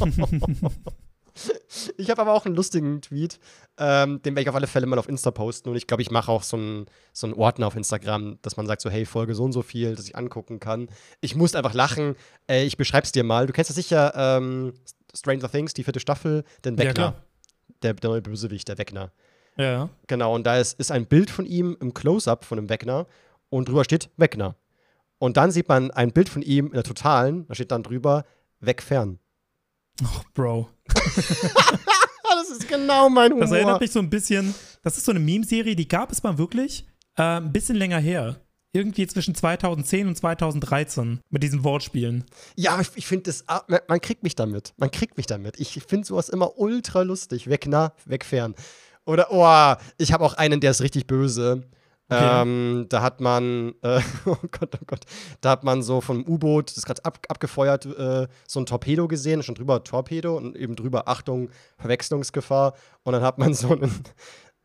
ich 1.96 2.10
habe 2.10 2.22
aber 2.22 2.32
auch 2.32 2.46
einen 2.46 2.54
lustigen 2.54 3.00
Tweet, 3.02 3.38
ähm, 3.78 4.20
den 4.22 4.34
werde 4.34 4.42
ich 4.42 4.48
auf 4.48 4.54
alle 4.54 4.66
Fälle 4.66 4.86
mal 4.86 4.98
auf 4.98 5.08
Insta 5.08 5.30
posten 5.30 5.68
und 5.70 5.76
ich 5.76 5.86
glaube, 5.86 6.02
ich 6.02 6.10
mache 6.10 6.30
auch 6.30 6.42
so 6.42 6.56
einen, 6.56 6.86
so 7.12 7.26
einen 7.26 7.34
Ordner 7.34 7.66
auf 7.66 7.76
Instagram, 7.76 8.38
dass 8.42 8.56
man 8.56 8.66
sagt 8.66 8.82
so, 8.82 8.90
hey, 8.90 9.06
Folge 9.06 9.34
so 9.34 9.44
und 9.44 9.52
so 9.52 9.62
viel, 9.62 9.94
dass 9.94 10.06
ich 10.06 10.16
angucken 10.16 10.60
kann. 10.60 10.88
Ich 11.20 11.34
muss 11.36 11.54
einfach 11.54 11.74
lachen. 11.74 12.16
Äh, 12.48 12.64
ich 12.64 12.76
beschreib's 12.76 13.12
dir 13.12 13.24
mal. 13.24 13.46
Du 13.46 13.52
kennst 13.52 13.70
ja 13.70 13.74
sicher 13.74 14.12
ähm, 14.16 14.74
Stranger 15.14 15.50
Things, 15.50 15.74
die 15.74 15.84
vierte 15.84 16.00
Staffel, 16.00 16.44
den 16.64 16.74
Ja, 16.74 16.80
Wegner. 16.80 16.92
klar. 16.94 17.14
der, 17.82 17.94
der 17.94 18.10
neue 18.10 18.22
Bösewicht, 18.22 18.68
der 18.68 18.78
Wegner. 18.78 19.12
Ja, 19.56 19.64
ja. 19.72 19.88
Genau, 20.06 20.34
und 20.34 20.44
da 20.46 20.58
ist, 20.58 20.78
ist 20.78 20.90
ein 20.92 21.06
Bild 21.06 21.30
von 21.30 21.44
ihm 21.46 21.76
im 21.80 21.92
Close-Up 21.94 22.44
von 22.44 22.56
dem 22.56 22.68
Wegner 22.68 23.06
und 23.48 23.68
drüber 23.68 23.84
steht 23.84 24.08
Wegner. 24.16 24.56
Und 25.18 25.36
dann 25.36 25.50
sieht 25.50 25.68
man 25.68 25.90
ein 25.90 26.12
Bild 26.12 26.28
von 26.28 26.40
ihm 26.42 26.66
in 26.68 26.72
der 26.72 26.82
Totalen, 26.84 27.46
da 27.46 27.54
steht 27.54 27.70
dann 27.72 27.82
drüber 27.82 28.24
Wegfern. 28.60 29.18
Oh, 30.02 30.20
Bro. 30.34 30.68
Das 32.30 32.48
ist 32.50 32.68
genau 32.68 33.08
mein 33.08 33.32
Humor. 33.32 33.42
Das 33.42 33.52
erinnert 33.52 33.80
mich 33.80 33.90
so 33.90 33.98
ein 33.98 34.08
bisschen, 34.08 34.54
das 34.82 34.96
ist 34.96 35.04
so 35.04 35.12
eine 35.12 35.20
Meme-Serie, 35.20 35.76
die 35.76 35.88
gab 35.88 36.10
es 36.12 36.22
mal 36.22 36.38
wirklich 36.38 36.86
äh, 37.16 37.22
ein 37.22 37.52
bisschen 37.52 37.76
länger 37.76 37.98
her. 37.98 38.40
Irgendwie 38.72 39.06
zwischen 39.08 39.34
2010 39.34 40.06
und 40.06 40.16
2013 40.16 41.20
mit 41.28 41.42
diesen 41.42 41.64
Wortspielen. 41.64 42.24
Ja, 42.54 42.72
aber 42.72 42.82
ich, 42.82 42.90
ich 42.94 43.06
finde 43.06 43.24
das, 43.24 43.44
ah, 43.48 43.62
man, 43.88 44.00
kriegt 44.00 44.22
mich 44.22 44.36
damit. 44.36 44.74
Man 44.76 44.92
kriegt 44.92 45.16
mich 45.16 45.26
damit. 45.26 45.58
Ich 45.58 45.82
finde 45.86 46.06
sowas 46.06 46.28
immer 46.28 46.56
ultra 46.56 47.02
lustig. 47.02 47.48
Wegner, 47.48 47.94
wegfern. 48.06 48.54
Oder, 49.06 49.32
oh, 49.32 49.74
ich 49.98 50.12
habe 50.12 50.24
auch 50.24 50.34
einen, 50.34 50.60
der 50.60 50.70
ist 50.70 50.82
richtig 50.82 51.08
böse. 51.08 51.68
Okay. 52.10 52.42
Ähm, 52.42 52.86
da 52.88 53.02
hat 53.02 53.20
man, 53.20 53.74
äh, 53.82 54.00
oh 54.26 54.36
Gott, 54.50 54.74
oh 54.74 54.84
Gott, 54.84 55.04
da 55.40 55.50
hat 55.50 55.62
man 55.62 55.82
so 55.84 56.00
vom 56.00 56.24
U-Boot, 56.26 56.70
das 56.70 56.78
ist 56.78 56.86
gerade 56.86 57.04
ab, 57.04 57.20
abgefeuert, 57.28 57.86
äh, 57.86 58.26
so 58.48 58.60
ein 58.60 58.66
Torpedo 58.66 59.06
gesehen, 59.06 59.44
schon 59.44 59.54
drüber 59.54 59.84
Torpedo 59.84 60.36
und 60.36 60.56
eben 60.56 60.74
drüber 60.74 61.06
Achtung, 61.06 61.50
Verwechslungsgefahr. 61.78 62.74
Und 63.04 63.12
dann 63.12 63.22
hat 63.22 63.38
man 63.38 63.54
so 63.54 63.70
einen, 63.70 63.94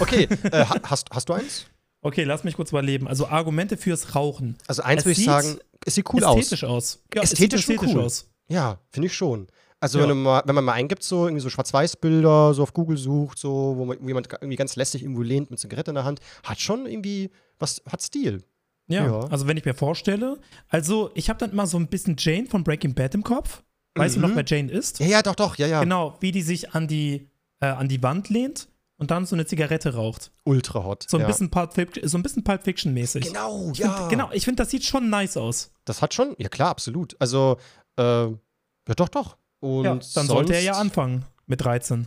Okay, 0.00 0.28
äh, 0.52 0.64
ha- 0.64 0.80
hast, 0.84 1.08
hast 1.10 1.28
du 1.28 1.32
eins? 1.34 1.66
Okay, 2.00 2.24
lass 2.24 2.44
mich 2.44 2.54
kurz 2.54 2.70
überleben. 2.70 3.08
Also 3.08 3.26
Argumente 3.26 3.76
fürs 3.76 4.14
Rauchen. 4.14 4.56
Also 4.66 4.82
eins 4.82 5.00
Es 5.02 5.06
würde 5.06 5.20
ich 5.20 5.26
sagen, 5.26 5.58
es 5.84 5.94
sieht 5.96 6.12
cool 6.12 6.22
aus. 6.24 6.38
ästhetisch 6.38 6.64
aus. 6.64 7.02
Ja, 7.14 7.22
es 7.22 7.32
Ästhetisch 7.32 7.64
schon 7.64 7.74
ästhetisch 7.74 7.94
cool. 7.96 8.02
aus. 8.04 8.30
Ja, 8.48 8.78
finde 8.90 9.06
ich 9.06 9.14
schon. 9.14 9.48
Also 9.80 9.98
Ja. 10.00 10.08
wenn, 10.08 10.22
mal, 10.22 10.42
wenn 10.44 10.54
man 10.54 10.64
mal 10.64 10.72
eingibt, 10.72 11.02
so 11.02 11.26
irgendwie 11.26 11.40
so 11.42 11.50
Schwarz-Weiß-Bilder, 11.50 12.54
so 12.54 12.62
auf 12.62 12.72
Google 12.72 12.96
sucht, 12.96 13.38
so, 13.38 13.74
wo, 13.76 13.84
man, 13.84 13.98
wo 14.00 14.08
jemand 14.08 14.28
irgendwie 14.32 14.56
ganz 14.56 14.76
lässig 14.76 15.02
irgendwo 15.02 15.22
lehnt 15.22 15.50
mit 15.50 15.58
Zigarette 15.60 15.90
in 15.90 15.96
der 15.96 16.04
Hand, 16.04 16.20
hat 16.44 16.60
schon 16.60 16.86
irgendwie 16.86 17.30
was, 17.58 17.82
hat 17.90 18.02
Stil. 18.02 18.42
Ja, 18.88 19.04
Ja. 19.04 19.20
also 19.28 19.46
wenn 19.46 19.56
ich 19.56 19.64
mir 19.64 19.74
vorstelle, 19.74 20.38
also 20.68 21.10
ich 21.14 21.28
habe 21.28 21.38
dann 21.38 21.50
immer 21.52 21.66
so 21.66 21.78
ein 21.78 21.88
bisschen 21.88 22.16
Jane 22.18 22.46
von 22.46 22.64
Breaking 22.64 22.94
Bad 22.94 23.14
im 23.14 23.22
Kopf. 23.22 23.62
Weißt 23.94 24.16
du 24.16 24.20
noch, 24.20 24.28
Mhm. 24.30 24.36
wer 24.36 24.44
Jane 24.46 24.70
ist? 24.72 25.00
Ja, 25.00 25.06
ja, 25.06 25.22
doch, 25.22 25.34
doch, 25.34 25.56
ja, 25.56 25.66
ja. 25.66 25.80
Genau, 25.82 26.16
wie 26.20 26.30
die 26.32 26.42
sich 26.42 26.72
an 26.74 26.86
die, 26.88 27.28
äh, 27.60 27.66
an 27.66 27.88
die 27.88 28.02
Wand 28.02 28.28
lehnt 28.30 28.68
und 28.98 29.10
dann 29.10 29.24
so 29.26 29.34
eine 29.34 29.46
Zigarette 29.46 29.94
raucht. 29.94 30.30
Ultra 30.44 30.84
hot. 30.84 31.06
So 31.08 31.16
ein 31.16 31.22
ja. 31.22 31.26
bisschen 31.26 31.50
Pulp, 31.50 31.72
Fic- 31.72 32.06
so 32.06 32.18
ein 32.18 32.22
bisschen 32.22 32.44
Pulp 32.44 32.64
Fiction 32.64 32.92
mäßig. 32.92 33.24
Genau, 33.26 33.70
Ich 33.72 33.78
ja. 33.78 33.92
find, 33.96 34.10
genau, 34.10 34.30
ich 34.32 34.44
finde, 34.44 34.62
das 34.62 34.70
sieht 34.70 34.84
schon 34.84 35.08
nice 35.08 35.36
aus. 35.36 35.72
Das 35.84 36.02
hat 36.02 36.12
schon, 36.14 36.34
ja 36.38 36.48
klar, 36.48 36.68
absolut. 36.70 37.16
Also, 37.20 37.56
äh, 37.96 38.02
ja, 38.02 38.94
doch, 38.96 39.08
doch. 39.08 39.36
Und 39.60 39.84
ja, 39.84 39.90
dann 39.92 40.00
sonst, 40.02 40.28
sollte 40.28 40.54
er 40.54 40.60
ja 40.62 40.72
anfangen 40.72 41.24
mit 41.46 41.60
13. 41.64 42.06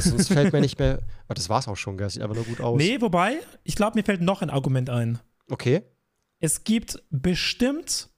Sonst 0.00 0.28
fällt 0.28 0.52
mir 0.52 0.60
nicht 0.60 0.78
mehr. 0.78 1.00
Aber 1.26 1.34
das 1.34 1.48
war's 1.48 1.66
auch 1.68 1.76
schon, 1.76 1.96
gell? 1.96 2.10
Sieht 2.10 2.22
einfach 2.22 2.36
nur 2.36 2.44
gut 2.44 2.60
aus. 2.60 2.76
Nee, 2.78 3.00
wobei, 3.00 3.38
ich 3.64 3.74
glaube, 3.76 3.96
mir 3.98 4.04
fällt 4.04 4.20
noch 4.20 4.42
ein 4.42 4.50
Argument 4.50 4.90
ein. 4.90 5.18
Okay. 5.50 5.82
Es 6.40 6.64
gibt 6.64 7.02
bestimmt 7.10 8.10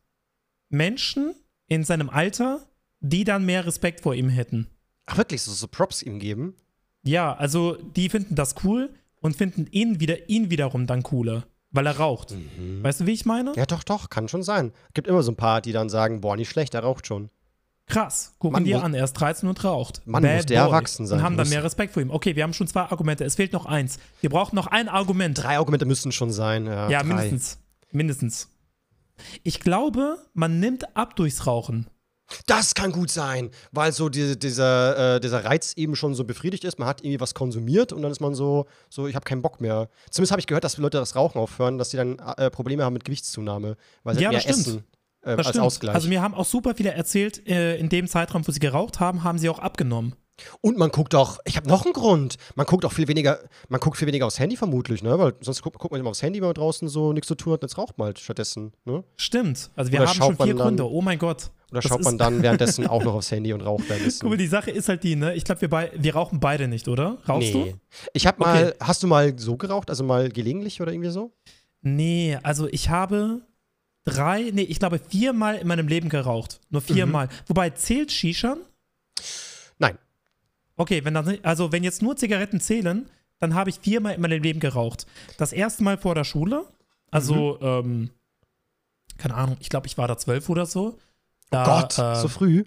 Menschen 0.68 1.35
in 1.66 1.85
seinem 1.85 2.11
Alter, 2.11 2.66
die 3.01 3.25
dann 3.25 3.44
mehr 3.44 3.66
Respekt 3.66 4.01
vor 4.01 4.14
ihm 4.14 4.29
hätten. 4.29 4.68
Ach, 5.07 5.16
wirklich, 5.18 5.42
so, 5.42 5.53
so 5.53 5.68
Props 5.68 6.03
ihm 6.03 6.18
geben? 6.18 6.57
Ja, 7.05 7.35
also 7.35 7.77
die 7.97 8.09
finden 8.09 8.35
das 8.35 8.55
cool 8.64 8.90
und 9.21 9.37
finden 9.37 9.67
ihn 9.71 10.01
wieder 10.01 10.29
ihn 10.29 10.51
wiederum 10.51 10.87
dann 10.87 11.03
cooler, 11.03 11.45
weil 11.71 11.87
er 11.87 11.97
raucht. 11.99 12.35
Weißt 12.83 13.01
du, 13.01 13.07
wie 13.07 13.12
ich 13.12 13.25
meine? 13.27 13.51
Mhm. 13.51 13.57
Ja, 13.57 13.67
doch, 13.67 13.85
doch, 13.85 14.11
kann 14.11 14.27
schon 14.29 14.43
sein. 14.43 14.73
Gibt 14.95 15.07
immer 15.07 15.23
so 15.23 15.31
ein 15.33 15.37
paar, 15.37 15.61
die 15.61 15.73
dann 15.73 15.88
sagen: 15.88 16.21
Boah, 16.21 16.37
nicht 16.37 16.49
schlecht, 16.51 16.75
er 16.75 16.81
raucht 16.83 17.07
schon. 17.07 17.31
Krass, 17.87 18.35
gucken 18.38 18.55
muss- 18.77 18.83
an, 18.83 18.95
er 18.95 19.05
ist 19.05 19.12
13 19.12 19.47
und 19.47 19.62
raucht. 19.62 20.01
Mann, 20.07 20.23
muss 20.23 20.47
der 20.47 20.62
erwachsen 20.62 21.07
sein, 21.07 21.19
Und 21.19 21.25
haben 21.25 21.37
dann 21.37 21.51
mehr 21.51 21.62
Respekt 21.62 21.93
vor 21.93 22.01
ihm. 22.03 22.11
Okay, 22.11 22.35
wir 22.35 22.43
haben 22.43 22.55
schon 22.55 22.67
zwei 22.67 22.81
Argumente, 22.83 23.25
es 23.25 23.35
fehlt 23.35 23.53
noch 23.53 23.67
eins. 23.67 23.99
Wir 24.23 24.31
brauchen 24.31 24.57
noch 24.57 24.69
ein 24.69 24.88
Argument. 24.88 25.37
Drei 25.37 25.59
Argumente 25.59 25.85
müssen 25.85 26.11
schon 26.11 26.33
sein. 26.33 26.64
Ja, 26.64 26.88
ja, 26.88 27.03
mindestens. 27.03 27.59
Mindestens. 27.93 28.49
Ich 29.43 29.61
glaube, 29.61 30.17
man 30.33 30.59
nimmt 30.61 30.97
ab 30.97 31.14
durchs 31.17 31.47
Rauchen. 31.47 31.87
Das 32.46 32.74
kann 32.74 32.90
gut 32.92 33.10
sein, 33.10 33.50
weil 33.72 33.92
so 33.92 34.08
die, 34.08 34.38
dieser, 34.38 35.16
äh, 35.16 35.20
dieser 35.20 35.44
Reiz 35.44 35.74
eben 35.76 35.94
schon 35.94 36.14
so 36.14 36.24
befriedigt 36.24 36.64
ist. 36.64 36.78
Man 36.78 36.88
hat 36.88 37.02
irgendwie 37.02 37.20
was 37.20 37.34
konsumiert 37.34 37.92
und 37.92 38.02
dann 38.02 38.10
ist 38.10 38.20
man 38.20 38.34
so, 38.34 38.66
so 38.88 39.06
ich 39.06 39.14
habe 39.14 39.24
keinen 39.24 39.42
Bock 39.42 39.60
mehr. 39.60 39.88
Zumindest 40.10 40.32
habe 40.32 40.40
ich 40.40 40.46
gehört, 40.46 40.64
dass 40.64 40.76
Leute 40.78 40.98
das 40.98 41.16
Rauchen 41.16 41.38
aufhören, 41.38 41.78
dass 41.78 41.90
sie 41.90 41.96
dann 41.98 42.18
äh, 42.18 42.50
Probleme 42.50 42.82
haben 42.84 42.94
mit 42.94 43.04
Gewichtszunahme, 43.04 43.76
weil 44.04 44.14
sie 44.14 44.22
Ja, 44.22 44.30
mehr 44.30 44.40
das 44.40 44.44
stimmt. 44.44 44.58
essen 44.66 44.84
äh, 45.22 45.37
Das 45.37 45.46
als 45.46 45.48
stimmt. 45.50 45.64
Ausgleich. 45.66 45.94
Also 45.94 46.08
mir 46.08 46.22
haben 46.22 46.34
auch 46.34 46.46
super 46.46 46.74
viele 46.74 46.92
erzählt, 46.92 47.46
äh, 47.46 47.76
in 47.76 47.88
dem 47.90 48.08
Zeitraum, 48.08 48.46
wo 48.46 48.52
sie 48.52 48.60
geraucht 48.60 49.00
haben, 49.00 49.22
haben 49.22 49.38
sie 49.38 49.48
auch 49.48 49.58
abgenommen. 49.58 50.14
Und 50.61 50.77
man 50.77 50.90
guckt 50.90 51.14
auch, 51.14 51.38
ich 51.44 51.57
habe 51.57 51.68
noch 51.68 51.85
einen 51.85 51.92
Grund. 51.92 52.37
Man 52.57 52.66
guckt 52.66 52.85
auch 52.85 52.92
viel 52.92 53.07
weniger, 53.09 53.38
man 53.68 53.81
guckt 53.81 53.97
viel 53.97 54.09
weniger 54.09 54.27
aufs 54.27 54.38
Handy 54.38 54.57
vermutlich, 54.57 55.03
ne? 55.03 55.18
Weil 55.18 55.35
sonst 55.40 55.62
guckt, 55.62 55.79
guckt 55.79 55.92
man 55.92 56.01
immer 56.01 56.11
aufs 56.11 56.23
Handy, 56.23 56.40
wenn 56.40 56.49
man 56.49 56.55
draußen 56.55 56.88
so 56.88 57.12
nichts 57.12 57.29
zu 57.29 57.35
tun 57.37 57.53
hat, 57.53 57.62
und 57.62 57.68
jetzt 57.70 57.79
raucht 57.79 57.99
man 57.99 58.07
halt 58.07 58.18
stattdessen, 58.18 58.73
ne? 58.85 59.05
Stimmt. 59.16 59.70
Also 59.77 59.92
wir 59.92 60.01
Oder 60.01 60.09
haben 60.09 60.16
schon 60.16 60.37
vier 60.37 60.55
Gründe. 60.55 60.90
Oh 60.90 61.01
mein 61.03 61.18
Gott. 61.18 61.51
Oder 61.70 61.81
Das 61.81 61.88
schaut 61.88 62.03
man 62.05 62.18
dann 62.18 62.42
währenddessen 62.42 62.87
auch 62.87 63.03
noch 63.05 63.14
aufs 63.14 63.31
Handy 63.31 63.53
und 63.53 63.61
raucht 63.61 63.88
währenddessen? 63.88 64.20
Guck 64.23 64.31
mal, 64.31 64.37
die 64.37 64.47
Sache 64.47 64.70
ist 64.70 64.88
halt 64.88 65.03
die, 65.05 65.16
ne? 65.16 65.35
Ich 65.35 65.44
glaube, 65.44 65.61
wir, 65.62 65.70
bei- 65.70 65.92
wir 65.97 66.14
rauchen 66.14 66.40
beide 66.40 66.66
nicht, 66.68 66.88
oder? 66.88 67.18
Rauchst 67.29 67.55
nee. 67.55 67.75
Ich 68.12 68.27
habe 68.27 68.38
mal, 68.40 68.66
Okay. 68.68 68.77
hast 68.81 69.03
du 69.03 69.07
mal 69.07 69.38
so 69.38 69.57
geraucht, 69.57 69.88
also 69.90 70.03
mal 70.05 70.29
gelegentlich 70.31 70.81
oder 70.81 70.92
irgendwie 70.92 71.11
so? 71.11 71.33
du? 71.44 71.51
Nee, 71.90 72.38
also 72.42 72.66
ich 72.68 72.88
habe 72.90 73.42
drei, 74.05 74.51
nee, 74.53 74.62
ich 74.62 74.79
glaube 74.79 74.99
viermal 74.99 75.57
in 75.57 75.66
meinem 75.68 75.87
Leben 75.88 76.09
geraucht. 76.09 76.61
Nur 76.70 76.83
Mhm. 76.83 76.94
viermal. 76.94 77.29
Wobei, 77.47 77.70
zählt 77.70 78.11
Shishan? 78.12 78.59
Okay, 80.76 81.04
wenn 81.04 81.12
nicht, 81.14 81.44
also 81.44 81.72
wenn 81.72 81.84
jetzt 81.84 82.02
nur 82.02 82.16
Zigaretten 82.16 82.60
zählen, 82.60 83.08
dann 83.40 83.54
habe 83.54 83.70
ich 83.70 83.81
viermal 83.81 84.14
in 84.14 84.20
meinem 84.20 84.42
Leben 84.42 84.60
geraucht. 84.60 85.06
Das 85.38 85.52
erste 85.52 85.83
Mal 85.85 85.98
vor 85.98 86.14
der 86.14 86.25
Schule, 86.25 86.66
also, 87.10 87.58
Mhm. 87.60 87.66
ähm, 87.66 88.10
keine 89.18 89.35
Ahnung, 89.35 89.56
ich 89.60 89.68
glaube, 89.68 89.87
ich 89.87 89.96
war 89.98 90.08
da 90.08 90.16
zwölf 90.18 90.48
oder 90.48 90.66
so. 90.66 90.98
Da, 91.50 91.64
Gott, 91.64 91.98
äh, 91.98 92.16
so 92.20 92.27
früh. 92.29 92.64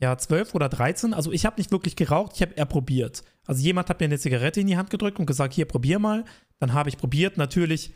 ja, 0.00 0.16
12 0.16 0.54
oder 0.54 0.68
13. 0.68 1.12
Also 1.14 1.30
ich 1.32 1.44
habe 1.44 1.60
nicht 1.60 1.70
wirklich 1.70 1.94
geraucht, 1.96 2.32
ich 2.36 2.42
habe 2.42 2.54
eher 2.54 2.64
probiert. 2.64 3.22
Also 3.46 3.62
jemand 3.62 3.88
hat 3.90 4.00
mir 4.00 4.06
eine 4.06 4.18
Zigarette 4.18 4.60
in 4.60 4.66
die 4.66 4.76
Hand 4.76 4.90
gedrückt 4.90 5.18
und 5.20 5.26
gesagt, 5.26 5.52
hier, 5.54 5.66
probier 5.66 5.98
mal. 5.98 6.24
Dann 6.58 6.72
habe 6.72 6.88
ich 6.88 6.96
probiert, 6.96 7.36
natürlich 7.36 7.92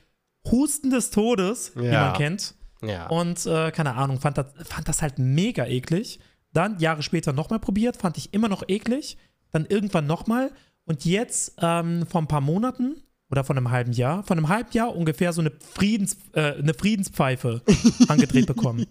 Husten 0.50 0.90
des 0.90 1.10
Todes, 1.10 1.72
wie 1.74 1.86
Ja. 1.86 2.06
man 2.08 2.12
kennt. 2.14 2.54
Ja. 2.82 3.06
Und 3.08 3.44
äh, 3.46 3.70
keine 3.70 3.94
Ahnung, 3.94 4.20
fand 4.20 4.36
das, 4.38 4.46
fand 4.64 4.86
das 4.88 5.00
halt 5.02 5.18
mega 5.18 5.64
eklig. 5.66 6.20
Dann 6.52 6.78
Jahre 6.78 7.02
später 7.02 7.32
nochmal 7.32 7.58
probiert, 7.60 7.96
fand 7.96 8.18
ich 8.18 8.34
immer 8.34 8.48
noch 8.48 8.62
eklig. 8.68 9.16
Dann 9.52 9.66
irgendwann 9.66 10.06
nochmal. 10.06 10.50
Und 10.84 11.04
jetzt 11.04 11.54
ähm, 11.60 12.06
vor 12.06 12.22
ein 12.22 12.28
paar 12.28 12.40
Monaten 12.40 12.96
oder 13.30 13.42
vor 13.42 13.56
einem 13.56 13.70
halben 13.70 13.92
Jahr, 13.92 14.22
vor 14.22 14.36
einem 14.36 14.48
halben 14.48 14.70
Jahr 14.72 14.94
ungefähr 14.94 15.32
so 15.32 15.40
eine, 15.40 15.50
Friedens, 15.74 16.16
äh, 16.32 16.54
eine 16.54 16.74
Friedenspfeife 16.74 17.62
angedreht 18.08 18.46
bekommen. 18.46 18.86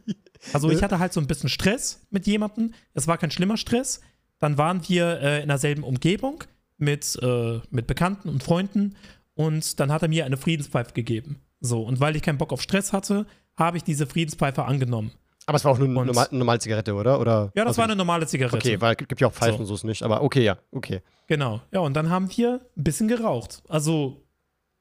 Also 0.54 0.70
ich 0.70 0.84
hatte 0.84 1.00
halt 1.00 1.14
so 1.14 1.22
ein 1.22 1.28
bisschen 1.28 1.50
Stress 1.50 2.06
mit 2.10 2.28
jemandem. 2.28 2.74
Es 2.94 3.08
war 3.08 3.18
kein 3.18 3.32
schlimmer 3.32 3.58
Stress. 3.58 4.02
Dann 4.40 4.58
waren 4.58 4.82
wir 4.88 5.22
äh, 5.22 5.42
in 5.42 5.48
derselben 5.48 5.84
Umgebung 5.84 6.44
mit, 6.78 7.18
äh, 7.22 7.62
mit 7.70 7.88
Bekannten 7.88 8.28
und 8.28 8.44
Freunden 8.44 8.96
und 9.34 9.80
dann 9.80 9.92
hat 9.92 10.02
er 10.02 10.10
mir 10.10 10.26
eine 10.26 10.38
Friedenspfeife 10.38 10.94
gegeben. 10.94 11.42
So, 11.62 11.82
und 11.82 12.00
weil 12.00 12.16
ich 12.16 12.22
keinen 12.22 12.38
Bock 12.38 12.52
auf 12.52 12.62
Stress 12.62 12.94
hatte, 12.94 13.26
habe 13.56 13.78
ich 13.78 13.84
diese 13.84 14.06
Friedenspfeife 14.06 14.66
angenommen. 14.66 15.12
Aber 15.48 15.58
es 15.58 15.66
war 15.66 15.72
auch 15.72 15.78
nur 15.78 15.88
eine 15.88 16.06
normal, 16.06 16.28
normale 16.32 16.60
Zigarette, 16.60 16.94
oder? 16.94 17.20
oder 17.20 17.52
Ja, 17.56 17.64
das 17.64 17.68
also, 17.68 17.78
war 17.80 17.86
eine 17.86 17.96
normale 17.96 18.26
Zigarette. 18.26 18.58
Okay, 18.58 18.82
weil 18.82 18.96
es 19.00 19.08
gibt 19.08 19.22
ja 19.22 19.28
auch 19.28 19.34
Pfeifen 19.34 19.58
So. 19.58 19.62
und 19.62 19.66
so 19.68 19.76
ist 19.76 19.84
nicht. 19.84 20.02
Aber 20.04 20.24
okay, 20.24 20.44
ja, 20.44 20.58
okay. 20.72 21.02
Genau. 21.28 21.62
Ja, 21.72 21.82
und 21.82 21.94
dann 21.94 22.10
haben 22.10 22.30
wir 22.36 22.62
ein 22.76 22.84
bisschen 22.84 23.08
geraucht. 23.08 23.62
Also 23.68 24.24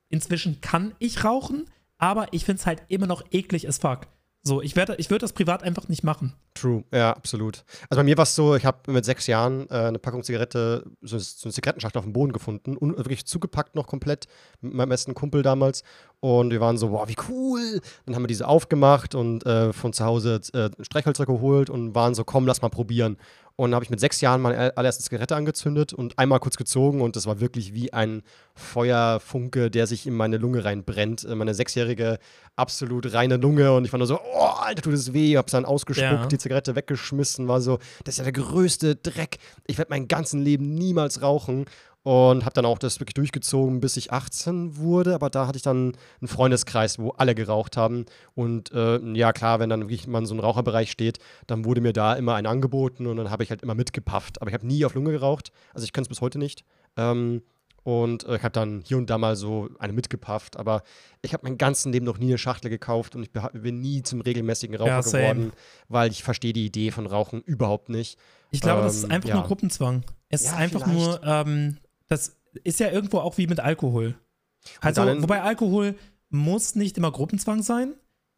inzwischen 0.09 0.61
kann 0.61 0.95
ich 0.99 1.25
rauchen, 1.25 1.71
aber 1.99 2.29
ich 2.33 2.45
finde 2.45 2.61
es 2.61 2.67
halt 2.67 2.83
immer 2.89 3.07
noch 3.07 3.25
eklig 3.31 3.69
as 3.69 3.79
fuck. 3.79 4.07
So, 4.47 4.61
ich, 4.61 4.77
werde- 4.77 4.97
ich 4.99 5.09
würde 5.11 5.21
das 5.21 5.33
privat 5.33 5.63
einfach 5.63 5.89
nicht 5.89 6.05
machen. 6.05 6.35
True, 6.53 6.85
ja, 6.93 7.13
absolut. 7.15 7.65
Also 7.89 7.99
bei 8.01 8.05
mir 8.05 8.17
war 8.19 8.25
es 8.25 8.35
so, 8.35 8.55
ich 8.57 8.67
habe 8.67 8.93
mit 8.93 9.05
sechs 9.05 9.27
Jahren 9.27 9.67
äh, 9.71 9.75
eine 9.87 9.99
Packung 9.99 10.23
Zigarette, 10.23 10.85
so, 11.01 11.19
so 11.19 11.45
eine 11.47 11.53
Zigarettenschachtel 11.55 11.99
auf 11.99 12.05
dem 12.05 12.13
Boden 12.13 12.33
gefunden, 12.33 12.77
un 12.79 12.95
wirklich 12.97 13.25
zugepackt 13.25 13.75
noch 13.75 13.87
komplett 13.87 14.27
mit 14.61 14.75
meinem 14.75 14.91
besten 14.91 15.15
Kumpel 15.15 15.43
damals. 15.43 15.83
Und 16.21 16.51
wir 16.51 16.61
waren 16.61 16.77
so, 16.77 16.91
wow, 16.91 17.09
wie 17.09 17.17
cool. 17.31 17.81
Dann 18.05 18.15
haben 18.15 18.23
wir 18.23 18.29
diese 18.29 18.47
aufgemacht 18.47 19.15
und 19.15 19.45
äh, 19.47 19.73
von 19.73 19.93
zu 19.95 20.05
Hause 20.05 20.41
äh, 20.53 20.71
Streichhölzer 20.83 21.25
geholt 21.27 21.71
und 21.71 21.95
waren 21.95 22.15
so, 22.15 22.25
komm, 22.25 22.47
lass 22.47 22.61
mal 22.63 22.69
probieren. 22.69 23.17
Und 23.57 23.73
habe 23.73 23.85
ich 23.85 23.91
mit 23.91 24.01
sechs 24.01 24.21
Jahren 24.21 24.41
meine 24.43 24.77
allererste 24.77 25.05
Zigarette 25.05 25.37
angezündet 25.37 25.93
und 25.93 26.19
einmal 26.19 26.41
kurz 26.41 26.57
gezogen 26.57 27.01
und 27.01 27.15
das 27.15 27.27
war 27.27 27.39
wirklich 27.39 27.73
wie 27.73 27.93
ein 27.93 28.23
Feuerfunke, 28.57 29.71
der 29.71 29.87
sich 29.87 30.07
in 30.07 30.15
meine 30.15 30.37
Lunge 30.39 30.65
reinbrennt. 30.65 31.25
Äh, 31.25 31.35
Meine 31.37 31.55
sechsjährige, 31.55 32.19
absolut 32.57 33.13
reine 33.15 33.37
Lunge 33.37 33.73
und 33.73 33.85
ich 33.85 33.93
war 33.93 33.99
nur 33.99 34.07
so, 34.09 34.19
oh, 34.21 34.47
Alter, 34.61 34.83
tut 34.83 34.93
das 34.93 35.13
weh. 35.13 35.37
Hab's 35.37 35.53
dann 35.53 35.65
ausgespuckt, 35.65 36.11
Ja. 36.13 36.27
die 36.27 36.39
Zigarette 36.39 36.75
weggeschmissen, 36.75 37.47
war 37.47 37.61
so, 37.61 37.79
das 38.05 38.15
ist 38.15 38.19
ja 38.19 38.25
der 38.25 38.33
größte 38.33 38.97
Dreck. 38.97 39.39
Ich 39.67 39.79
werde 39.79 39.91
mein 39.91 40.09
ganzes 40.09 40.41
Leben 40.41 40.75
niemals 40.75 41.23
rauchen. 41.23 41.67
Und 42.05 42.45
habe 42.45 42.53
dann 42.53 42.67
auch 42.67 42.79
das 42.79 43.01
wirklich 43.01 43.15
durchgezogen, 43.15 43.81
bis 43.81 43.97
ich 43.97 44.13
18 44.13 44.77
wurde. 44.77 45.15
Aber 45.15 45.31
da 45.31 45.47
hatte 45.47 45.57
ich 45.57 45.63
dann 45.63 45.97
einen 46.21 46.29
Freundeskreis, 46.29 46.99
wo 46.99 47.11
alle 47.13 47.35
geraucht 47.35 47.79
haben. 47.79 48.05
Und 48.35 48.71
äh, 48.73 48.99
ja, 49.15 49.33
klar, 49.33 49.59
wenn 49.59 49.71
dann 49.71 49.81
wirklich 49.89 50.07
mal 50.07 50.19
in 50.19 50.27
so 50.27 50.35
einem 50.35 50.41
Raucherbereich 50.41 50.91
steht, 50.91 51.19
dann 51.47 51.65
wurde 51.65 51.81
mir 51.81 51.95
da 51.95 52.13
immer 52.13 52.35
ein 52.35 52.45
angeboten 52.45 53.07
und 53.07 53.17
dann 53.17 53.31
habe 53.31 53.43
ich 53.43 53.49
halt 53.49 53.63
immer 53.63 53.75
mitgepafft. 53.75 54.43
Aber 54.43 54.51
ich 54.51 54.55
habe 54.55 54.67
nie 54.67 54.85
auf 54.85 54.95
Lunge 54.95 55.13
geraucht. 55.13 55.51
Also 55.73 55.87
ich 55.87 55.95
kann 55.95 56.03
es 56.03 56.09
bis 56.09 56.21
heute 56.21 56.39
nicht. 56.39 56.63
Ähm, 56.99 57.41
und 57.85 58.25
äh, 58.25 58.37
ich 58.37 58.43
habe 58.43 58.53
dann 58.53 58.83
hier 58.87 58.99
und 58.99 59.09
da 59.09 59.17
mal 59.17 59.35
so 59.35 59.71
eine 59.79 59.95
mitgepafft. 59.95 60.59
Aber 60.59 60.83
ich 61.23 61.33
habe 61.33 61.45
mein 61.45 61.57
ganzes 61.57 61.91
Leben 61.91 62.05
noch 62.05 62.19
nie 62.19 62.27
eine 62.29 62.39
Schachtel 62.39 62.69
gekauft 62.69 63.17
und 63.17 63.23
ich 63.23 63.31
bin 63.33 63.81
nie 63.81 64.03
zum 64.03 64.21
regelmäßigen 64.21 64.77
Raucher 64.77 64.89
Ja, 64.91 65.01
geworden, 65.01 65.53
weil 65.89 66.11
ich 66.11 66.23
verstehe 66.23 66.53
die 66.53 66.67
Idee 66.67 66.91
von 66.91 67.07
Rauchen 67.07 67.41
überhaupt 67.41 67.89
nicht. 67.89 68.19
Ich 68.51 68.61
glaube, 68.61 68.83
das 68.83 68.97
ist 68.97 69.05
Ähm, 69.05 69.11
einfach 69.11 69.29
ja. 69.31 69.35
nur 69.37 69.45
Gruppenzwang. 69.45 70.05
Es 70.29 70.43
ist 70.43 70.49
Ja, 70.49 70.57
einfach 70.57 70.83
vielleicht. 70.83 70.99
nur, 70.99 71.21
ähm, 71.25 71.79
das 72.09 72.37
ist 72.63 72.81
ja 72.81 72.91
irgendwo 72.91 73.19
auch 73.19 73.39
wie 73.39 73.47
mit 73.47 73.61
Alkohol. 73.61 74.15
Also, 74.81 75.03
wobei 75.03 75.43
Alkohol 75.43 75.95
muss 76.31 76.75
nicht 76.75 76.97
immer 76.97 77.13
Gruppenzwang 77.13 77.63
sein. 77.63 77.95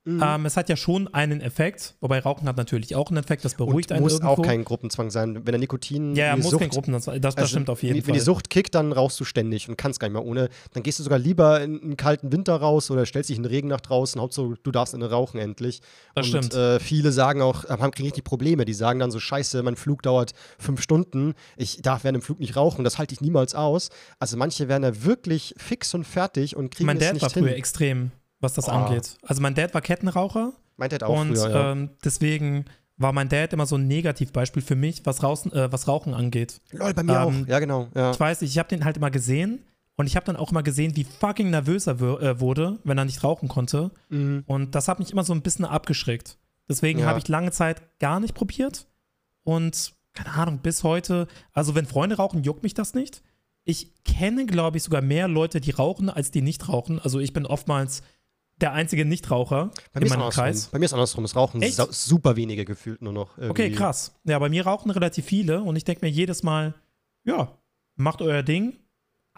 Mhm. 0.07 0.23
Ähm, 0.25 0.47
es 0.47 0.57
hat 0.57 0.69
ja 0.69 0.77
schon 0.77 1.13
einen 1.13 1.41
Effekt, 1.41 1.97
wobei 2.01 2.21
Rauchen 2.21 2.47
hat 2.47 2.57
natürlich 2.57 2.95
auch 2.95 3.09
einen 3.09 3.17
Effekt, 3.17 3.45
das 3.45 3.57
beruhigt 3.57 3.91
und 3.91 3.97
einen 3.97 4.05
muss 4.05 4.13
irgendwo. 4.13 4.41
auch 4.41 4.43
kein 4.43 4.65
Gruppenzwang 4.65 5.11
sein. 5.11 5.35
Wenn 5.35 5.45
der 5.47 5.59
Nikotin 5.59 6.15
ja, 6.15 6.27
ja, 6.27 6.37
die 6.37 6.43
muss 6.43 6.53
Sucht, 6.53 6.61
kein 6.61 6.71
Gruppenzwang 6.71 7.15
sein. 7.15 7.21
Das, 7.21 7.35
das 7.35 7.43
also 7.43 7.51
stimmt 7.51 7.71
auf 7.71 7.83
jeden 7.83 7.97
wenn, 7.97 8.03
Fall. 8.03 8.07
Wenn 8.09 8.15
die 8.15 8.21
Sucht 8.21 8.49
kickt, 8.49 8.77
dann 8.77 8.93
rauchst 8.93 9.19
du 9.19 9.25
ständig 9.25 9.69
und 9.69 9.77
kannst 9.77 9.99
gar 9.99 10.07
nicht 10.07 10.13
mehr 10.13 10.25
ohne. 10.25 10.49
Dann 10.75 10.85
gehst 10.85 11.01
du 11.01 11.03
sogar 11.03 11.19
lieber 11.19 11.61
in 11.61 11.83
einen 11.83 11.97
kalten 11.97 12.31
Winter 12.31 12.55
raus 12.55 12.89
oder 12.93 13.05
stellst 13.05 13.31
dich 13.31 13.37
in 13.37 13.43
den 13.43 13.51
Regen 13.51 13.67
nach 13.67 13.81
draußen. 13.81 14.21
Hauptsache, 14.21 14.55
du 14.63 14.71
darfst 14.71 14.95
in 14.95 15.01
den 15.01 15.11
rauchen 15.11 15.41
endlich. 15.41 15.81
Das 16.15 16.27
und 16.27 16.45
stimmt. 16.45 16.55
Äh, 16.55 16.79
viele 16.79 17.11
sagen 17.11 17.43
auch, 17.43 17.65
äh, 17.65 17.71
haben 17.71 17.91
kriegen 17.91 18.07
richtig 18.07 18.23
Probleme. 18.23 18.65
Die 18.65 18.75
sagen 18.75 19.01
dann 19.01 19.11
so: 19.11 19.19
Scheiße, 19.19 19.61
mein 19.65 19.75
Flug 19.75 20.03
dauert 20.03 20.35
fünf 20.57 20.83
Stunden. 20.83 21.35
Ich 21.57 21.83
darf 21.83 22.05
während 22.05 22.19
dem 22.19 22.23
Flug 22.23 22.39
nicht 22.39 22.55
rauchen. 22.55 22.85
Das 22.85 22.99
halte 22.99 23.13
ich 23.13 23.21
niemals 23.21 23.57
aus. 23.57 23.91
Also 24.21 24.37
manche 24.37 24.69
werden 24.69 24.83
da 24.83 25.05
wirklich 25.05 25.53
fix 25.57 25.95
und 25.95 26.05
fertig 26.05 26.55
und 26.55 26.71
kriegen 26.71 26.87
mein 26.87 26.99
es 26.99 27.05
Dad 27.07 27.15
nicht 27.15 27.23
war 27.23 27.31
hin. 27.33 27.43
früher 27.43 27.57
extrem, 27.57 28.13
was 28.47 28.55
das 28.55 28.69
Oh. 28.69 28.73
angeht. 28.73 29.17
Also 29.23 29.43
mein 29.43 29.55
Dad 29.55 29.75
war 29.75 29.81
Kettenraucher 29.83 30.53
Meint 30.79 30.93
er 30.93 31.09
auch 31.09 31.21
und 31.21 31.37
früher, 31.37 31.51
ja. 31.51 31.73
ähm, 31.73 31.91
deswegen 32.05 32.65
war 32.99 33.13
mein 33.13 33.29
Dad 33.29 33.53
immer 33.53 33.67
so 33.67 33.77
ein 33.77 33.87
Negativbeispiel 33.87 34.63
für 34.63 34.77
mich, 34.77 35.05
was, 35.05 35.23
Rauchen, 35.23 35.53
äh, 35.53 35.71
was 35.71 35.87
Rauchen 35.89 36.15
angeht. 36.15 36.61
Lol, 36.71 36.95
bei 36.95 37.03
mir 37.03 37.13
ähm, 37.13 37.43
auch. 37.45 37.49
Ja, 37.49 37.59
genau. 37.59 37.89
Ja. 37.95 38.11
Ich 38.13 38.21
weiß 38.21 38.41
nicht, 38.41 38.51
ich 38.53 38.59
habe 38.59 38.69
den 38.71 38.85
halt 38.85 38.97
immer 38.97 39.11
gesehen 39.11 39.65
und 39.97 40.07
ich 40.07 40.17
habe 40.17 40.25
dann 40.27 40.37
auch 40.37 40.51
immer 40.51 40.63
gesehen, 40.63 40.97
wie 40.97 41.05
fucking 41.05 41.51
nervös 41.51 41.87
er 41.87 42.01
äh, 42.01 42.41
wurde, 42.41 42.79
wenn 42.85 42.97
er 42.99 43.05
nicht 43.05 43.23
rauchen 43.25 43.49
konnte. 43.49 43.91
Mhm. 44.09 44.45
Und 44.47 44.75
das 44.75 44.89
hat 44.89 44.99
mich 44.99 45.11
immer 45.13 45.25
so 45.25 45.33
ein 45.35 45.43
bisschen 45.43 45.65
abgeschreckt. 45.67 46.39
Deswegen 46.69 47.01
Ja. 47.01 47.07
habe 47.07 47.19
ich 47.19 47.29
lange 47.29 47.51
Zeit 47.51 47.83
gar 47.99 48.19
nicht 48.21 48.35
probiert. 48.35 48.87
Und 49.45 49.93
keine 50.15 50.33
Ahnung, 50.33 50.59
bis 50.59 50.83
heute, 50.83 51.29
also 51.53 51.75
wenn 51.75 51.87
Freunde 51.87 52.17
rauchen, 52.17 52.43
juckt 52.43 52.63
mich 52.63 52.75
das 52.75 52.95
nicht. 52.95 53.23
Ich 53.65 53.93
kenne, 54.05 54.47
glaube 54.47 54.77
ich, 54.79 54.83
sogar 54.85 55.03
mehr 55.03 55.29
Leute, 55.29 55.61
die 55.61 55.71
rauchen, 55.73 56.09
als 56.09 56.31
die 56.31 56.41
nicht 56.43 56.69
rauchen. 56.69 56.99
Also 57.01 57.19
ich 57.21 57.33
bin 57.33 57.45
oftmals 57.47 58.03
der 58.61 58.73
einzige 58.73 59.05
Nichtraucher 59.05 59.71
Bei 59.93 60.01
in 60.01 60.01
mir, 60.01 60.07
ist 60.07 60.11
meinem 60.11 60.21
andersrum. 60.23 60.45
Kreis. 60.45 60.67
bei 60.67 60.79
mir 60.79 60.85
ist 60.87 60.93
andersrum. 60.93 61.25
Es 61.25 61.37
rauchen 61.37 61.63
super 61.91 62.37
wenige 62.37 62.65
gefühlt 62.65 63.03
nur 63.03 63.13
noch. 63.13 63.37
Okay, 63.37 63.45
irgendwie. 63.65 63.73
krass. 63.73 64.13
Ja, 64.25 64.39
bei 64.39 64.49
mir 64.49 64.65
rauchen 64.67 64.91
relativ 64.91 65.25
viele 65.27 65.61
und 65.63 65.77
ich 65.77 65.85
denke 65.85 66.05
mir 66.05 66.11
jedes 66.11 66.43
Mal, 66.43 66.75
ja, 67.25 67.57
macht 67.97 68.23
euer 68.23 68.43
Ding. 68.43 68.79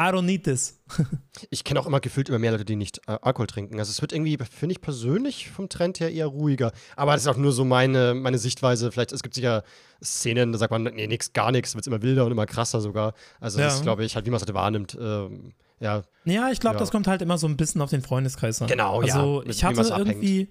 I 0.00 0.04
don't 0.12 0.22
need 0.22 0.44
this. 0.44 0.80
Ich 1.50 1.62
kenne 1.64 1.78
auch 1.80 1.86
immer 1.86 1.98
gefühlt 2.00 2.28
immer 2.28 2.38
mehr 2.40 2.50
Leute, 2.52 2.64
die 2.64 2.74
nicht 2.76 3.00
äh, 3.08 3.16
Alkohol 3.22 3.46
trinken. 3.48 3.78
Also 3.78 3.90
es 3.90 4.00
wird 4.00 4.12
irgendwie, 4.12 4.36
finde 4.50 4.72
ich 4.72 4.80
persönlich 4.80 5.50
vom 5.50 5.68
Trend 5.68 5.98
her 6.00 6.12
eher 6.12 6.26
ruhiger. 6.26 6.72
Aber 6.96 7.12
das 7.12 7.22
ist 7.22 7.28
auch 7.28 7.36
nur 7.36 7.52
so 7.52 7.64
meine, 7.64 8.14
meine 8.14 8.38
Sichtweise. 8.38 8.90
Vielleicht, 8.92 9.10
es 9.12 9.22
gibt 9.22 9.34
sicher 9.34 9.62
Szenen, 10.02 10.50
da 10.52 10.58
sagt 10.58 10.70
man, 10.72 10.82
nee, 10.84 11.06
nix, 11.08 11.32
gar 11.32 11.50
nichts, 11.52 11.74
wird 11.76 11.86
immer 11.88 12.02
wilder 12.02 12.24
und 12.26 12.32
immer 12.32 12.46
krasser 12.46 12.80
sogar. 12.80 13.14
Also 13.40 13.58
das 13.58 13.72
Ja. 13.72 13.76
ist, 13.78 13.82
glaube 13.82 14.04
ich, 14.04 14.14
halt, 14.16 14.26
wie 14.26 14.30
man 14.30 14.36
es 14.40 14.42
halt 14.46 14.54
wahrnimmt. 14.54 14.96
Ähm, 15.00 15.52
ja, 15.80 16.02
Ja, 16.24 16.50
ich 16.50 16.60
glaube, 16.60 16.76
Ja. 16.76 16.80
das 16.80 16.90
kommt 16.90 17.06
halt 17.06 17.22
immer 17.22 17.38
so 17.38 17.46
ein 17.46 17.56
bisschen 17.56 17.80
auf 17.80 17.90
den 17.90 18.02
Freundeskreis 18.02 18.60
an. 18.60 18.68
Genau, 18.68 19.02
ja, 19.02 19.14
Also 19.14 19.42
ich 19.46 19.64
hatte 19.64 19.80
abhängt. 19.80 20.08
irgendwie 20.08 20.48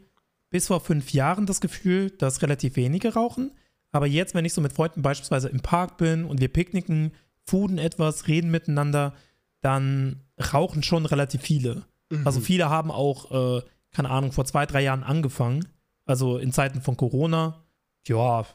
bis 0.49 0.67
vor 0.67 0.79
fünf 0.81 1.11
Jahren 1.13 1.45
das 1.45 1.61
Gefühl, 1.61 2.09
dass 2.11 2.41
relativ 2.41 2.75
wenige 2.77 3.13
rauchen. 3.13 3.51
Aber 3.91 4.07
jetzt, 4.07 4.33
wenn 4.35 4.45
ich 4.45 4.53
so 4.53 4.61
mit 4.61 4.73
Freunden 4.73 5.01
beispielsweise 5.01 5.49
im 5.49 5.59
Park 5.61 5.97
bin 5.97 6.25
und 6.25 6.39
wir 6.41 6.47
picknicken, 6.47 7.11
fooden 7.43 7.77
etwas, 7.77 8.27
reden 8.27 8.49
miteinander, 8.51 9.13
dann 9.61 10.21
rauchen 10.53 10.83
schon 10.83 11.05
relativ 11.05 11.41
viele. 11.41 11.85
Mhm. 12.09 12.25
Also 12.25 12.39
viele 12.39 12.69
haben 12.69 12.91
auch, 12.91 13.31
äh, 13.57 13.61
keine 13.91 14.09
Ahnung, 14.09 14.31
vor 14.31 14.45
zwei, 14.45 14.65
drei 14.65 14.81
Jahren 14.83 15.03
angefangen. 15.03 15.67
Also 16.05 16.37
in 16.37 16.51
Zeiten 16.53 16.81
von 16.81 16.95
Corona. 16.97 17.63
Ja, 18.07 18.45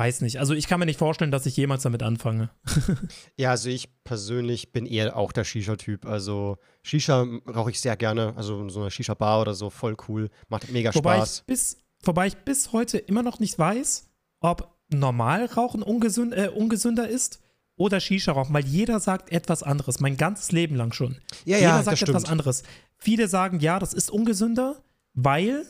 weiß 0.00 0.22
nicht. 0.22 0.38
Also 0.38 0.54
ich 0.54 0.66
kann 0.66 0.80
mir 0.80 0.86
nicht 0.86 0.98
vorstellen, 0.98 1.30
dass 1.30 1.44
ich 1.44 1.54
jemals 1.58 1.82
damit 1.82 2.02
anfange. 2.02 2.48
ja, 3.36 3.50
also 3.50 3.68
ich 3.68 4.02
persönlich 4.02 4.72
bin 4.72 4.86
eher 4.86 5.14
auch 5.14 5.30
der 5.30 5.44
Shisha-Typ. 5.44 6.06
Also 6.06 6.56
Shisha 6.82 7.26
rauche 7.46 7.70
ich 7.70 7.80
sehr 7.80 7.98
gerne. 7.98 8.32
Also 8.34 8.66
so 8.70 8.80
einer 8.80 8.90
Shisha-Bar 8.90 9.42
oder 9.42 9.52
so, 9.52 9.68
voll 9.68 9.98
cool. 10.08 10.30
Macht 10.48 10.72
mega 10.72 10.94
Wobei 10.94 11.16
Spaß. 11.16 11.40
ich, 11.40 11.44
bis, 11.44 11.76
wobei 12.02 12.28
ich 12.28 12.36
bis 12.38 12.72
heute 12.72 12.96
immer 12.96 13.22
noch 13.22 13.40
nicht 13.40 13.58
weiß, 13.58 14.08
ob 14.40 14.74
Normalrauchen 14.88 15.82
ungesünd, 15.82 16.32
äh, 16.32 16.48
ungesünder 16.48 17.06
ist 17.06 17.40
oder 17.76 18.00
Shisha-Rauchen, 18.00 18.54
weil 18.54 18.64
jeder 18.64 19.00
sagt 19.00 19.30
etwas 19.30 19.62
anderes, 19.62 20.00
mein 20.00 20.16
ganzes 20.16 20.50
Leben 20.50 20.76
lang 20.76 20.94
schon. 20.94 21.18
Ja, 21.44 21.58
jeder 21.58 21.60
ja, 21.60 21.82
sagt 21.82 22.00
etwas 22.00 22.24
anderes. 22.24 22.62
Viele 22.96 23.28
sagen, 23.28 23.60
ja, 23.60 23.78
das 23.78 23.92
ist 23.92 24.10
ungesünder, 24.10 24.82
weil 25.12 25.66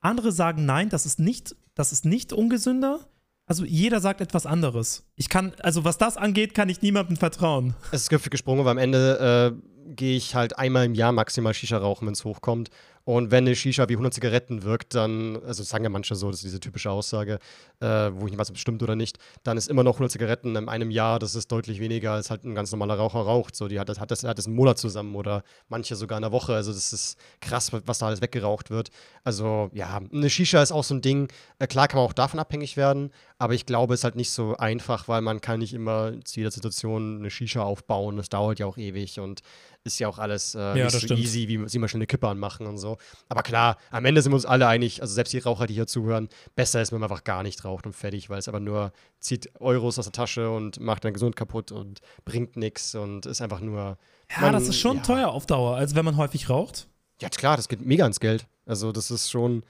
andere 0.00 0.32
sagen, 0.32 0.64
nein, 0.64 0.88
das 0.88 1.04
ist 1.04 1.18
nicht, 1.18 1.54
das 1.74 1.92
ist 1.92 2.06
nicht 2.06 2.32
ungesünder. 2.32 3.06
Also 3.48 3.64
jeder 3.64 4.00
sagt 4.00 4.20
etwas 4.20 4.44
anderes. 4.44 5.04
Ich 5.16 5.30
kann, 5.30 5.54
also 5.60 5.82
was 5.82 5.96
das 5.96 6.18
angeht, 6.18 6.54
kann 6.54 6.68
ich 6.68 6.82
niemandem 6.82 7.16
vertrauen. 7.16 7.74
Es 7.92 8.02
ist 8.08 8.30
gesprungen, 8.30 8.60
aber 8.60 8.70
am 8.70 8.78
Ende 8.78 9.56
äh, 9.56 9.94
gehe 9.94 10.16
ich 10.16 10.34
halt 10.34 10.58
einmal 10.58 10.84
im 10.84 10.94
Jahr 10.94 11.12
maximal 11.12 11.54
Shisha 11.54 11.78
rauchen, 11.78 12.06
wenn 12.06 12.12
es 12.12 12.24
hochkommt. 12.24 12.68
Und 13.08 13.30
wenn 13.30 13.46
eine 13.46 13.56
Shisha 13.56 13.88
wie 13.88 13.94
100 13.94 14.12
Zigaretten 14.12 14.64
wirkt, 14.64 14.94
dann, 14.94 15.42
also 15.46 15.62
sagen 15.62 15.82
ja 15.82 15.88
manche 15.88 16.14
so, 16.14 16.30
das 16.30 16.40
ist 16.40 16.44
diese 16.44 16.60
typische 16.60 16.90
Aussage, 16.90 17.38
äh, 17.80 17.86
wo 18.12 18.26
ich 18.26 18.32
nicht 18.32 18.38
weiß, 18.38 18.50
ob 18.50 18.56
es 18.56 18.60
stimmt 18.60 18.82
oder 18.82 18.96
nicht, 18.96 19.18
dann 19.44 19.56
ist 19.56 19.70
immer 19.70 19.82
noch 19.82 19.94
100 19.94 20.12
Zigaretten 20.12 20.54
in 20.56 20.68
einem 20.68 20.90
Jahr, 20.90 21.18
das 21.18 21.34
ist 21.34 21.50
deutlich 21.50 21.80
weniger 21.80 22.12
als 22.12 22.28
halt 22.28 22.44
ein 22.44 22.54
ganz 22.54 22.70
normaler 22.70 22.96
Raucher 22.96 23.20
raucht. 23.20 23.56
So, 23.56 23.66
die 23.66 23.80
hat 23.80 23.88
das, 23.88 23.98
hat 23.98 24.10
das, 24.10 24.24
hat 24.24 24.36
das 24.36 24.44
einen 24.44 24.56
Monat 24.56 24.76
zusammen 24.76 25.16
oder 25.16 25.42
manche 25.68 25.96
sogar 25.96 26.18
in 26.18 26.24
einer 26.24 26.32
Woche. 26.32 26.52
Also 26.52 26.70
das 26.70 26.92
ist 26.92 27.16
krass, 27.40 27.72
was 27.72 27.98
da 27.98 28.08
alles 28.08 28.20
weggeraucht 28.20 28.68
wird. 28.68 28.90
Also 29.24 29.70
ja, 29.72 29.98
eine 30.12 30.28
Shisha 30.28 30.62
ist 30.62 30.70
auch 30.70 30.84
so 30.84 30.94
ein 30.94 31.00
Ding. 31.00 31.28
Äh, 31.58 31.66
klar 31.66 31.88
kann 31.88 32.00
man 32.00 32.06
auch 32.06 32.12
davon 32.12 32.38
abhängig 32.38 32.76
werden, 32.76 33.10
aber 33.38 33.54
ich 33.54 33.66
glaube, 33.66 33.94
es 33.94 34.00
ist 34.00 34.04
halt 34.04 34.16
nicht 34.16 34.30
so 34.30 34.56
einfach, 34.56 35.06
weil 35.08 35.20
man 35.20 35.40
kann 35.40 35.60
nicht 35.60 35.72
immer 35.72 36.12
zu 36.24 36.40
jeder 36.40 36.50
Situation 36.50 37.18
eine 37.20 37.30
Shisha 37.30 37.62
aufbauen. 37.62 38.16
Das 38.16 38.28
dauert 38.28 38.58
ja 38.58 38.66
auch 38.66 38.76
ewig 38.76 39.20
und 39.20 39.42
ist 39.84 39.98
ja 40.00 40.08
auch 40.08 40.18
alles 40.18 40.54
äh, 40.56 40.58
Ja, 40.58 40.74
nicht 40.74 40.90
so 40.90 40.98
stimmt. 40.98 41.20
easy, 41.20 41.46
wie 41.46 41.68
sie 41.68 41.78
mal 41.78 41.86
schnell 41.88 42.00
eine 42.00 42.06
Kippe 42.08 42.26
anmachen 42.28 42.66
und 42.66 42.78
so. 42.78 42.98
Aber 43.28 43.42
klar, 43.42 43.76
am 43.90 44.04
Ende 44.04 44.22
sind 44.22 44.32
wir 44.32 44.36
uns 44.36 44.44
alle 44.44 44.66
einig, 44.66 45.00
also 45.02 45.14
selbst 45.14 45.32
die 45.32 45.38
Raucher, 45.38 45.66
die 45.68 45.74
hier 45.74 45.86
zuhören, 45.86 46.28
besser 46.56 46.82
ist, 46.82 46.90
wenn 46.92 46.98
man 47.00 47.08
einfach 47.10 47.22
gar 47.24 47.42
nicht 47.44 47.64
raucht 47.64 47.86
und 47.86 47.92
fertig, 47.94 48.28
weil 48.28 48.38
es 48.40 48.48
aber 48.48 48.60
nur 48.60 48.92
zieht 49.20 49.50
Euros 49.60 49.98
aus 49.98 50.06
der 50.06 50.12
Tasche 50.12 50.50
und 50.50 50.80
macht 50.80 51.04
dann 51.04 51.12
gesund 51.12 51.36
kaputt 51.36 51.70
und 51.70 52.00
bringt 52.24 52.56
nichts 52.56 52.94
und 52.96 53.24
ist 53.26 53.40
einfach 53.40 53.60
nur. 53.60 53.98
Ja, 54.34 54.40
man- 54.40 54.52
das 54.52 54.66
ist 54.68 54.78
schon 54.80 54.96
ja. 54.96 55.02
teuer 55.04 55.28
auf 55.28 55.46
Dauer, 55.46 55.76
als 55.76 55.94
wenn 55.94 56.04
man 56.04 56.16
häufig 56.16 56.50
raucht. 56.50 56.88
Ja, 57.20 57.28
klar, 57.28 57.56
das 57.56 57.68
geht 57.68 57.80
mega 57.84 58.04
ins 58.06 58.20
Geld. 58.20 58.46
Also, 58.66 58.90
das 58.92 59.10
ist 59.10 59.30
schon. 59.30 59.62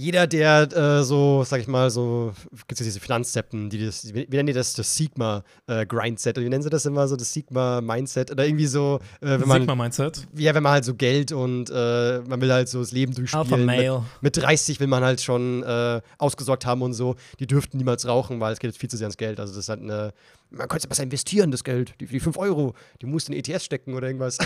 Jeder, 0.00 0.26
der 0.26 0.72
äh, 0.72 1.04
so, 1.04 1.44
sag 1.44 1.60
ich 1.60 1.68
mal, 1.68 1.90
so, 1.90 2.32
gibt 2.66 2.80
es 2.80 2.86
diese 2.86 3.00
Finanzseppen, 3.00 3.68
die 3.68 3.84
das, 3.84 4.14
wie, 4.14 4.26
wie 4.30 4.36
nennen 4.36 4.46
die 4.46 4.54
das, 4.54 4.72
das 4.72 4.96
Sigma-Grindset, 4.96 6.38
oder 6.38 6.46
wie 6.46 6.48
nennen 6.48 6.62
sie 6.62 6.70
das 6.70 6.86
immer 6.86 7.06
so, 7.06 7.16
das 7.16 7.30
Sigma-Mindset, 7.34 8.30
oder 8.30 8.46
irgendwie 8.46 8.66
so, 8.66 8.98
äh, 9.20 9.38
wenn 9.38 9.46
man, 9.46 9.60
Sigma-Mindset. 9.60 10.26
ja, 10.36 10.54
wenn 10.54 10.62
man 10.62 10.72
halt 10.72 10.86
so 10.86 10.94
Geld 10.94 11.32
und 11.32 11.68
äh, 11.68 12.20
man 12.20 12.40
will 12.40 12.50
halt 12.50 12.70
so 12.70 12.80
das 12.80 12.92
Leben 12.92 13.12
Alpha 13.12 13.20
durchspielen. 13.20 13.66
Mit, 13.66 13.76
Male. 13.76 14.02
mit 14.22 14.36
30 14.38 14.80
will 14.80 14.86
man 14.86 15.04
halt 15.04 15.20
schon 15.20 15.62
äh, 15.64 16.00
ausgesorgt 16.16 16.64
haben 16.64 16.80
und 16.80 16.94
so. 16.94 17.16
Die 17.38 17.46
dürften 17.46 17.76
niemals 17.76 18.08
rauchen, 18.08 18.40
weil 18.40 18.54
es 18.54 18.58
geht 18.58 18.70
jetzt 18.70 18.80
viel 18.80 18.88
zu 18.88 18.96
sehr 18.96 19.06
ins 19.06 19.18
Geld. 19.18 19.38
Also 19.38 19.52
das 19.52 19.64
ist 19.64 19.68
halt 19.68 19.82
eine, 19.82 20.14
man 20.50 20.68
könnte 20.68 20.84
es 20.84 20.86
besser 20.86 21.02
investieren, 21.02 21.50
das 21.50 21.64
Geld. 21.64 21.94
Die, 22.00 22.06
die 22.06 22.20
5 22.20 22.36
Euro, 22.36 22.74
die 23.00 23.06
musst 23.06 23.28
du 23.28 23.32
in 23.32 23.38
ETS 23.38 23.64
stecken 23.64 23.94
oder 23.94 24.06
irgendwas. 24.08 24.38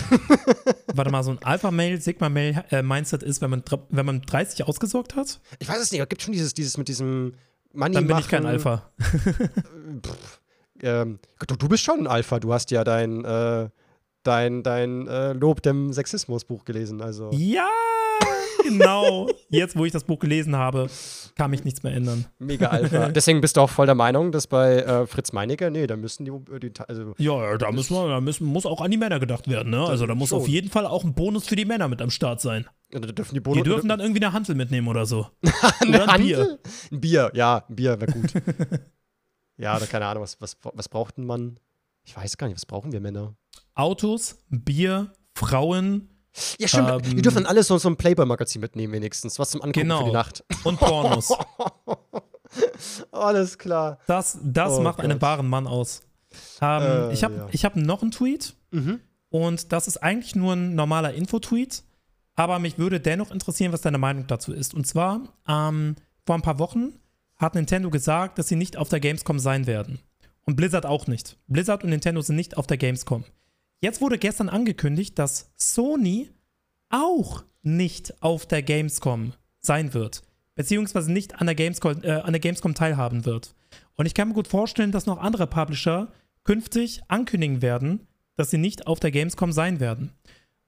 Warte 0.93 1.11
mal, 1.11 1.23
so 1.23 1.31
ein 1.31 1.39
Alpha-Male, 1.43 1.99
Sigma-Male-Mindset 1.99 3.23
ist, 3.23 3.41
wenn 3.41 3.49
man, 3.49 3.63
wenn 3.89 4.05
man 4.05 4.21
30 4.21 4.65
ausgesorgt 4.65 5.15
hat, 5.15 5.39
Ich 5.59 5.67
weiß 5.67 5.79
es 5.81 5.91
nicht, 5.91 6.01
aber 6.01 6.07
gibt 6.07 6.21
schon 6.21 6.33
dieses, 6.33 6.53
dieses 6.53 6.77
mit 6.77 6.87
diesem 6.87 7.33
Money 7.73 7.93
dann 7.95 8.07
bin 8.07 8.11
machen. 8.15 8.21
ich 8.21 8.29
kein 8.29 8.45
Alpha. 8.45 8.91
Ähm, 10.81 11.19
du, 11.47 11.55
du 11.55 11.67
bist 11.69 11.83
schon 11.83 12.01
ein 12.01 12.07
Alpha, 12.07 12.39
du 12.39 12.53
hast 12.53 12.69
ja 12.71 12.83
dein, 12.83 13.23
äh, 13.23 13.69
dein, 14.25 14.63
dein 14.63 15.07
äh, 15.07 15.33
Lob 15.33 15.61
dem 15.61 15.93
Sexismus-Buch 15.93 16.65
gelesen. 16.65 17.01
Also. 17.01 17.29
Ja, 17.33 17.69
genau. 18.63 19.27
Jetzt, 19.49 19.77
wo 19.77 19.85
ich 19.85 19.91
das 19.91 20.03
Buch 20.03 20.19
gelesen 20.19 20.55
habe, 20.55 20.87
kann 21.35 21.51
mich 21.51 21.63
nichts 21.63 21.83
mehr 21.83 21.93
ändern. 21.93 22.25
Mega 22.39 22.67
Alpha. 22.67 23.09
Deswegen 23.15 23.41
bist 23.41 23.57
du 23.57 23.61
auch 23.61 23.69
voll 23.69 23.85
der 23.85 23.95
Meinung, 23.95 24.31
dass 24.31 24.47
bei 24.47 24.77
äh, 24.77 25.07
Fritz 25.07 25.31
Meinecke, 25.31 25.71
nee, 25.71 25.87
da 25.87 25.95
müssen 25.95 26.25
die, 26.25 26.31
die 26.59 26.71
also 26.87 27.13
Ja, 27.17 27.57
da, 27.57 27.71
müssen 27.71 27.93
wir, 27.93 28.07
da 28.07 28.21
müssen, 28.21 28.45
muss 28.45 28.65
auch 28.65 28.81
an 28.81 28.91
die 28.91 28.97
Männer 28.97 29.19
gedacht 29.19 29.47
werden. 29.47 29.71
Ne? 29.71 29.85
Also 29.85 30.05
da 30.05 30.15
muss 30.15 30.29
schon. 30.29 30.39
auf 30.39 30.47
jeden 30.47 30.69
Fall 30.69 30.85
auch 30.85 31.03
ein 31.03 31.13
Bonus 31.13 31.47
für 31.47 31.55
die 31.55 31.65
Männer 31.65 31.87
mit 31.87 32.01
am 32.01 32.09
Start 32.09 32.41
sein. 32.41 32.65
da 32.89 32.99
dürfen 32.99 33.35
die 33.35 33.41
Die 33.41 33.63
dürfen 33.63 33.89
dann 33.89 33.99
irgendwie 33.99 34.23
eine 34.23 34.33
Hantel 34.33 34.55
mitnehmen 34.55 34.87
oder 34.87 35.05
so. 35.05 35.27
eine 35.79 36.03
oder 36.03 36.13
ein 36.13 36.21
Bier. 36.21 36.59
Ein 36.91 37.01
Bier, 37.01 37.31
ja, 37.33 37.65
ein 37.69 37.75
Bier 37.75 37.99
wäre 37.99 38.11
gut. 38.11 38.33
ja, 39.57 39.77
oder 39.77 39.85
keine 39.87 40.05
Ahnung, 40.05 40.23
was, 40.23 40.39
was, 40.41 40.57
was 40.61 40.89
braucht 40.89 41.17
ein 41.17 41.25
Mann? 41.25 41.59
Ich 42.07 42.15
weiß 42.15 42.37
gar 42.37 42.47
nicht, 42.47 42.55
was 42.55 42.65
brauchen 42.65 42.91
wir 42.91 43.01
Männer? 43.01 43.35
Autos, 43.75 44.37
Bier, 44.49 45.13
Frauen 45.35 46.09
Ja, 46.59 46.67
stimmt. 46.67 46.89
Ähm, 46.89 47.15
wir 47.15 47.21
dürfen 47.21 47.43
dann 47.43 47.45
alles 47.45 47.67
so, 47.67 47.77
so 47.77 47.87
ein 47.89 47.95
Playboy-Magazin 47.97 48.59
mitnehmen, 48.61 48.93
wenigstens. 48.93 49.37
Was 49.39 49.51
zum 49.51 49.61
Angucken 49.61 49.81
Genau. 49.81 49.99
für 49.99 50.05
die 50.05 50.11
Nacht. 50.11 50.43
und 50.63 50.77
Pornos. 50.79 51.31
Alles 53.11 53.57
klar. 53.57 53.99
Das, 54.07 54.37
das 54.43 54.73
Oh 54.73 54.81
macht 54.81 54.99
einen 54.99 55.13
Gott. 55.13 55.21
wahren 55.21 55.47
Mann 55.47 55.67
aus. 55.67 56.01
Ähm, 56.61 56.81
Äh, 57.09 57.13
ich 57.13 57.23
habe 57.23 57.35
ja. 57.35 57.47
ich 57.51 57.65
hab 57.65 57.75
noch 57.75 58.01
einen 58.01 58.11
Tweet 58.11 58.55
Mhm. 58.71 58.99
und 59.29 59.71
das 59.71 59.87
ist 59.87 59.97
eigentlich 59.97 60.35
nur 60.35 60.53
ein 60.53 60.75
normaler 60.75 61.13
Info-Tweet, 61.13 61.83
aber 62.35 62.59
mich 62.59 62.77
würde 62.77 62.99
dennoch 62.99 63.31
interessieren, 63.31 63.71
was 63.73 63.81
deine 63.81 63.97
Meinung 63.97 64.27
dazu 64.27 64.51
ist. 64.53 64.73
Und 64.73 64.85
zwar, 64.85 65.21
ähm, 65.47 65.95
vor 66.25 66.35
ein 66.35 66.41
paar 66.41 66.59
Wochen 66.59 66.93
hat 67.37 67.55
Nintendo 67.55 67.89
gesagt, 67.89 68.37
dass 68.37 68.47
sie 68.47 68.55
nicht 68.55 68.77
auf 68.77 68.89
der 68.89 68.99
Gamescom 68.99 69.39
sein 69.39 69.67
werden. 69.67 69.99
Und 70.45 70.55
Blizzard 70.55 70.85
auch 70.85 71.07
nicht. 71.07 71.37
Blizzard 71.47 71.83
und 71.83 71.89
Nintendo 71.89 72.21
sind 72.21 72.35
nicht 72.35 72.57
auf 72.57 72.67
der 72.67 72.77
Gamescom. 72.77 73.23
Jetzt 73.81 74.01
wurde 74.01 74.17
gestern 74.17 74.49
angekündigt, 74.49 75.19
dass 75.19 75.51
Sony 75.57 76.29
auch 76.89 77.43
nicht 77.61 78.21
auf 78.21 78.45
der 78.45 78.63
Gamescom 78.63 79.33
sein 79.59 79.93
wird. 79.93 80.21
Beziehungsweise 80.55 81.11
nicht 81.11 81.35
an 81.35 81.47
der 81.47 81.55
Gamescom, 81.55 82.03
äh, 82.03 82.11
an 82.11 82.31
der 82.31 82.39
Gamescom 82.39 82.75
teilhaben 82.75 83.25
wird. 83.25 83.55
Und 83.95 84.05
ich 84.05 84.13
kann 84.13 84.29
mir 84.29 84.33
gut 84.33 84.47
vorstellen, 84.47 84.91
dass 84.91 85.05
noch 85.05 85.17
andere 85.17 85.47
Publisher 85.47 86.11
künftig 86.43 87.01
ankündigen 87.07 87.61
werden, 87.61 88.07
dass 88.35 88.51
sie 88.51 88.57
nicht 88.57 88.87
auf 88.87 88.99
der 88.99 89.11
Gamescom 89.11 89.51
sein 89.51 89.79
werden. 89.79 90.11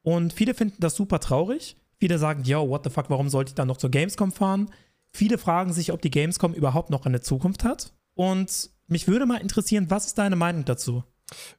Und 0.02 0.34
viele 0.34 0.54
finden 0.54 0.78
das 0.80 0.96
super 0.96 1.20
traurig. 1.20 1.78
Viele 2.00 2.18
sagen, 2.18 2.44
yo, 2.44 2.70
what 2.70 2.84
the 2.84 2.90
fuck, 2.90 3.10
warum 3.10 3.30
sollte 3.30 3.52
ich 3.52 3.56
dann 3.56 3.68
noch 3.68 3.78
zur 3.78 3.92
Gamescom 3.92 4.32
fahren? 4.32 4.70
Viele 5.12 5.38
fragen 5.38 5.74
sich, 5.74 5.92
ob 5.92 6.02
die 6.02 6.12
Gamescom 6.12 6.54
überhaupt 6.54 6.90
noch 6.90 7.06
eine 7.06 7.22
Zukunft 7.22 7.64
hat. 7.64 7.94
Und 8.14 8.70
mich 8.88 9.08
würde 9.08 9.26
mal 9.26 9.38
interessieren, 9.38 9.90
was 9.90 10.08
ist 10.08 10.18
deine 10.18 10.36
Meinung 10.36 10.66
dazu? 10.66 11.04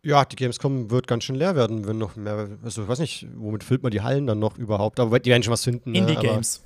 Ja, 0.03 0.25
die 0.25 0.37
Gamescom 0.37 0.91
wird 0.91 1.07
ganz 1.07 1.25
schön 1.25 1.37
leer 1.37 1.55
werden, 1.55 1.87
wenn 1.87 1.99
noch 1.99 2.17
mehr. 2.17 2.49
Also, 2.63 2.83
ich 2.83 2.89
weiß 2.89 3.01
nicht, 3.01 3.27
womit 3.37 3.65
füllt 3.65 3.83
man 3.83 3.93
die 3.93 4.01
Hallen 4.01 4.27
dann 4.27 4.39
noch 4.39 4.57
überhaupt? 4.57 4.99
Aber 5.01 5.19
die 5.19 5.31
werden 5.31 5.43
schon 5.43 5.53
was 5.53 5.65
finden. 5.65 5.93
ne? 5.93 5.99
Indie-Games. 5.99 6.63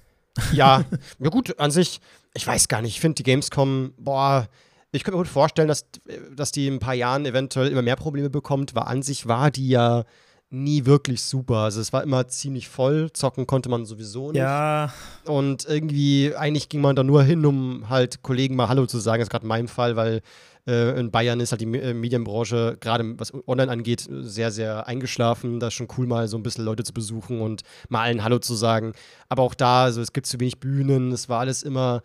Ja, 0.53 0.85
ja 1.19 1.29
gut, 1.31 1.59
an 1.59 1.71
sich, 1.71 2.01
ich 2.35 2.47
weiß 2.47 2.69
gar 2.69 2.81
nicht, 2.83 2.95
ich 2.95 3.01
finde 3.01 3.17
die 3.17 3.23
Gamescom, 3.25 3.93
boah, 3.99 4.49
ich 4.93 5.05
könnte 5.05 5.17
mir 5.17 5.25
gut 5.25 5.33
vorstellen, 5.33 5.69
dass, 5.69 5.87
dass 6.35 6.53
die 6.53 6.67
in 6.67 6.75
ein 6.75 6.79
paar 6.79 6.95
Jahren 6.95 7.27
eventuell 7.27 7.69
immer 7.69 7.83
mehr 7.83 7.97
Probleme 7.97 8.31
bekommt, 8.31 8.75
weil 8.75 8.85
an 8.85 9.03
sich 9.03 9.27
war 9.27 9.51
die 9.51 9.69
ja 9.69 10.05
nie 10.51 10.85
wirklich 10.85 11.23
super. 11.23 11.57
Also 11.57 11.81
es 11.81 11.95
war 11.95 12.03
immer 12.03 12.29
ziemlich 12.29 12.69
voll, 12.69 13.11
zocken 13.13 13.47
konnte 13.47 13.71
man 13.71 13.87
sowieso 13.87 14.33
nicht. 14.33 14.41
Ja, 14.41 14.93
Und 15.25 15.65
irgendwie, 15.67 16.35
eigentlich 16.37 16.69
ging 16.69 16.83
man 16.83 16.95
da 16.95 17.03
nur 17.03 17.23
hin, 17.23 17.45
um 17.47 17.89
halt 17.89 18.23
Kollegen 18.23 18.55
mal 18.55 18.69
Hallo 18.69 18.85
zu 18.85 18.99
sagen. 18.99 19.21
Das 19.21 19.27
ist 19.29 19.31
gerade 19.31 19.45
in 19.45 19.49
meinem 19.49 19.69
Fall, 19.69 19.97
weil 19.97 20.21
äh, 20.67 20.99
in 20.99 21.11
Bayern 21.11 21.41
ist 21.41 21.53
halt 21.53 21.61
die 21.61 21.79
äh, 21.79 21.95
Medienbranche, 21.95 22.77
gerade 22.81 23.19
was 23.19 23.33
online 23.47 23.71
angeht, 23.71 24.07
sehr, 24.09 24.51
sehr 24.51 24.87
eingeschlafen. 24.87 25.61
Da 25.61 25.69
ist 25.69 25.75
schon 25.75 25.89
cool, 25.97 26.07
mal 26.07 26.29
so 26.29 26.37
ein 26.37 26.43
bisschen 26.43 26.65
Leute 26.65 26.85
zu 26.85 26.93
besuchen 26.93 27.41
und 27.41 27.63
mal 27.89 28.03
allen 28.03 28.23
Hallo 28.23 28.39
zu 28.39 28.55
sagen. 28.55 28.93
Aber 29.29 29.43
auch 29.43 29.55
da, 29.55 29.85
also 29.85 30.01
es 30.01 30.13
gibt 30.13 30.27
zu 30.27 30.39
wenig 30.41 30.61
Bühnen, 30.61 31.13
es 31.13 31.29
war 31.29 31.41
alles 31.41 31.63
immer. 31.63 32.03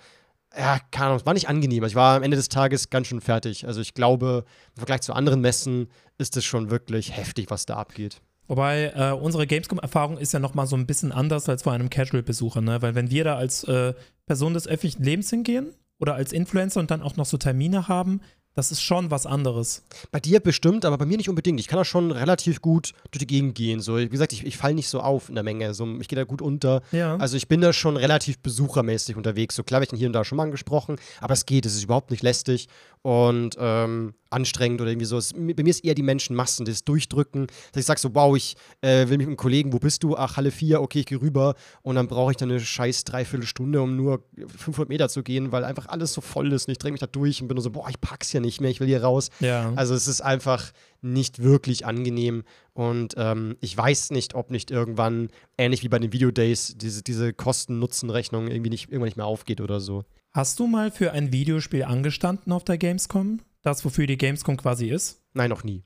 Ja, 0.58 0.80
keine 0.92 1.08
Ahnung, 1.08 1.20
es 1.20 1.26
war 1.26 1.34
nicht 1.34 1.50
angenehm. 1.50 1.84
Ich 1.84 1.94
war 1.94 2.16
am 2.16 2.24
Ende 2.24 2.38
des 2.38 2.50
Tages 2.50 2.90
ganz 2.90 3.08
schön 3.08 3.22
fertig. 3.22 3.68
Also 3.68 3.82
ich 3.82 3.94
glaube, 3.94 4.46
im 4.76 4.78
Vergleich 4.78 5.02
zu 5.02 5.14
anderen 5.14 5.42
Messen 5.42 5.90
ist 6.18 6.36
es 6.38 6.46
schon 6.46 6.72
wirklich 6.72 7.16
heftig, 7.16 7.52
was 7.52 7.66
da 7.66 7.76
abgeht. 7.76 8.22
Wobei 8.48 8.94
äh, 8.96 9.12
unsere 9.12 9.46
Gamescom-Erfahrung 9.46 10.18
ist 10.18 10.32
ja 10.32 10.40
noch 10.40 10.54
mal 10.54 10.66
so 10.66 10.78
ein 10.78 10.88
bisschen 10.88 11.12
anders 11.12 11.50
als 11.50 11.64
vor 11.64 11.74
einem 11.74 11.90
Casual-Besucher, 11.90 12.62
ne? 12.62 12.82
Weil 12.82 12.96
wenn 12.96 13.12
wir 13.12 13.26
da 13.26 13.36
als 13.36 13.66
äh, 13.66 13.94
Person 14.26 14.54
des 14.54 14.68
öffentlichen 14.68 15.04
Lebens 15.04 15.30
hingehen 15.30 15.76
oder 16.00 16.16
als 16.16 16.32
Influencer 16.32 16.80
und 16.80 16.90
dann 16.90 17.02
auch 17.02 17.18
noch 17.18 17.26
so 17.26 17.38
Termine 17.38 17.90
haben, 17.90 18.22
das 18.58 18.72
ist 18.72 18.82
schon 18.82 19.12
was 19.12 19.28
anderes. 19.28 19.84
Bei 20.12 20.20
dir 20.20 20.40
bestimmt, 20.40 20.84
aber 20.84 20.98
bei 20.98 21.06
mir 21.06 21.18
nicht 21.18 21.30
unbedingt. 21.30 21.60
Ich 21.60 21.68
kann 21.68 21.78
da 21.78 21.86
schon 21.86 22.10
relativ 22.10 22.60
gut 22.60 22.94
durch 23.12 23.20
die 23.20 23.28
Gegend 23.28 23.54
gehen. 23.54 23.82
So, 23.82 23.98
wie 23.98 24.10
gesagt, 24.10 24.34
ich, 24.34 24.44
ich 24.48 24.58
falle 24.58 24.74
nicht 24.74 24.90
so 24.90 25.00
auf 25.00 25.30
in 25.30 25.36
der 25.36 25.44
Menge. 25.44 25.76
So, 25.76 25.86
ich 26.00 26.08
gehe 26.08 26.18
da 26.18 26.24
gut 26.24 26.42
unter. 26.42 26.82
Ja. 26.92 27.18
Also 27.18 27.38
ich 27.38 27.48
bin 27.48 27.62
da 27.62 27.72
schon 27.72 27.98
relativ 27.98 28.40
besuchermäßig 28.40 29.16
unterwegs. 29.16 29.56
So 29.56 29.64
klar, 29.64 29.84
ich 29.84 29.90
den 29.90 30.00
hier 30.00 30.08
und 30.08 30.14
da 30.14 30.26
schon 30.26 30.38
mal 30.38 30.46
angesprochen, 30.46 30.96
aber 31.22 31.36
es 31.36 31.46
geht, 31.46 31.68
es 31.68 31.76
ist 31.76 31.84
überhaupt 31.84 32.10
nicht 32.10 32.24
lästig 32.24 32.68
und 33.04 33.56
ähm, 33.60 34.16
anstrengend 34.32 34.82
oder 34.82 34.90
irgendwie 34.90 35.06
so. 35.06 35.18
Es, 35.18 35.34
bei 35.34 35.64
mir 35.64 35.70
ist 35.70 35.86
eher 35.86 35.94
die 35.94 36.02
Menschenmassen, 36.02 36.66
das 36.66 36.84
Durchdrücken, 36.84 37.48
dass 37.72 37.82
ich 37.82 37.86
sage 37.86 38.00
so, 38.00 38.14
wow, 38.16 38.36
ich 38.36 38.56
äh, 38.82 39.08
will 39.08 39.18
mich 39.18 39.28
mit 39.28 39.28
einem 39.28 39.38
Kollegen, 39.38 39.72
wo 39.72 39.80
bist 39.80 40.04
du? 40.04 40.18
Ach, 40.18 40.36
Halle 40.36 40.52
4, 40.52 40.82
okay, 40.82 41.02
ich 41.02 41.06
gehe 41.06 41.22
rüber 41.22 41.56
und 41.84 41.96
dann 41.96 42.08
brauche 42.08 42.32
ich 42.32 42.38
dann 42.38 42.50
eine 42.50 42.60
scheiß 42.60 43.04
Dreiviertelstunde, 43.04 43.82
um 43.82 43.96
nur 43.96 44.24
500 44.36 44.90
Meter 44.90 45.10
zu 45.10 45.24
gehen, 45.24 45.52
weil 45.52 45.64
einfach 45.64 45.88
alles 45.88 46.12
so 46.14 46.22
voll 46.22 46.52
ist 46.52 46.68
und 46.68 46.72
ich 46.72 46.80
drehe 46.80 46.92
mich 46.92 47.00
da 47.00 47.08
durch 47.08 47.42
und 47.42 47.48
bin 47.48 47.56
nur 47.56 47.64
so, 47.64 47.70
boah, 47.70 47.88
ich 47.90 48.02
pack's 48.02 48.34
ja 48.34 48.40
nicht 48.40 48.47
mehr, 48.62 48.70
ich 48.70 48.80
will 48.80 48.88
hier 48.88 49.04
raus. 49.04 49.30
ja. 49.40 49.74
Also 49.76 49.94
es 49.94 50.08
ist 50.08 50.22
einfach 50.22 50.72
nicht 51.02 51.42
wirklich 51.42 51.86
angenehm 51.86 52.44
und 52.74 53.14
ähm, 53.18 53.56
ich 53.62 53.78
weiß 53.78 54.12
nicht, 54.12 54.36
ob 54.36 54.52
nicht 54.52 54.72
irgendwann, 54.72 55.30
ähnlich 55.58 55.84
wie 55.84 55.90
bei 55.90 56.00
den 56.00 56.12
Videodays, 56.12 56.76
diese, 56.78 57.04
diese 57.04 57.34
Kosten-Nutzen-Rechnung 57.34 58.48
irgendwie 58.48 58.70
nicht, 58.70 58.86
irgendwann 58.86 59.08
nicht 59.08 59.18
mehr 59.18 59.26
aufgeht 59.26 59.62
oder 59.62 59.80
so. 59.80 60.04
Hast 60.32 60.60
du 60.60 60.68
mal 60.68 60.92
für 60.92 61.12
ein 61.14 61.32
Videospiel 61.32 61.84
angestanden 61.84 62.52
auf 62.52 62.64
der 62.64 62.78
Gamescom? 62.78 63.42
Das, 63.62 63.84
wofür 63.86 64.08
die 64.08 64.18
Gamescom 64.18 64.58
quasi 64.58 64.88
ist? 64.88 65.22
Nein, 65.34 65.50
noch 65.50 65.64
nie. 65.64 65.84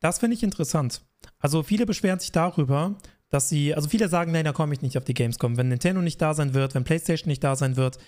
Das 0.00 0.18
finde 0.18 0.36
ich 0.36 0.42
interessant. 0.42 1.02
Also 1.38 1.62
viele 1.62 1.86
beschweren 1.86 2.18
sich 2.18 2.32
darüber, 2.32 2.96
dass 3.30 3.48
sie, 3.48 3.74
also 3.74 3.88
viele 3.88 4.08
sagen, 4.08 4.32
nein, 4.32 4.44
da 4.44 4.52
komme 4.52 4.74
ich 4.74 4.82
nicht 4.82 4.98
auf 4.98 5.04
die 5.04 5.14
Gamescom. 5.14 5.56
Wenn 5.56 5.68
Nintendo 5.68 6.02
nicht 6.02 6.20
da 6.20 6.34
sein 6.34 6.54
wird, 6.54 6.74
wenn 6.74 6.84
PlayStation 6.84 7.28
nicht 7.28 7.42
da 7.42 7.56
sein 7.56 7.76
wird. 7.76 7.98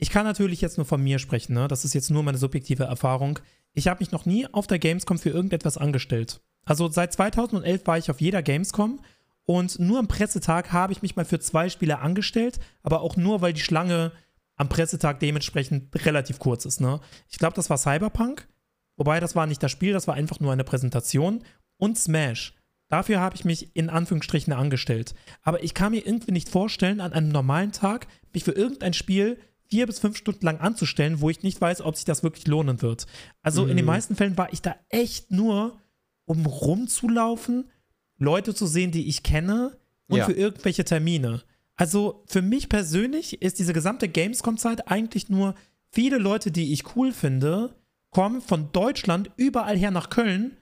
Ich 0.00 0.08
kann 0.08 0.24
natürlich 0.24 0.62
jetzt 0.62 0.78
nur 0.78 0.86
von 0.86 1.02
mir 1.02 1.18
sprechen, 1.18 1.52
ne? 1.52 1.68
Das 1.68 1.84
ist 1.84 1.92
jetzt 1.92 2.10
nur 2.10 2.22
meine 2.22 2.38
subjektive 2.38 2.84
Erfahrung. 2.84 3.38
Ich 3.74 3.86
habe 3.86 4.00
mich 4.00 4.10
noch 4.10 4.24
nie 4.24 4.46
auf 4.46 4.66
der 4.66 4.78
Gamescom 4.78 5.18
für 5.18 5.28
irgendetwas 5.28 5.76
angestellt. 5.76 6.40
Also 6.64 6.88
seit 6.88 7.12
2011 7.12 7.86
war 7.86 7.98
ich 7.98 8.10
auf 8.10 8.20
jeder 8.20 8.42
Gamescom 8.42 9.00
Und 9.44 9.78
nur 9.78 9.98
am 9.98 10.08
Pressetag 10.08 10.72
habe 10.72 10.92
ich 10.92 11.02
mich 11.02 11.16
mal 11.16 11.24
für 11.24 11.38
zwei 11.38 11.68
Spiele 11.68 11.98
angestellt, 11.98 12.60
aber 12.82 13.02
auch 13.02 13.16
nur, 13.16 13.42
weil 13.42 13.52
die 13.52 13.60
Schlange 13.60 14.12
am 14.56 14.68
Pressetag 14.68 15.20
dementsprechend 15.20 15.94
relativ 16.06 16.38
kurz 16.38 16.64
ist. 16.64 16.80
Ne? 16.80 17.00
Ich 17.28 17.38
glaube, 17.38 17.56
das 17.56 17.68
war 17.68 17.76
Cyberpunk, 17.76 18.48
wobei 18.96 19.20
das 19.20 19.34
war 19.34 19.46
nicht 19.46 19.62
das 19.62 19.70
Spiel, 19.70 19.92
das 19.92 20.06
war 20.06 20.14
einfach 20.14 20.40
nur 20.40 20.52
eine 20.52 20.64
Präsentation. 20.64 21.44
Und 21.76 21.98
Smash. 21.98 22.54
Dafür 22.88 23.20
habe 23.20 23.36
ich 23.36 23.44
mich 23.44 23.74
in 23.76 23.90
Anführungsstrichen 23.90 24.52
angestellt. 24.52 25.14
Aber 25.42 25.62
ich 25.62 25.74
kann 25.74 25.92
mir 25.92 26.06
irgendwie 26.06 26.32
nicht 26.32 26.48
vorstellen, 26.48 27.00
an 27.00 27.12
einem 27.12 27.28
normalen 27.28 27.72
Tag 27.72 28.06
mich 28.32 28.44
für 28.44 28.52
irgendein 28.52 28.94
Spiel 28.94 29.38
vier 29.70 29.86
bis 29.86 29.98
fünf 29.98 30.16
Stunden 30.16 30.44
lang 30.44 30.58
anzustellen, 30.58 31.20
wo 31.20 31.30
ich 31.30 31.42
nicht 31.42 31.60
weiß, 31.60 31.82
ob 31.82 31.96
sich 31.96 32.04
das 32.04 32.22
wirklich 32.22 32.46
lohnen 32.46 32.82
wird. 32.82 33.06
Also 33.42 33.64
mhm. 33.64 33.70
in 33.70 33.76
den 33.76 33.86
mhm. 33.86 33.92
meisten 33.92 34.16
Fällen 34.16 34.36
war 34.36 34.52
ich 34.52 34.62
da 34.62 34.76
echt 34.88 35.30
nur, 35.30 35.78
um 36.24 36.44
rumzulaufen, 36.44 37.70
Leute 38.18 38.54
zu 38.54 38.66
sehen, 38.66 38.90
die 38.90 39.08
ich 39.08 39.22
kenne 39.22 39.78
und 40.08 40.18
ja. 40.18 40.26
für 40.26 40.32
irgendwelche 40.32 40.84
Termine. 40.84 41.42
Also 41.76 42.24
für 42.26 42.42
mich 42.42 42.68
persönlich 42.68 43.40
ist 43.40 43.58
diese 43.58 43.72
gesamte 43.72 44.08
Gamescom-Zeit 44.08 44.88
eigentlich 44.88 45.30
nur 45.30 45.54
viele 45.90 46.18
Leute, 46.18 46.50
die 46.50 46.72
ich 46.72 46.94
cool 46.94 47.12
finde, 47.12 47.74
kommen 48.10 48.42
von 48.42 48.70
Deutschland 48.72 49.30
überall 49.36 49.78
her 49.78 49.90
nach 49.90 50.10
Köln 50.10 50.56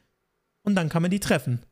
und 0.62 0.74
dann 0.74 0.88
kann 0.88 1.02
man 1.02 1.10
die 1.10 1.20
treffen. 1.20 1.62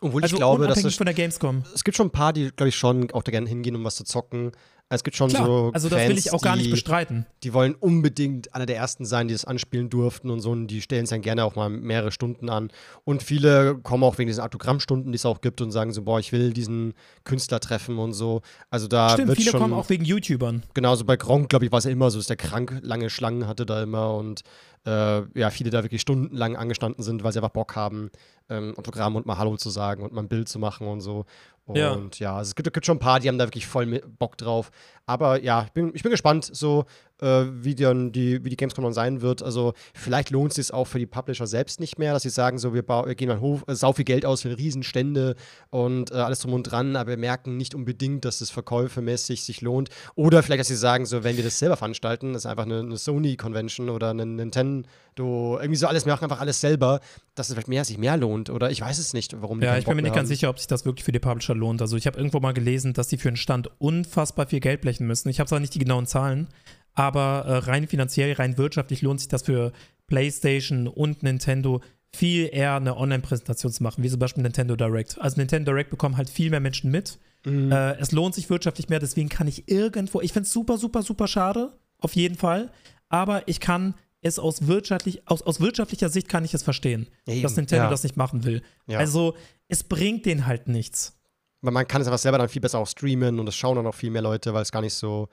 Obwohl 0.00 0.22
also 0.22 0.34
ich 0.34 0.38
glaube, 0.38 0.66
dass 0.66 0.82
es, 0.82 0.96
von 0.96 1.06
der 1.06 1.14
Gamescom. 1.14 1.62
es 1.74 1.84
gibt 1.84 1.96
schon 1.96 2.06
ein 2.06 2.12
paar, 2.12 2.32
die, 2.32 2.50
glaube 2.50 2.70
ich, 2.70 2.76
schon 2.76 3.10
auch 3.12 3.22
da 3.22 3.30
gerne 3.30 3.48
hingehen, 3.48 3.76
um 3.76 3.84
was 3.84 3.96
zu 3.96 4.04
zocken. 4.04 4.52
Es 4.92 5.04
gibt 5.04 5.16
schon 5.16 5.28
Klar, 5.28 5.46
so. 5.46 5.70
Also, 5.72 5.88
das 5.88 6.00
Fans, 6.00 6.10
will 6.10 6.18
ich 6.18 6.32
auch 6.32 6.42
gar 6.42 6.56
nicht 6.56 6.68
bestreiten. 6.68 7.24
Die 7.44 7.54
wollen 7.54 7.76
unbedingt 7.76 8.52
einer 8.56 8.66
der 8.66 8.76
ersten 8.76 9.04
sein, 9.04 9.28
die 9.28 9.34
das 9.34 9.44
anspielen 9.44 9.88
durften 9.88 10.30
und 10.30 10.40
so. 10.40 10.50
Und 10.50 10.66
die 10.66 10.82
stellen 10.82 11.04
es 11.04 11.10
dann 11.10 11.20
gerne 11.20 11.44
auch 11.44 11.54
mal 11.54 11.70
mehrere 11.70 12.10
Stunden 12.10 12.48
an. 12.48 12.72
Und 13.04 13.22
viele 13.22 13.76
kommen 13.76 14.02
auch 14.02 14.18
wegen 14.18 14.26
diesen 14.26 14.42
Autogrammstunden, 14.42 15.12
die 15.12 15.16
es 15.16 15.24
auch 15.24 15.42
gibt, 15.42 15.60
und 15.60 15.70
sagen 15.70 15.92
so: 15.92 16.02
Boah, 16.02 16.18
ich 16.18 16.32
will 16.32 16.52
diesen 16.52 16.94
Künstler 17.22 17.60
treffen 17.60 17.98
und 17.98 18.14
so. 18.14 18.42
Also, 18.68 18.88
da 18.88 19.10
Stimmt, 19.10 19.28
wird 19.28 19.38
viele 19.38 19.50
schon, 19.52 19.60
kommen 19.60 19.74
auch 19.74 19.88
wegen 19.90 20.04
YouTubern. 20.04 20.64
Genauso 20.74 21.04
bei 21.04 21.16
Gronk, 21.16 21.50
glaube 21.50 21.66
ich, 21.66 21.70
war 21.70 21.78
es 21.78 21.84
ja 21.84 21.92
immer 21.92 22.10
so, 22.10 22.18
dass 22.18 22.26
der 22.26 22.36
krank 22.36 22.80
lange 22.82 23.10
Schlangen 23.10 23.46
hatte 23.46 23.66
da 23.66 23.84
immer. 23.84 24.16
Und 24.16 24.42
äh, 24.86 25.22
ja, 25.38 25.50
viele 25.50 25.70
da 25.70 25.82
wirklich 25.82 26.00
stundenlang 26.00 26.56
angestanden 26.56 27.02
sind, 27.02 27.22
weil 27.22 27.32
sie 27.32 27.38
einfach 27.38 27.50
Bock 27.50 27.76
haben, 27.76 28.10
ähm, 28.48 28.74
Autogramm 28.76 29.16
und 29.16 29.26
mal 29.26 29.38
Hallo 29.38 29.56
zu 29.56 29.70
sagen 29.70 30.02
und 30.02 30.12
mal 30.12 30.22
ein 30.22 30.28
Bild 30.28 30.48
zu 30.48 30.58
machen 30.58 30.86
und 30.86 31.00
so. 31.00 31.26
Und 31.66 32.18
ja, 32.18 32.30
ja 32.30 32.36
also 32.36 32.50
es 32.50 32.54
gibt, 32.54 32.72
gibt, 32.72 32.86
schon 32.86 32.96
ein 32.96 33.00
paar, 33.00 33.20
die 33.20 33.28
haben 33.28 33.38
da 33.38 33.46
wirklich 33.46 33.66
voll 33.66 34.00
Bock 34.18 34.36
drauf. 34.36 34.70
Aber 35.06 35.42
ja, 35.42 35.64
ich 35.64 35.72
bin, 35.72 35.92
ich 35.94 36.02
bin 36.02 36.10
gespannt, 36.10 36.48
so 36.52 36.84
äh, 37.20 37.44
wie, 37.52 37.74
dann 37.74 38.12
die, 38.12 38.44
wie 38.44 38.50
die 38.50 38.56
Gamescom 38.56 38.84
dann 38.84 38.92
sein 38.92 39.22
wird. 39.22 39.42
Also 39.42 39.74
vielleicht 39.94 40.30
lohnt 40.30 40.52
es 40.52 40.56
sich 40.56 40.74
auch 40.74 40.86
für 40.86 40.98
die 40.98 41.06
Publisher 41.06 41.46
selbst 41.46 41.80
nicht 41.80 41.98
mehr, 41.98 42.12
dass 42.12 42.22
sie 42.22 42.30
sagen, 42.30 42.58
so 42.58 42.74
wir, 42.74 42.86
wir 42.86 43.14
gehen 43.14 43.28
mal 43.28 43.40
hoch, 43.40 43.62
äh, 43.66 43.74
sau 43.74 43.92
viel 43.92 44.04
Geld 44.04 44.24
aus 44.24 44.42
für 44.42 44.56
Riesenstände 44.56 45.36
und 45.70 46.10
äh, 46.10 46.14
alles 46.14 46.40
drum 46.40 46.54
und 46.54 46.64
dran, 46.64 46.96
aber 46.96 47.10
wir 47.10 47.16
merken 47.16 47.56
nicht 47.56 47.74
unbedingt, 47.74 48.24
dass 48.24 48.40
es 48.40 48.50
verkäufermäßig 48.50 49.44
sich 49.44 49.60
lohnt. 49.60 49.90
Oder 50.14 50.42
vielleicht, 50.42 50.60
dass 50.60 50.68
sie 50.68 50.76
sagen, 50.76 51.06
so 51.06 51.24
wenn 51.24 51.36
wir 51.36 51.44
das 51.44 51.58
selber 51.58 51.76
veranstalten, 51.76 52.32
das 52.32 52.42
ist 52.42 52.46
einfach 52.46 52.64
eine, 52.64 52.80
eine 52.80 52.96
Sony-Convention 52.96 53.90
oder 53.90 54.10
eine 54.10 54.26
Nintendo, 54.26 54.88
irgendwie 55.16 55.76
so 55.76 55.86
alles, 55.86 56.06
wir 56.06 56.12
machen 56.12 56.24
einfach 56.24 56.40
alles 56.40 56.60
selber, 56.60 57.00
dass 57.34 57.48
es 57.48 57.54
vielleicht 57.54 57.68
mehr 57.68 57.84
sich 57.84 57.98
mehr 57.98 58.16
lohnt. 58.16 58.50
Oder 58.50 58.70
ich 58.70 58.80
weiß 58.80 58.98
es 58.98 59.12
nicht, 59.12 59.40
warum. 59.40 59.60
Ja, 59.62 59.76
ich 59.76 59.84
bin 59.84 59.96
mir 59.96 60.02
nicht 60.02 60.14
ganz 60.14 60.28
sicher, 60.28 60.50
ob 60.50 60.58
sich 60.58 60.66
das 60.66 60.84
wirklich 60.84 61.04
für 61.04 61.12
die 61.12 61.18
Publisher 61.18 61.54
lohnt. 61.54 61.80
Also 61.82 61.96
ich 61.96 62.06
habe 62.06 62.16
irgendwo 62.18 62.40
mal 62.40 62.52
gelesen, 62.52 62.92
dass 62.92 63.08
die 63.08 63.16
für 63.16 63.28
einen 63.28 63.36
Stand 63.36 63.70
unfassbar 63.78 64.46
viel 64.46 64.60
Geld 64.60 64.80
blechen 64.80 65.06
müssen. 65.06 65.28
Ich 65.28 65.40
habe 65.40 65.48
zwar 65.48 65.60
nicht 65.60 65.74
die 65.74 65.78
genauen 65.78 66.06
Zahlen, 66.06 66.48
aber 66.94 67.44
äh, 67.46 67.56
rein 67.70 67.86
finanziell, 67.86 68.32
rein 68.32 68.58
wirtschaftlich 68.58 69.02
lohnt 69.02 69.20
sich 69.20 69.28
das 69.28 69.42
für 69.42 69.72
PlayStation 70.06 70.88
und 70.88 71.22
Nintendo 71.22 71.80
viel 72.12 72.48
eher 72.52 72.74
eine 72.74 72.96
Online-Präsentation 72.96 73.72
zu 73.72 73.82
machen, 73.82 74.02
wie 74.02 74.10
zum 74.10 74.18
Beispiel 74.18 74.42
Nintendo 74.42 74.74
Direct. 74.76 75.20
Also 75.20 75.36
Nintendo 75.36 75.70
Direct 75.72 75.90
bekommen 75.90 76.16
halt 76.16 76.28
viel 76.28 76.50
mehr 76.50 76.60
Menschen 76.60 76.90
mit. 76.90 77.18
Mhm. 77.44 77.70
Äh, 77.70 77.94
es 77.98 78.12
lohnt 78.12 78.34
sich 78.34 78.50
wirtschaftlich 78.50 78.88
mehr, 78.88 78.98
deswegen 78.98 79.28
kann 79.28 79.46
ich 79.46 79.68
irgendwo, 79.68 80.20
ich 80.20 80.32
finde 80.32 80.46
es 80.46 80.52
super, 80.52 80.76
super, 80.76 81.02
super 81.02 81.28
schade, 81.28 81.72
auf 81.98 82.16
jeden 82.16 82.36
Fall. 82.36 82.70
Aber 83.08 83.46
ich 83.48 83.60
kann 83.60 83.94
es 84.20 84.38
aus, 84.38 84.66
wirtschaftlich, 84.66 85.26
aus, 85.26 85.42
aus 85.42 85.60
wirtschaftlicher 85.60 86.08
Sicht 86.08 86.28
kann 86.28 86.44
ich 86.44 86.52
es 86.52 86.62
verstehen, 86.62 87.08
Eben, 87.26 87.42
dass 87.42 87.56
Nintendo 87.56 87.84
ja. 87.84 87.90
das 87.90 88.02
nicht 88.02 88.16
machen 88.16 88.44
will. 88.44 88.62
Ja. 88.86 88.98
Also 88.98 89.34
es 89.68 89.84
bringt 89.84 90.26
denen 90.26 90.46
halt 90.46 90.68
nichts. 90.68 91.16
Weil 91.62 91.72
man 91.72 91.86
kann 91.86 92.00
es 92.00 92.08
einfach 92.08 92.18
selber 92.18 92.38
dann 92.38 92.48
viel 92.48 92.62
besser 92.62 92.78
auch 92.78 92.86
streamen 92.86 93.38
und 93.38 93.46
es 93.46 93.56
schauen 93.56 93.76
dann 93.76 93.86
auch 93.86 93.94
viel 93.94 94.10
mehr 94.10 94.22
Leute, 94.22 94.52
weil 94.52 94.62
es 94.62 94.72
gar 94.72 94.82
nicht 94.82 94.94
so 94.94 95.28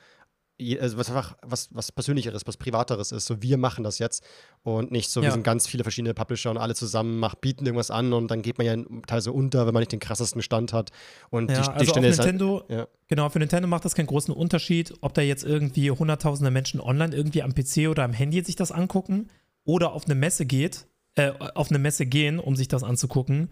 also 0.79 0.97
was 0.97 1.09
einfach 1.09 1.37
was, 1.43 1.69
was 1.71 1.91
Persönlicheres, 1.91 2.47
was 2.47 2.57
Privateres 2.57 3.11
ist. 3.11 3.25
So, 3.25 3.41
wir 3.41 3.57
machen 3.57 3.83
das 3.83 3.99
jetzt 3.99 4.23
und 4.63 4.91
nicht 4.91 5.09
so, 5.09 5.21
ja. 5.21 5.27
wir 5.27 5.31
sind 5.31 5.43
ganz 5.43 5.67
viele 5.67 5.83
verschiedene 5.83 6.13
Publisher 6.13 6.49
und 6.49 6.57
alle 6.57 6.73
zusammen 6.73 7.19
macht, 7.19 7.41
bieten 7.41 7.65
irgendwas 7.65 7.91
an 7.91 8.13
und 8.13 8.29
dann 8.31 8.41
geht 8.41 8.57
man 8.57 8.65
ja 8.65 8.75
teilweise 9.05 9.31
unter, 9.31 9.67
wenn 9.67 9.73
man 9.73 9.81
nicht 9.81 9.91
den 9.91 9.99
krassesten 9.99 10.41
Stand 10.41 10.73
hat. 10.73 10.91
Und 11.29 11.51
ja, 11.51 11.57
die, 11.57 11.63
die 11.63 11.69
also 11.69 11.91
Stände 11.91 12.09
ist 12.09 12.19
halt 12.19 12.27
Nintendo, 12.27 12.65
halt, 12.67 12.79
ja. 12.79 12.87
genau, 13.07 13.29
für 13.29 13.39
Nintendo 13.39 13.67
macht 13.67 13.85
das 13.85 13.93
keinen 13.93 14.07
großen 14.07 14.33
Unterschied, 14.33 14.93
ob 15.01 15.13
da 15.13 15.21
jetzt 15.21 15.43
irgendwie 15.43 15.91
hunderttausende 15.91 16.49
Menschen 16.49 16.79
online 16.79 17.15
irgendwie 17.15 17.43
am 17.43 17.53
PC 17.53 17.89
oder 17.89 18.03
am 18.03 18.13
Handy 18.13 18.43
sich 18.43 18.55
das 18.55 18.71
angucken 18.71 19.29
oder 19.63 19.93
auf 19.93 20.05
eine 20.05 20.15
Messe 20.15 20.45
geht, 20.45 20.87
äh, 21.15 21.31
auf 21.53 21.69
eine 21.69 21.79
Messe 21.79 22.05
gehen, 22.07 22.39
um 22.39 22.55
sich 22.55 22.67
das 22.67 22.83
anzugucken, 22.83 23.51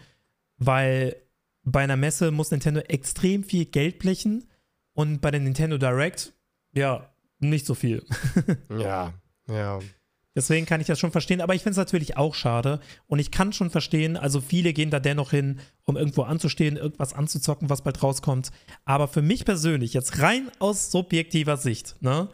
weil 0.57 1.17
bei 1.63 1.83
einer 1.83 1.97
Messe 1.97 2.31
muss 2.31 2.51
Nintendo 2.51 2.81
extrem 2.81 3.43
viel 3.43 3.65
Geld 3.65 3.99
blechen 3.99 4.47
und 4.93 5.21
bei 5.21 5.29
der 5.31 5.41
Nintendo 5.41 5.77
Direct 5.77 6.33
ja, 6.76 7.09
nicht 7.39 7.65
so 7.65 7.73
viel. 7.73 8.05
ja, 8.69 9.13
ja. 9.47 9.80
Deswegen 10.36 10.65
kann 10.65 10.82
ich 10.82 10.88
das 10.88 10.99
schon 10.99 11.13
verstehen, 11.13 11.39
aber 11.39 11.55
ich 11.55 11.63
finde 11.63 11.71
es 11.71 11.78
natürlich 11.78 12.17
auch 12.17 12.36
schade. 12.36 12.82
Und 13.07 13.19
ich 13.19 13.32
kann 13.32 13.53
schon 13.53 13.69
verstehen, 13.69 14.17
also 14.17 14.41
viele 14.41 14.73
gehen 14.73 14.91
da 14.91 14.99
dennoch 14.99 15.32
hin, 15.32 15.61
um 15.86 15.95
irgendwo 15.95 16.23
anzustehen, 16.23 16.76
irgendwas 16.76 17.13
anzuzocken, 17.13 17.69
was 17.69 17.84
bald 17.84 18.03
rauskommt. 18.03 18.51
Aber 18.84 19.07
für 19.07 19.21
mich 19.21 19.45
persönlich, 19.45 19.93
jetzt 19.93 20.19
rein 20.21 20.51
aus 20.59 20.91
subjektiver 20.91 21.55
Sicht, 21.55 21.95
ne, 22.01 22.28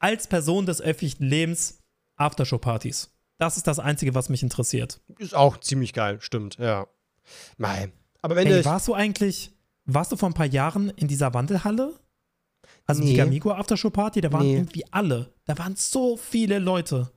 als 0.00 0.26
Person 0.26 0.66
des 0.66 0.80
öffentlichen 0.80 1.24
Lebens, 1.24 1.78
Aftershow-Partys. 2.16 3.14
Das 3.38 3.56
ist 3.56 3.68
das 3.68 3.78
Einzige, 3.78 4.16
was 4.16 4.28
mich 4.28 4.42
interessiert. 4.42 5.00
Ist 5.18 5.36
auch 5.36 5.58
ziemlich 5.58 5.92
geil, 5.92 6.18
stimmt, 6.20 6.58
ja. 6.58 6.88
Nein. 7.56 7.92
Aber 8.20 8.34
wenn 8.34 8.48
Ey, 8.48 8.64
warst 8.64 8.88
du 8.88 8.94
eigentlich, 8.94 9.52
warst 9.84 10.10
du 10.10 10.16
vor 10.16 10.28
ein 10.28 10.34
paar 10.34 10.46
Jahren 10.46 10.90
in 10.90 11.06
dieser 11.06 11.34
Wandelhalle? 11.34 11.94
Also 12.88 13.02
nee. 13.02 13.10
die 13.10 13.16
Gamigo 13.16 13.52
Aftershow 13.52 13.90
Party, 13.90 14.22
da 14.22 14.32
waren 14.32 14.46
nee. 14.46 14.56
irgendwie 14.56 14.84
alle. 14.90 15.32
Da 15.44 15.58
waren 15.58 15.76
so 15.76 16.16
viele 16.16 16.58
Leute. 16.58 17.12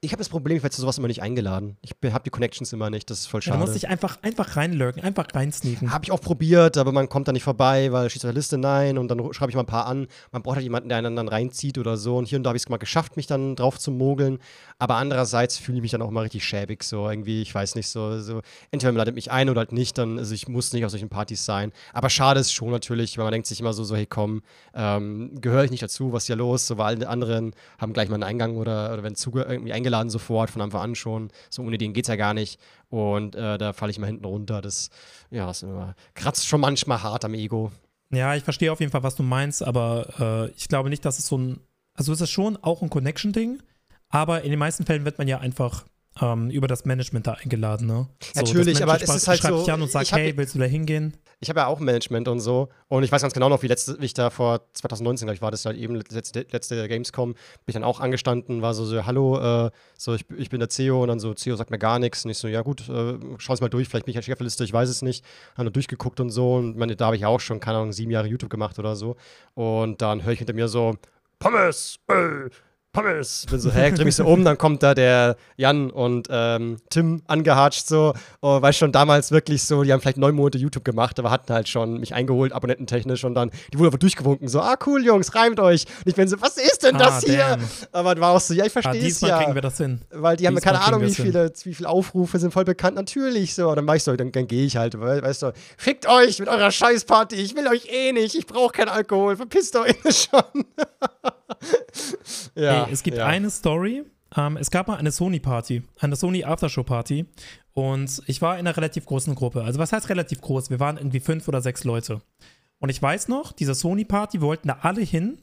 Ich 0.00 0.12
habe 0.12 0.18
das 0.18 0.28
Problem, 0.28 0.58
ich 0.58 0.62
werde 0.62 0.74
zu 0.74 0.82
sowas 0.82 0.98
immer 0.98 1.08
nicht 1.08 1.22
eingeladen. 1.22 1.78
Ich 1.80 1.92
habe 2.12 2.24
die 2.24 2.30
Connections 2.30 2.72
immer 2.74 2.90
nicht, 2.90 3.08
das 3.08 3.20
ist 3.20 3.26
voll 3.26 3.40
schade. 3.40 3.56
Ja, 3.56 3.60
du 3.60 3.66
musst 3.66 3.74
dich 3.74 3.88
einfach, 3.88 4.18
einfach 4.22 4.56
reinlurken, 4.56 5.02
einfach 5.02 5.26
reinsneaken. 5.32 5.90
Habe 5.90 6.04
ich 6.04 6.12
auch 6.12 6.20
probiert, 6.20 6.76
aber 6.76 6.92
man 6.92 7.08
kommt 7.08 7.26
da 7.26 7.32
nicht 7.32 7.42
vorbei, 7.42 7.90
weil 7.90 8.10
steht 8.10 8.22
auf 8.22 8.28
der 8.28 8.34
Liste 8.34 8.58
nein 8.58 8.98
und 8.98 9.08
dann 9.08 9.32
schreibe 9.32 9.50
ich 9.50 9.56
mal 9.56 9.62
ein 9.62 9.66
paar 9.66 9.86
an. 9.86 10.08
Man 10.30 10.42
braucht 10.42 10.56
halt 10.56 10.64
jemanden, 10.64 10.90
der 10.90 10.98
einen 10.98 11.16
dann 11.16 11.28
reinzieht 11.28 11.78
oder 11.78 11.96
so. 11.96 12.18
Und 12.18 12.28
hier 12.28 12.36
und 12.36 12.44
da 12.44 12.50
habe 12.50 12.58
ich 12.58 12.64
es 12.64 12.68
mal 12.68 12.76
geschafft, 12.76 13.16
mich 13.16 13.26
dann 13.26 13.56
drauf 13.56 13.78
zu 13.78 13.90
mogeln. 13.90 14.40
Aber 14.82 14.96
andererseits 14.96 15.58
fühle 15.58 15.76
ich 15.78 15.82
mich 15.82 15.92
dann 15.92 16.02
auch 16.02 16.08
immer 16.08 16.22
richtig 16.22 16.44
schäbig, 16.44 16.82
so 16.82 17.08
irgendwie, 17.08 17.40
ich 17.40 17.54
weiß 17.54 17.76
nicht, 17.76 17.86
so, 17.86 18.18
so. 18.18 18.40
entweder 18.72 18.90
man 18.90 18.98
ladet 18.98 19.14
mich 19.14 19.30
ein 19.30 19.48
oder 19.48 19.60
halt 19.60 19.70
nicht, 19.70 19.96
dann, 19.96 20.18
also 20.18 20.34
ich 20.34 20.48
muss 20.48 20.72
nicht 20.72 20.84
auf 20.84 20.90
solchen 20.90 21.08
Partys 21.08 21.44
sein. 21.44 21.70
Aber 21.92 22.10
schade 22.10 22.40
ist 22.40 22.52
schon 22.52 22.72
natürlich, 22.72 23.16
weil 23.16 23.24
man 23.24 23.30
denkt 23.30 23.46
sich 23.46 23.60
immer 23.60 23.74
so, 23.74 23.84
so 23.84 23.94
hey 23.94 24.06
komm, 24.06 24.42
ähm, 24.74 25.40
gehöre 25.40 25.62
ich 25.62 25.70
nicht 25.70 25.84
dazu, 25.84 26.12
was 26.12 26.24
ist 26.24 26.26
hier 26.26 26.34
los? 26.34 26.66
So, 26.66 26.78
weil 26.78 26.96
alle 26.96 27.08
anderen 27.08 27.54
haben 27.78 27.92
gleich 27.92 28.08
mal 28.08 28.16
einen 28.16 28.24
Eingang 28.24 28.56
oder, 28.56 28.92
oder 28.92 29.04
werden 29.04 29.14
irgendwie 29.24 29.72
eingeladen 29.72 30.10
sofort 30.10 30.50
von 30.50 30.60
Anfang 30.60 30.80
an 30.80 30.94
schon. 30.96 31.30
So 31.48 31.62
ohne 31.62 31.78
den 31.78 31.92
geht 31.92 32.06
es 32.06 32.08
ja 32.08 32.16
gar 32.16 32.34
nicht. 32.34 32.58
Und 32.88 33.36
äh, 33.36 33.58
da 33.58 33.72
falle 33.74 33.92
ich 33.92 34.00
mal 34.00 34.08
hinten 34.08 34.24
runter. 34.24 34.60
Das, 34.62 34.90
ja, 35.30 35.46
das 35.46 35.62
immer, 35.62 35.94
kratzt 36.14 36.48
schon 36.48 36.60
manchmal 36.60 37.04
hart 37.04 37.24
am 37.24 37.34
Ego. 37.34 37.70
Ja, 38.10 38.34
ich 38.34 38.42
verstehe 38.42 38.72
auf 38.72 38.80
jeden 38.80 38.90
Fall, 38.90 39.04
was 39.04 39.14
du 39.14 39.22
meinst, 39.22 39.62
aber 39.62 40.48
äh, 40.50 40.50
ich 40.56 40.66
glaube 40.66 40.90
nicht, 40.90 41.04
dass 41.04 41.20
es 41.20 41.28
so 41.28 41.38
ein. 41.38 41.60
Also, 41.94 42.12
es 42.12 42.20
ist 42.22 42.30
schon 42.30 42.56
auch 42.56 42.80
ein 42.80 42.88
Connection-Ding, 42.88 43.62
aber 44.12 44.42
in 44.42 44.50
den 44.50 44.58
meisten 44.58 44.86
Fällen 44.86 45.04
wird 45.04 45.18
man 45.18 45.26
ja 45.26 45.38
einfach 45.38 45.84
ähm, 46.20 46.50
über 46.50 46.68
das 46.68 46.84
Management 46.84 47.26
da 47.26 47.32
eingeladen, 47.32 47.86
ne? 47.86 48.06
So, 48.34 48.40
Natürlich, 48.40 48.82
aber 48.82 49.00
es 49.00 49.08
ist 49.08 49.26
halt 49.26 49.40
so. 49.40 49.60
Dich 49.60 49.72
an 49.72 49.80
und 49.80 49.90
sagt, 49.90 50.12
hey, 50.12 50.36
willst 50.36 50.54
du 50.54 50.58
da 50.58 50.66
hingehen? 50.66 51.16
Ich 51.40 51.48
habe 51.48 51.60
ja 51.60 51.66
auch 51.66 51.80
Management 51.80 52.28
und 52.28 52.38
so. 52.38 52.68
Und 52.88 53.02
ich 53.02 53.10
weiß 53.10 53.22
ganz 53.22 53.34
genau 53.34 53.48
noch, 53.48 53.62
wie, 53.62 53.66
letzte, 53.66 53.98
wie 53.98 54.04
ich 54.04 54.14
da 54.14 54.30
vor 54.30 54.60
2019, 54.74 55.26
glaube 55.26 55.34
ich, 55.34 55.42
war 55.42 55.50
das 55.50 55.64
halt 55.64 55.76
eben 55.76 55.94
letzte, 55.94 56.46
letzte 56.50 56.86
Gamescom, 56.86 57.32
bin 57.32 57.40
ich 57.66 57.72
dann 57.72 57.82
auch 57.82 57.98
angestanden, 57.98 58.62
war 58.62 58.74
so, 58.74 58.84
so 58.84 59.04
hallo, 59.06 59.66
äh, 59.66 59.70
so, 59.96 60.14
ich, 60.14 60.26
ich 60.36 60.50
bin 60.50 60.60
der 60.60 60.68
CEO 60.68 61.02
und 61.02 61.08
dann 61.08 61.18
so, 61.18 61.34
CEO 61.34 61.56
sagt 61.56 61.70
mir 61.70 61.78
gar 61.78 61.98
nichts. 61.98 62.24
Und 62.24 62.30
ich 62.30 62.38
so, 62.38 62.46
ja 62.46 62.60
gut, 62.60 62.88
äh, 62.88 63.18
schau 63.38 63.54
es 63.54 63.60
mal 63.60 63.70
durch, 63.70 63.88
vielleicht 63.88 64.04
bin 64.04 64.10
ich 64.12 64.16
ja 64.16 64.22
Chefliste, 64.22 64.62
ich 64.62 64.72
weiß 64.72 64.88
es 64.88 65.02
nicht. 65.02 65.24
Haben 65.56 65.64
nur 65.64 65.72
durchgeguckt 65.72 66.20
und 66.20 66.30
so. 66.30 66.54
Und 66.56 66.76
meine, 66.76 66.94
da 66.94 67.06
habe 67.06 67.16
ich 67.16 67.24
auch 67.24 67.40
schon, 67.40 67.58
keine 67.58 67.78
Ahnung, 67.78 67.92
sieben 67.92 68.10
Jahre 68.10 68.28
YouTube 68.28 68.50
gemacht 68.50 68.78
oder 68.78 68.94
so. 68.94 69.16
Und 69.54 70.02
dann 70.02 70.22
höre 70.24 70.34
ich 70.34 70.38
hinter 70.38 70.52
mir 70.52 70.68
so, 70.68 70.94
Pommes, 71.38 71.98
äh, 72.08 72.50
Pommes. 72.92 73.46
Bin 73.50 73.58
so, 73.58 73.70
hä, 73.72 73.90
dreh 73.90 74.04
mich 74.04 74.16
so 74.16 74.24
um, 74.26 74.44
dann 74.44 74.58
kommt 74.58 74.82
da 74.82 74.94
der 74.94 75.36
Jan 75.56 75.90
und 75.90 76.28
ähm, 76.30 76.76
Tim 76.90 77.22
angehatscht 77.26 77.86
so. 77.86 78.12
Oh, 78.42 78.60
weißt 78.60 78.78
schon, 78.78 78.92
damals 78.92 79.30
wirklich 79.32 79.62
so, 79.62 79.82
die 79.82 79.92
haben 79.92 80.00
vielleicht 80.02 80.18
neun 80.18 80.34
Monate 80.34 80.58
YouTube 80.58 80.84
gemacht, 80.84 81.18
aber 81.18 81.30
hatten 81.30 81.52
halt 81.54 81.68
schon 81.68 82.00
mich 82.00 82.12
eingeholt, 82.14 82.52
abonnententechnisch 82.52 83.24
und 83.24 83.34
dann, 83.34 83.50
die 83.72 83.78
wurden 83.78 83.86
einfach 83.88 83.98
durchgewunken, 83.98 84.46
so, 84.48 84.60
ah, 84.60 84.76
cool, 84.86 85.02
Jungs, 85.04 85.34
reimt 85.34 85.58
euch. 85.58 85.86
Und 85.86 86.06
ich 86.06 86.14
bin 86.14 86.28
so, 86.28 86.38
was 86.42 86.58
ist 86.58 86.82
denn 86.82 86.98
das 86.98 87.24
Ah, 87.24 87.26
hier? 87.26 87.36
damn. 87.38 87.60
Aber 87.92 88.20
war 88.20 88.32
auch 88.32 88.40
so, 88.40 88.52
ja, 88.52 88.66
ich 88.66 88.76
Ah, 88.76 88.82
verstehe 88.82 89.00
es 89.00 89.14
diesmal 89.14 89.30
ja. 89.30 89.38
kriegen 89.38 89.54
wir 89.54 89.62
das 89.62 89.78
hin. 89.78 90.02
Weil 90.10 90.36
die 90.36 90.46
haben 90.46 90.54
Diesmal 90.56 90.74
keine 90.74 90.84
Ahnung, 90.84 91.00
wie 91.02 91.14
viele, 91.14 91.50
wie 91.64 91.74
viele 91.74 91.88
Aufrufe 91.88 92.38
sind 92.38 92.52
voll 92.52 92.64
bekannt. 92.64 92.96
Natürlich 92.96 93.54
so. 93.54 93.70
Und 93.70 93.76
dann 93.76 93.86
mach 93.86 93.94
ich 93.94 94.02
so, 94.04 94.14
dann, 94.16 94.32
dann 94.32 94.46
gehe 94.46 94.66
ich 94.66 94.76
halt. 94.76 95.00
we- 95.00 95.22
Weißt 95.22 95.42
du, 95.42 95.52
fickt 95.78 96.06
euch 96.08 96.38
mit 96.40 96.48
eurer 96.48 96.70
Scheißparty. 96.70 97.36
Ich 97.36 97.56
will 97.56 97.66
euch 97.68 97.88
eh 97.90 98.12
nicht. 98.12 98.34
Ich 98.34 98.46
brauche 98.46 98.72
keinen 98.72 98.90
Alkohol. 98.90 99.36
Verpisst 99.36 99.76
euch 99.76 99.96
schon. 100.30 100.64
Ja. 102.54 102.84
Ey, 102.84 102.92
es 102.92 103.02
gibt 103.02 103.18
ja. 103.18 103.26
eine 103.26 103.50
Story. 103.50 104.04
Ähm, 104.36 104.56
es 104.56 104.70
gab 104.70 104.88
mal 104.88 104.96
eine 104.96 105.12
Sony-Party, 105.12 105.82
eine 106.00 106.16
Sony 106.16 106.44
Aftershow-Party. 106.44 107.26
Und 107.74 108.22
ich 108.26 108.42
war 108.42 108.54
in 108.54 108.66
einer 108.66 108.76
relativ 108.76 109.06
großen 109.06 109.34
Gruppe. 109.34 109.62
Also, 109.64 109.78
was 109.78 109.92
heißt 109.92 110.08
relativ 110.08 110.40
groß? 110.40 110.70
Wir 110.70 110.80
waren 110.80 110.96
irgendwie 110.96 111.20
fünf 111.20 111.48
oder 111.48 111.60
sechs 111.60 111.84
Leute. 111.84 112.20
Und 112.78 112.88
ich 112.88 113.00
weiß 113.00 113.28
noch, 113.28 113.52
diese 113.52 113.74
Sony-Party, 113.74 114.40
wir 114.40 114.48
wollten 114.48 114.68
da 114.68 114.78
alle 114.82 115.02
hin 115.02 115.38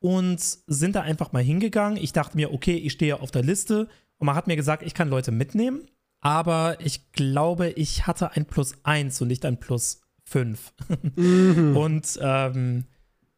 und 0.00 0.40
sind 0.40 0.96
da 0.96 1.02
einfach 1.02 1.32
mal 1.32 1.42
hingegangen. 1.42 2.02
Ich 2.02 2.12
dachte 2.12 2.36
mir, 2.36 2.52
okay, 2.52 2.76
ich 2.76 2.92
stehe 2.92 3.20
auf 3.20 3.30
der 3.30 3.42
Liste. 3.42 3.88
Und 4.18 4.26
man 4.26 4.34
hat 4.34 4.46
mir 4.46 4.56
gesagt, 4.56 4.82
ich 4.82 4.94
kann 4.94 5.08
Leute 5.08 5.32
mitnehmen. 5.32 5.86
Aber 6.20 6.76
ich 6.80 7.12
glaube, 7.12 7.70
ich 7.70 8.06
hatte 8.06 8.32
ein 8.32 8.44
Plus 8.44 8.74
eins 8.82 9.20
und 9.20 9.28
nicht 9.28 9.44
ein 9.44 9.58
Plus 9.58 10.02
fünf. 10.24 10.72
Und 11.16 12.18
ähm, 12.22 12.84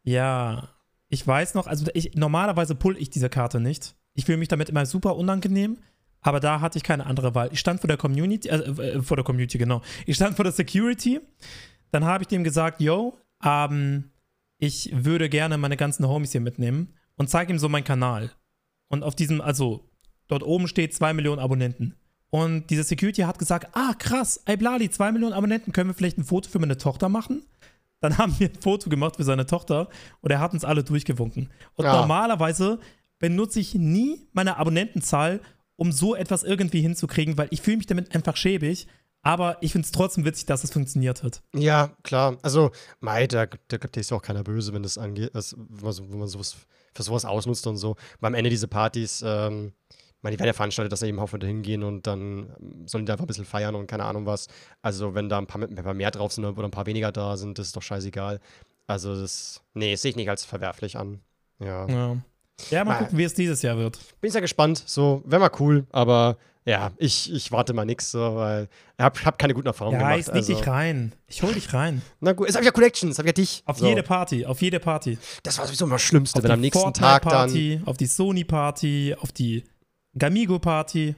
ja, 0.03 0.69
ich 1.13 1.27
weiß 1.27 1.53
noch, 1.53 1.67
also 1.67 1.85
ich, 1.93 2.15
normalerweise 2.15 2.73
pull 2.73 2.97
ich 2.97 3.11
diese 3.11 3.29
Karte 3.29 3.59
nicht. 3.59 3.95
Ich 4.15 4.25
fühle 4.25 4.39
mich 4.39 4.47
damit 4.47 4.69
immer 4.69 4.83
super 4.87 5.15
unangenehm, 5.15 5.77
aber 6.21 6.39
da 6.39 6.59
hatte 6.59 6.79
ich 6.79 6.83
keine 6.83 7.05
andere 7.05 7.35
Wahl. 7.35 7.49
Ich 7.51 7.59
stand 7.59 7.81
vor 7.81 7.87
der 7.87 7.97
Community, 7.97 8.49
äh, 8.49 8.55
äh, 8.55 9.01
vor 9.03 9.15
der 9.15 9.23
Community, 9.23 9.59
genau. 9.59 9.83
Ich 10.07 10.15
stand 10.15 10.35
vor 10.35 10.43
der 10.43 10.51
Security. 10.51 11.21
Dann 11.91 12.03
habe 12.03 12.23
ich 12.23 12.29
dem 12.29 12.43
gesagt, 12.43 12.81
yo, 12.81 13.15
ähm, 13.45 14.05
ich 14.57 14.89
würde 14.91 15.29
gerne 15.29 15.59
meine 15.59 15.77
ganzen 15.77 16.07
Homies 16.07 16.31
hier 16.31 16.41
mitnehmen 16.41 16.95
und 17.15 17.29
zeige 17.29 17.53
ihm 17.53 17.59
so 17.59 17.69
meinen 17.69 17.83
Kanal. 17.83 18.31
Und 18.87 19.03
auf 19.03 19.13
diesem, 19.13 19.39
also 19.39 19.87
dort 20.27 20.41
oben 20.41 20.67
steht 20.67 20.95
2 20.95 21.13
Millionen 21.13 21.39
Abonnenten. 21.39 21.95
Und 22.31 22.71
diese 22.71 22.83
Security 22.83 23.21
hat 23.21 23.37
gesagt, 23.37 23.67
ah 23.73 23.93
krass, 23.93 24.41
ey 24.45 24.57
Blali, 24.57 24.89
2 24.89 25.11
Millionen 25.11 25.33
Abonnenten, 25.33 25.73
können 25.73 25.91
wir 25.91 25.93
vielleicht 25.93 26.17
ein 26.17 26.23
Foto 26.23 26.49
für 26.49 26.57
meine 26.57 26.79
Tochter 26.79 27.07
machen? 27.07 27.43
Dann 28.03 28.17
haben 28.17 28.37
wir 28.37 28.49
ein 28.49 28.61
Foto 28.61 28.89
gemacht 28.89 29.15
für 29.15 29.23
seine 29.23 29.45
Tochter 29.45 29.87
und 30.19 30.29
er 30.29 30.41
hat 30.41 30.51
uns 30.53 30.65
alle 30.65 30.83
durchgewunken. 30.83 31.49
Und 31.75 31.85
Ja. 31.85 32.01
normalerweise 32.01 32.79
benutze 33.17 33.61
ich 33.61 33.75
nie 33.75 34.27
meine 34.33 34.57
Abonnentenzahl, 34.57 35.39
um 35.77 35.93
so 35.93 36.13
etwas 36.13 36.43
irgendwie 36.43 36.81
hinzukriegen, 36.81 37.37
weil 37.37 37.47
ich 37.51 37.61
fühle 37.61 37.77
mich 37.77 37.85
damit 37.85 38.13
einfach 38.13 38.35
schäbig. 38.35 38.87
Aber 39.21 39.55
ich 39.61 39.71
finde 39.71 39.85
es 39.85 39.93
trotzdem 39.93 40.25
witzig, 40.25 40.47
dass 40.47 40.65
es 40.65 40.71
funktioniert 40.71 41.23
hat. 41.23 41.41
Ja, 41.55 41.95
klar. 42.03 42.37
Also, 42.41 42.71
mei, 42.99 43.25
da, 43.25 43.45
da 43.69 43.77
gibt 43.77 43.95
es 43.95 44.09
ja 44.09 44.17
auch 44.17 44.21
keiner 44.21 44.43
böse, 44.43 44.73
wenn 44.73 44.83
das 44.83 44.97
angeht, 44.97 45.29
das, 45.33 45.55
wenn 45.57 45.81
man, 45.81 45.93
so, 45.93 46.11
wenn 46.11 46.19
man 46.19 46.27
sowas 46.27 46.57
für 46.93 47.03
sowas 47.03 47.23
ausnutzt 47.23 47.65
und 47.67 47.77
so. 47.77 47.95
Weil 48.19 48.27
am 48.27 48.33
Ende 48.35 48.49
diese 48.49 48.67
Partys, 48.67 49.23
ähm, 49.25 49.71
meine, 50.23 50.35
die 50.35 50.39
werden 50.39 50.47
ja 50.47 50.53
veranstaltet, 50.53 50.91
dass 50.91 51.01
da 51.01 51.05
eben 51.05 51.19
Haufen 51.19 51.41
hingehen 51.41 51.83
und 51.83 52.07
dann 52.07 52.49
ähm, 52.59 52.87
sollen 52.87 53.05
die 53.05 53.07
da 53.07 53.13
einfach 53.13 53.25
ein 53.25 53.27
bisschen 53.27 53.45
feiern 53.45 53.75
und 53.75 53.87
keine 53.87 54.05
Ahnung 54.05 54.25
was. 54.25 54.47
Also, 54.81 55.13
wenn 55.15 55.29
da 55.29 55.37
ein 55.37 55.47
paar, 55.47 55.61
ein 55.61 55.75
paar 55.75 55.93
mehr 55.93 56.11
drauf 56.11 56.31
sind 56.33 56.45
oder 56.45 56.63
ein 56.63 56.71
paar 56.71 56.85
weniger 56.85 57.11
da 57.11 57.37
sind, 57.37 57.59
das 57.59 57.67
ist 57.67 57.75
doch 57.75 57.81
scheißegal. 57.83 58.39
Also, 58.87 59.19
das, 59.19 59.61
nee, 59.73 59.91
das 59.91 60.01
sehe 60.01 60.09
ich 60.11 60.15
nicht 60.15 60.29
als 60.29 60.45
verwerflich 60.45 60.97
an. 60.97 61.19
Ja. 61.59 61.87
Ja, 61.87 62.17
ja 62.69 62.83
mal 62.83 62.93
Mal- 62.93 62.99
gucken, 62.99 63.17
wie 63.17 63.23
es 63.23 63.33
dieses 63.33 63.61
Jahr 63.61 63.77
wird. 63.77 63.99
Bin 64.21 64.31
sehr 64.31 64.41
gespannt. 64.41 64.81
So, 64.85 65.21
wäre 65.25 65.41
mal 65.41 65.51
cool, 65.59 65.85
aber 65.91 66.37
ja, 66.65 66.91
ich, 66.97 67.31
ich 67.33 67.51
warte 67.51 67.73
mal 67.73 67.83
nix, 67.83 68.11
so, 68.11 68.35
weil 68.35 68.69
ich 68.97 69.03
habe 69.03 69.19
hab 69.25 69.37
keine 69.37 69.53
guten 69.53 69.67
Erfahrungen 69.67 69.99
Ja, 69.99 70.07
gemacht. 70.07 70.19
ich 70.19 70.25
sneak 70.25 70.35
also. 70.37 70.53
dich 70.55 70.67
rein. 70.67 71.11
Ich 71.27 71.43
hol 71.43 71.53
dich 71.53 71.73
rein. 71.73 72.01
Na 72.21 72.31
gut, 72.31 72.47
jetzt 72.47 72.55
habe 72.55 72.63
ich 72.63 72.67
ja 72.67 72.71
Connections, 72.71 73.17
habe 73.17 73.27
ich 73.27 73.31
ja 73.37 73.43
dich. 73.43 73.63
Auf 73.65 73.79
so. 73.79 73.85
jede 73.85 74.01
Party, 74.01 74.45
auf 74.45 74.61
jede 74.61 74.79
Party. 74.79 75.17
Das 75.43 75.57
war 75.57 75.65
sowieso 75.65 75.83
immer 75.85 75.95
das 75.95 76.03
Schlimmste, 76.03 76.37
Auf 76.39 76.43
wenn 76.43 76.49
die 76.49 76.53
am 76.53 76.61
nächsten 76.61 76.93
Tag 76.93 77.23
dann. 77.23 77.49
Fortnite-Party, 77.49 77.81
auf 77.85 77.97
die 77.97 78.05
Sony-Party, 78.05 79.15
auf 79.19 79.33
die 79.33 79.65
Gamigo-Party. 80.17 81.15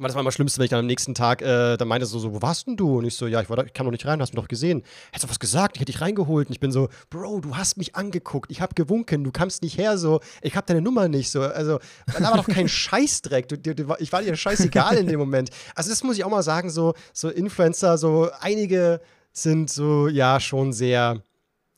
Das 0.00 0.14
war 0.14 0.20
immer 0.20 0.28
das 0.28 0.34
Schlimmste, 0.34 0.58
wenn 0.58 0.64
ich 0.66 0.70
dann 0.70 0.78
am 0.78 0.86
nächsten 0.86 1.12
Tag, 1.12 1.42
äh, 1.42 1.76
dann 1.76 1.88
meinte 1.88 2.06
so, 2.06 2.20
so, 2.20 2.32
wo 2.32 2.40
warst 2.40 2.68
denn 2.68 2.76
du? 2.76 2.98
Und 2.98 3.04
ich 3.04 3.16
so, 3.16 3.26
ja, 3.26 3.42
ich, 3.42 3.50
war 3.50 3.56
da, 3.56 3.64
ich 3.64 3.72
kam 3.72 3.84
doch 3.84 3.90
nicht 3.90 4.06
rein, 4.06 4.20
hast 4.20 4.32
mir 4.32 4.40
doch 4.40 4.46
gesehen. 4.46 4.84
Hättest 5.08 5.24
du 5.24 5.28
was 5.30 5.40
gesagt, 5.40 5.76
ich 5.76 5.80
hätte 5.80 5.90
dich 5.90 6.00
reingeholt. 6.00 6.46
Und 6.46 6.52
ich 6.52 6.60
bin 6.60 6.70
so, 6.70 6.88
Bro, 7.10 7.40
du 7.40 7.56
hast 7.56 7.76
mich 7.76 7.96
angeguckt, 7.96 8.52
ich 8.52 8.60
habe 8.60 8.74
gewunken, 8.74 9.24
du 9.24 9.32
kamst 9.32 9.62
nicht 9.62 9.76
her, 9.76 9.98
so, 9.98 10.20
ich 10.40 10.54
habe 10.54 10.66
deine 10.66 10.82
Nummer 10.82 11.08
nicht, 11.08 11.32
so. 11.32 11.40
Also, 11.42 11.80
da 12.06 12.22
war 12.22 12.36
doch 12.36 12.46
kein 12.46 12.68
Scheißdreck. 12.68 13.48
Du, 13.48 13.58
du, 13.58 13.74
du, 13.74 13.94
ich 13.98 14.12
war 14.12 14.22
dir 14.22 14.36
scheißegal 14.36 14.98
in 14.98 15.08
dem 15.08 15.18
Moment. 15.18 15.50
Also, 15.74 15.90
das 15.90 16.04
muss 16.04 16.16
ich 16.16 16.22
auch 16.22 16.30
mal 16.30 16.44
sagen, 16.44 16.70
so, 16.70 16.94
so 17.12 17.28
Influencer, 17.28 17.98
so, 17.98 18.30
einige 18.40 19.00
sind 19.32 19.68
so, 19.68 20.06
ja, 20.06 20.38
schon 20.38 20.72
sehr, 20.72 21.22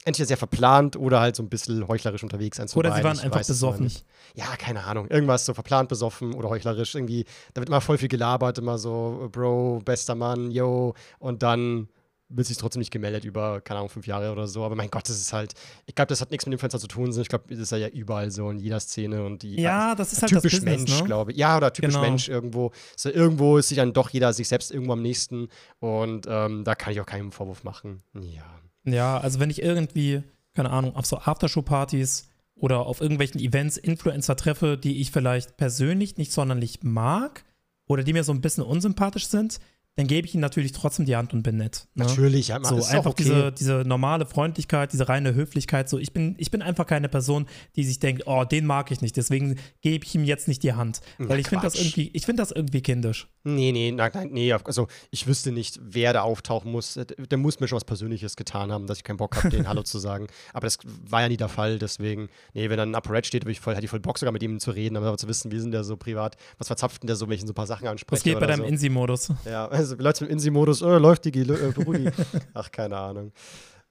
entweder 0.05 0.27
sehr 0.27 0.37
verplant 0.37 0.97
oder 0.97 1.21
halt 1.21 1.37
so 1.37 1.43
ein 1.43 1.49
bisschen 1.49 1.87
heuchlerisch 1.87 2.23
unterwegs. 2.23 2.59
eins 2.59 2.77
Oder 2.77 2.95
sie 2.95 3.05
waren 3.05 3.17
Ich 3.17 3.25
einfach 3.25 3.45
besoffen. 3.45 3.91
Ja, 4.35 4.57
keine 4.57 4.85
Ahnung. 4.85 5.09
Irgendwas 5.09 5.45
so 5.45 5.55
verplant 5.55 5.89
besoffen 5.89 6.35
oder 6.35 6.49
heuchlerisch. 6.49 6.95
Irgendwie, 6.95 7.25
da 7.53 7.61
wird 7.61 7.69
immer 7.69 7.81
voll 7.81 7.99
viel 7.99 8.09
gelabert, 8.09 8.59
immer 8.59 8.79
so, 8.79 9.29
Bro, 9.31 9.81
bester 9.85 10.15
Mann, 10.15 10.51
yo. 10.51 10.95
Und 11.19 11.43
dann 11.43 11.89
wird 12.31 12.47
sich 12.47 12.57
trotzdem 12.57 12.79
nicht 12.79 12.93
gemeldet 12.93 13.25
über, 13.25 13.61
keine 13.61 13.79
Ahnung, 13.81 13.91
fünf 13.91 14.07
Jahre 14.07 14.31
oder 14.31 14.47
so. 14.47 14.65
Aber 14.65 14.77
mein 14.77 14.89
Gott, 14.89 15.09
das 15.09 15.17
ist 15.17 15.33
halt, 15.33 15.53
ich 15.85 15.95
glaube, 15.95 16.09
das 16.09 16.21
hat 16.21 16.31
nichts 16.31 16.47
mit 16.47 16.53
Influencer 16.53 16.79
zu 16.79 16.87
tun. 16.87 17.11
Ich 17.21 17.29
glaube, 17.29 17.45
das 17.51 17.59
ist 17.59 17.73
ja 17.73 17.89
überall 17.89 18.31
so 18.31 18.49
in 18.51 18.59
jeder 18.59 18.79
Szene 18.81 19.25
und 19.25 19.43
die. 19.43 19.57
Ja, 19.61 19.95
das 19.97 20.13
ist 20.13 20.23
halt 20.23 20.33
das 20.33 20.43
typisch 20.43 20.61
Business, 20.61 20.79
Mensch, 20.89 21.01
ne? 21.01 21.07
glaube 21.07 21.33
ich. 21.33 21.39
Ja, 21.39 21.57
oder 21.57 21.73
typisch 21.73 21.95
Genau. 21.95 22.07
Mensch 22.07 22.29
irgendwo. 22.29 22.71
So, 22.97 23.11
irgendwo 23.11 23.59
ist 23.59 23.69
sich 23.69 23.77
dann 23.77 23.93
doch 23.93 24.11
jeder 24.11 24.33
sich 24.33 24.47
selbst 24.49 24.71
irgendwo 24.71 24.93
am 24.93 25.03
nächsten. 25.03 25.49
Und 25.81 26.27
ähm, 26.29 26.63
da 26.65 26.75
kann 26.77 26.93
ich 26.93 27.01
auch 27.01 27.07
keinen 27.07 27.33
Vorwurf 27.33 27.65
machen. 27.65 28.03
Ja. 28.15 28.45
Ja, 28.93 29.18
also 29.18 29.41
wenn 29.41 29.51
ich 29.51 29.62
irgendwie, 29.62 30.22
keine 30.55 30.70
Ahnung, 30.70 30.97
auf 30.97 31.07
so 31.07 31.18
Aftershow-Partys 31.18 32.28
oder 32.55 32.80
auf 32.80 33.01
irgendwelchen 33.01 33.41
Events 33.41 33.76
Influencer 33.76 34.36
treffe, 34.36 34.76
die 34.76 35.01
ich 35.01 35.11
vielleicht 35.11 35.57
persönlich 35.57 36.16
nicht 36.16 36.32
sonderlich 36.32 36.80
mag 36.82 37.45
oder 37.86 38.03
die 38.05 38.12
mir 38.12 38.24
so 38.24 38.32
ein 38.32 38.41
bisschen 38.41 38.64
unsympathisch 38.64 39.26
sind, 39.26 39.61
dann 40.01 40.07
gebe 40.09 40.27
ich 40.27 40.35
ihnen 40.35 40.41
natürlich 40.41 40.73
trotzdem 40.73 41.05
die 41.07 41.15
Hand 41.17 41.33
und 41.35 41.43
bin 41.43 41.57
nett. 41.59 41.87
Ne? 41.95 42.05
Natürlich, 42.05 42.49
ja, 42.49 42.59
So, 42.63 42.77
ist 42.77 42.91
einfach 42.91 43.11
okay. 43.13 43.23
diese, 43.25 43.53
diese 43.53 43.73
normale 43.87 44.27
Freundlichkeit, 44.27 44.93
diese 44.93 45.09
reine 45.09 45.35
Höflichkeit. 45.35 45.89
So, 45.89 45.99
ich 45.99 46.13
bin, 46.13 46.35
ich 46.39 46.51
bin 46.51 46.63
einfach 46.63 46.87
keine 46.87 47.09
Person, 47.09 47.47
die 47.77 47.85
sich 47.85 47.99
denkt, 47.99 48.23
oh, 48.27 48.45
den 48.45 48.67
mag 48.67 48.91
ich 48.91 49.01
nicht, 49.03 49.17
deswegen 49.17 49.59
gebe 49.83 50.05
ich 50.05 50.15
ihm 50.15 50.25
jetzt 50.25 50.49
nicht 50.49 50.63
die 50.63 50.73
Hand. 50.73 51.01
Na, 51.19 51.29
Weil 51.29 51.39
ich 51.41 51.49
finde 51.49 51.65
das 51.65 51.75
irgendwie, 51.75 52.11
ich 52.15 52.25
finde 52.27 52.43
das 52.43 52.51
irgendwie 52.51 52.81
kindisch. 52.81 53.29
Nee, 53.45 53.73
nee, 53.73 53.91
nein, 53.93 54.11
nein, 54.15 54.29
nee. 54.33 54.53
Also, 54.53 54.89
ich 55.11 55.27
wüsste 55.27 55.53
nicht, 55.53 55.79
wer 55.83 56.13
da 56.13 56.23
auftauchen 56.23 56.71
muss. 56.73 56.95
Der- 56.95 57.05
Der 57.07 57.39
muss 57.39 57.61
mir 57.61 57.69
schon 57.69 57.77
was 57.77 57.85
Persönliches 57.85 58.37
getan 58.37 58.71
haben, 58.73 58.87
dass 58.87 58.99
ich 58.99 59.05
keinen 59.05 59.17
Bock 59.17 59.37
habe, 59.37 59.49
den 59.51 59.67
Hallo 59.69 59.83
zu 59.83 59.99
sagen. 59.99 60.27
Aber 60.53 60.67
das 60.67 60.79
war 61.09 61.23
ja 61.23 61.29
nie 61.29 61.37
der 61.37 61.49
Fall, 61.49 61.79
deswegen, 61.79 62.29
nee, 62.55 62.69
wenn 62.71 62.77
dann 62.77 62.91
ein 62.91 62.95
Upper 62.95 63.23
steht, 63.25 63.43
habe 63.43 63.53
ich 63.53 63.61
voll, 63.61 63.75
hätte 63.75 63.85
ich 63.85 63.91
voll 63.91 64.01
Bock 64.01 64.19
sogar 64.19 64.33
mit 64.33 64.43
ihm 64.43 64.59
zu 64.61 64.71
reden, 64.71 64.97
aber 64.97 65.17
zu 65.17 65.29
wissen, 65.29 65.51
wie 65.53 65.59
sind 65.59 65.73
der 65.73 65.85
so 65.85 65.97
privat, 65.97 66.37
was 66.59 66.67
verzapft 66.69 67.03
denn 67.03 67.07
der 67.07 67.17
so, 67.17 67.27
wenn 67.29 67.35
ich 67.35 67.41
so 67.43 67.49
ein 67.49 67.55
paar 67.55 67.67
Sachen 67.67 67.87
anspreche. 67.89 68.19
Was 68.21 68.23
geht 68.25 68.39
bei 68.41 68.47
deinem 68.47 68.61
so. 68.61 68.67
Insi-Modus? 68.67 69.33
Ja, 69.45 69.67
also 69.69 69.89
Leute 69.97 70.24
im 70.24 70.30
Insi-Modus, 70.30 70.82
äh, 70.82 70.99
läuft 70.99 71.24
die, 71.24 71.38
äh, 71.41 71.72
Brudi. 71.72 72.11
Ach, 72.55 72.70
keine 72.70 72.97
Ahnung. 72.97 73.32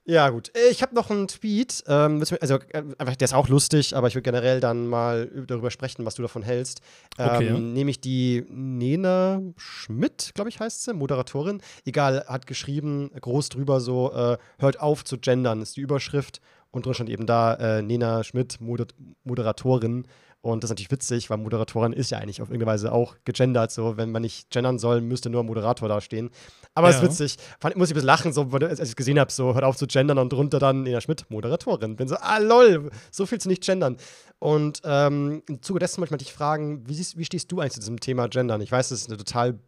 Ja, 0.06 0.30
gut. 0.30 0.50
Ich 0.70 0.82
habe 0.82 0.94
noch 0.94 1.10
einen 1.10 1.28
Tweet, 1.28 1.84
ähm, 1.86 2.24
also 2.40 2.54
äh, 2.56 2.82
einfach, 2.98 3.14
der 3.16 3.26
ist 3.26 3.34
auch 3.34 3.48
lustig, 3.48 3.94
aber 3.94 4.08
ich 4.08 4.14
würde 4.14 4.22
generell 4.24 4.58
dann 4.58 4.88
mal 4.88 5.30
üb- 5.32 5.46
darüber 5.46 5.70
sprechen, 5.70 6.04
was 6.06 6.14
du 6.14 6.22
davon 6.22 6.42
hältst. 6.42 6.80
Ähm, 7.18 7.28
Okay. 7.28 7.52
Nämlich 7.52 8.00
die 8.00 8.44
Nena 8.48 9.40
Schmidt, 9.56 10.32
glaube 10.34 10.48
ich, 10.50 10.58
heißt 10.58 10.84
sie, 10.84 10.94
Moderatorin. 10.94 11.60
Egal, 11.84 12.24
hat 12.26 12.46
geschrieben, 12.46 13.10
groß 13.20 13.50
drüber 13.50 13.78
so, 13.80 14.10
äh, 14.12 14.38
hört 14.58 14.80
auf 14.80 15.04
zu 15.04 15.18
gendern, 15.18 15.60
ist 15.62 15.76
die 15.76 15.82
Überschrift. 15.82 16.40
Und 16.72 16.86
drin 16.86 16.94
stand 16.94 17.10
eben 17.10 17.26
da, 17.26 17.54
äh, 17.54 17.82
Nena 17.82 18.24
Schmidt, 18.24 18.60
Moder 18.60 18.86
Moderatorin. 19.24 20.06
Und 20.42 20.62
das 20.64 20.68
ist 20.68 20.72
natürlich 20.72 20.90
witzig, 20.90 21.28
weil 21.28 21.36
Moderatorin 21.36 21.92
ist 21.92 22.10
ja 22.10 22.18
eigentlich 22.18 22.40
auf 22.40 22.48
irgendeine 22.48 22.72
Weise 22.72 22.92
auch 22.92 23.16
gegendert. 23.24 23.70
So, 23.72 23.98
wenn 23.98 24.10
man 24.10 24.22
nicht 24.22 24.48
gendern 24.48 24.78
soll, 24.78 25.02
müsste 25.02 25.28
nur 25.28 25.42
Moderator 25.44 25.86
da 25.88 26.00
stehen. 26.00 26.30
Aber 26.74 26.88
es 26.88 26.96
Ja. 26.96 27.02
ist 27.02 27.20
witzig. 27.20 27.36
Fand, 27.60 27.76
muss 27.76 27.88
ich 27.88 27.92
ein 27.92 27.96
bisschen 27.96 28.06
lachen, 28.06 28.32
so, 28.32 28.48
als 28.50 28.80
ich 28.80 28.88
es 28.88 28.96
gesehen 28.96 29.18
habe, 29.20 29.30
so, 29.30 29.52
hört 29.52 29.64
auf 29.64 29.76
zu 29.76 29.86
gendern 29.86 30.16
und 30.18 30.32
drunter 30.32 30.58
dann 30.58 30.82
Nena 30.84 31.02
Schmidt, 31.02 31.26
Moderatorin. 31.28 31.96
Bin 31.96 32.08
so, 32.08 32.16
ah, 32.16 32.38
lol, 32.38 32.90
so 33.10 33.26
viel 33.26 33.38
zu 33.38 33.48
nicht 33.48 33.62
gendern. 33.64 33.98
Und 34.38 34.80
ähm, 34.84 35.42
im 35.46 35.60
Zuge 35.60 35.78
dessen 35.78 36.00
möchte 36.00 36.14
ich 36.16 36.22
dich 36.22 36.32
fragen, 36.32 36.88
wie, 36.88 36.94
siehst, 36.94 37.18
wie 37.18 37.24
stehst 37.26 37.52
du 37.52 37.60
eigentlich 37.60 37.74
zu 37.74 37.80
diesem 37.80 38.00
Thema 38.00 38.26
Gendern? 38.28 38.62
Ich 38.62 38.72
weiß, 38.72 38.88
das 38.88 39.00
ist 39.02 39.08
eine 39.08 39.18
total 39.18 39.58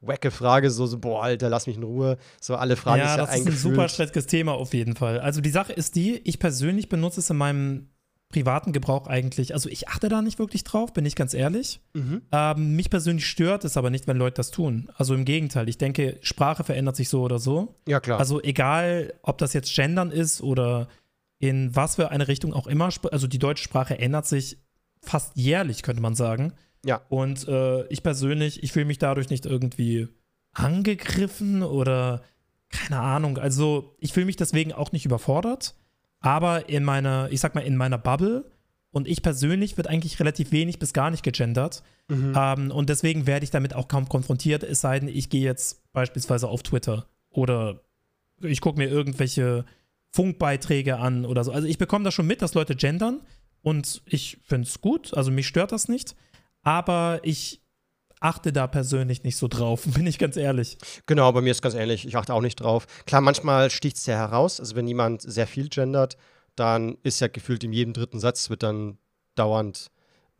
wacke 0.00 0.30
Frage, 0.30 0.70
so, 0.70 0.86
so, 0.86 0.98
boah, 0.98 1.22
Alter, 1.24 1.50
lass 1.50 1.66
mich 1.66 1.76
in 1.76 1.82
Ruhe. 1.82 2.16
So, 2.40 2.56
alle 2.56 2.76
Fragen 2.76 3.00
ja, 3.00 3.04
ist 3.04 3.16
ja 3.18 3.26
das 3.26 3.36
ist 3.36 3.46
ein 3.46 3.52
super 3.52 3.88
strittiges 3.88 4.26
Thema 4.26 4.52
auf 4.54 4.72
jeden 4.72 4.96
Fall. 4.96 5.20
Also 5.20 5.42
die 5.42 5.50
Sache 5.50 5.74
ist 5.74 5.94
die, 5.94 6.16
ich 6.24 6.38
persönlich 6.38 6.88
benutze 6.88 7.20
es 7.20 7.28
in 7.30 7.36
meinem 7.36 7.88
privaten 8.32 8.72
Gebrauch 8.72 9.06
eigentlich, 9.06 9.54
also 9.54 9.68
ich 9.68 9.88
achte 9.88 10.08
da 10.08 10.22
nicht 10.22 10.40
wirklich 10.40 10.64
drauf, 10.64 10.92
bin 10.92 11.06
ich 11.06 11.14
ganz 11.14 11.34
ehrlich. 11.34 11.80
Mhm. 11.92 12.22
Ähm, 12.32 12.74
mich 12.74 12.90
persönlich 12.90 13.26
stört 13.26 13.64
es 13.64 13.76
aber 13.76 13.90
nicht, 13.90 14.08
wenn 14.08 14.16
Leute 14.16 14.36
das 14.36 14.50
tun. 14.50 14.90
Also 14.96 15.14
im 15.14 15.24
Gegenteil, 15.24 15.68
ich 15.68 15.78
denke, 15.78 16.18
Sprache 16.22 16.64
verändert 16.64 16.96
sich 16.96 17.08
so 17.08 17.22
oder 17.22 17.38
so. 17.38 17.76
Ja, 17.86 18.00
klar. 18.00 18.18
Also 18.18 18.42
egal, 18.42 19.14
ob 19.22 19.38
das 19.38 19.52
jetzt 19.52 19.72
Gendern 19.72 20.10
ist 20.10 20.40
oder 20.40 20.88
in 21.38 21.74
was 21.76 21.96
für 21.96 22.10
eine 22.10 22.26
Richtung 22.26 22.52
auch 22.52 22.66
immer, 22.66 22.88
also 23.12 23.26
die 23.28 23.38
deutsche 23.38 23.64
Sprache 23.64 23.98
ändert 23.98 24.26
sich 24.26 24.58
fast 25.00 25.36
jährlich, 25.36 25.82
könnte 25.82 26.02
man 26.02 26.14
sagen. 26.14 26.54
Ja. 26.84 27.02
Und 27.08 27.46
äh, 27.46 27.86
ich 27.88 28.02
persönlich, 28.02 28.62
ich 28.62 28.72
fühle 28.72 28.86
mich 28.86 28.98
dadurch 28.98 29.30
nicht 29.30 29.46
irgendwie 29.46 30.08
angegriffen 30.52 31.62
oder 31.62 32.22
keine 32.70 33.00
Ahnung. 33.00 33.38
Also 33.38 33.96
ich 34.00 34.12
fühle 34.12 34.26
mich 34.26 34.36
deswegen 34.36 34.72
auch 34.72 34.92
nicht 34.92 35.04
überfordert. 35.04 35.74
Aber 36.22 36.68
in 36.68 36.84
meiner, 36.84 37.28
ich 37.30 37.40
sag 37.40 37.54
mal, 37.54 37.60
in 37.62 37.76
meiner 37.76 37.98
Bubble 37.98 38.50
und 38.92 39.08
ich 39.08 39.22
persönlich 39.22 39.76
wird 39.76 39.88
eigentlich 39.88 40.20
relativ 40.20 40.52
wenig 40.52 40.78
bis 40.78 40.92
gar 40.92 41.10
nicht 41.10 41.22
gegendert. 41.22 41.82
Mhm. 42.08 42.34
Ähm, 42.36 42.70
und 42.70 42.88
deswegen 42.88 43.26
werde 43.26 43.44
ich 43.44 43.50
damit 43.50 43.74
auch 43.74 43.88
kaum 43.88 44.08
konfrontiert, 44.08 44.62
es 44.62 44.80
sei 44.80 45.00
denn, 45.00 45.08
ich 45.08 45.30
gehe 45.30 45.42
jetzt 45.42 45.92
beispielsweise 45.92 46.48
auf 46.48 46.62
Twitter 46.62 47.06
oder 47.30 47.80
ich 48.40 48.60
gucke 48.60 48.78
mir 48.78 48.88
irgendwelche 48.88 49.64
Funkbeiträge 50.10 50.98
an 50.98 51.24
oder 51.24 51.42
so. 51.42 51.52
Also 51.52 51.66
ich 51.66 51.78
bekomme 51.78 52.04
das 52.04 52.14
schon 52.14 52.26
mit, 52.26 52.42
dass 52.42 52.54
Leute 52.54 52.76
gendern 52.76 53.20
und 53.62 54.02
ich 54.04 54.38
finde 54.44 54.68
es 54.68 54.80
gut, 54.80 55.14
also 55.14 55.30
mich 55.30 55.46
stört 55.46 55.72
das 55.72 55.88
nicht, 55.88 56.14
aber 56.62 57.20
ich 57.22 57.61
achte 58.22 58.52
da 58.52 58.66
persönlich 58.66 59.24
nicht 59.24 59.36
so 59.36 59.48
drauf, 59.48 59.84
bin 59.86 60.06
ich 60.06 60.18
ganz 60.18 60.36
ehrlich. 60.36 60.78
Genau, 61.06 61.30
bei 61.32 61.40
mir 61.40 61.50
ist 61.50 61.62
ganz 61.62 61.74
ähnlich. 61.74 62.06
Ich 62.06 62.16
achte 62.16 62.34
auch 62.34 62.40
nicht 62.40 62.56
drauf. 62.56 62.86
Klar, 63.06 63.20
manchmal 63.20 63.70
sticht 63.70 63.96
es 63.96 64.06
ja 64.06 64.16
heraus. 64.16 64.60
Also 64.60 64.76
wenn 64.76 64.86
jemand 64.86 65.22
sehr 65.22 65.46
viel 65.46 65.68
gendert, 65.68 66.16
dann 66.56 66.98
ist 67.02 67.20
ja 67.20 67.28
gefühlt 67.28 67.64
in 67.64 67.72
jedem 67.72 67.92
dritten 67.92 68.20
Satz 68.20 68.50
wird 68.50 68.62
dann 68.62 68.98
dauernd 69.34 69.90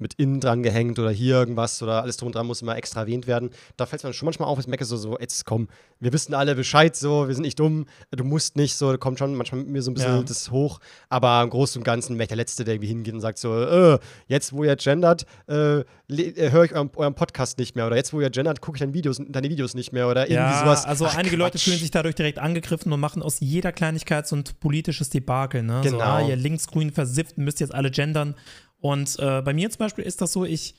mit 0.03 0.14
innen 0.14 0.40
dran 0.40 0.62
gehängt 0.62 0.98
oder 0.98 1.11
hier 1.11 1.36
irgendwas 1.36 1.82
oder 1.82 2.03
alles 2.03 2.18
drum 2.18 2.26
und 2.26 2.34
dran 2.34 2.46
muss 2.46 2.61
immer 2.61 2.76
extra 2.76 3.00
erwähnt 3.00 3.26
werden. 3.26 3.50
Da 3.78 3.86
fällt 3.86 4.00
es 4.00 4.05
mir 4.05 4.12
schon 4.12 4.26
manchmal 4.26 4.48
auf, 4.48 4.59
ich 4.59 4.66
merke 4.66 4.84
so, 4.84 4.96
so, 4.96 5.18
jetzt 5.18 5.46
komm, 5.46 5.68
wir 6.00 6.12
wissen 6.12 6.34
alle 6.34 6.55
Bescheid, 6.55 6.94
so, 6.94 7.28
wir 7.28 7.34
sind 7.34 7.42
nicht 7.44 7.59
dumm, 7.59 7.86
du 8.11 8.24
musst 8.24 8.57
nicht, 8.57 8.74
so, 8.76 8.96
kommt 8.98 9.18
schon 9.18 9.34
manchmal 9.34 9.61
mit 9.62 9.70
mir 9.70 9.80
so 9.82 9.90
ein 9.90 9.94
bisschen 9.94 10.16
Ja. 10.16 10.22
das 10.22 10.50
hoch, 10.50 10.80
aber 11.09 11.42
im 11.42 11.48
Großen 11.50 11.80
und 11.80 11.84
Ganzen 11.84 12.16
wäre 12.16 12.24
ich 12.24 12.28
der 12.28 12.36
Letzte, 12.36 12.64
der 12.64 12.74
irgendwie 12.74 12.88
hingeht 12.88 13.14
und 13.14 13.20
sagt 13.20 13.38
so, 13.38 13.59
äh, 13.62 13.98
jetzt, 14.26 14.53
wo 14.53 14.64
ihr 14.64 14.76
gendert, 14.76 15.24
äh, 15.48 15.80
äh, 15.80 16.50
höre 16.50 16.64
ich 16.64 16.72
euren, 16.74 16.90
euren 16.96 17.14
Podcast 17.14 17.59
nicht 17.59 17.76
mehr 17.76 17.86
oder 17.86 17.96
jetzt, 17.96 18.12
wo 18.12 18.20
ihr 18.20 18.30
gendert, 18.30 18.61
gucke 18.61 18.76
ich 18.76 18.80
deine 18.80 18.92
Videos, 18.94 19.20
deine 19.26 19.48
Videos 19.48 19.74
nicht 19.74 19.92
mehr 19.92 20.09
oder 20.09 20.22
irgendwie 20.28 20.34
Ja, 20.53 20.61
sowas. 20.61 20.84
also 20.84 21.07
Ach, 21.07 21.16
einige 21.16 21.36
Leute 21.36 21.53
Quatsch. 21.53 21.64
fühlen 21.64 21.78
sich 21.78 21.90
dadurch 21.90 22.14
direkt 22.16 22.38
angegriffen 22.38 22.92
und 22.92 23.00
machen 23.00 23.22
aus 23.22 23.40
jeder 23.40 23.72
Kleinigkeit 23.72 24.26
so 24.26 24.36
ein 24.36 24.44
politisches 24.61 25.09
Debakel. 25.11 25.62
Ne? 25.62 25.80
So, 25.84 25.90
Genau. 25.92 26.00
ah, 26.05 26.20
ihr 26.28 26.36
Linksgrün 26.36 26.90
versifft, 26.90 27.38
müsst 27.38 27.61
jetzt 27.61 27.74
alle 27.74 27.90
gendern. 27.90 28.34
Und 28.83 29.16
äh, 29.20 29.41
bei 29.43 29.55
mir 29.55 29.70
zum 29.70 29.78
Beispiel 29.78 30.05
ist 30.05 30.20
das 30.20 30.33
so, 30.33 30.45
ich, 30.45 30.74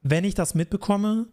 wenn 0.00 0.24
ich 0.24 0.34
das 0.34 0.56
mitbekomme, 0.56 1.28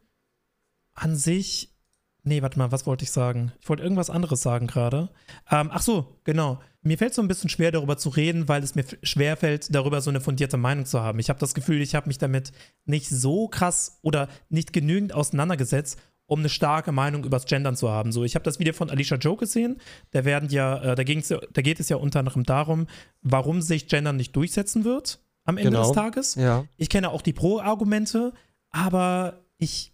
an 0.94 1.16
sich, 1.16 1.76
nee, 2.22 2.44
warte 2.44 2.60
mal, 2.60 2.72
was 2.72 2.86
wollte 2.86 3.04
ich 3.04 3.12
sagen? 3.12 3.54
Ich 3.60 3.68
wollte 3.70 3.82
irgendwas 3.82 4.12
anderes 4.12 4.44
sagen 4.44 4.68
gerade. 4.68 5.10
Ähm, 5.50 5.72
ach 5.74 5.82
so, 5.82 6.20
genau. 6.26 6.62
Mir 6.84 7.00
fällt 7.00 7.12
es 7.12 7.16
so 7.16 7.24
ein 7.24 7.28
bisschen 7.28 7.50
schwer, 7.50 7.72
darüber 7.72 7.98
zu 7.98 8.10
reden, 8.10 8.48
weil 8.48 8.62
es 8.62 8.76
mir 8.76 8.86
schwer 9.02 9.36
fällt, 9.36 9.74
darüber 9.74 10.00
so 10.02 10.12
eine 10.12 10.22
fundierte 10.22 10.58
Meinung 10.58 10.86
zu 10.86 11.02
haben. 11.02 11.18
Ich 11.18 11.30
habe 11.30 11.40
das 11.40 11.56
Gefühl, 11.56 11.82
ich 11.82 11.96
habe 11.96 12.08
mich 12.08 12.20
damit 12.20 12.52
nicht 12.86 13.10
so 13.10 13.48
krass 13.48 13.98
oder 14.04 14.30
nicht 14.50 14.74
genügend 14.74 15.12
auseinandergesetzt, 15.12 16.00
um 16.28 16.40
eine 16.40 16.50
starke 16.50 16.92
Meinung 16.92 17.24
übers 17.24 17.46
Gendern 17.46 17.76
zu 17.76 17.90
haben. 17.90 18.12
So, 18.12 18.24
ich 18.24 18.36
habe 18.36 18.46
das 18.46 18.60
Video 18.60 18.74
von 18.74 18.92
Alicia 18.92 19.18
Joe 19.18 19.38
gesehen. 19.38 19.82
Da 20.12 20.24
werden 20.24 20.50
ja, 20.50 20.78
äh, 20.84 20.96
da, 20.96 21.04
da 21.04 21.62
geht 21.64 21.80
es 21.80 21.90
ja 21.90 21.98
unter 21.98 22.20
anderem 22.20 22.44
darum, 22.44 22.86
warum 23.24 23.64
sich 23.64 23.88
Gendern 23.88 24.18
nicht 24.18 24.36
durchsetzen 24.36 24.86
wird 24.86 25.20
am 25.50 25.58
Ende 25.58 25.72
Genau. 25.72 25.84
des 25.84 25.92
Tages. 25.92 26.36
Ja. 26.36 26.66
Ich 26.78 26.90
kenne 26.90 27.10
auch 27.10 27.22
die 27.22 27.34
Pro-Argumente, 27.34 28.34
aber 28.72 29.42
ich 29.58 29.94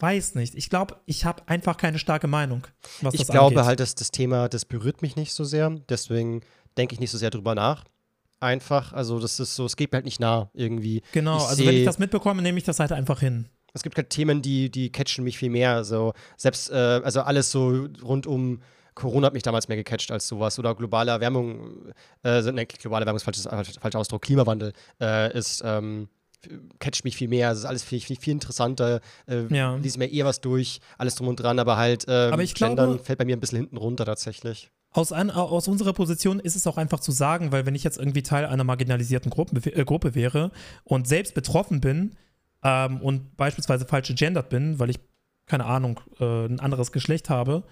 weiß 0.00 0.34
nicht. 0.34 0.54
Ich 0.56 0.68
glaube, 0.68 0.96
ich 1.06 1.24
habe 1.24 1.42
einfach 1.46 1.76
keine 1.76 1.98
starke 1.98 2.26
Meinung, 2.26 2.66
was 3.02 3.14
Ich 3.14 3.20
das 3.20 3.28
glaube 3.28 3.54
angeht. 3.56 3.66
halt, 3.66 3.80
dass 3.80 3.94
das 3.94 4.10
Thema, 4.10 4.48
das 4.48 4.64
berührt 4.64 5.00
mich 5.02 5.14
nicht 5.16 5.32
so 5.32 5.44
sehr. 5.44 5.70
Deswegen 5.88 6.40
denke 6.76 6.94
ich 6.94 7.00
nicht 7.00 7.10
so 7.10 7.18
sehr 7.18 7.30
drüber 7.30 7.54
nach. 7.54 7.84
Einfach, 8.40 8.92
also 8.92 9.20
das 9.20 9.38
ist 9.38 9.54
so, 9.54 9.64
es 9.66 9.76
geht 9.76 9.92
mir 9.92 9.98
halt 9.98 10.04
nicht 10.04 10.18
nah 10.18 10.50
irgendwie. 10.52 11.02
Genau, 11.12 11.36
ich 11.36 11.44
also 11.44 11.64
wenn 11.66 11.76
ich 11.76 11.84
das 11.84 12.00
mitbekomme, 12.00 12.42
nehme 12.42 12.58
ich 12.58 12.64
das 12.64 12.80
halt 12.80 12.90
einfach 12.90 13.20
hin. 13.20 13.46
Es 13.74 13.84
gibt 13.84 13.96
halt 13.96 14.10
Themen, 14.10 14.42
die, 14.42 14.68
die 14.70 14.90
catchen 14.90 15.22
mich 15.22 15.38
viel 15.38 15.48
mehr. 15.50 15.84
So, 15.84 16.12
selbst, 16.36 16.68
äh, 16.70 16.74
also 16.74 17.20
alles 17.22 17.52
so 17.52 17.86
rund 18.02 18.26
um 18.26 18.60
Corona 18.94 19.26
hat 19.28 19.34
mich 19.34 19.42
damals 19.42 19.68
mehr 19.68 19.76
gecatcht 19.76 20.10
als 20.10 20.28
sowas. 20.28 20.58
Oder 20.58 20.74
globale 20.74 21.10
Erwärmung, 21.12 21.92
äh, 22.22 22.42
so- 22.42 22.50
ne, 22.52 22.66
globale 22.66 23.02
Erwärmung 23.04 23.16
ist 23.16 23.22
falsches, 23.24 23.48
falsch- 23.48 23.80
falscher 23.80 23.98
Ausdruck, 23.98 24.22
Klimawandel 24.22 24.72
äh, 25.00 25.36
ist, 25.36 25.62
ähm, 25.64 26.08
catcht 26.80 27.04
mich 27.04 27.16
viel 27.16 27.28
mehr. 27.28 27.50
Es 27.52 27.60
ist 27.60 27.64
alles 27.64 27.84
viel, 27.84 28.00
viel, 28.00 28.16
viel 28.16 28.32
interessanter. 28.32 29.00
Äh, 29.26 29.44
Ja. 29.54 29.76
Lies 29.76 29.96
mir 29.96 30.06
eher 30.10 30.24
was 30.24 30.40
durch, 30.40 30.80
alles 30.98 31.14
drum 31.14 31.28
und 31.28 31.36
dran, 31.36 31.58
aber 31.58 31.76
halt, 31.76 32.04
ähm, 32.08 32.32
Aber 32.32 32.42
ich 32.42 32.54
Gendern 32.54 32.90
glaube- 32.92 33.04
fällt 33.04 33.18
bei 33.18 33.24
mir 33.24 33.36
ein 33.36 33.40
bisschen 33.40 33.58
hinten 33.58 33.76
runter 33.76 34.04
tatsächlich. 34.04 34.70
Aus, 34.94 35.10
ein, 35.12 35.30
aus 35.30 35.68
unserer 35.68 35.94
Position 35.94 36.38
ist 36.38 36.54
es 36.54 36.66
auch 36.66 36.76
einfach 36.76 37.00
zu 37.00 37.12
sagen, 37.12 37.50
weil 37.50 37.64
wenn 37.64 37.74
ich 37.74 37.82
jetzt 37.84 37.96
irgendwie 37.98 38.22
Teil 38.22 38.44
einer 38.44 38.64
marginalisierten 38.64 39.30
Gruppe, 39.30 39.70
äh, 39.72 39.84
Gruppe 39.86 40.14
wäre 40.14 40.50
und 40.84 41.08
selbst 41.08 41.34
betroffen 41.34 41.80
bin 41.80 42.14
ähm, 42.62 43.00
und 43.00 43.36
beispielsweise 43.38 43.86
falsch 43.86 44.08
gegendert 44.08 44.50
bin, 44.50 44.78
weil 44.78 44.90
ich, 44.90 44.98
keine 45.46 45.64
Ahnung, 45.64 45.98
äh, 46.20 46.44
ein 46.46 46.60
anderes 46.60 46.92
Geschlecht 46.92 47.30
habe, 47.30 47.62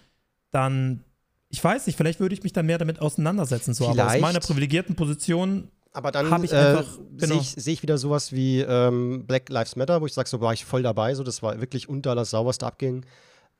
dann, 0.51 1.05
ich 1.51 1.63
weiß 1.63 1.87
nicht, 1.87 1.97
vielleicht 1.97 2.21
würde 2.21 2.35
ich 2.35 2.43
mich 2.43 2.53
dann 2.53 2.67
mehr 2.67 2.79
damit 2.79 3.01
auseinandersetzen. 3.01 3.75
So. 3.75 3.85
Aber 3.85 3.93
aus 3.95 4.01
Vielleicht. 4.01 4.23
meiner 4.23 4.41
privilegierten 4.41 4.95
Position 4.95 5.69
Aber 5.93 6.13
dann 6.13 6.31
äh, 6.31 6.35
einfach- 6.35 6.85
sehe 6.85 7.29
genau. 7.29 7.41
ich, 7.41 7.49
seh 7.51 7.73
ich 7.73 7.83
wieder 7.83 7.99
sowas 7.99 8.33
wie 8.33 8.61
ähm, 8.61 9.25
Black 9.27 9.49
Lives 9.49 9.75
Matter, 9.77 10.01
wo 10.01 10.07
ich 10.07 10.13
sage, 10.15 10.29
so 10.29 10.41
war 10.41 10.53
ich 10.53 10.65
voll 10.65 10.83
dabei, 10.83 11.15
so 11.15 11.25
das 11.25 11.43
war 11.43 11.61
wirklich 11.61 11.89
unter 11.89 12.15
das 12.15 12.31
sauberste 12.31 12.67
abging. 12.67 13.05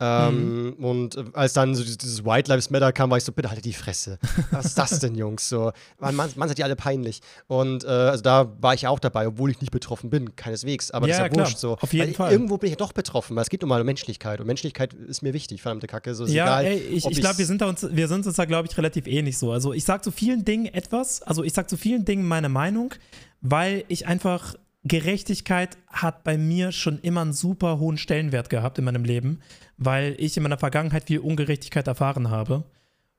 Ähm, 0.01 0.75
Mhm. 0.79 0.85
Und 0.85 1.17
äh, 1.17 1.25
als 1.35 1.53
dann 1.53 1.75
so 1.75 1.83
dieses 1.85 2.25
White 2.25 2.51
Lives 2.51 2.71
Matter 2.71 2.93
kam, 2.93 3.11
war 3.11 3.19
ich 3.19 3.25
so, 3.25 3.33
bitte 3.33 3.49
haltet 3.51 3.65
die 3.67 3.73
Fresse. 3.73 4.19
Was 4.51 4.67
ist 4.67 4.79
das 4.79 4.99
denn, 4.99 5.15
Jungs? 5.15 5.49
So, 5.49 5.73
man, 5.99 6.15
man, 6.15 6.31
man 6.37 6.49
seid 6.49 6.59
ja 6.59 6.65
alle 6.65 6.77
peinlich. 6.77 7.21
Und 7.49 7.85
äh, 7.85 7.89
also 7.89 8.23
da 8.23 8.51
war 8.61 8.73
ich 8.75 8.87
auch 8.87 8.99
dabei, 8.99 9.27
obwohl 9.29 9.51
ich 9.51 9.61
nicht 9.61 9.71
betroffen 9.71 10.09
bin, 10.11 10.35
keineswegs. 10.37 10.91
Aber 10.91 11.07
das 11.07 11.19
Ja, 11.19 11.25
ist 11.25 11.29
ja 11.29 11.35
klar, 11.35 11.47
wurscht. 11.47 11.59
So. 11.59 11.77
auf 11.79 11.93
jeden 11.93 12.09
Weil 12.09 12.15
Fall. 12.15 12.33
Irgendwo 12.33 12.57
bin 12.57 12.69
ich 12.69 12.73
ja 12.73 12.77
doch 12.77 12.93
betroffen, 12.93 13.37
weil 13.37 13.43
es 13.43 13.51
geht 13.51 13.63
um 13.63 13.69
mal 13.69 13.81
um 13.81 13.87
Menschlichkeit. 13.87 14.41
Und 14.41 14.47
Menschlichkeit 14.47 14.95
ist 14.95 15.23
mir 15.23 15.35
wichtig, 15.35 15.61
verdammte 15.63 15.87
Kacke. 15.87 16.15
So, 16.15 16.25
Ja, 16.27 16.61
egal, 16.61 16.65
ey, 16.65 16.79
ich, 16.79 17.07
ich 17.07 17.21
glaube, 17.21 17.39
wir 17.39 17.47
sind 17.47 17.61
da 17.61 17.69
uns, 17.69 17.87
wir 17.91 18.09
sind 18.09 18.27
uns 18.27 18.37
da, 18.37 18.45
glaube 18.47 18.69
ich, 18.71 18.77
relativ 18.79 19.07
ähnlich 19.07 19.37
so. 19.39 19.53
Also 19.53 19.73
ich 19.73 19.85
sage 19.85 20.03
zu 20.03 20.11
vielen 20.11 20.45
Dingen 20.45 20.67
etwas, 20.67 21.21
also 21.23 21.45
ich 21.45 21.53
sage 21.53 21.67
zu 21.69 21.77
vielen 21.77 22.05
Dingen 22.05 22.27
meine 22.27 22.49
Meinung, 22.49 22.95
weil 23.43 23.85
ich 23.89 24.07
einfach 24.07 24.55
Gerechtigkeit 24.83 25.77
hat 25.89 26.25
bei 26.25 26.39
mir 26.39 26.73
schon 26.73 26.99
immer 27.01 27.21
einen 27.21 27.33
super 27.35 27.79
hohen 27.79 27.99
Stellenwert 27.99 28.49
gehabt 28.51 28.79
in 28.79 28.85
meinem 28.85 29.05
Leben, 29.05 29.41
weil 29.81 30.15
ich 30.19 30.37
in 30.37 30.45
meiner 30.45 30.59
Vergangenheit 30.59 31.05
viel 31.05 31.19
Ungerechtigkeit 31.19 31.89
erfahren 31.89 32.31
habe. 32.31 32.63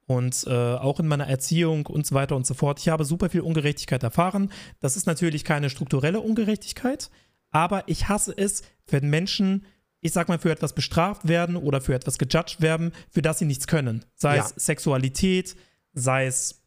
Und 0.07 0.45
äh, 0.47 0.51
auch 0.75 0.99
in 0.99 1.07
meiner 1.07 1.27
Erziehung 1.27 1.85
und 1.85 2.05
so 2.05 2.15
weiter 2.15 2.35
und 2.35 2.45
so 2.45 2.53
fort. 2.53 2.79
Ich 2.79 2.89
habe 2.89 3.05
super 3.05 3.29
viel 3.29 3.41
Ungerechtigkeit 3.41 4.03
erfahren. 4.03 4.51
Das 4.79 4.97
ist 4.97 5.07
natürlich 5.07 5.43
keine 5.45 5.69
strukturelle 5.69 6.19
Ungerechtigkeit, 6.19 7.09
aber 7.51 7.83
ich 7.87 8.09
hasse 8.09 8.33
es, 8.35 8.63
wenn 8.87 9.09
Menschen, 9.09 9.65
ich 10.01 10.11
sag 10.11 10.27
mal, 10.27 10.37
für 10.39 10.51
etwas 10.51 10.73
bestraft 10.73 11.27
werden 11.29 11.55
oder 11.55 11.79
für 11.79 11.93
etwas 11.93 12.17
gejudged 12.17 12.59
werden, 12.61 12.91
für 13.09 13.21
das 13.21 13.39
sie 13.39 13.45
nichts 13.45 13.67
können. 13.67 14.03
Sei 14.15 14.37
Ja. 14.37 14.43
es 14.45 14.65
Sexualität, 14.65 15.55
sei 15.93 16.25
es 16.25 16.61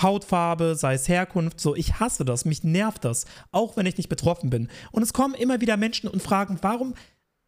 Hautfarbe, 0.00 0.76
sei 0.76 0.94
es 0.94 1.08
Herkunft, 1.08 1.60
so, 1.60 1.74
ich 1.74 1.98
hasse 1.98 2.24
das, 2.24 2.44
mich 2.44 2.62
nervt 2.62 3.04
das, 3.04 3.24
auch 3.50 3.76
wenn 3.76 3.86
ich 3.86 3.96
nicht 3.96 4.08
betroffen 4.08 4.50
bin. 4.50 4.68
Und 4.92 5.02
es 5.02 5.12
kommen 5.12 5.34
immer 5.34 5.60
wieder 5.60 5.76
Menschen 5.76 6.08
und 6.08 6.22
fragen, 6.22 6.58
warum, 6.62 6.94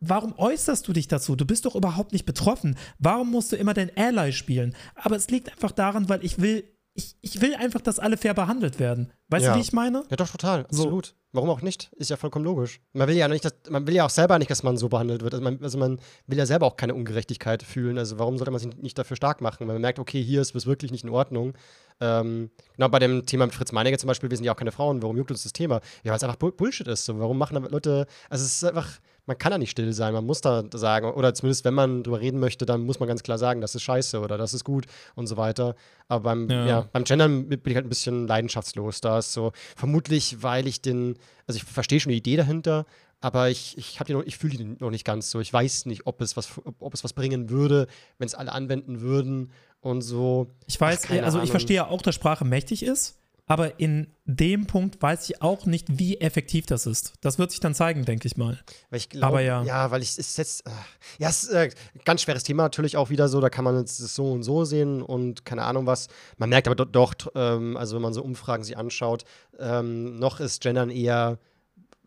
warum 0.01 0.34
äußerst 0.38 0.86
du 0.86 0.92
dich 0.92 1.09
dazu? 1.09 1.36
Du 1.36 1.44
bist 1.44 1.64
doch 1.64 1.74
überhaupt 1.74 2.12
nicht 2.12 2.26
betroffen. 2.26 2.76
Warum 2.99 3.30
musst 3.30 3.53
du 3.53 3.57
immer 3.57 3.74
den 3.74 3.90
Ally 3.96 4.32
spielen? 4.32 4.74
Aber 4.94 5.16
es 5.16 5.28
liegt 5.30 5.51
einfach 5.51 5.72
daran, 5.72 6.09
weil 6.09 6.24
ich 6.24 6.40
will, 6.40 6.64
ich, 6.94 7.16
ich 7.20 7.40
will 7.40 7.55
einfach, 7.55 7.80
dass 7.80 7.99
alle 7.99 8.16
fair 8.16 8.34
behandelt 8.34 8.78
werden. 8.78 9.12
Weißt 9.28 9.44
Ja. 9.44 9.53
du, 9.53 9.59
wie 9.59 9.62
ich 9.62 9.72
meine? 9.72 10.05
Ja, 10.11 10.16
doch, 10.16 10.28
total, 10.30 10.66
So. 10.70 10.82
absolut. 10.84 11.14
Warum 11.32 11.51
auch 11.51 11.61
nicht? 11.61 11.92
Ist 11.96 12.09
ja 12.09 12.16
vollkommen 12.16 12.46
logisch. 12.46 12.80
Man 12.94 13.07
will 13.07 13.14
ja 13.14 13.28
nicht, 13.28 13.44
dass, 13.44 13.53
man 13.68 13.86
will 13.86 13.94
ja 13.94 14.07
auch 14.07 14.11
selber 14.11 14.38
nicht, 14.38 14.51
dass 14.51 14.62
man 14.62 14.78
so 14.78 14.88
behandelt 14.88 15.22
wird. 15.22 15.34
Also 15.34 15.44
man, 15.44 15.62
also 15.62 15.76
man 15.76 16.01
will 16.26 16.38
ja 16.38 16.46
selber 16.46 16.64
auch 16.66 16.76
keine 16.76 16.94
Ungerechtigkeit 16.94 17.62
fühlen. 17.62 17.99
Also 17.99 18.18
warum 18.18 18.38
sollte 18.38 18.51
man 18.51 18.59
sich 18.61 18.74
nicht 18.78 18.96
dafür 18.99 19.14
stark 19.16 19.42
machen? 19.42 19.61
Weil 19.68 19.74
man 19.74 19.82
merkt, 19.82 19.99
okay, 19.99 20.22
hier 20.22 20.40
ist 20.40 20.55
es 20.55 20.64
wirklich 20.66 20.90
nicht 20.90 21.05
in 21.05 21.11
Ordnung. 21.11 21.53
Ähm, 22.01 22.51
genau 22.76 22.88
bei 22.88 22.99
dem 22.99 23.26
Thema 23.26 23.44
mit 23.44 23.55
Fritz 23.55 23.72
Meinecke 23.72 23.99
zum 23.99 24.09
Beispiel, 24.09 24.30
wir 24.30 24.36
sind 24.38 24.44
ja 24.46 24.53
auch 24.53 24.57
keine 24.57 24.72
Frauen. 24.72 25.03
Warum 25.03 25.18
juckt 25.18 25.30
uns 25.30 25.42
das 25.42 25.53
Thema? 25.53 25.80
Ja, 26.03 26.12
weil 26.12 26.16
es 26.16 26.22
einfach 26.24 26.36
Bull 26.36 26.53
Bullshit 26.53 26.86
ist. 26.88 27.05
So, 27.05 27.18
warum 27.18 27.36
machen 27.36 27.62
Leute, 27.70 28.07
also 28.30 28.44
es 28.46 28.55
ist 28.55 28.64
einfach, 28.64 28.88
man 29.29 29.39
kann 29.39 29.53
da 29.53 29.59
nicht 29.59 29.70
still 29.70 29.93
sein, 29.93 30.12
man 30.14 30.24
muss 30.26 30.41
da 30.41 30.64
sagen, 30.72 31.12
oder 31.12 31.33
zumindest 31.35 31.64
wenn 31.64 31.74
man 31.74 32.03
drüber 32.03 32.18
reden 32.20 32.41
möchte, 32.41 32.66
dann 32.66 32.81
muss 32.83 32.99
man 32.99 33.09
ganz 33.09 33.22
klar 33.22 33.39
sagen, 33.39 33.61
das 33.61 33.74
ist 33.76 33.83
scheiße 33.83 34.18
oder 34.20 34.37
das 34.39 34.55
ist 34.55 34.64
gut 34.64 34.87
und 35.14 35.26
so 35.29 35.37
weiter. 35.37 35.76
Aber 36.09 36.24
beim, 36.24 36.51
Ja. 36.51 36.66
ja, 36.66 36.89
beim 36.93 37.05
Gendern 37.05 37.49
bin 37.49 37.61
ich 37.64 37.74
halt 37.76 37.87
ein 37.87 37.89
bisschen 37.91 38.26
leidenschaftslos. 38.26 39.01
Da 39.01 39.18
ist 39.18 39.33
so, 39.33 39.53
vermutlich, 39.76 40.43
weil 40.43 40.66
ich 40.66 40.83
den, 40.83 41.16
also 41.47 41.59
ich 41.59 41.64
verstehe 41.64 42.01
schon 42.01 42.11
die 42.11 42.18
Idee 42.18 42.37
dahinter, 42.37 42.87
aber 43.20 43.51
ich, 43.51 43.76
ich, 43.76 43.99
noch- 44.09 44.22
ich 44.24 44.39
fühle 44.39 44.57
die 44.57 44.64
noch 44.81 44.91
nicht 44.91 45.05
ganz 45.05 45.31
so. 45.31 45.41
Ich 45.41 45.53
weiß 45.53 45.87
nicht, 45.87 46.07
ob 46.07 46.20
es 46.20 46.37
was, 46.37 46.49
ob, 46.64 46.74
ob 46.81 46.95
es 46.95 47.05
was 47.05 47.12
bringen 47.12 47.51
würde, 47.51 47.87
wenn 48.18 48.26
es 48.26 48.35
alle 48.35 48.51
anwenden 48.53 49.01
würden 49.01 49.53
und 49.81 50.01
so. 50.03 50.55
Ich 50.66 50.81
weiß, 50.81 51.03
Ach, 51.07 51.11
also 51.11 51.39
ich 51.39 51.43
Ahnung. 51.43 51.47
verstehe 51.51 51.87
auch, 51.87 52.01
dass 52.03 52.14
Sprache 52.14 52.45
mächtig 52.45 52.83
ist, 52.83 53.18
aber 53.49 53.80
in 53.80 54.12
dem 54.26 54.66
Punkt 54.66 55.01
weiß 55.03 55.28
ich 55.30 55.40
auch 55.40 55.64
nicht, 55.64 55.99
wie 55.99 56.20
effektiv 56.20 56.66
das 56.66 56.86
ist. 56.86 57.14
Das 57.22 57.38
wird 57.38 57.51
sich 57.51 57.61
dann 57.61 57.74
zeigen, 57.74 58.05
denke 58.05 58.28
ich 58.28 58.36
mal. 58.36 58.59
Ich 58.92 59.09
glaube, 59.09 59.26
Aber 59.26 59.40
ja. 59.40 59.62
ja, 59.62 59.90
weil 59.90 60.03
ich 60.03 60.18
es 60.18 60.36
jetzt, 60.36 60.66
äh, 60.66 60.70
ja, 61.18 61.30
es 61.30 61.44
ist 61.44 61.53
äh, 61.53 61.70
ganz 62.05 62.22
schweres 62.22 62.42
Thema 62.44 62.64
natürlich 62.64 62.99
auch 62.99 63.09
wieder 63.09 63.28
so, 63.28 63.40
da 63.40 63.49
kann 63.49 63.64
man 63.64 63.76
es 63.76 63.96
so 63.96 64.32
und 64.32 64.42
so 64.42 64.64
sehen 64.64 65.01
und 65.01 65.46
keine 65.46 65.62
Ahnung 65.64 65.86
was. 65.86 66.09
Man 66.36 66.51
merkt 66.51 66.68
aber 66.68 66.76
do 66.76 66.84
doch, 66.84 67.14
ähm, 67.34 67.76
also 67.78 67.96
wenn 67.96 68.03
man 68.03 68.12
so 68.12 68.22
Umfragen 68.22 68.64
sich 68.64 68.76
anschaut, 68.76 69.24
ähm, 69.59 70.18
noch 70.18 70.40
ist 70.40 70.62
Gendern 70.62 70.90
eher 70.90 71.38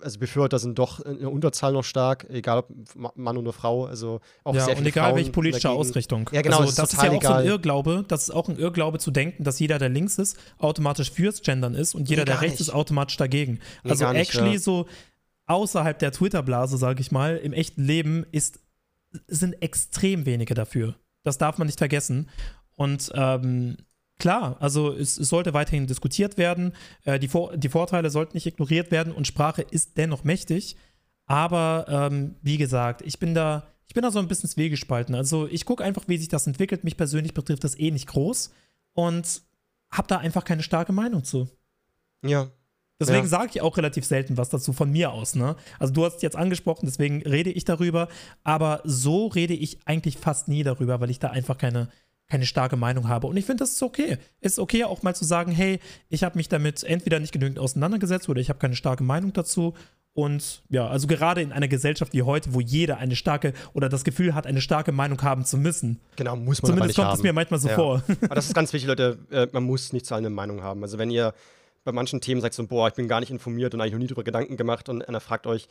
also 0.01 0.19
Befürworter 0.19 0.59
sind 0.59 0.77
doch 0.79 0.99
in 0.99 1.19
der 1.19 1.31
Unterzahl 1.31 1.73
noch 1.73 1.83
stark, 1.83 2.27
egal 2.29 2.59
ob 2.59 3.15
Mann 3.15 3.37
oder 3.37 3.53
Frau, 3.53 3.85
also 3.85 4.19
auch 4.43 4.55
ja, 4.55 4.65
sehr 4.65 4.77
und 4.77 4.85
egal 4.85 5.09
Frauen 5.09 5.15
welche 5.17 5.31
politische 5.31 5.63
dagegen. 5.63 5.79
Ausrichtung. 5.79 6.29
Ja, 6.33 6.41
genau, 6.41 6.59
also, 6.59 6.69
ist 6.69 6.79
das 6.79 6.93
ist 6.93 7.01
ja 7.01 7.09
auch 7.09 7.21
so 7.21 7.27
ein 7.27 7.41
egal. 7.41 7.45
Irrglaube, 7.45 8.05
das 8.07 8.23
ist 8.23 8.31
auch 8.31 8.49
ein 8.49 8.57
Irrglaube 8.57 8.99
zu 8.99 9.11
denken, 9.11 9.43
dass 9.43 9.59
jeder, 9.59 9.79
der 9.79 9.89
links 9.89 10.17
ist, 10.17 10.37
automatisch 10.57 11.11
fürs 11.11 11.41
Gendern 11.41 11.73
ist 11.73 11.95
und 11.95 12.09
jeder, 12.09 12.25
der 12.25 12.35
gar 12.35 12.41
rechts 12.43 12.59
nicht. 12.59 12.69
ist, 12.69 12.73
automatisch 12.73 13.17
dagegen. 13.17 13.59
Nee, 13.83 13.91
also 13.91 14.07
nicht, 14.11 14.17
actually 14.21 14.53
ja. 14.53 14.59
so 14.59 14.87
außerhalb 15.47 15.99
der 15.99 16.11
Twitter-Blase, 16.11 16.77
sage 16.77 17.01
ich 17.01 17.11
mal, 17.11 17.37
im 17.37 17.53
echten 17.53 17.83
Leben 17.83 18.25
ist, 18.31 18.59
sind 19.27 19.61
extrem 19.61 20.25
wenige 20.25 20.53
dafür. 20.53 20.95
Das 21.23 21.37
darf 21.37 21.57
man 21.57 21.67
nicht 21.67 21.79
vergessen. 21.79 22.29
Und 22.75 23.11
ähm, 23.15 23.77
klar, 24.21 24.55
also 24.59 24.93
es, 24.93 25.17
es 25.17 25.27
sollte 25.27 25.53
weiterhin 25.53 25.87
diskutiert 25.87 26.37
werden. 26.37 26.73
Äh, 27.03 27.19
die, 27.19 27.27
Vor 27.27 27.57
die 27.57 27.67
Vorteile 27.69 28.09
sollten 28.09 28.37
nicht 28.37 28.45
ignoriert 28.45 28.91
werden 28.91 29.11
und 29.11 29.27
Sprache 29.27 29.61
ist 29.61 29.97
dennoch 29.97 30.23
mächtig. 30.23 30.77
Aber 31.25 31.85
ähm, 31.89 32.35
wie 32.41 32.57
gesagt, 32.57 33.01
ich 33.01 33.19
bin 33.19 33.33
da, 33.33 33.67
ich 33.87 33.93
bin 33.93 34.03
da 34.03 34.11
so 34.11 34.19
ein 34.19 34.27
bisschen 34.27 34.49
zwiegespalten. 34.49 35.15
Also 35.15 35.47
ich 35.47 35.65
gucke 35.65 35.83
einfach, 35.83 36.07
wie 36.07 36.17
sich 36.17 36.29
das 36.29 36.47
entwickelt. 36.47 36.83
Mich 36.83 36.95
persönlich 36.97 37.33
betrifft 37.33 37.63
das 37.63 37.77
eh 37.77 37.91
nicht 37.91 38.07
groß 38.07 38.51
und 38.93 39.41
habe 39.91 40.07
da 40.07 40.17
einfach 40.17 40.45
keine 40.45 40.63
starke 40.63 40.93
Meinung 40.93 41.23
zu. 41.23 41.49
Ja, 42.25 42.49
Deswegen 43.01 43.23
Ja. 43.23 43.29
sage 43.29 43.49
ich 43.55 43.61
auch 43.61 43.77
relativ 43.77 44.05
selten 44.05 44.37
was 44.37 44.49
dazu 44.49 44.73
von 44.73 44.91
mir 44.91 45.11
aus. 45.11 45.33
Ne? 45.33 45.55
Also 45.79 45.91
du 45.91 46.05
hast 46.05 46.17
es 46.17 46.21
jetzt 46.21 46.35
angesprochen, 46.35 46.85
deswegen 46.85 47.23
rede 47.23 47.49
ich 47.51 47.65
darüber. 47.65 48.07
Aber 48.43 48.81
so 48.83 49.25
rede 49.25 49.55
ich 49.55 49.79
eigentlich 49.85 50.17
fast 50.17 50.47
nie 50.47 50.61
darüber, 50.61 50.99
weil 51.01 51.09
ich 51.09 51.17
da 51.17 51.31
einfach 51.31 51.57
keine, 51.57 51.89
keine 52.31 52.45
starke 52.45 52.77
Meinung 52.77 53.09
habe. 53.09 53.27
Und 53.27 53.35
ich 53.35 53.45
finde, 53.45 53.61
das 53.63 53.71
ist 53.71 53.83
okay. 53.83 54.17
Es 54.39 54.53
ist 54.53 54.59
okay, 54.59 54.85
auch 54.85 55.03
mal 55.03 55.13
zu 55.13 55.25
sagen, 55.25 55.51
hey, 55.51 55.79
ich 56.07 56.23
habe 56.23 56.37
mich 56.37 56.47
damit 56.47 56.81
entweder 56.83 57.19
nicht 57.19 57.33
genügend 57.33 57.59
auseinandergesetzt 57.59 58.29
oder 58.29 58.39
ich 58.39 58.47
habe 58.49 58.57
keine 58.59 58.75
starke 58.75 59.03
Meinung 59.03 59.33
dazu. 59.33 59.73
Und 60.13 60.63
ja, 60.69 60.87
also 60.87 61.07
gerade 61.07 61.41
in 61.41 61.51
einer 61.51 61.67
Gesellschaft 61.67 62.13
wie 62.13 62.21
heute, 62.23 62.53
wo 62.53 62.59
jeder 62.61 62.97
eine 62.97 63.15
starke 63.15 63.53
oder 63.73 63.89
das 63.89 64.03
Gefühl 64.03 64.33
hat, 64.33 64.45
eine 64.47 64.61
starke 64.61 64.91
Meinung 64.93 65.21
haben 65.21 65.43
zu 65.45 65.57
müssen. 65.57 65.99
genau, 66.15 66.35
muss 66.37 66.61
man 66.61 66.71
aber 66.71 66.77
Zumindest 66.79 66.87
nicht 66.87 66.95
kommt 66.97 67.07
haben. 67.09 67.17
es 67.17 67.23
mir 67.23 67.33
manchmal 67.33 67.59
so 67.59 67.69
Ja. 67.69 67.75
vor. 67.75 68.03
Aber 68.21 68.35
das 68.35 68.47
ist 68.47 68.53
ganz 68.55 68.71
wichtig, 68.73 68.87
Leute. 68.87 69.17
Äh, 69.29 69.47
man 69.51 69.63
muss 69.63 69.91
nicht 69.93 70.05
zu 70.05 70.13
allem 70.15 70.25
eine 70.25 70.33
Meinung 70.35 70.63
haben. 70.63 70.83
Also, 70.83 70.97
wenn 70.97 71.11
ihr 71.11 71.33
bei 71.83 71.91
manchen 71.91 72.21
Themen 72.21 72.41
sagt 72.41 72.53
so, 72.53 72.65
boah, 72.67 72.87
ich 72.87 72.93
bin 72.93 73.07
gar 73.07 73.19
nicht 73.19 73.31
informiert 73.31 73.73
und 73.73 73.81
eigentlich 73.81 73.93
noch 73.93 73.99
nie 73.99 74.07
drüber 74.07 74.23
Gedanken 74.23 74.55
gemacht 74.57 74.87
und 74.89 75.07
einer 75.07 75.19
fragt 75.19 75.47
euch, 75.47 75.67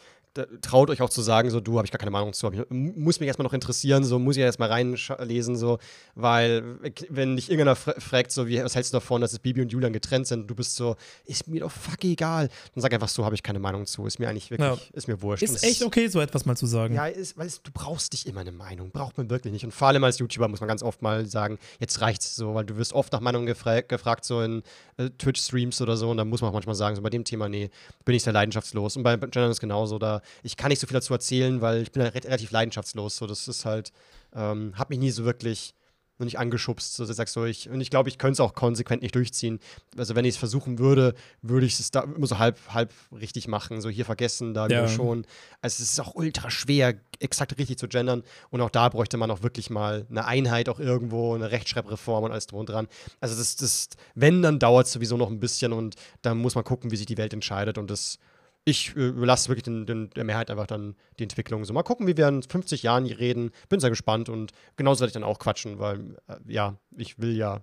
traut 0.61 0.91
euch 0.91 1.03
auch 1.03 1.11
zu 1.11 1.23
sagen, 1.23 1.51
so, 1.51 1.61
du, 1.61 1.77
habe 1.77 1.87
ich 1.87 1.93
gar 1.93 1.99
keine 1.99 2.11
Meinung 2.11 2.33
zu, 2.33 2.51
ich, 2.53 2.61
muss 2.71 3.21
mich 3.21 3.27
erstmal 3.29 3.45
noch 3.45 3.53
interessieren, 3.53 4.05
so, 4.05 4.19
muss 4.19 4.37
ich 4.37 4.43
erstmal 4.43 4.71
reinlesen, 4.71 5.57
so, 5.57 5.79
weil, 6.15 6.79
wenn 7.09 7.37
dich 7.37 7.49
irgendeiner 7.51 7.77
fra 7.77 7.95
fragt, 7.99 8.33
so, 8.33 8.47
wie, 8.49 8.63
was 8.63 8.75
hältst 8.75 8.93
du 8.93 8.97
davon, 8.97 9.21
dass 9.21 9.33
es 9.33 9.39
Bibi 9.39 9.63
und 9.63 9.73
Julian 9.73 9.93
getrennt 9.93 10.27
sind, 10.27 10.41
und 10.43 10.47
du 10.49 10.55
bist 10.55 10.77
so, 10.77 10.97
ist 11.25 11.49
mir 11.49 11.61
doch 11.61 11.71
fuck 11.71 12.03
egal, 12.05 12.49
dann 12.75 12.83
sag 12.83 12.93
einfach 12.93 13.09
so, 13.09 13.25
habe 13.25 13.35
ich 13.35 13.43
keine 13.43 13.59
Meinung 13.59 13.87
zu, 13.87 14.07
ist 14.07 14.19
mir 14.19 14.29
eigentlich 14.29 14.51
wirklich, 14.51 14.69
Ja. 14.69 14.79
ist 14.93 15.09
mir 15.09 15.21
wurscht. 15.23 15.43
Ist 15.43 15.63
echt 15.63 15.83
okay, 15.83 16.09
so 16.09 16.21
etwas 16.21 16.45
mal 16.45 16.57
zu 16.57 16.67
sagen. 16.67 16.95
ja, 16.95 17.07
ist, 17.07 17.37
weil 17.39 17.47
es, 17.47 17.63
du 17.63 17.71
brauchst 17.73 18.13
nicht 18.13 18.27
immer 18.27 18.41
eine 18.41 18.53
Meinung. 18.53 18.91
Braucht 18.91 19.17
man 19.19 19.31
wirklich 19.31 19.53
nicht. 19.53 19.65
Und 19.65 19.73
vor 19.73 19.89
allem 19.89 20.03
als 20.05 20.19
YouTuber 20.19 20.49
muss 20.49 20.61
man 20.61 20.69
ganz 20.69 20.83
oft 20.83 21.03
mal 21.03 21.27
sagen, 21.27 21.59
jetzt 21.79 22.01
reicht's 22.01 22.35
so, 22.37 22.55
weil 22.55 22.65
du 22.65 22.77
wirst 22.77 22.93
oft 22.93 23.13
nach 23.13 23.21
Meinung 23.21 23.47
gefra 23.47 23.81
gefragt, 23.81 24.25
so 24.25 24.41
in 24.43 24.63
äh, 24.97 25.11
Twitch-Streams 25.11 25.81
oder 25.81 25.97
so. 25.97 26.00
Und 26.09 26.17
dann 26.17 26.29
muss 26.29 26.41
man 26.41 26.51
auch 26.51 26.55
manchmal 26.55 26.75
sagen, 26.75 26.97
so 26.97 27.03
bei 27.03 27.11
dem 27.11 27.25
Thema, 27.25 27.49
nee, 27.49 27.71
bin 28.05 28.15
ich 28.15 28.23
sehr 28.23 28.33
leidenschaftslos. 28.33 28.97
Und 28.97 29.03
bei 29.03 29.17
Gendern 29.17 29.51
ist 29.51 29.61
genauso. 29.61 29.99
Da 29.99 30.23
ich 30.43 30.57
kann 30.57 30.71
nicht 30.71 30.81
so 30.81 30.87
viel 30.87 30.95
dazu 30.95 31.13
erzählen, 31.13 31.61
weil 31.61 31.83
ich 31.83 31.93
bin 31.93 32.03
halt 32.03 32.15
re 32.15 32.25
relativ 32.25 32.51
leidenschaftslos. 32.51 33.17
So, 33.17 33.27
das 33.27 33.49
ist 33.49 33.65
halt, 33.65 33.93
ähm, 34.35 34.73
hat 34.77 34.91
mich 34.91 34.99
nie 34.99 35.11
so 35.11 35.25
wirklich 35.25 35.75
noch 36.21 36.25
nicht 36.27 36.39
angeschubst. 36.39 36.95
So, 36.95 37.03
dass 37.03 37.11
ich 37.11 37.17
sag 37.17 37.29
so, 37.29 37.45
ich, 37.45 37.69
und 37.69 37.81
ich 37.81 37.91
glaube, 37.91 38.09
ich 38.09 38.19
könnte 38.19 38.35
es 38.35 38.41
auch 38.41 38.55
konsequent 38.55 39.03
nicht 39.03 39.15
durchziehen. 39.15 39.59
Also, 39.97 40.15
wenn 40.15 40.25
ich 40.25 40.35
es 40.35 40.37
versuchen 40.37 40.79
würde, 40.79 41.15
würde 41.43 41.67
ich 41.67 41.81
es 41.81 41.91
da 41.91 42.03
immer 42.03 42.27
so 42.27 42.39
halb, 42.39 42.59
halb 42.69 42.93
richtig 43.13 43.49
machen. 43.49 43.81
So 43.81 43.89
hier 43.89 44.05
vergessen, 44.05 44.55
da 44.55 44.69
Ja. 44.69 44.87
schon. 44.89 45.27
Also, 45.63 45.83
es 45.83 45.91
ist 45.93 46.01
auch 46.01 46.15
ultra 46.15 46.51
schwer, 46.51 46.95
exakt 47.19 47.59
richtig 47.59 47.79
zu 47.79 47.89
gendern. 47.89 48.23
Und 48.51 48.61
auch 48.61 48.71
da 48.71 48.89
bräuchte 48.89 49.17
man 49.17 49.31
auch 49.31 49.43
wirklich 49.43 49.71
mal 49.71 50.07
eine 50.11 50.25
Einheit, 50.27 50.69
auch 50.69 50.79
irgendwo, 50.79 51.35
eine 51.35 51.51
Rechtschreibreform 51.51 52.25
und 52.25 52.31
alles 52.33 52.47
drum 52.47 52.61
und 52.61 52.69
dran. 52.69 52.87
Also, 53.21 53.37
das, 53.37 53.57
das, 53.57 53.89
wenn, 54.15 54.43
dann 54.43 54.59
dauert 54.59 54.87
es 54.87 54.93
sowieso 54.93 55.17
noch 55.17 55.31
ein 55.31 55.41
bisschen 55.41 55.73
und 55.73 55.97
dann 56.23 56.39
muss 56.39 56.55
man 56.55 56.65
gucken, 56.65 56.91
wie 56.91 56.97
sich 56.97 57.07
die 57.07 57.17
Welt 57.19 57.33
entscheidet. 57.33 57.79
Und 57.79 57.91
das, 57.91 58.19
ich 58.65 58.95
äh, 58.97 59.09
überlasse 59.09 59.49
wirklich 59.49 59.65
den, 59.65 59.87
den, 59.87 60.11
der 60.11 60.25
Mehrheit 60.25 60.51
einfach 60.51 60.67
dann 60.67 60.97
die 61.19 61.25
Entwicklung. 61.25 61.65
So, 61.65 61.73
mal 61.73 61.83
gucken, 61.83 62.07
wie 62.07 62.17
wir 62.17 62.29
in 62.29 62.43
50 62.43 62.83
Jahren 62.83 63.05
hier 63.05 63.19
reden. 63.19 63.51
Bin 63.69 63.81
sehr 63.81 63.91
gespannt 63.91 64.29
und 64.29 64.53
genauso 64.77 65.01
werde 65.01 65.11
ich 65.11 65.15
dann 65.15 65.25
auch 65.25 65.39
quatschen, 65.39 65.79
weil, 65.79 66.17
äh, 66.29 66.37
ja, 66.47 66.77
ich 66.97 67.19
will 67.19 67.37
ja, 67.37 67.63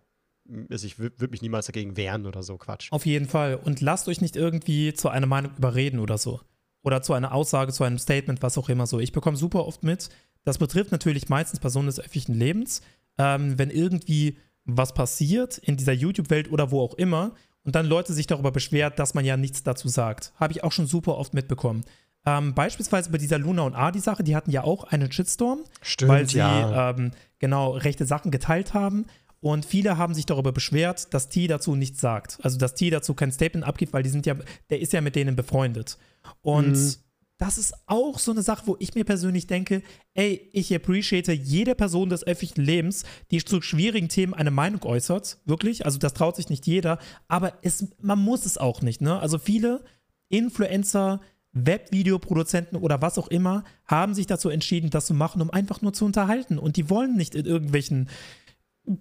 also 0.69 0.87
ich 0.87 0.97
würde 0.97 1.27
mich 1.29 1.41
niemals 1.41 1.65
dagegen 1.65 1.97
wehren 1.97 2.25
oder 2.25 2.41
so, 2.41 2.57
Quatsch. 2.57 2.91
Auf 2.91 3.05
jeden 3.05 3.27
Fall. 3.27 3.55
Und 3.55 3.81
lasst 3.81 4.07
euch 4.07 4.21
nicht 4.21 4.35
irgendwie 4.35 4.93
zu 4.93 5.09
einer 5.09 5.27
Meinung 5.27 5.51
überreden 5.57 5.99
oder 5.99 6.17
so. 6.17 6.39
Oder 6.83 7.01
zu 7.01 7.13
einer 7.13 7.33
Aussage, 7.33 7.73
zu 7.73 7.83
einem 7.83 7.99
Statement, 7.99 8.41
was 8.41 8.57
auch 8.57 8.69
immer 8.69 8.87
so. 8.87 8.99
Ich 8.99 9.11
bekomme 9.11 9.35
super 9.35 9.65
oft 9.65 9.83
mit. 9.83 10.09
Das 10.45 10.57
betrifft 10.57 10.93
natürlich 10.93 11.27
meistens 11.27 11.59
Personen 11.59 11.87
des 11.87 11.99
öffentlichen 11.99 12.33
Lebens. 12.33 12.81
Ähm, 13.17 13.59
wenn 13.59 13.69
irgendwie 13.69 14.37
was 14.63 14.93
passiert 14.93 15.57
in 15.57 15.75
dieser 15.75 15.93
YouTube-Welt 15.93 16.51
oder 16.51 16.71
wo 16.71 16.81
auch 16.81 16.93
immer 16.93 17.33
und 17.67 17.75
dann 17.75 17.85
Leute 17.85 18.13
sich 18.13 18.27
darüber 18.27 18.51
beschwert, 18.51 18.97
dass 18.97 19.13
man 19.13 19.25
ja 19.25 19.35
nichts 19.35 19.61
dazu 19.61 19.89
sagt. 19.89 20.31
Habe 20.37 20.53
ich 20.53 20.63
auch 20.63 20.71
schon 20.71 20.87
super 20.87 21.17
oft 21.17 21.33
mitbekommen. 21.33 21.83
Ähm, 22.25 22.53
beispielsweise 22.53 23.11
bei 23.11 23.17
dieser 23.17 23.37
Luna 23.39 23.63
und 23.63 23.75
Adi-Sache, 23.75 24.23
die 24.23 24.37
hatten 24.37 24.51
ja 24.51 24.63
auch 24.63 24.85
einen 24.85 25.11
Shitstorm, 25.11 25.65
Stimmt, 25.81 26.09
weil 26.09 26.29
sie 26.29 26.37
ja. 26.37 26.91
ähm, 26.91 27.11
genau 27.39 27.71
rechte 27.71 28.05
Sachen 28.05 28.31
geteilt 28.31 28.73
haben. 28.73 29.05
Und 29.41 29.65
viele 29.65 29.97
haben 29.97 30.13
sich 30.13 30.25
darüber 30.25 30.53
beschwert, 30.53 31.13
dass 31.13 31.27
T 31.27 31.45
dazu 31.47 31.75
nichts 31.75 31.99
sagt. 31.99 32.39
Also, 32.41 32.57
dass 32.57 32.73
T 32.73 32.89
dazu 32.89 33.13
kein 33.13 33.33
Statement 33.33 33.67
abgibt, 33.67 33.91
weil 33.91 34.01
die 34.01 34.09
sind 34.09 34.25
ja, 34.25 34.35
der 34.69 34.79
ist 34.79 34.93
ja 34.93 35.01
mit 35.01 35.17
denen 35.17 35.35
befreundet. 35.35 35.97
Und 36.41 36.71
Mhm. 36.71 36.95
Das 37.37 37.57
ist 37.57 37.73
auch 37.85 38.17
so 38.17 38.31
eine 38.31 38.41
Sache, 38.41 38.63
wo 38.65 38.75
ich 38.79 38.95
mir 38.95 39.03
persönlich 39.03 39.45
denke, 39.45 39.83
ey, 40.15 40.49
ich 40.53 40.73
appreciate 40.73 41.31
jede 41.33 41.75
Person 41.75 42.09
des 42.09 42.25
öffentlichen 42.25 42.61
Lebens, 42.61 43.03
die 43.29 43.43
zu 43.43 43.61
schwierigen 43.61 44.09
Themen 44.09 44.33
eine 44.33 44.51
Meinung 44.51 44.83
äußert. 44.83 45.37
Wirklich. 45.45 45.85
Also, 45.85 45.99
das 45.99 46.13
traut 46.13 46.35
sich 46.35 46.49
nicht 46.49 46.65
jeder. 46.65 46.97
Aber 47.27 47.53
es, 47.61 47.87
man 48.01 48.19
muss 48.19 48.45
es 48.45 48.57
auch 48.57 48.81
nicht, 48.81 49.01
ne? 49.01 49.19
Also, 49.19 49.37
viele 49.37 49.83
Influencer, 50.29 51.21
Webvideoproduzenten 51.53 52.77
oder 52.77 53.01
was 53.01 53.17
auch 53.17 53.27
immer 53.27 53.63
haben 53.85 54.13
sich 54.13 54.27
dazu 54.27 54.49
entschieden, 54.49 54.89
das 54.89 55.05
zu 55.05 55.13
machen, 55.13 55.41
um 55.41 55.51
einfach 55.51 55.81
nur 55.81 55.93
zu 55.93 56.05
unterhalten. 56.05 56.57
Und 56.57 56.75
die 56.75 56.89
wollen 56.89 57.15
nicht 57.15 57.35
in 57.35 57.45
irgendwelchen 57.45 58.09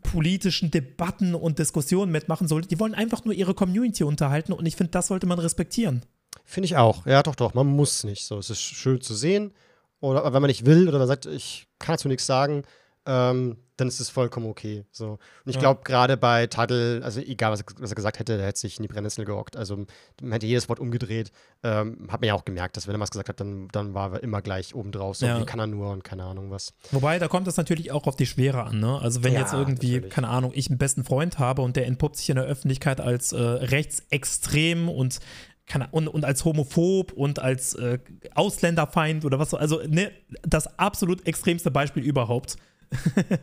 politischen 0.03 0.71
Debatten 0.71 1.35
und 1.35 1.59
Diskussionen 1.59 2.13
mitmachen. 2.13 2.49
Die 2.69 2.81
wollen 2.81 2.95
einfach 2.95 3.25
nur 3.25 3.35
ihre 3.35 3.55
Community 3.55 4.05
unterhalten 4.05 4.53
und 4.53 4.67
ich 4.67 4.77
finde, 4.77 4.91
das 4.91 5.07
sollte 5.07 5.27
man 5.27 5.39
respektieren. 5.39 6.03
Finde 6.47 6.67
ich 6.67 6.77
auch. 6.77 7.05
Ja, 7.07 7.23
doch, 7.23 7.35
doch. 7.35 7.53
Man 7.55 7.67
muss 7.67 8.05
nicht. 8.05 8.25
So, 8.25 8.39
es 8.39 8.49
ist 8.51 8.61
schön 8.63 9.01
zu 9.01 9.15
sehen. 9.15 9.53
Oder 10.01 10.21
aber 10.21 10.33
wenn 10.35 10.43
man 10.43 10.49
nicht 10.49 10.65
will 10.65 10.89
oder 10.89 10.99
man 10.99 11.09
sagt, 11.09 11.27
ich 11.27 11.67
kann 11.79 11.95
dazu 11.95 12.07
nichts 12.09 12.25
sagen, 12.27 12.63
ähm, 13.07 13.57
dann 13.77 13.89
ist 13.89 14.01
es 14.01 14.09
vollkommen 14.11 14.47
okay. 14.47 14.85
So. 14.91 15.11
Und 15.13 15.19
ich 15.47 15.55
Ja. 15.57 15.61
glaube, 15.61 15.83
gerade 15.85 16.17
bei 16.17 16.47
Tadel, 16.47 17.03
also 17.03 17.21
egal, 17.21 17.53
was 17.53 17.61
er, 17.61 17.67
was 17.79 17.91
er 17.91 17.95
gesagt 17.95 18.19
hätte, 18.19 18.37
der 18.37 18.47
hätte 18.47 18.59
sich 18.61 18.79
in 18.79 18.83
die 18.83 18.89
Brennnessel 18.89 19.25
gehockt. 19.25 19.57
Also 19.57 19.85
man 20.21 20.33
hätte 20.33 20.47
jedes 20.47 20.69
Wort 20.69 20.81
umgedreht. 20.81 21.31
Ähm, 21.63 22.09
hat 22.11 22.21
man 22.21 22.29
ja 22.29 22.35
auch 22.35 22.45
gemerkt, 22.45 22.77
dass 22.77 22.87
wenn 22.87 22.95
er 22.95 23.01
was 23.01 23.11
gesagt 23.11 23.29
hat, 23.29 23.39
dann, 23.41 23.69
dann 23.69 23.93
war 23.95 24.15
er 24.15 24.23
immer 24.23 24.41
gleich 24.43 24.75
obendrauf. 24.75 25.17
So, 25.19 25.27
Ja. 25.27 25.41
wie 25.41 25.45
kann 25.47 25.61
er 25.61 25.67
nur 25.67 25.91
und 25.93 26.05
keine 26.05 26.25
Ahnung 26.25 26.51
was. 26.51 26.75
Wobei, 26.91 27.19
da 27.19 27.29
kommt 27.29 27.47
es 27.49 27.57
natürlich 27.57 27.93
auch 27.93 28.07
auf 28.07 28.17
die 28.17 28.27
Schwere 28.27 28.63
an. 28.65 28.81
Ne? 28.81 28.99
Also 29.01 29.23
wenn 29.25 29.35
Ja, 29.35 29.41
jetzt 29.41 29.53
irgendwie, 29.53 29.95
natürlich. 29.95 30.15
keine 30.15 30.29
Ahnung, 30.29 30.53
ich 30.55 30.69
einen 30.69 30.79
besten 30.79 31.05
Freund 31.05 31.39
habe 31.39 31.63
und 31.63 31.77
der 31.77 31.87
entpuppt 31.87 32.17
sich 32.17 32.29
in 32.31 32.37
der 32.37 32.45
Öffentlichkeit 32.45 33.01
als 33.01 33.33
äh, 33.33 33.41
rechtsextrem 33.41 34.89
und, 34.89 35.19
keine, 35.67 35.89
und, 35.91 36.09
und 36.09 36.25
als 36.25 36.45
homophob 36.45 37.13
und 37.13 37.39
als 37.41 37.75
äh, 37.75 37.99
Ausländerfeind 38.35 39.25
oder 39.25 39.39
was 39.39 39.51
so, 39.51 39.57
also 39.57 39.81
ne, 39.87 40.13
das 40.43 40.79
absolut 40.79 41.27
extremste 41.27 41.71
Beispiel 41.71 42.05
überhaupt, 42.05 42.57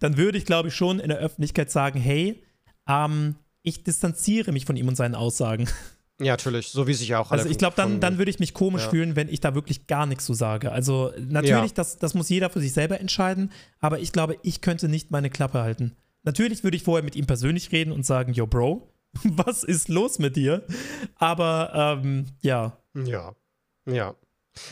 dann 0.00 0.16
würde 0.16 0.38
ich, 0.38 0.44
glaube 0.46 0.68
ich, 0.68 0.74
schon 0.74 1.00
in 1.00 1.08
der 1.08 1.18
Öffentlichkeit 1.18 1.70
sagen, 1.70 2.00
hey, 2.00 2.42
ähm, 2.88 3.36
ich 3.62 3.84
distanziere 3.84 4.52
mich 4.52 4.64
von 4.64 4.76
ihm 4.76 4.88
und 4.88 4.96
seinen 4.96 5.14
Aussagen. 5.14 5.68
Ja, 6.18 6.32
natürlich. 6.32 6.68
So 6.68 6.86
wie 6.86 6.94
sich 6.94 7.14
auch 7.14 7.30
alle 7.30 7.42
Also 7.42 7.50
ich 7.50 7.58
glaube, 7.58 7.76
dann, 7.76 8.00
dann 8.00 8.16
würde 8.16 8.30
ich 8.30 8.38
mich 8.38 8.54
komisch 8.54 8.84
Ja. 8.84 8.88
fühlen, 8.88 9.16
wenn 9.16 9.28
ich 9.28 9.40
da 9.40 9.54
wirklich 9.54 9.86
gar 9.86 10.06
nichts 10.06 10.24
zu 10.24 10.32
sage. 10.32 10.72
Also 10.72 11.12
natürlich, 11.18 11.72
Ja. 11.72 11.74
das, 11.74 11.98
das 11.98 12.14
muss 12.14 12.30
jeder 12.30 12.48
für 12.48 12.58
sich 12.60 12.72
selber 12.72 12.98
entscheiden, 12.98 13.52
aber 13.80 13.98
ich 13.98 14.12
glaube, 14.12 14.38
ich 14.42 14.62
könnte 14.62 14.88
nicht 14.88 15.10
meine 15.10 15.28
Klappe 15.28 15.60
halten. 15.60 15.94
Natürlich 16.22 16.64
würde 16.64 16.78
ich 16.78 16.84
vorher 16.84 17.04
mit 17.04 17.16
ihm 17.16 17.26
persönlich 17.26 17.70
reden 17.70 17.92
und 17.92 18.06
sagen, 18.06 18.32
yo, 18.32 18.46
Bro, 18.46 18.90
was 19.24 19.64
ist 19.64 19.88
los 19.88 20.18
mit 20.18 20.36
dir? 20.36 20.64
Aber 21.16 21.98
ähm, 22.02 22.26
ja, 22.40 22.76
Ja, 22.94 23.34
ja. 23.86 24.14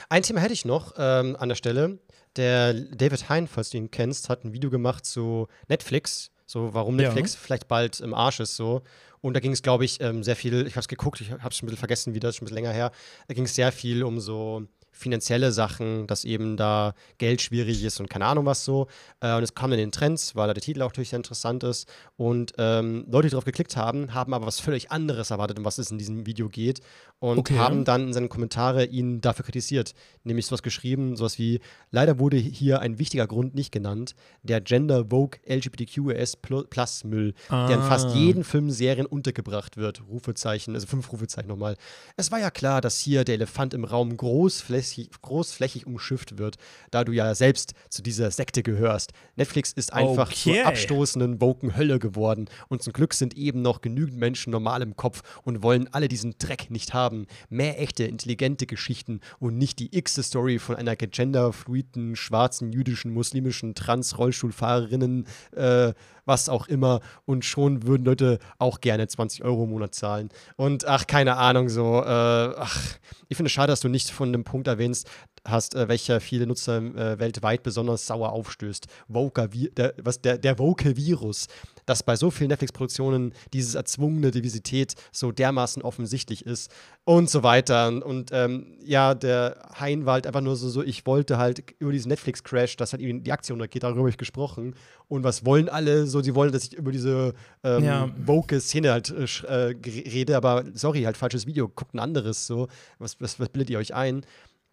Ein 0.09 0.23
Thema 0.23 0.41
hätte 0.41 0.55
ich 0.55 0.65
noch 0.65 0.95
ähm, 0.97 1.37
an 1.39 1.49
der 1.51 1.57
Stelle. 1.57 1.99
Der 2.37 2.73
David 2.75 3.29
Hein, 3.29 3.47
falls 3.47 3.71
du 3.71 3.77
ihn 3.77 3.91
kennst, 3.91 4.29
hat 4.29 4.45
ein 4.45 4.53
Video 4.53 4.71
gemacht 4.71 5.05
zu 5.05 5.47
Netflix. 5.69 6.31
So, 6.47 6.75
warum 6.75 6.99
Ja. 6.99 7.07
Netflix 7.09 7.35
vielleicht 7.35 7.69
bald 7.69 8.01
im 8.01 8.15
Arsch 8.15 8.41
ist, 8.41 8.57
so. 8.57 8.83
Und 9.21 9.35
da 9.35 9.41
ging 9.41 9.53
es, 9.53 9.63
glaube 9.63 9.85
ich, 9.85 10.01
ähm, 10.01 10.23
sehr 10.23 10.37
viel, 10.37 10.67
ich 10.67 10.75
habe 10.75 10.81
es 10.81 10.89
geguckt, 10.89 11.21
ich 11.21 11.31
habe 11.31 11.49
es 11.49 11.57
schon 11.57 11.67
ein 11.67 11.69
bisschen 11.69 11.79
vergessen, 11.79 12.15
wie 12.15 12.21
das 12.21 12.31
ist 12.31 12.37
schon 12.37 12.45
ein 12.45 12.47
bisschen 12.47 12.57
länger 12.65 12.73
her. 12.73 12.93
Da 13.29 13.35
ging 13.35 13.45
es 13.45 13.55
sehr 13.55 13.73
viel 13.73 14.03
um 14.05 14.21
so 14.21 14.67
finanzielle 14.95 15.53
Sachen, 15.53 16.07
dass 16.07 16.25
eben 16.25 16.57
da 16.57 16.95
Geld 17.19 17.43
schwierig 17.43 17.85
ist 17.85 18.01
und 18.01 18.09
keine 18.09 18.27
Ahnung 18.27 18.47
was 18.47 18.65
so. 18.65 18.87
Äh, 19.21 19.35
und 19.37 19.43
es 19.43 19.55
kam 19.55 19.73
in 19.73 19.79
den 19.79 19.93
Trends, 19.93 20.35
weil 20.37 20.53
der 20.53 20.63
Titel 20.63 20.83
auch 20.83 20.89
natürlich 20.89 21.11
sehr 21.11 21.19
interessant 21.19 21.65
ist. 21.65 21.89
Und 22.17 22.53
ähm, 22.59 23.05
Leute, 23.11 23.27
die 23.27 23.31
darauf 23.33 23.45
geklickt 23.45 23.77
haben, 23.77 24.15
haben 24.15 24.33
aber 24.33 24.47
was 24.47 24.61
völlig 24.61 24.91
anderes 24.91 25.31
erwartet, 25.31 25.59
um 25.59 25.65
was 25.65 25.79
es 25.79 25.91
in 25.91 25.99
diesem 25.99 26.27
Video 26.27 26.49
geht. 26.49 26.81
Und 27.25 27.39
Okay. 27.39 27.57
haben 27.57 27.85
dann 27.87 28.09
in 28.09 28.13
seinen 28.13 28.29
Kommentare 28.29 28.85
ihn 28.85 29.23
dafür 29.23 29.47
kritisiert. 29.47 29.95
Nämlich 30.25 30.45
sowas 30.45 30.63
geschrieben, 30.63 31.17
sowas 31.17 31.39
wie, 31.39 31.61
leider 31.91 32.19
wurde 32.19 32.37
hier 32.37 32.81
ein 32.81 32.99
wichtiger 32.99 33.27
Grund 33.27 33.55
nicht 33.55 33.73
genannt, 33.73 34.15
der 34.43 34.61
Gender 34.61 35.07
Vogue 35.09 35.39
LGBTQS 35.47 36.37
Plus 36.69 37.05
Müll, 37.05 37.33
der 37.51 37.77
in 37.77 37.83
fast 37.83 38.11
Ah. 38.11 38.15
jeden 38.15 38.45
Filmen, 38.45 38.71
Serien 38.71 39.07
untergebracht 39.07 39.79
wird. 39.79 40.03
Rufezeichen, 40.07 40.75
also 40.75 40.87
fünf 40.87 41.11
Rufezeichen 41.13 41.49
nochmal. 41.49 41.77
Es 42.19 42.31
war 42.31 42.41
ja 42.41 42.51
klar, 42.51 42.83
dass 42.83 42.99
hier 42.99 43.25
der 43.25 43.37
Elefant 43.37 43.73
im 43.73 43.85
Raum 43.85 44.15
großflächig, 44.17 45.09
großflächig 45.23 45.87
umschifft 45.87 46.37
wird, 46.37 46.57
da 46.91 47.05
du 47.05 47.13
ja 47.13 47.35
selbst 47.35 47.73
zu 47.89 48.03
dieser 48.03 48.31
Sekte 48.33 48.63
gehörst. 48.63 49.13
Netflix 49.37 49.73
ist 49.73 49.95
einfach 49.95 50.31
Okay. 50.31 50.57
zur 50.57 50.67
abstoßenden, 50.67 51.41
woken 51.41 51.75
Hölle 51.77 51.99
geworden 51.99 52.49
und 52.69 52.83
zum 52.83 52.93
Glück 52.93 53.15
sind 53.15 53.35
eben 53.35 53.63
noch 53.63 53.81
genügend 53.81 54.19
Menschen 54.19 54.51
normal 54.51 54.83
im 54.83 54.95
Kopf 54.97 55.23
und 55.43 55.63
wollen 55.63 55.89
alle 55.93 56.09
diesen 56.09 56.35
Dreck 56.39 56.71
nicht 56.71 56.93
haben. 56.93 57.14
Mehr 57.49 57.81
echte, 57.81 58.05
intelligente 58.05 58.67
Geschichten 58.67 59.21
und 59.39 59.57
nicht 59.57 59.79
die 59.79 59.97
x-Story 59.97 60.59
von 60.59 60.77
einer 60.77 60.97
genderfluiden, 60.97 62.17
schwarzen, 62.17 62.73
jüdischen, 62.73 63.13
muslimischen, 63.13 63.75
Trans-Rollstuhlfahrerinnen, 63.75 65.27
äh, 65.53 65.93
was 66.25 66.49
auch 66.49 66.67
immer. 66.67 67.01
Und 67.25 67.45
schon 67.45 67.87
würden 67.87 68.05
Leute 68.05 68.39
auch 68.59 68.81
gerne 68.81 69.07
20 69.07 69.45
Euro 69.45 69.65
im 69.65 69.71
Monat 69.71 69.95
zahlen. 69.95 70.29
Und 70.57 70.87
ach, 70.87 71.07
keine 71.07 71.37
Ahnung, 71.37 71.69
so, 71.69 72.03
äh, 72.03 72.07
ach, 72.07 72.99
ich 73.29 73.37
finde 73.37 73.49
es 73.49 73.53
schade, 73.53 73.73
dass 73.73 73.81
du 73.81 73.89
nicht 73.89 74.11
von 74.11 74.33
dem 74.33 74.45
Punkt 74.45 74.67
erwähnst, 74.67 75.09
hast, 75.45 75.75
äh, 75.75 75.89
welcher 75.89 76.21
viele 76.21 76.47
Nutzer 76.47 76.79
äh, 76.79 77.19
weltweit 77.19 77.63
besonders 77.63 78.07
sauer 78.07 78.33
aufstößt. 78.33 78.87
Woker, 79.09 79.49
der, 79.49 79.95
was, 80.03 80.21
der, 80.21 80.39
der 80.39 80.59
woke 80.59 80.97
Virus, 80.97 81.49
dass 81.87 82.03
bei 82.03 82.17
so 82.17 82.31
vielen 82.31 82.49
Netflix-Produktionen 82.49 83.35
diese 83.53 83.77
erzwungene 83.77 84.31
Diversität 84.31 84.95
so 85.13 85.33
dermaßen 85.33 85.83
offensichtlich 85.83 86.47
ist 86.47 86.71
und 87.05 87.29
so 87.29 87.43
weiter. 87.43 87.89
Und, 87.89 88.03
und 88.03 88.31
ähm, 88.33 88.79
ja, 88.85 89.15
der 89.15 89.69
Hein 89.79 90.07
war 90.07 90.15
halt 90.15 90.27
einfach 90.27 90.41
nur 90.41 90.57
so, 90.57 90.69
so, 90.69 90.83
ich 90.83 91.05
wollte 91.07 91.37
halt 91.37 91.63
über 91.79 91.93
diesen 91.93 92.09
Netflix-Crash, 92.09 92.77
dass 92.77 92.93
halt 92.93 93.03
eben 93.03 93.23
die 93.23 93.33
Aktion 93.33 93.59
geht, 93.69 93.83
darüber 93.83 94.01
habe 94.01 94.11
ich 94.11 94.17
gesprochen. 94.19 94.75
Und 95.09 95.25
was 95.25 95.45
wollen 95.45 95.69
alle? 95.69 96.07
So, 96.07 96.23
sie 96.23 96.35
wollen, 96.35 96.53
dass 96.53 96.65
ich 96.65 96.73
über 96.73 96.91
diese 96.91 97.35
ähm, 97.63 97.85
Ja. 97.85 98.09
woke 98.25 98.59
Szene 98.61 98.93
halt 98.93 99.11
äh, 99.11 99.71
äh, 99.71 99.77
rede, 99.87 100.37
aber 100.37 100.65
sorry, 100.73 101.03
halt 101.03 101.19
falsches 101.19 101.47
Video, 101.47 101.69
guckt 101.69 101.95
ein 101.95 101.99
anderes 101.99 102.47
so. 102.47 102.69
Was, 102.99 103.21
was, 103.21 103.39
was 103.39 103.51
bildet 103.51 103.69
ihr 103.71 103.79
euch 103.79 103.95
ein? 103.95 104.25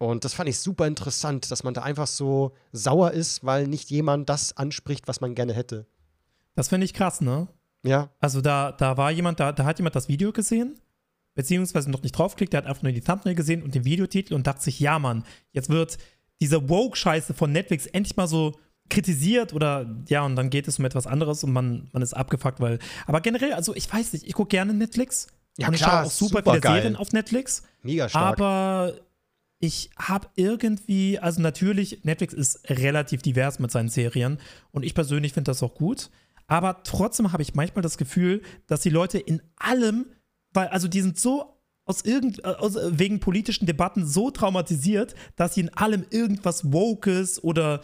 Und 0.02 0.24
das 0.24 0.34
fand 0.34 0.48
ich 0.48 0.58
super 0.58 0.88
interessant, 0.88 1.48
dass 1.52 1.62
man 1.62 1.74
da 1.74 1.82
einfach 1.82 2.08
so 2.08 2.56
sauer 2.72 3.12
ist, 3.12 3.44
weil 3.44 3.68
nicht 3.68 3.88
jemand 3.90 4.28
das 4.28 4.56
anspricht, 4.56 5.06
was 5.06 5.20
man 5.20 5.36
gerne 5.36 5.54
hätte. 5.54 5.86
Das 6.56 6.68
finde 6.68 6.86
ich 6.86 6.92
krass, 6.92 7.20
ne? 7.20 7.46
Ja, 7.84 8.10
Also 8.18 8.40
da, 8.40 8.72
da 8.72 8.96
war 8.96 9.12
jemand, 9.12 9.38
da, 9.38 9.52
da 9.52 9.64
hat 9.64 9.78
jemand 9.78 9.94
das 9.94 10.08
Video 10.08 10.32
gesehen, 10.32 10.80
beziehungsweise 11.34 11.88
noch 11.88 12.02
nicht 12.02 12.18
draufklickt, 12.18 12.52
der 12.52 12.58
hat 12.58 12.66
einfach 12.66 12.82
nur 12.82 12.90
die 12.90 13.00
Thumbnail 13.00 13.36
gesehen 13.36 13.62
und 13.62 13.76
den 13.76 13.84
Videotitel 13.84 14.34
und 14.34 14.44
dachte 14.46 14.62
sich, 14.62 14.80
ja 14.80 14.98
Mann, 14.98 15.24
jetzt 15.52 15.68
wird 15.68 15.98
diese 16.40 16.68
Woke-Scheiße 16.68 17.32
von 17.32 17.52
Netflix 17.52 17.86
endlich 17.86 18.16
mal 18.16 18.26
so 18.26 18.58
kritisiert 18.90 19.52
oder 19.52 19.86
ja, 20.08 20.24
und 20.24 20.34
dann 20.34 20.50
geht 20.50 20.66
es 20.66 20.80
um 20.80 20.84
etwas 20.84 21.06
anderes 21.06 21.44
und 21.44 21.52
man, 21.52 21.88
man 21.92 22.02
ist 22.02 22.14
abgefuckt, 22.14 22.58
weil. 22.58 22.80
Aber 23.06 23.20
generell, 23.20 23.52
also 23.52 23.72
ich 23.76 23.92
weiß 23.92 24.14
nicht, 24.14 24.26
ich 24.26 24.34
gucke 24.34 24.48
gerne 24.48 24.74
Netflix. 24.74 25.28
Ja, 25.58 25.68
und 25.68 25.74
ich 25.74 25.80
klar, 25.80 25.92
schaue 25.92 26.06
auch 26.06 26.10
super, 26.10 26.38
super 26.38 26.50
viele 26.50 26.60
geil. 26.60 26.82
Serien 26.82 26.96
auf 26.96 27.12
Netflix. 27.12 27.62
mega 27.82 28.08
stark. 28.08 28.40
Aber 28.40 28.94
ich 29.64 29.90
habe 29.96 30.26
irgendwie, 30.34 31.20
also 31.20 31.40
natürlich, 31.40 32.02
Netflix 32.02 32.34
ist 32.34 32.68
relativ 32.68 33.22
divers 33.22 33.60
mit 33.60 33.70
seinen 33.70 33.88
Serien 33.88 34.38
und 34.72 34.84
ich 34.84 34.92
persönlich 34.92 35.32
finde 35.34 35.52
das 35.52 35.62
auch 35.62 35.76
gut. 35.76 36.10
Aber 36.48 36.82
trotzdem 36.82 37.32
habe 37.32 37.44
ich 37.44 37.54
manchmal 37.54 37.82
das 37.82 37.96
Gefühl, 37.96 38.42
dass 38.66 38.80
die 38.80 38.90
Leute 38.90 39.20
in 39.20 39.40
allem, 39.54 40.06
weil, 40.52 40.66
also 40.68 40.88
die 40.88 41.00
sind 41.00 41.16
so 41.16 41.60
aus 41.84 42.02
irgend, 42.02 42.44
aus, 42.44 42.76
wegen 42.76 43.20
politischen 43.20 43.66
Debatten 43.66 44.04
so 44.04 44.32
traumatisiert, 44.32 45.14
dass 45.36 45.54
sie 45.54 45.60
in 45.60 45.74
allem 45.76 46.06
irgendwas 46.10 46.72
Wokes 46.72 47.42
oder 47.44 47.82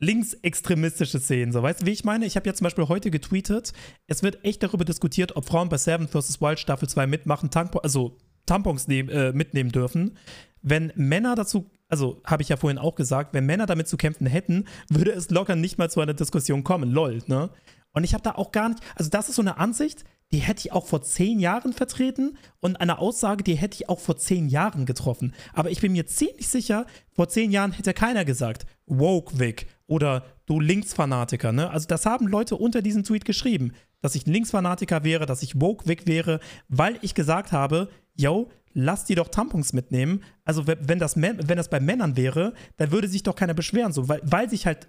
Linksextremistisches 0.00 1.28
sehen. 1.28 1.52
So, 1.52 1.62
weißt 1.62 1.82
du, 1.82 1.86
wie 1.86 1.92
ich 1.92 2.02
meine? 2.02 2.26
Ich 2.26 2.34
habe 2.34 2.48
ja 2.48 2.54
zum 2.54 2.64
Beispiel 2.64 2.88
heute 2.88 3.12
getweetet, 3.12 3.72
es 4.08 4.24
wird 4.24 4.44
echt 4.44 4.64
darüber 4.64 4.84
diskutiert, 4.84 5.36
ob 5.36 5.46
Frauen 5.46 5.68
bei 5.68 5.78
Seven 5.78 6.08
vs. 6.08 6.40
Wild 6.40 6.58
Staffel 6.58 6.88
2 6.88 7.06
mitmachen, 7.06 7.50
Tampo 7.50 7.78
also 7.78 8.18
Tampons 8.46 8.88
nehm, 8.88 9.08
äh, 9.08 9.32
mitnehmen 9.32 9.70
dürfen. 9.70 10.16
Wenn 10.62 10.92
Männer 10.94 11.34
dazu, 11.34 11.70
also 11.88 12.20
habe 12.24 12.42
ich 12.42 12.48
ja 12.48 12.56
vorhin 12.56 12.78
auch 12.78 12.94
gesagt, 12.94 13.34
wenn 13.34 13.46
Männer 13.46 13.66
damit 13.66 13.88
zu 13.88 13.96
kämpfen 13.96 14.26
hätten, 14.26 14.66
würde 14.88 15.12
es 15.12 15.30
locker 15.30 15.56
nicht 15.56 15.78
mal 15.78 15.90
zu 15.90 16.00
einer 16.00 16.14
Diskussion 16.14 16.64
kommen. 16.64 16.90
Lol, 16.90 17.22
ne? 17.26 17.50
Und 17.92 18.04
ich 18.04 18.14
habe 18.14 18.22
da 18.22 18.32
auch 18.32 18.52
gar 18.52 18.68
nicht, 18.68 18.80
also 18.94 19.10
das 19.10 19.28
ist 19.28 19.34
so 19.36 19.42
eine 19.42 19.58
Ansicht, 19.58 20.04
die 20.32 20.38
hätte 20.38 20.60
ich 20.60 20.72
auch 20.72 20.86
vor 20.86 21.02
zehn 21.02 21.40
Jahren 21.40 21.72
vertreten 21.72 22.38
und 22.60 22.80
eine 22.80 22.98
Aussage, 22.98 23.42
die 23.42 23.56
hätte 23.56 23.74
ich 23.74 23.88
auch 23.88 23.98
vor 23.98 24.16
zehn 24.16 24.48
Jahren 24.48 24.86
getroffen. 24.86 25.34
Aber 25.52 25.70
ich 25.70 25.80
bin 25.80 25.92
mir 25.92 26.06
ziemlich 26.06 26.48
sicher, 26.48 26.86
vor 27.10 27.28
zehn 27.28 27.50
Jahren 27.50 27.72
hätte 27.72 27.92
keiner 27.94 28.24
gesagt, 28.24 28.66
woke 28.86 29.40
Vic 29.40 29.66
oder 29.86 30.24
du 30.46 30.60
Linksfanatiker, 30.60 31.50
ne? 31.50 31.70
Also 31.70 31.88
das 31.88 32.06
haben 32.06 32.28
Leute 32.28 32.56
unter 32.56 32.80
diesem 32.80 33.02
Tweet 33.02 33.24
geschrieben, 33.24 33.72
dass 34.02 34.14
ich 34.14 34.26
ein 34.26 34.32
Linksfanatiker 34.32 35.02
wäre, 35.02 35.26
dass 35.26 35.42
ich 35.42 35.60
woke 35.60 35.88
Vic 35.88 36.06
wäre, 36.06 36.38
weil 36.68 36.96
ich 37.02 37.14
gesagt 37.14 37.50
habe, 37.50 37.88
yo, 38.14 38.50
lass 38.72 39.04
die 39.04 39.14
doch 39.14 39.28
Tampons 39.28 39.72
mitnehmen. 39.72 40.22
Also 40.44 40.66
wenn 40.66 40.98
das, 40.98 41.16
wenn 41.16 41.46
das 41.56 41.68
bei 41.68 41.80
Männern 41.80 42.16
wäre, 42.16 42.54
dann 42.76 42.92
würde 42.92 43.08
sich 43.08 43.22
doch 43.22 43.34
keiner 43.34 43.54
beschweren, 43.54 43.92
so, 43.92 44.08
weil, 44.08 44.20
weil 44.24 44.48
sich 44.48 44.66
halt 44.66 44.88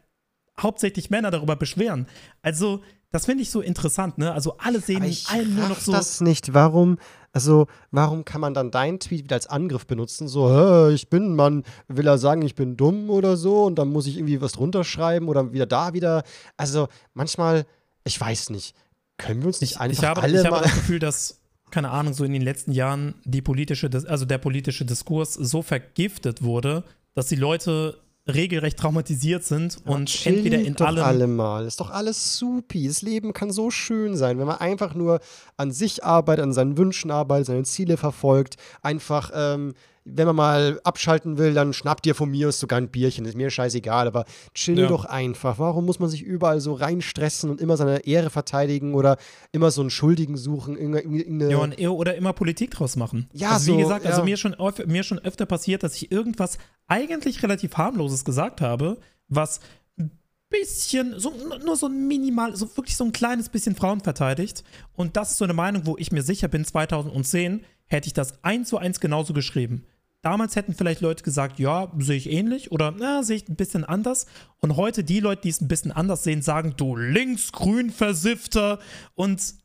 hauptsächlich 0.60 1.10
Männer 1.10 1.32
darüber 1.32 1.56
beschweren. 1.56 2.08
Also, 2.42 2.82
das 3.12 3.26
finde 3.26 3.44
ich 3.44 3.52
so 3.52 3.62
interessant, 3.62 4.18
ne? 4.18 4.32
Also 4.32 4.58
alle 4.58 4.80
sehen 4.80 5.04
ich 5.04 5.28
allem 5.28 5.56
nur 5.56 5.68
noch 5.68 5.80
so. 5.80 5.92
das 5.92 6.22
nicht. 6.22 6.54
Warum, 6.54 6.98
also, 7.34 7.68
warum 7.92 8.24
kann 8.24 8.40
man 8.40 8.54
dann 8.54 8.72
deinen 8.72 9.00
Tweet 9.00 9.26
wieder 9.26 9.36
als 9.36 9.48
Angriff 9.48 9.86
benutzen? 9.86 10.28
So, 10.28 10.50
"Hä, 10.50 10.94
ich 10.94 11.10
bin 11.10 11.36
Mann, 11.36 11.64
will 11.88 12.08
er 12.08 12.18
sagen, 12.18 12.42
ich 12.42 12.56
bin 12.56 12.78
dumm 12.78 13.10
oder 13.10 13.36
so 13.36 13.66
und 13.66 13.76
dann 13.76 13.90
muss 13.90 14.08
ich 14.08 14.18
irgendwie 14.18 14.42
was 14.42 14.54
drunter 14.54 14.84
schreiben 14.84 15.28
oder 15.28 15.52
wieder 15.52 15.66
da 15.66 15.94
wieder. 15.94 16.24
Also, 16.56 16.88
manchmal, 17.14 17.66
ich 18.06 18.20
weiß 18.20 18.50
nicht. 18.52 18.76
Können 19.18 19.42
wir 19.42 19.48
uns 19.48 19.62
nicht 19.62 19.74
ich, 19.74 19.80
einfach 19.80 20.04
ich 20.04 20.10
habe, 20.10 20.22
alle 20.22 20.40
ich 20.40 20.46
habe 20.46 20.64
das 20.64 20.74
Gefühl, 20.74 21.00
dass, 21.00 21.41
keine 21.72 21.90
Ahnung, 21.90 22.14
so 22.14 22.24
in 22.24 22.34
den 22.34 22.42
letzten 22.42 22.72
Jahren 22.72 23.16
die 23.24 23.42
politische, 23.42 23.90
also 24.08 24.26
der 24.26 24.38
politische 24.38 24.86
Diskurs 24.86 25.34
so 25.34 25.62
vergiftet 25.62 26.44
wurde, 26.44 26.84
dass 27.14 27.28
die 27.28 27.36
Leute 27.36 27.98
regelrecht 28.28 28.78
traumatisiert 28.78 29.44
sind 29.44 29.80
und 29.86 30.08
Chillt 30.08 30.38
entweder 30.38 30.60
in 30.60 30.76
doch 30.76 30.86
allem. 30.86 31.04
alle 31.04 31.28
mal. 31.28 31.66
Ist 31.66 31.80
doch 31.80 31.90
alles 31.90 32.38
supi. 32.38 32.88
Das 32.88 33.02
Leben 33.02 33.34
kann 33.34 33.52
so 33.52 33.72
schön 33.72 34.16
sein, 34.16 34.38
wenn 34.38 34.46
man 34.46 34.60
einfach 34.60 34.94
nur 34.94 35.20
an 35.58 35.72
sich 35.72 36.04
arbeitet, 36.04 36.44
an 36.44 36.54
seinen 36.54 36.78
Wünschen 36.78 37.10
arbeitet, 37.10 37.48
seine 37.48 37.64
Ziele 37.64 37.98
verfolgt. 37.98 38.58
Einfach, 38.84 39.32
ähm, 39.34 39.74
wenn 40.04 40.26
man 40.26 40.36
mal 40.36 40.82
abschalten 40.84 41.38
will, 41.38 41.54
dann 41.54 41.74
schnappt 41.74 42.08
ihr 42.08 42.16
von 42.16 42.30
mir 42.32 42.48
aus 42.48 42.60
sogar 42.60 42.80
ein 42.80 42.90
Bierchen. 42.90 43.26
Ist 43.26 43.36
mir 43.38 43.50
scheißegal, 43.52 44.08
aber 44.08 44.26
chill 44.56 44.80
Ja. 44.80 44.88
doch 44.88 45.06
einfach. 45.06 45.60
Warum 45.60 45.86
muss 45.86 46.00
man 46.00 46.10
sich 46.10 46.24
überall 46.24 46.60
so 46.60 46.74
reinstressen 46.74 47.50
und 47.52 47.62
immer 47.62 47.78
seine 47.78 48.00
Ehre 48.06 48.30
verteidigen 48.32 48.96
oder 48.96 49.18
immer 49.52 49.70
so 49.70 49.82
einen 49.82 49.92
Schuldigen 49.92 50.38
suchen? 50.38 50.76
Irgende- 50.76 51.02
irgendeine- 51.02 51.80
Ja, 51.80 51.90
oder 51.90 52.16
immer 52.16 52.34
Politik 52.34 52.72
draus 52.72 52.96
machen. 52.96 53.30
Ja, 53.34 53.52
also 53.52 53.68
wie 53.68 53.72
so, 53.82 53.88
gesagt, 53.88 54.06
also 54.08 54.20
ja. 54.20 54.26
mir 54.26 54.38
schon, 54.38 54.56
mir 54.88 55.04
schon 55.04 55.20
öfter 55.20 55.46
passiert, 55.46 55.84
dass 55.84 55.96
ich 55.96 56.12
irgendwas 56.12 56.58
eigentlich 56.88 57.44
relativ 57.44 57.78
harmloses 57.78 58.26
gesagt 58.26 58.60
habe, 58.62 58.98
was 59.28 59.60
ein 60.00 60.10
bisschen, 60.50 61.20
so, 61.20 61.32
nur 61.64 61.76
so 61.78 61.86
ein 61.88 62.08
minimal, 62.08 62.56
so 62.56 62.76
wirklich 62.76 62.98
so 62.98 63.04
ein 63.06 63.12
kleines 63.12 63.50
bisschen 63.50 63.76
Frauen 63.76 64.02
verteidigt. 64.02 64.64
Und 64.96 65.16
das 65.16 65.32
ist 65.32 65.38
so 65.38 65.46
eine 65.46 65.54
Meinung, 65.54 65.86
wo 65.86 65.96
ich 65.98 66.12
mir 66.12 66.24
sicher 66.24 66.48
bin, 66.48 66.66
2010 66.66 67.62
hätte 67.92 68.08
ich 68.08 68.14
das 68.14 68.44
eins 68.44 68.70
zu 68.70 68.78
eins 68.78 69.00
genauso 69.00 69.34
geschrieben. 69.34 69.86
Damals 70.22 70.56
hätten 70.56 70.76
vielleicht 70.76 71.02
Leute 71.02 71.24
gesagt, 71.24 71.60
ja, 71.60 71.92
sehe 71.98 72.16
ich 72.16 72.30
ähnlich 72.30 72.72
oder 72.72 72.92
na, 72.92 73.24
sehe 73.24 73.38
ich 73.38 73.50
ein 73.50 73.56
bisschen 73.56 73.84
anders. 73.84 74.28
Und 74.60 74.76
heute 74.76 75.04
die 75.04 75.20
Leute, 75.20 75.42
die 75.42 75.50
es 75.50 75.62
ein 75.62 75.68
bisschen 75.68 75.92
anders 75.92 76.24
sehen, 76.24 76.44
sagen, 76.44 76.76
du 76.78 76.96
linksgrün 76.96 77.90
Versiffter. 77.90 78.80
Und 79.16 79.56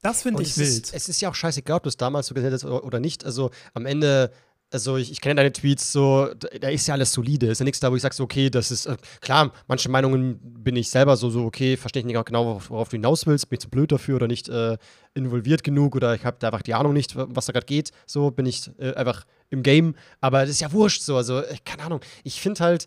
das 0.00 0.22
finde 0.22 0.42
ich 0.42 0.50
es 0.50 0.58
wild. 0.58 0.84
Ist, 0.84 0.94
es 0.94 1.08
ist 1.10 1.20
ja 1.20 1.28
auch 1.28 1.34
scheißegal, 1.34 1.76
ob 1.76 1.82
du 1.82 1.90
es 1.90 1.98
damals 1.98 2.28
so 2.28 2.34
gesehen 2.34 2.46
hättest 2.46 2.64
oder, 2.64 2.84
oder 2.84 3.00
nicht. 3.00 3.26
Also 3.26 3.50
am 3.74 3.84
Ende, 3.84 4.32
also 4.70 4.96
ich, 4.96 5.10
ich 5.10 5.20
kenne 5.20 5.36
deine 5.36 5.52
Tweets 5.52 5.92
so, 5.92 6.28
da, 6.34 6.68
ist 6.68 6.86
ja 6.86 6.94
alles 6.94 7.12
solide. 7.12 7.46
Ist 7.46 7.58
ja 7.58 7.64
nichts 7.64 7.80
da, 7.80 7.90
wo 7.90 7.96
ich 7.96 8.02
sage 8.02 8.14
so, 8.14 8.24
okay, 8.24 8.50
das 8.50 8.70
ist, 8.70 8.86
äh, 8.86 8.96
klar, 9.20 9.52
manche 9.66 9.88
Meinungen 9.88 10.38
bin 10.42 10.76
ich 10.76 10.90
selber 10.90 11.16
so, 11.16 11.30
so 11.30 11.44
okay, 11.44 11.76
verstehe 11.76 12.00
ich 12.00 12.06
nicht 12.06 12.24
genau, 12.26 12.44
worauf, 12.44 12.70
worauf 12.70 12.88
du 12.88 12.96
hinaus 12.96 13.26
willst, 13.26 13.48
bin 13.48 13.56
ich 13.56 13.60
zu 13.60 13.70
blöd 13.70 13.92
dafür 13.92 14.16
oder 14.16 14.26
nicht 14.26 14.48
äh, 14.48 14.76
involviert 15.14 15.64
genug 15.64 15.96
oder 15.96 16.14
ich 16.14 16.24
habe 16.24 16.36
da 16.38 16.48
einfach 16.48 16.62
die 16.62 16.74
Ahnung 16.74 16.92
nicht, 16.92 17.16
was 17.16 17.46
da 17.46 17.52
gerade 17.52 17.66
geht. 17.66 17.90
So 18.06 18.30
bin 18.30 18.46
ich 18.46 18.70
äh, 18.78 18.92
einfach 18.94 19.24
im 19.50 19.62
Game. 19.62 19.94
Aber 20.20 20.40
das 20.40 20.50
ist 20.50 20.60
ja 20.60 20.72
wurscht 20.72 21.02
so, 21.02 21.16
also 21.16 21.40
äh, 21.40 21.56
keine 21.64 21.84
Ahnung. 21.84 22.00
Ich 22.24 22.40
finde 22.40 22.60
halt, 22.60 22.86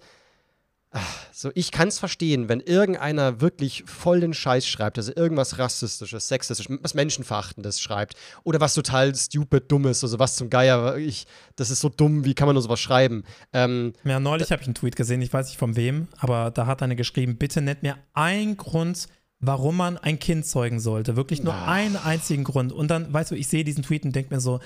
so, 1.32 1.52
ich 1.56 1.72
kann 1.72 1.88
es 1.88 2.00
verstehen, 2.00 2.50
wenn 2.50 2.60
irgendeiner 2.60 3.40
wirklich 3.40 3.84
voll 3.86 4.20
den 4.20 4.34
Scheiß 4.34 4.68
schreibt, 4.68 4.98
also 4.98 5.14
irgendwas 5.16 5.58
Rassistisches, 5.58 6.28
Sexistisches, 6.28 6.78
was 6.82 6.94
Menschenverachtendes 6.94 7.80
schreibt 7.80 8.16
oder 8.44 8.60
was 8.60 8.74
total 8.74 9.16
stupid, 9.16 9.72
dummes, 9.72 10.04
also 10.04 10.20
was 10.20 10.36
zum 10.36 10.50
Geier, 10.50 10.98
ich, 10.98 11.28
das 11.56 11.72
ist 11.72 11.80
so 11.80 11.90
dumm, 11.90 12.26
wie 12.26 12.34
kann 12.34 12.48
man 12.48 12.56
nur 12.56 12.62
sowas 12.62 12.82
schreiben? 12.82 13.24
Ähm, 13.54 13.94
ja, 14.04 14.20
neulich 14.20 14.52
habe 14.52 14.62
ich 14.62 14.68
einen 14.68 14.76
Tweet 14.76 14.98
gesehen, 14.98 15.22
ich 15.22 15.32
weiß 15.32 15.48
nicht 15.48 15.60
von 15.60 15.78
wem, 15.78 16.08
aber 16.18 16.52
da 16.52 16.66
hat 16.66 16.82
einer 16.82 16.96
geschrieben, 16.96 17.38
bitte 17.38 17.62
nennt 17.62 17.84
mir 17.84 17.98
einen 18.14 18.58
Grund, 18.58 19.08
warum 19.42 19.78
man 19.78 19.98
ein 19.98 20.20
Kind 20.20 20.46
zeugen 20.46 20.80
sollte. 20.80 21.16
Wirklich 21.16 21.42
nur 21.44 21.54
Ach. 21.54 21.68
einen 21.68 21.98
einzigen 21.98 22.44
Grund. 22.44 22.72
Und 22.72 22.90
dann, 22.90 23.12
weißt 23.12 23.32
du, 23.32 23.36
ich 23.36 23.48
sehe 23.48 23.64
diesen 23.64 23.84
Tweet 23.84 24.06
und 24.06 24.16
denke 24.16 24.34
mir 24.34 24.40
so, 24.40 24.60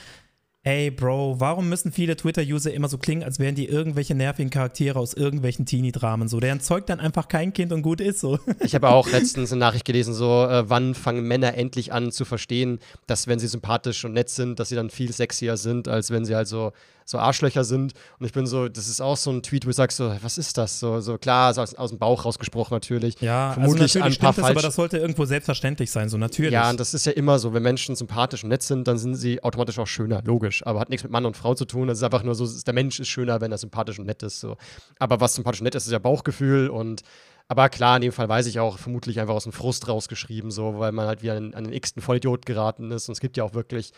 Ey, 0.67 0.89
Bro, 0.89 1.39
warum 1.39 1.69
müssen 1.69 1.91
viele 1.91 2.15
Twitter-User 2.15 2.73
immer 2.73 2.87
so 2.87 2.97
klingen, 2.97 3.21
als 3.21 3.37
wären 3.37 3.53
die 3.53 3.67
irgendwelche 3.67 4.15
nervigen 4.15 4.49
Charaktere 4.49 4.97
aus 4.97 5.13
irgendwelchen 5.13 5.67
Teenie-Dramen 5.67 6.27
so? 6.27 6.39
Deren 6.39 6.59
zeugt 6.59 6.89
dann 6.89 6.99
einfach 6.99 7.27
kein 7.27 7.53
Kind 7.53 7.71
und 7.71 7.83
gut 7.83 8.01
ist 8.01 8.19
so. 8.19 8.39
Ich 8.61 8.73
habe 8.73 8.89
auch 8.89 9.07
letztens 9.07 9.51
eine 9.51 9.59
Nachricht 9.59 9.85
gelesen, 9.85 10.15
so, 10.15 10.43
äh, 10.43 10.67
wann 10.67 10.95
fangen 10.95 11.27
Männer 11.27 11.53
endlich 11.53 11.93
an 11.93 12.11
zu 12.11 12.25
verstehen, 12.25 12.79
dass 13.05 13.27
wenn 13.27 13.37
sie 13.37 13.45
sympathisch 13.45 14.05
und 14.05 14.13
nett 14.13 14.31
sind, 14.31 14.59
dass 14.59 14.69
sie 14.69 14.75
dann 14.75 14.89
viel 14.89 15.11
sexier 15.11 15.55
sind, 15.55 15.87
als 15.87 16.09
wenn 16.09 16.25
sie 16.25 16.33
halt 16.33 16.47
so 16.47 16.71
so 17.05 17.19
Arschlöcher 17.19 17.63
sind. 17.63 17.93
Und 18.19 18.25
ich 18.25 18.33
bin 18.33 18.47
so, 18.47 18.67
das 18.67 18.87
ist 18.87 18.99
auch 18.99 19.15
so 19.15 19.31
ein 19.31 19.43
Tweet, 19.43 19.65
wo 19.65 19.69
ich 19.69 19.75
sage 19.75 19.93
so, 19.93 20.13
was 20.21 20.37
ist 20.37 20.57
das? 20.57 20.79
So, 20.79 20.99
so 20.99 21.17
klar, 21.17 21.53
so 21.53 21.61
aus, 21.61 21.75
aus 21.75 21.91
dem 21.91 21.99
Bauch 21.99 22.25
rausgesprochen 22.25 22.75
natürlich. 22.75 23.21
Ja, 23.21 23.49
also 23.49 23.61
Vermutlich 23.61 23.81
also 23.83 23.99
natürlich 23.99 24.17
ein 24.17 24.21
paar 24.21 24.33
stimmt 24.33 24.45
das, 24.45 24.51
aber 24.51 24.61
das 24.61 24.75
sollte 24.75 24.97
irgendwo 24.97 25.25
selbstverständlich 25.25 25.91
sein, 25.91 26.09
so 26.09 26.17
natürlich. 26.17 26.51
Ja, 26.51 26.69
und 26.69 26.79
das 26.79 26.93
ist 26.93 27.05
ja 27.05 27.11
immer 27.11 27.37
so, 27.39 27.53
wenn 27.53 27.63
Menschen 27.63 27.95
sympathisch 27.95 28.43
und 28.43 28.49
nett 28.49 28.63
sind, 28.63 28.87
dann 28.87 28.97
sind 28.97 29.15
sie 29.15 29.43
automatisch 29.43 29.77
auch 29.79 29.87
schöner, 29.87 30.21
logisch. 30.25 30.65
Aber 30.65 30.79
hat 30.79 30.89
nichts 30.89 31.03
mit 31.03 31.11
Mann 31.11 31.25
und 31.25 31.37
Frau 31.37 31.53
zu 31.53 31.65
tun. 31.65 31.87
Das 31.87 31.99
ist 31.99 32.03
einfach 32.03 32.23
nur 32.23 32.35
so, 32.35 32.45
der 32.45 32.73
Mensch 32.73 32.99
ist 32.99 33.07
schöner, 33.07 33.39
wenn 33.39 33.51
er 33.51 33.59
sympathisch 33.59 33.99
und 33.99 34.05
nett 34.05 34.23
ist. 34.23 34.39
So. 34.39 34.57
Aber 34.97 35.21
was 35.21 35.35
sympathisch 35.35 35.61
und 35.61 35.65
nett 35.65 35.75
ist, 35.75 35.85
ist 35.85 35.91
ja 35.91 35.99
Bauchgefühl 35.99 36.69
und 36.69 37.03
aber 37.47 37.69
klar, 37.69 37.97
in 37.97 38.01
dem 38.01 38.11
Fall 38.11 38.27
weiß 38.27 38.47
ich 38.47 38.59
auch, 38.59 38.79
vermutlich 38.79 39.19
einfach 39.19 39.35
aus 39.35 39.43
dem 39.43 39.51
Frust 39.51 39.87
rausgeschrieben, 39.87 40.49
so, 40.49 40.79
weil 40.79 40.91
man 40.91 41.05
halt 41.05 41.21
wieder 41.21 41.37
an, 41.37 41.53
an 41.53 41.65
den 41.65 41.73
x-ten 41.73 42.01
Vollidiot 42.01 42.45
geraten 42.45 42.91
ist. 42.91 43.07
Und 43.07 43.13
es 43.13 43.19
gibt 43.19 43.37
ja 43.37 43.43
auch 43.43 43.53
wirklich 43.53 43.91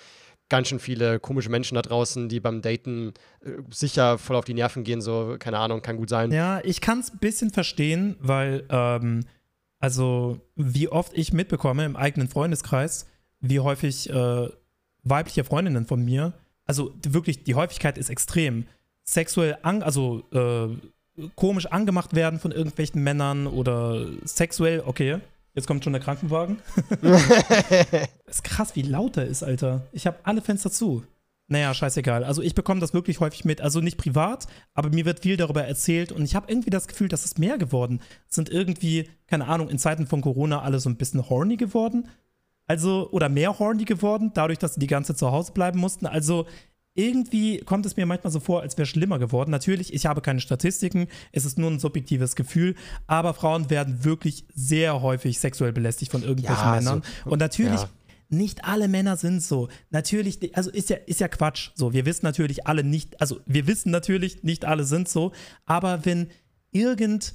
ganz 0.49 0.69
schön 0.69 0.79
viele 0.79 1.19
komische 1.19 1.49
Menschen 1.49 1.75
da 1.75 1.81
draußen, 1.81 2.29
die 2.29 2.39
beim 2.39 2.61
Daten 2.61 3.13
äh, 3.41 3.51
sicher 3.69 4.17
voll 4.17 4.35
auf 4.35 4.45
die 4.45 4.53
Nerven 4.53 4.83
gehen, 4.83 5.01
so, 5.01 5.35
keine 5.39 5.59
Ahnung, 5.59 5.81
kann 5.81 5.97
gut 5.97 6.09
sein. 6.09 6.31
Ja, 6.31 6.61
ich 6.63 6.81
kann 6.81 6.99
es 6.99 7.11
ein 7.11 7.19
bisschen 7.19 7.51
verstehen, 7.51 8.15
weil, 8.19 8.65
ähm, 8.69 9.25
also, 9.79 10.39
wie 10.55 10.87
oft 10.87 11.15
ich 11.15 11.33
mitbekomme 11.33 11.85
im 11.85 11.95
eigenen 11.95 12.27
Freundeskreis, 12.27 13.07
wie 13.39 13.59
häufig 13.59 14.09
äh, 14.09 14.49
weibliche 15.03 15.43
Freundinnen 15.43 15.85
von 15.85 16.03
mir, 16.03 16.33
also 16.65 16.93
wirklich, 17.05 17.43
die 17.43 17.55
Häufigkeit 17.55 17.97
ist 17.97 18.09
extrem, 18.09 18.65
sexuell, 19.03 19.57
an, 19.61 19.83
also 19.83 20.23
äh, 20.31 21.29
komisch 21.35 21.65
angemacht 21.67 22.15
werden 22.15 22.39
von 22.39 22.51
irgendwelchen 22.51 23.03
Männern 23.03 23.47
oder 23.47 24.07
sexuell, 24.23 24.83
okay, 24.85 25.19
Jetzt 25.57 25.65
kommt 25.65 25.83
schon 25.83 25.93
der 25.93 26.03
Krankenwagen. 26.03 26.57
ist 28.27 28.43
krass, 28.43 28.75
wie 28.75 28.83
laut 28.83 29.17
er 29.17 29.25
ist, 29.25 29.41
Alter. 29.41 29.87
Ich 29.91 30.05
habe 30.05 30.19
alle 30.21 30.43
Fenster 30.43 30.69
zu. 30.69 31.03
Naja, 31.47 31.73
scheißegal. 31.73 32.23
Also 32.23 32.43
ich 32.43 32.53
bekomme 32.53 32.79
das 32.79 32.93
wirklich 32.93 33.19
häufig 33.21 33.43
mit. 33.43 33.59
Also 33.59 33.81
nicht 33.81 33.97
privat, 33.97 34.45
aber 34.75 34.89
mir 34.89 35.05
wird 35.05 35.21
viel 35.21 35.35
darüber 35.35 35.63
erzählt 35.63 36.11
und 36.11 36.23
ich 36.23 36.35
habe 36.35 36.45
irgendwie 36.47 36.69
das 36.69 36.87
Gefühl, 36.87 37.07
dass 37.07 37.25
es 37.25 37.39
mehr 37.39 37.57
geworden. 37.57 38.01
sind 38.27 38.49
irgendwie, 38.49 39.09
keine 39.25 39.47
Ahnung, 39.47 39.67
in 39.69 39.79
Zeiten 39.79 40.05
von 40.05 40.21
Corona 40.21 40.61
alle 40.61 40.79
so 40.79 40.91
ein 40.91 40.97
bisschen 40.97 41.27
horny 41.27 41.57
geworden. 41.57 42.07
Also, 42.67 43.09
oder 43.09 43.27
mehr 43.27 43.57
horny 43.57 43.85
geworden, 43.85 44.33
dadurch, 44.35 44.59
dass 44.59 44.75
sie 44.75 44.79
die 44.79 44.85
ganze 44.85 45.13
Zeit 45.13 45.17
zu 45.17 45.31
Hause 45.31 45.53
bleiben 45.53 45.79
mussten. 45.79 46.05
Also 46.05 46.45
irgendwie 46.97 47.59
kommt 47.59 47.85
es 47.85 47.95
mir 47.95 48.05
manchmal 48.05 48.33
so 48.33 48.39
vor, 48.39 48.61
als 48.61 48.77
wäre 48.77 48.87
schlimmer 48.87 49.19
geworden. 49.19 49.51
Natürlich, 49.51 49.93
ich 49.93 50.05
habe 50.07 50.21
keine 50.21 50.41
Statistiken, 50.41 51.07
es 51.31 51.45
ist 51.45 51.57
nur 51.57 51.69
ein 51.69 51.79
subjektives 51.79 52.35
Gefühl, 52.35 52.75
aber 53.05 53.33
Frauen 53.33 53.69
werden 53.69 54.03
wirklich 54.03 54.45
sehr 54.53 55.01
häufig 55.01 55.39
sexuell 55.39 55.71
belästigt 55.71 56.11
von 56.11 56.23
irgendwelchen 56.23 56.65
ja, 56.65 56.75
Männern. 56.75 57.03
So, 57.23 57.31
Und 57.31 57.39
natürlich. 57.39 57.81
Ja. 57.81 57.89
Nicht 58.29 58.65
alle 58.65 58.89
Männer 58.89 59.15
sind 59.15 59.41
so. 59.41 59.69
Natürlich, 59.89 60.53
also 60.57 60.69
ist 60.69 60.89
ja, 60.89 60.97
ist 61.05 61.21
ja 61.21 61.29
Quatsch. 61.29 61.69
So, 61.75 61.93
wir 61.93 62.05
wissen 62.05 62.25
natürlich 62.25 62.67
alle 62.67 62.83
nicht, 62.83 63.21
also 63.21 63.39
wir 63.45 63.67
wissen 63.67 63.89
natürlich, 63.89 64.43
nicht 64.43 64.65
alle 64.65 64.83
sind 64.83 65.07
so, 65.07 65.31
aber 65.65 66.03
wenn 66.03 66.27
irgendeine 66.71 67.31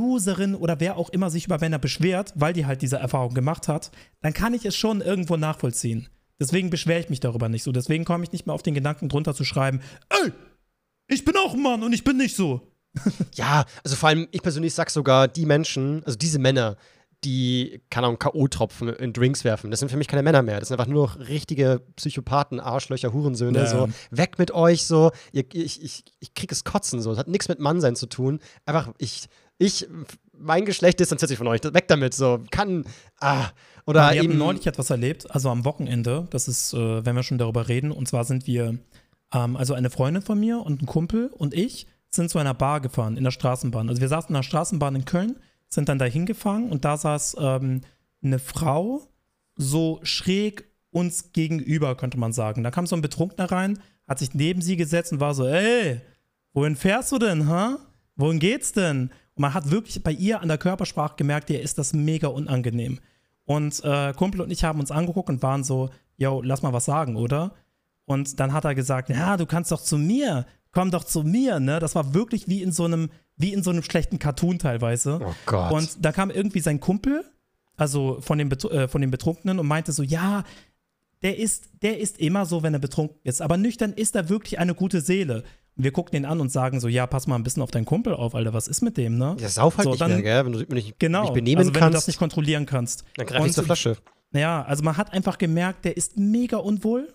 Userin 0.00 0.56
oder 0.56 0.80
wer 0.80 0.96
auch 0.96 1.10
immer 1.10 1.30
sich 1.30 1.46
über 1.46 1.60
Männer 1.60 1.78
beschwert, 1.78 2.32
weil 2.34 2.54
die 2.54 2.66
halt 2.66 2.82
diese 2.82 2.96
Erfahrung 2.96 3.34
gemacht 3.34 3.68
hat, 3.68 3.92
dann 4.20 4.32
kann 4.32 4.52
ich 4.52 4.64
es 4.64 4.74
schon 4.74 5.00
irgendwo 5.00 5.36
nachvollziehen. 5.36 6.08
Deswegen 6.38 6.70
beschwere 6.70 7.00
ich 7.00 7.08
mich 7.08 7.20
darüber 7.20 7.48
nicht 7.48 7.62
so. 7.62 7.72
Deswegen 7.72 8.04
komme 8.04 8.24
ich 8.24 8.32
nicht 8.32 8.46
mehr 8.46 8.54
auf 8.54 8.62
den 8.62 8.74
Gedanken, 8.74 9.08
drunter 9.08 9.34
zu 9.34 9.44
schreiben, 9.44 9.80
ey, 10.08 10.32
ich 11.08 11.24
bin 11.24 11.36
auch 11.36 11.54
ein 11.54 11.62
Mann 11.62 11.82
und 11.82 11.92
ich 11.92 12.04
bin 12.04 12.16
nicht 12.16 12.36
so. 12.36 12.72
ja, 13.34 13.64
also 13.84 13.96
vor 13.96 14.08
allem, 14.08 14.28
ich 14.32 14.42
persönlich 14.42 14.74
sag 14.74 14.90
sogar, 14.90 15.28
die 15.28 15.46
Menschen, 15.46 16.02
also 16.04 16.16
diese 16.16 16.38
Männer, 16.38 16.76
die, 17.24 17.82
keine 17.90 18.06
Ahnung, 18.06 18.18
K.O.-Tropfen 18.18 18.92
in 18.94 19.12
Drinks 19.12 19.44
werfen. 19.44 19.70
Das 19.70 19.80
sind 19.80 19.88
für 19.88 19.96
mich 19.96 20.06
keine 20.06 20.22
Männer 20.22 20.42
mehr. 20.42 20.60
Das 20.60 20.68
sind 20.68 20.78
einfach 20.78 20.90
nur 20.90 21.06
noch 21.06 21.18
richtige 21.28 21.82
Psychopathen, 21.96 22.60
Arschlöcher, 22.60 23.12
Hurensöhne. 23.12 23.60
Ja. 23.60 23.66
So, 23.66 23.88
weg 24.10 24.38
mit 24.38 24.50
euch, 24.52 24.86
so. 24.86 25.10
Ich, 25.32 25.46
ich, 25.54 25.82
ich, 25.82 26.04
ich 26.20 26.34
krieg 26.34 26.52
es 26.52 26.64
kotzen, 26.64 27.00
so. 27.00 27.10
Das 27.10 27.18
hat 27.18 27.28
nichts 27.28 27.48
mit 27.48 27.58
Mannsein 27.58 27.96
zu 27.96 28.06
tun. 28.06 28.40
Einfach, 28.64 28.92
ich, 28.98 29.28
ich, 29.58 29.88
mein 30.32 30.66
Geschlecht 30.66 31.00
distanziert 31.00 31.30
sich 31.30 31.38
von 31.38 31.48
euch. 31.48 31.62
Weg 31.64 31.88
damit, 31.88 32.14
so. 32.14 32.42
Kann, 32.50 32.84
ah. 33.20 33.48
Oder 33.86 34.12
wir 34.12 34.20
haben 34.20 34.36
neulich 34.36 34.66
etwas 34.66 34.90
erlebt, 34.90 35.30
also 35.30 35.48
am 35.48 35.64
Wochenende, 35.64 36.26
das 36.30 36.48
ist, 36.48 36.74
äh, 36.74 37.06
wenn 37.06 37.14
wir 37.14 37.22
schon 37.22 37.38
darüber 37.38 37.68
reden, 37.68 37.92
und 37.92 38.08
zwar 38.08 38.24
sind 38.24 38.46
wir, 38.46 38.78
ähm, 39.32 39.56
also 39.56 39.74
eine 39.74 39.90
Freundin 39.90 40.22
von 40.22 40.38
mir 40.38 40.58
und 40.60 40.82
ein 40.82 40.86
Kumpel 40.86 41.28
und 41.28 41.54
ich 41.54 41.86
sind 42.10 42.28
zu 42.28 42.38
einer 42.38 42.54
Bar 42.54 42.80
gefahren, 42.80 43.16
in 43.16 43.24
der 43.24 43.30
Straßenbahn. 43.30 43.88
Also 43.88 44.00
wir 44.00 44.08
saßen 44.08 44.28
in 44.28 44.34
der 44.34 44.42
Straßenbahn 44.42 44.96
in 44.96 45.04
Köln, 45.04 45.36
sind 45.68 45.88
dann 45.88 45.98
da 45.98 46.04
hingefahren 46.04 46.68
und 46.68 46.84
da 46.84 46.96
saß 46.96 47.36
ähm, 47.38 47.82
eine 48.22 48.38
Frau 48.38 49.08
so 49.56 50.00
schräg 50.02 50.64
uns 50.90 51.32
gegenüber, 51.32 51.96
könnte 51.96 52.18
man 52.18 52.32
sagen. 52.32 52.62
Da 52.62 52.70
kam 52.70 52.86
so 52.86 52.96
ein 52.96 53.02
Betrunkener 53.02 53.50
rein, 53.50 53.78
hat 54.08 54.18
sich 54.18 54.34
neben 54.34 54.62
sie 54.62 54.76
gesetzt 54.76 55.12
und 55.12 55.20
war 55.20 55.34
so, 55.34 55.46
ey, 55.46 56.00
wohin 56.52 56.76
fährst 56.76 57.12
du 57.12 57.18
denn, 57.18 57.48
ha? 57.48 57.78
Wohin 58.16 58.38
geht's 58.38 58.72
denn? 58.72 59.10
Und 59.34 59.42
man 59.42 59.54
hat 59.54 59.70
wirklich 59.70 60.02
bei 60.02 60.12
ihr 60.12 60.40
an 60.40 60.48
der 60.48 60.58
Körpersprache 60.58 61.16
gemerkt, 61.16 61.50
ihr 61.50 61.60
ist 61.60 61.78
das 61.78 61.92
mega 61.92 62.28
unangenehm. 62.28 62.98
Und 63.46 63.82
äh, 63.84 64.12
Kumpel 64.12 64.40
und 64.40 64.50
ich 64.50 64.64
haben 64.64 64.80
uns 64.80 64.90
angeguckt 64.90 65.30
und 65.30 65.42
waren 65.42 65.64
so, 65.64 65.90
yo, 66.16 66.42
lass 66.42 66.62
mal 66.62 66.72
was 66.72 66.84
sagen, 66.84 67.16
oder? 67.16 67.54
Und 68.04 68.38
dann 68.38 68.52
hat 68.52 68.64
er 68.64 68.74
gesagt, 68.74 69.08
ja, 69.08 69.36
du 69.36 69.46
kannst 69.46 69.72
doch 69.72 69.80
zu 69.80 69.98
mir, 69.98 70.46
komm 70.72 70.90
doch 70.90 71.04
zu 71.04 71.22
mir, 71.22 71.58
ne? 71.58 71.78
Das 71.78 71.94
war 71.94 72.12
wirklich 72.12 72.48
wie 72.48 72.62
in 72.62 72.72
so 72.72 72.84
einem, 72.84 73.10
wie 73.36 73.52
in 73.52 73.62
so 73.62 73.70
einem 73.70 73.82
schlechten 73.82 74.18
Cartoon 74.18 74.58
teilweise. 74.58 75.20
Oh 75.24 75.34
Gott. 75.46 75.72
Und 75.72 76.04
da 76.04 76.12
kam 76.12 76.30
irgendwie 76.30 76.60
sein 76.60 76.80
Kumpel, 76.80 77.24
also 77.76 78.18
von 78.20 78.38
dem, 78.38 78.50
äh, 78.50 78.88
von 78.88 79.00
dem 79.00 79.10
Betrunkenen 79.10 79.58
und 79.58 79.66
meinte 79.66 79.92
so, 79.92 80.02
ja, 80.02 80.44
der 81.22 81.38
ist, 81.38 81.70
der 81.82 81.98
ist 81.98 82.18
immer 82.18 82.46
so, 82.46 82.62
wenn 82.62 82.74
er 82.74 82.80
betrunken 82.80 83.18
ist. 83.24 83.42
Aber 83.42 83.56
nüchtern 83.56 83.92
ist 83.92 84.14
er 84.14 84.28
wirklich 84.28 84.58
eine 84.58 84.74
gute 84.74 85.00
Seele. 85.00 85.44
Wir 85.76 85.92
gucken 85.92 86.16
ihn 86.16 86.24
an 86.24 86.40
und 86.40 86.50
sagen 86.50 86.80
so, 86.80 86.88
ja, 86.88 87.06
pass 87.06 87.26
mal 87.26 87.36
ein 87.36 87.42
bisschen 87.42 87.62
auf 87.62 87.70
deinen 87.70 87.84
Kumpel 87.84 88.14
auf, 88.14 88.34
Alter, 88.34 88.54
was 88.54 88.66
ist 88.66 88.80
mit 88.80 88.96
dem, 88.96 89.18
ne? 89.18 89.36
Ja, 89.38 89.48
sauf 89.48 89.76
halt 89.76 89.84
so, 89.84 89.90
nicht 89.90 90.00
dann, 90.00 90.12
mehr, 90.12 90.22
gell? 90.22 90.46
Wenn 90.46 90.52
du 90.52 90.74
nicht, 90.74 90.98
genau, 90.98 91.22
nicht 91.22 91.34
benehmen 91.34 91.58
also 91.58 91.74
wenn 91.74 91.80
kannst. 91.80 91.94
du 91.94 91.96
das 91.98 92.06
nicht 92.06 92.18
kontrollieren 92.18 92.64
kannst. 92.64 93.04
Dann 93.16 93.26
greif 93.26 93.46
ich 93.46 93.52
zur 93.52 93.64
Flasche. 93.64 93.96
Ja, 94.32 94.62
also 94.62 94.82
man 94.82 94.96
hat 94.96 95.12
einfach 95.12 95.38
gemerkt, 95.38 95.84
der 95.84 95.96
ist 95.96 96.18
mega 96.18 96.56
unwohl. 96.56 97.12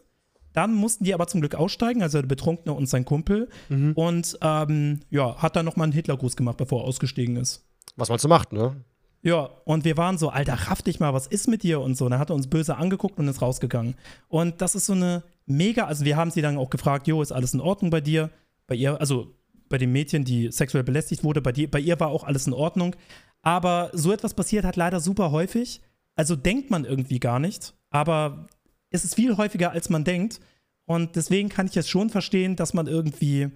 Dann 0.54 0.74
mussten 0.74 1.06
die 1.06 1.14
aber 1.14 1.28
zum 1.28 1.40
Glück 1.40 1.56
aussteigen, 1.56 2.04
also 2.04 2.20
der 2.20 2.28
Betrunkene 2.28 2.74
und 2.74 2.88
sein 2.88 3.06
Kumpel. 3.06 3.50
Mhm. 3.70 3.94
Und 3.94 4.38
ähm, 4.42 5.00
ja, 5.10 5.38
hat 5.38 5.56
dann 5.56 5.66
nochmal 5.66 5.86
einen 5.86 5.94
Hitlergruß 5.94 6.36
gemacht, 6.36 6.58
bevor 6.58 6.82
er 6.82 6.88
ausgestiegen 6.88 7.38
ist. 7.38 7.64
Was 7.96 8.10
man 8.10 8.20
so 8.20 8.28
macht, 8.28 8.52
ne? 8.52 8.76
Ja, 9.24 9.50
und 9.66 9.86
wir 9.86 9.98
waren 9.98 10.18
so, 10.18 10.30
Alter, 10.30 10.54
raff 10.54 10.82
dich 10.82 11.00
mal, 11.00 11.14
was 11.14 11.28
ist 11.28 11.48
mit 11.48 11.64
dir 11.64 11.80
und 11.80 11.96
so. 11.96 12.06
Und 12.06 12.12
dann 12.12 12.20
hat 12.20 12.32
er 12.32 12.36
uns 12.36 12.48
böse 12.48 12.76
angeguckt 12.78 13.20
und 13.20 13.28
ist 13.28 13.42
rausgegangen. 13.42 13.96
Und 14.30 14.62
das 14.62 14.74
ist 14.74 14.88
so 14.88 14.94
eine 14.94 15.24
mega, 15.46 15.86
also 15.86 16.06
wir 16.06 16.18
haben 16.18 16.32
sie 16.32 16.42
dann 16.42 16.58
auch 16.58 16.70
gefragt, 16.70 17.08
jo, 17.08 17.22
ist 17.22 17.32
alles 17.32 17.54
in 17.54 17.62
Ordnung 17.62 17.92
bei 17.92 18.02
dir? 18.02 18.32
Bei 18.72 18.76
ihr, 18.76 19.02
also 19.02 19.36
bei 19.68 19.78
dem 19.78 19.92
Mädchen, 19.92 20.24
die 20.24 20.50
sexuell 20.50 20.86
belästigt 20.86 21.26
wurde, 21.26 21.42
bei, 21.42 21.52
die, 21.52 21.68
bei 21.68 21.82
ihr 21.82 22.00
war 22.00 22.08
auch 22.08 22.24
alles 22.24 22.48
in 22.48 22.54
Ordnung. 22.54 22.96
Aber 23.42 23.90
so 23.92 24.14
etwas 24.14 24.34
passiert 24.34 24.64
halt 24.64 24.78
leider 24.78 25.02
super 25.02 25.30
häufig. 25.32 25.82
Also 26.16 26.38
denkt 26.38 26.72
man 26.72 26.86
irgendwie 26.86 27.20
gar 27.20 27.40
nicht. 27.40 27.74
Aber 27.90 28.48
es 28.90 29.04
ist 29.04 29.16
viel 29.16 29.36
häufiger, 29.36 29.74
als 29.74 29.90
man 29.90 30.06
denkt. 30.06 30.40
Und 30.86 31.18
deswegen 31.18 31.50
kann 31.50 31.68
ich 31.68 31.76
es 31.76 31.90
schon 31.90 32.10
verstehen, 32.10 32.56
dass 32.56 32.74
man 32.74 32.88
irgendwie, 32.88 33.50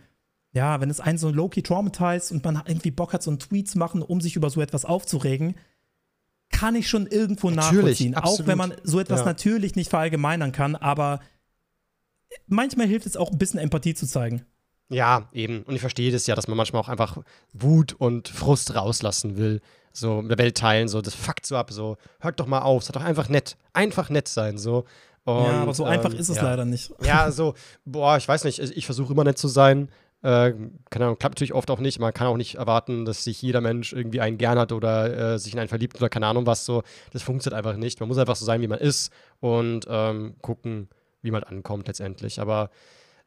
ja, 0.51 0.81
wenn 0.81 0.89
es 0.89 0.99
einen 0.99 1.17
so 1.17 1.29
low-key 1.29 1.61
traumatisiert 1.61 2.33
und 2.33 2.43
man 2.43 2.61
irgendwie 2.67 2.91
Bock 2.91 3.13
hat, 3.13 3.23
so 3.23 3.31
einen 3.31 3.39
Tweet 3.39 3.69
zu 3.69 3.77
machen, 3.77 4.01
um 4.01 4.19
sich 4.19 4.35
über 4.35 4.49
so 4.49 4.59
etwas 4.59 4.83
aufzuregen, 4.83 5.55
kann 6.49 6.75
ich 6.75 6.89
schon 6.89 7.07
irgendwo 7.07 7.51
natürlich, 7.51 7.73
nachvollziehen. 7.73 8.15
Absolut. 8.15 8.41
Auch 8.41 8.47
wenn 8.47 8.57
man 8.57 8.73
so 8.83 8.99
etwas 8.99 9.21
ja. 9.21 9.27
natürlich 9.27 9.77
nicht 9.77 9.89
verallgemeinern 9.89 10.51
kann, 10.51 10.75
aber 10.75 11.21
manchmal 12.47 12.87
hilft 12.87 13.05
es 13.05 13.15
auch 13.15 13.31
ein 13.31 13.37
bisschen 13.37 13.61
Empathie 13.61 13.93
zu 13.93 14.05
zeigen. 14.05 14.45
Ja, 14.89 15.27
eben. 15.33 15.63
Und 15.63 15.75
ich 15.75 15.81
verstehe 15.81 16.11
das 16.11 16.27
ja, 16.27 16.35
dass 16.35 16.47
man 16.47 16.57
manchmal 16.57 16.81
auch 16.81 16.89
einfach 16.89 17.17
Wut 17.53 17.93
und 17.93 18.27
Frust 18.27 18.75
rauslassen 18.75 19.37
will. 19.37 19.61
So 19.91 20.21
mit 20.21 20.31
der 20.31 20.37
Welt 20.37 20.57
teilen, 20.57 20.87
so 20.87 21.01
das 21.01 21.15
fuckt 21.15 21.45
so 21.45 21.55
ab, 21.55 21.71
so 21.71 21.97
hört 22.19 22.39
doch 22.39 22.47
mal 22.47 22.59
auf, 22.61 22.83
seid 22.83 22.95
doch 22.95 23.03
einfach 23.03 23.29
nett. 23.29 23.57
Einfach 23.73 24.09
nett 24.09 24.27
sein, 24.27 24.57
so. 24.57 24.85
Und, 25.23 25.45
ja, 25.45 25.61
aber 25.61 25.73
so 25.73 25.85
einfach 25.85 26.11
ähm, 26.11 26.19
ist 26.19 26.29
es 26.29 26.37
ja. 26.37 26.43
leider 26.43 26.65
nicht. 26.65 26.91
Ja, 27.01 27.31
so, 27.31 27.55
boah, 27.85 28.17
ich 28.17 28.27
weiß 28.27 28.43
nicht, 28.43 28.59
ich 28.59 28.85
versuche 28.85 29.13
immer 29.13 29.23
nett 29.23 29.37
zu 29.37 29.47
sein, 29.47 29.89
Äh, 30.21 30.53
keine 30.89 31.05
Ahnung, 31.05 31.19
klappt 31.19 31.35
natürlich 31.35 31.53
oft 31.53 31.69
auch 31.69 31.79
nicht. 31.79 31.99
Man 31.99 32.11
kann 32.11 32.25
auch 32.25 32.37
nicht 32.37 32.55
erwarten, 32.55 33.05
dass 33.05 33.23
sich 33.23 33.41
jeder 33.43 33.61
Mensch 33.61 33.93
irgendwie 33.93 34.21
einen 34.21 34.39
gern 34.39 34.57
hat 34.57 34.71
oder 34.71 35.33
äh, 35.33 35.39
sich 35.39 35.53
in 35.53 35.59
einen 35.59 35.69
verliebt 35.69 35.97
oder 35.97 36.09
keine 36.09 36.25
Ahnung 36.25 36.47
was 36.47 36.65
so. 36.65 36.81
Das 37.11 37.21
funktioniert 37.21 37.57
einfach 37.57 37.77
nicht. 37.77 37.99
Man 37.99 38.09
muss 38.09 38.17
einfach 38.17 38.35
so 38.35 38.43
sein, 38.43 38.59
wie 38.61 38.67
man 38.67 38.79
ist 38.79 39.11
und 39.39 39.85
ähm, 39.87 40.35
gucken, 40.41 40.89
wie 41.21 41.29
man 41.29 41.43
ankommt 41.43 41.87
letztendlich. 41.87 42.39
Aber 42.39 42.71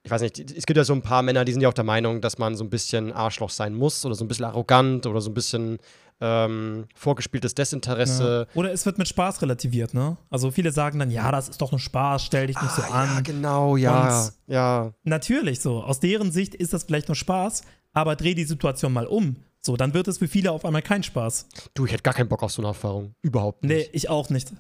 ich 0.03 0.11
weiß 0.11 0.23
nicht, 0.23 0.39
es 0.39 0.65
gibt 0.67 0.77
ja 0.77 0.85
so 0.85 0.93
ein 0.93 1.03
paar 1.03 1.23
Männer, 1.23 1.45
die 1.45 1.53
sind 1.53 1.61
ja 1.61 1.69
auch 1.69 1.75
der 1.75 1.85
Meinung, 1.85 2.21
dass 2.21 2.39
man 2.39 2.57
so 2.57 2.65
ein 2.65 2.71
bisschen 2.71 3.13
Arschloch 3.13 3.51
sein 3.51 3.75
muss 3.75 4.05
oder 4.05 4.15
so 4.15 4.25
ein 4.25 4.29
bisschen 4.29 4.45
arrogant 4.45 5.07
oder 5.07 5.21
so 5.21 5.31
ein 5.31 5.35
bisschen 5.35 5.79
ähm, 6.21 6.87
vorgespieltes 6.95 7.55
Desinteresse. 7.55 8.47
Ja. 8.49 8.59
Oder 8.59 8.73
es 8.73 8.87
wird 8.87 8.99
mit 8.99 9.09
Spaß 9.09 9.43
relativiert, 9.43 9.95
ne? 9.95 10.17
Also 10.31 10.51
viele 10.51 10.73
sagen 10.73 10.99
dann, 10.99 11.11
ja, 11.11 11.31
das 11.31 11.49
ist 11.49 11.61
doch 11.61 11.73
ein 11.73 11.79
Spaß, 11.79 12.25
stell 12.25 12.47
dich 12.49 12.61
nicht 12.61 12.73
ah, 12.73 12.77
so 12.77 12.83
an. 12.83 13.09
Ja, 13.17 13.21
genau, 13.21 13.77
ja, 13.77 14.25
Und 14.25 14.33
ja. 14.47 14.93
Natürlich 15.05 15.61
so. 15.61 15.83
Aus 15.83 16.01
deren 16.01 16.33
Sicht 16.33 16.55
ist 16.55 16.73
das 16.73 16.85
vielleicht 16.85 17.09
nur 17.09 17.15
Spaß, 17.15 17.63
aber 17.93 18.17
dreh 18.17 18.35
die 18.35 18.45
Situation 18.45 18.93
mal 18.93 19.07
um. 19.07 19.37
So, 19.61 19.77
dann 19.77 19.95
wird 19.95 20.09
es 20.09 20.19
für 20.19 20.29
viele 20.29 20.53
auf 20.53 20.65
einmal 20.65 20.83
kein 20.83 21.03
Spaß. 21.03 21.47
Du, 21.75 21.85
ich 21.85 21.93
hätte 21.93 22.03
gar 22.03 22.15
keinen 22.15 22.29
Bock 22.29 22.43
auf 22.43 22.53
so 22.53 22.63
eine 22.63 22.69
Erfahrung. 22.69 23.15
Überhaupt 23.23 23.65
nicht. 23.65 23.77
Nee, 23.77 23.89
ich 23.93 24.09
auch 24.09 24.31
nicht. 24.31 24.53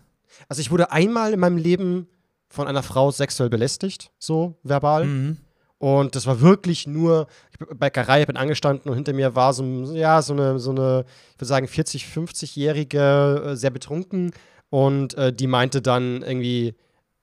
Also 0.48 0.60
ich 0.60 0.70
wurde 0.70 0.92
einmal 0.92 1.32
in 1.32 1.40
meinem 1.40 1.56
Leben 1.56 2.08
von 2.48 2.66
einer 2.66 2.82
Frau 2.82 3.10
sexuell 3.10 3.50
belästigt, 3.50 4.10
so 4.18 4.58
verbal. 4.62 5.04
Mhm. 5.04 5.36
Und 5.78 6.16
das 6.16 6.26
war 6.26 6.40
wirklich 6.40 6.86
nur, 6.88 7.28
ich 7.52 7.58
bin 7.58 7.68
bei 7.68 7.88
Bäckerei, 7.88 8.26
bin 8.26 8.36
angestanden 8.36 8.90
und 8.90 8.96
hinter 8.96 9.12
mir 9.12 9.36
war 9.36 9.52
so, 9.52 9.64
ja, 9.94 10.20
so 10.22 10.32
eine, 10.32 10.58
so 10.58 10.70
eine, 10.70 11.04
ich 11.34 11.36
würde 11.36 11.46
sagen, 11.46 11.68
40, 11.68 12.04
50-Jährige, 12.04 13.42
äh, 13.46 13.56
sehr 13.56 13.70
betrunken. 13.70 14.32
Und 14.70 15.14
äh, 15.14 15.32
die 15.32 15.46
meinte 15.46 15.80
dann 15.80 16.22
irgendwie, 16.22 16.74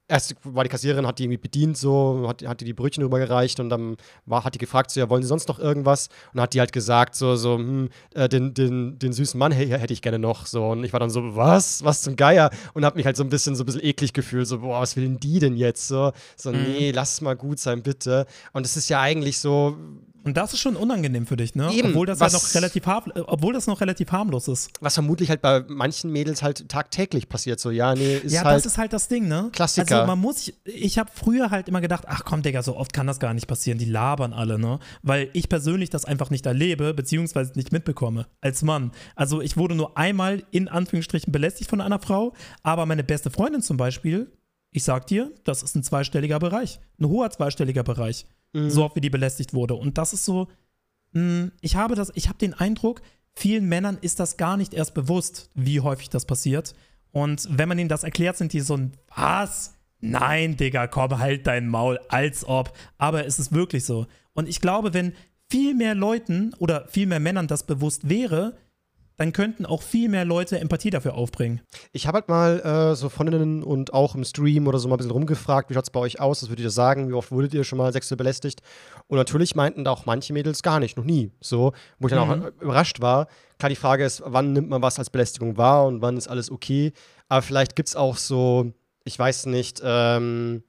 erst 0.08 0.34
war 0.44 0.64
die 0.64 0.70
Kassiererin, 0.70 1.06
hat 1.06 1.18
die 1.18 1.24
irgendwie 1.24 1.38
bedient, 1.38 1.76
so, 1.76 2.24
hat, 2.28 2.46
hat 2.46 2.60
die 2.60 2.64
die 2.64 2.72
Brötchen 2.72 3.02
rübergereicht 3.02 3.58
und 3.60 3.68
dann 3.68 3.96
war, 4.24 4.44
hat 4.44 4.54
die 4.54 4.58
gefragt, 4.58 4.90
so, 4.90 5.00
ja, 5.00 5.08
wollen 5.10 5.22
Sie 5.22 5.28
sonst 5.28 5.48
noch 5.48 5.58
irgendwas? 5.58 6.08
Und 6.32 6.40
hat 6.40 6.54
die 6.54 6.60
halt 6.60 6.72
gesagt, 6.72 7.14
so, 7.14 7.36
so, 7.36 7.56
hm, 7.56 7.88
äh, 8.14 8.28
den, 8.28 8.54
den, 8.54 8.98
den 8.98 9.12
süßen 9.12 9.38
Mann 9.38 9.52
hey, 9.52 9.68
hätte 9.68 9.92
ich 9.92 10.02
gerne 10.02 10.18
noch, 10.18 10.46
so. 10.46 10.66
Und 10.66 10.84
ich 10.84 10.92
war 10.92 11.00
dann 11.00 11.10
so, 11.10 11.36
was? 11.36 11.84
Was 11.84 12.02
zum 12.02 12.16
Geier? 12.16 12.50
Und 12.74 12.84
hab 12.84 12.96
mich 12.96 13.06
halt 13.06 13.16
so 13.16 13.24
ein 13.24 13.30
bisschen, 13.30 13.56
so 13.56 13.62
ein 13.62 13.66
bisschen 13.66 13.84
eklig 13.84 14.12
gefühlt, 14.12 14.46
so, 14.46 14.60
boah, 14.60 14.80
was 14.80 14.96
will 14.96 15.04
denn 15.04 15.18
die 15.20 15.38
denn 15.38 15.56
jetzt? 15.56 15.88
So, 15.88 16.12
so 16.36 16.52
Mhm. 16.52 16.62
nee, 16.62 16.90
lass 16.92 17.20
mal 17.20 17.36
gut 17.36 17.58
sein, 17.58 17.82
bitte. 17.82 18.26
Und 18.52 18.64
es 18.64 18.76
ist 18.76 18.88
ja 18.88 19.00
eigentlich 19.00 19.38
so, 19.38 19.76
Und 20.26 20.36
das 20.36 20.52
ist 20.52 20.58
schon 20.58 20.74
unangenehm 20.74 21.24
für 21.24 21.36
dich, 21.36 21.54
ne? 21.54 21.72
Eben, 21.72 21.90
obwohl 21.90 22.04
das 22.04 22.18
was- 22.18 22.32
ja 22.32 22.38
noch 22.38 22.54
relativ 22.54 22.82
obwohl 23.28 23.52
das 23.52 23.68
noch 23.68 23.80
relativ 23.80 24.10
harmlos 24.10 24.48
ist. 24.48 24.70
was 24.80 24.94
vermutlich 24.94 25.30
halt 25.30 25.40
bei 25.40 25.64
manchen 25.68 26.10
Mädels 26.10 26.42
halt 26.42 26.68
tagtäglich 26.68 27.28
passiert, 27.28 27.60
so, 27.60 27.70
ja, 27.70 27.94
nee, 27.94 28.16
ist 28.16 28.32
ja, 28.32 28.42
halt. 28.42 28.56
das 28.56 28.66
ist 28.66 28.76
halt 28.76 28.92
das 28.92 29.06
Ding, 29.06 29.28
ne? 29.28 29.50
Klassiker. 29.52 29.98
Also 29.98 30.06
man 30.08 30.18
muss, 30.18 30.52
ich 30.64 30.98
habe 30.98 31.10
früher 31.14 31.52
halt 31.52 31.68
immer 31.68 31.80
gedacht, 31.80 32.04
ach 32.08 32.24
komm, 32.24 32.42
Digga, 32.42 32.64
so 32.64 32.76
oft 32.76 32.92
kann 32.92 33.06
das 33.06 33.20
gar 33.20 33.34
nicht 33.34 33.46
passieren, 33.46 33.78
die 33.78 33.84
labern 33.84 34.32
alle, 34.32 34.58
ne? 34.58 34.80
Weil 35.02 35.30
ich 35.32 35.48
persönlich 35.48 35.90
das 35.90 36.04
einfach 36.04 36.30
nicht 36.30 36.44
erlebe, 36.44 36.92
beziehungsweise 36.92 37.52
nicht 37.54 37.70
mitbekomme, 37.70 38.26
als 38.40 38.62
Mann. 38.62 38.90
Also 39.14 39.40
ich 39.40 39.56
wurde 39.56 39.76
nur 39.76 39.96
einmal 39.96 40.42
in 40.50 40.66
Anführungsstrichen 40.66 41.32
belästigt 41.32 41.70
von 41.70 41.80
einer 41.80 42.00
Frau, 42.00 42.34
aber 42.64 42.84
meine 42.84 43.04
beste 43.04 43.30
Freundin 43.30 43.62
zum 43.62 43.76
Beispiel, 43.76 44.32
ich 44.72 44.82
sag 44.82 45.06
dir, 45.06 45.32
das 45.44 45.62
ist 45.62 45.76
ein 45.76 45.84
zweistelliger 45.84 46.40
Bereich, 46.40 46.80
ein 47.00 47.06
hoher 47.06 47.30
zweistelliger 47.30 47.84
Bereich, 47.84 48.26
Mhm. 48.52 48.70
so 48.70 48.84
oft 48.84 48.96
wie 48.96 49.00
die 49.00 49.10
belästigt 49.10 49.54
wurde. 49.54 49.74
Und 49.74 49.98
das 49.98 50.12
ist 50.12 50.24
so, 50.24 50.48
mh, 51.12 51.50
ich 51.60 51.76
habe 51.76 51.94
das, 51.94 52.12
ich 52.14 52.28
habe 52.28 52.38
den 52.38 52.54
Eindruck, 52.54 53.02
vielen 53.34 53.66
Männern 53.66 53.98
ist 54.00 54.20
das 54.20 54.36
gar 54.36 54.56
nicht 54.56 54.74
erst 54.74 54.94
bewusst, 54.94 55.50
wie 55.54 55.80
häufig 55.80 56.10
das 56.10 56.24
passiert. 56.26 56.74
Und 57.12 57.48
wenn 57.50 57.68
man 57.68 57.78
ihnen 57.78 57.88
das 57.88 58.04
erklärt, 58.04 58.36
sind 58.36 58.52
die 58.52 58.60
so 58.60 58.76
ein, 58.76 58.92
was? 59.14 59.74
Nein, 60.00 60.56
Digga, 60.56 60.86
komm, 60.86 61.18
halt 61.18 61.46
dein 61.46 61.68
Maul, 61.68 61.98
als 62.08 62.46
ob. 62.46 62.76
Aber 62.98 63.26
es 63.26 63.38
ist 63.38 63.52
wirklich 63.52 63.84
so. 63.84 64.06
Und 64.34 64.48
ich 64.48 64.60
glaube, 64.60 64.92
wenn 64.92 65.14
viel 65.50 65.74
mehr 65.74 65.94
Leuten 65.94 66.52
oder 66.58 66.86
viel 66.88 67.06
mehr 67.06 67.20
Männern 67.20 67.46
das 67.46 67.64
bewusst 67.64 68.08
wäre, 68.08 68.56
dann 69.18 69.32
könnten 69.32 69.64
auch 69.64 69.82
viel 69.82 70.08
mehr 70.08 70.24
Leute 70.24 70.58
Empathie 70.60 70.90
dafür 70.90 71.14
aufbringen. 71.14 71.60
Ich 71.92 72.06
habe 72.06 72.16
halt 72.16 72.28
mal 72.28 72.60
äh, 72.60 72.94
so 72.96 73.08
Freundinnen 73.08 73.62
und 73.62 73.94
auch 73.94 74.14
im 74.14 74.24
Stream 74.24 74.66
oder 74.66 74.78
so 74.78 74.88
mal 74.88 74.94
ein 74.94 74.98
bisschen 74.98 75.12
rumgefragt, 75.12 75.70
wie 75.70 75.74
schaut 75.74 75.84
es 75.84 75.90
bei 75.90 76.00
euch 76.00 76.20
aus? 76.20 76.42
Was 76.42 76.48
würdet 76.50 76.64
ihr 76.64 76.70
sagen? 76.70 77.08
Wie 77.08 77.14
oft 77.14 77.30
wurdet 77.30 77.54
ihr 77.54 77.64
schon 77.64 77.78
mal 77.78 77.92
sexuell 77.92 78.16
belästigt? 78.16 78.60
Und 79.06 79.16
natürlich 79.16 79.54
meinten 79.54 79.84
da 79.84 79.92
auch 79.92 80.04
manche 80.06 80.32
Mädels 80.32 80.62
gar 80.62 80.80
nicht, 80.80 80.96
noch 80.96 81.04
nie. 81.04 81.30
So, 81.40 81.72
wo 81.98 82.08
ich 82.08 82.14
dann 82.14 82.28
Mhm. 82.28 82.44
auch 82.44 82.62
überrascht 82.62 83.00
war. 83.00 83.28
Klar, 83.58 83.70
die 83.70 83.76
Frage 83.76 84.04
ist, 84.04 84.22
wann 84.26 84.52
nimmt 84.52 84.68
man 84.68 84.82
was 84.82 84.98
als 84.98 85.08
Belästigung 85.10 85.56
wahr 85.56 85.86
und 85.86 86.02
wann 86.02 86.16
ist 86.16 86.28
alles 86.28 86.50
okay? 86.50 86.92
Aber 87.28 87.40
vielleicht 87.42 87.76
gibt 87.76 87.88
es 87.88 87.96
auch 87.96 88.16
so, 88.18 88.72
ich 89.04 89.18
weiß 89.18 89.46
nicht, 89.46 89.80
ähm, 89.84 90.62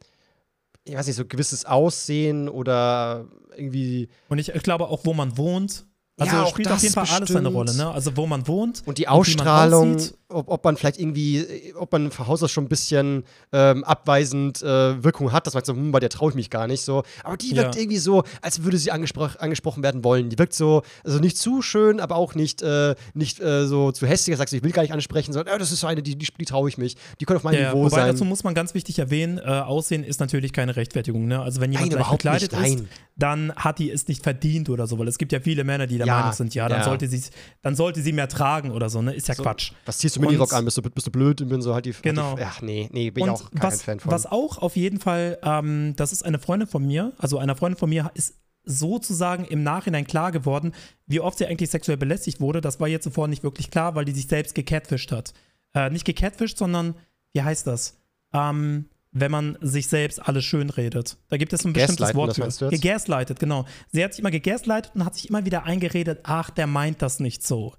ich 0.86 0.96
weiß 0.96 1.08
nicht, 1.08 1.16
so 1.18 1.26
gewisses 1.26 1.66
Aussehen 1.66 2.48
oder 2.48 3.26
irgendwie 3.58 4.08
Und 4.30 4.38
ich, 4.38 4.50
ich 4.50 4.64
glaube 4.64 4.88
auch, 4.88 5.02
wo 5.04 5.14
man 5.14 5.36
wohnt. 5.38 5.87
Also 6.20 6.36
Ja, 6.36 6.48
spielt 6.48 6.72
auf 6.72 6.82
jeden 6.82 6.94
Fall 6.96 7.06
alles 7.08 7.36
eine. 7.36 7.48
Rolle, 7.50 7.76
ne? 7.76 7.92
Also 7.92 8.18
wo 8.18 8.26
man 8.26 8.48
wohnt. 8.48 8.82
Und 8.88 8.98
die 8.98 9.08
Ausstrahlung, 9.08 9.96
aussieht. 9.98 10.18
ob, 10.30 10.50
ob 10.50 10.64
man 10.64 10.76
vielleicht 10.76 11.00
irgendwie, 11.00 11.74
ob 11.78 11.92
man 11.92 12.10
von 12.10 12.26
Haus 12.26 12.42
aus 12.42 12.50
schon 12.52 12.64
ein 12.66 12.70
bisschen 12.70 13.24
ähm, 13.52 13.84
abweisend 13.84 14.64
äh, 14.64 15.04
Wirkung 15.04 15.32
hat, 15.32 15.46
dass 15.46 15.54
man 15.54 15.64
so, 15.64 15.74
hm, 15.74 15.92
bei 15.92 16.00
der 16.00 16.10
traue 16.10 16.32
ich 16.32 16.36
mich 16.36 16.50
gar 16.50 16.66
nicht 16.66 16.82
so. 16.82 17.04
Aber 17.24 17.38
die 17.38 17.56
wirkt 17.56 17.76
Ja. 17.76 17.82
irgendwie 17.82 18.00
so, 18.00 18.24
als 18.42 18.64
würde 18.64 18.80
sie 18.80 18.90
angespro 18.92 19.26
angesprochen 19.38 19.84
werden 19.84 20.04
wollen. 20.04 20.30
Die 20.32 20.40
wirkt 20.40 20.56
so, 20.56 20.82
also 21.04 21.20
nicht 21.20 21.38
zu 21.38 21.62
schön, 21.62 22.00
aber 22.00 22.16
auch 22.16 22.34
nicht, 22.34 22.64
äh, 22.64 22.96
nicht 23.14 23.40
äh, 23.40 23.68
so 23.68 23.92
zu 23.92 24.08
hässlich, 24.08 24.34
dass 24.34 24.40
sagst 24.40 24.54
du, 24.54 24.58
ich 24.58 24.64
will 24.64 24.72
gar 24.72 24.82
nicht 24.82 24.94
ansprechen, 24.94 25.34
sondern 25.34 25.56
äh, 25.56 25.60
das 25.60 25.72
ist 25.72 25.82
so 25.82 25.88
eine, 25.88 26.02
die, 26.02 26.18
die, 26.18 26.28
die 26.40 26.46
traue 26.46 26.68
ich 26.68 26.80
mich. 26.80 26.96
Die 27.20 27.26
können 27.26 27.38
auf 27.38 27.44
meinem 27.44 27.62
Ja. 27.62 27.70
Niveau 27.70 27.84
wobei 27.84 27.98
sein. 27.98 28.08
dazu 28.08 28.26
muss 28.26 28.44
man 28.44 28.56
ganz 28.56 28.74
wichtig 28.74 28.98
erwähnen, 28.98 29.38
äh, 29.38 29.44
Aussehen 29.44 30.04
ist 30.04 30.20
natürlich 30.20 30.52
keine 30.52 30.76
Rechtfertigung. 30.78 31.28
Ne? 31.28 31.40
Also 31.40 31.62
wenn 31.62 31.72
jemand 31.72 31.92
Nein, 31.92 32.00
überhaupt 32.00 32.24
gekleidet 32.24 32.54
nicht, 32.54 32.66
ist, 32.66 32.76
nein. 32.80 32.90
Dann 33.18 33.52
hat 33.56 33.80
die 33.80 33.90
es 33.92 34.08
nicht 34.08 34.24
verdient 34.24 34.70
oder 34.70 34.86
so, 34.88 34.98
weil 35.00 35.08
es 35.08 35.18
gibt 35.18 35.32
ja 35.32 35.40
viele 35.40 35.64
Männer, 35.64 35.88
die 35.88 35.98
der 35.98 36.06
Ja, 36.08 36.20
Meinung 36.20 36.34
sind, 36.34 36.54
ja, 36.56 36.70
dann 36.70 36.80
ja. 36.80 36.84
sollte 36.86 37.08
sie 37.08 37.22
dann 37.64 37.76
sollte 37.76 38.02
sie 38.02 38.14
mehr 38.14 38.30
tragen 38.30 38.72
oder 38.72 38.90
so, 38.90 39.02
ne? 39.02 39.14
Ist 39.14 39.28
ja 39.28 39.34
so, 39.34 39.44
Quatsch. 39.44 39.72
Was 39.86 39.98
ziehst 39.98 40.16
du 40.16 40.22
Minirock 40.22 40.54
an? 40.54 40.66
Bist 40.66 40.78
du, 40.78 40.82
bist 40.84 41.08
du 41.08 41.12
blöd? 41.12 41.42
Und 41.42 41.50
bin 41.50 41.62
so 41.62 41.74
halt 41.74 41.86
die. 41.86 41.94
Genau. 42.02 42.30
Halt 42.30 42.40
die 42.40 42.44
ach 42.44 42.62
nee, 42.62 42.90
nee, 42.92 43.10
bin 43.10 43.24
ich 43.26 43.30
Und 43.30 43.36
auch 43.36 43.52
gar 43.52 43.64
was, 43.72 43.80
kein 43.80 43.86
Fan 43.86 44.00
von. 44.00 44.12
was 44.12 44.26
auch 44.28 44.60
auf 44.60 44.76
jeden 44.76 45.00
Fall, 45.00 45.40
ähm, 45.44 45.94
das 45.96 46.12
ist 46.14 46.24
eine 46.24 46.40
Freundin 46.40 46.68
von 46.68 46.86
mir, 46.86 47.14
also 47.18 47.38
einer 47.40 47.56
Freundin 47.56 47.78
von 47.80 47.90
mir 47.90 48.12
ist 48.14 48.36
sozusagen 48.70 49.46
im 49.46 49.64
Nachhinein 49.64 50.06
klar 50.06 50.32
geworden, 50.32 50.74
wie 51.06 51.20
oft 51.22 51.38
sie 51.38 51.46
eigentlich 51.48 51.70
sexuell 51.70 51.98
belästigt 51.98 52.40
wurde. 52.42 52.62
Das 52.62 52.80
war 52.80 52.88
ihr 52.88 53.02
zuvor 53.02 53.28
nicht 53.28 53.42
wirklich 53.44 53.72
klar, 53.72 53.96
weil 53.96 54.06
die 54.06 54.12
sich 54.12 54.28
selbst 54.28 54.56
gecatfischt 54.56 55.12
hat. 55.12 55.34
Äh, 55.74 55.90
nicht 55.90 56.06
gecatfischt, 56.06 56.58
sondern, 56.58 56.96
wie 57.34 57.42
heißt 57.42 57.66
das? 57.66 57.98
Ähm, 58.34 58.86
wenn 59.20 59.32
man 59.32 59.58
sich 59.62 59.88
selbst 59.88 60.20
alles 60.28 60.46
schön 60.46 60.70
redet. 60.70 61.18
Da 61.30 61.38
gibt 61.38 61.54
es 61.54 61.66
ein 61.66 61.74
bestimmtes 61.74 62.14
Wort 62.16 62.36
für. 62.36 62.70
Gegaslightet, 62.70 63.40
genau. 63.40 63.66
Sie 63.92 64.04
hat 64.04 64.14
sich 64.14 64.20
immer 64.20 64.32
gegaslightet 64.32 64.92
und 64.96 65.06
hat 65.06 65.16
sich 65.16 65.30
immer 65.30 65.46
wieder 65.46 65.64
eingeredet, 65.66 66.20
ach, 66.24 66.50
der 66.50 66.68
meint 66.68 67.02
das 67.02 67.20
nicht 67.20 67.44
so. 67.46 67.74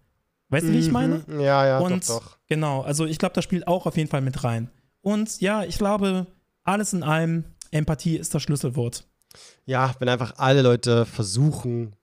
Weißt 0.50 0.66
du, 0.66 0.72
wie 0.72 0.78
ich 0.78 0.90
meine? 0.90 1.22
Mhm, 1.26 1.40
Ja, 1.40 1.66
ja, 1.66 1.78
Und 1.78 2.08
doch, 2.08 2.20
doch. 2.20 2.38
genau, 2.48 2.80
also 2.82 3.04
ich 3.04 3.18
glaube, 3.18 3.34
das 3.34 3.44
spielt 3.44 3.68
auch 3.68 3.86
auf 3.86 3.96
jeden 3.96 4.08
Fall 4.08 4.22
mit 4.22 4.44
rein. 4.44 4.70
Und 5.02 5.40
ja, 5.40 5.62
ich 5.64 5.76
glaube, 5.78 6.26
alles 6.64 6.92
in 6.92 7.02
allem, 7.02 7.44
Empathie 7.70 8.16
ist 8.16 8.34
das 8.34 8.42
Schlüsselwort. 8.42 9.06
Ja, 9.66 9.94
wenn 9.98 10.08
einfach 10.08 10.34
alle 10.38 10.62
Leute 10.62 11.04
versuchen, 11.04 11.94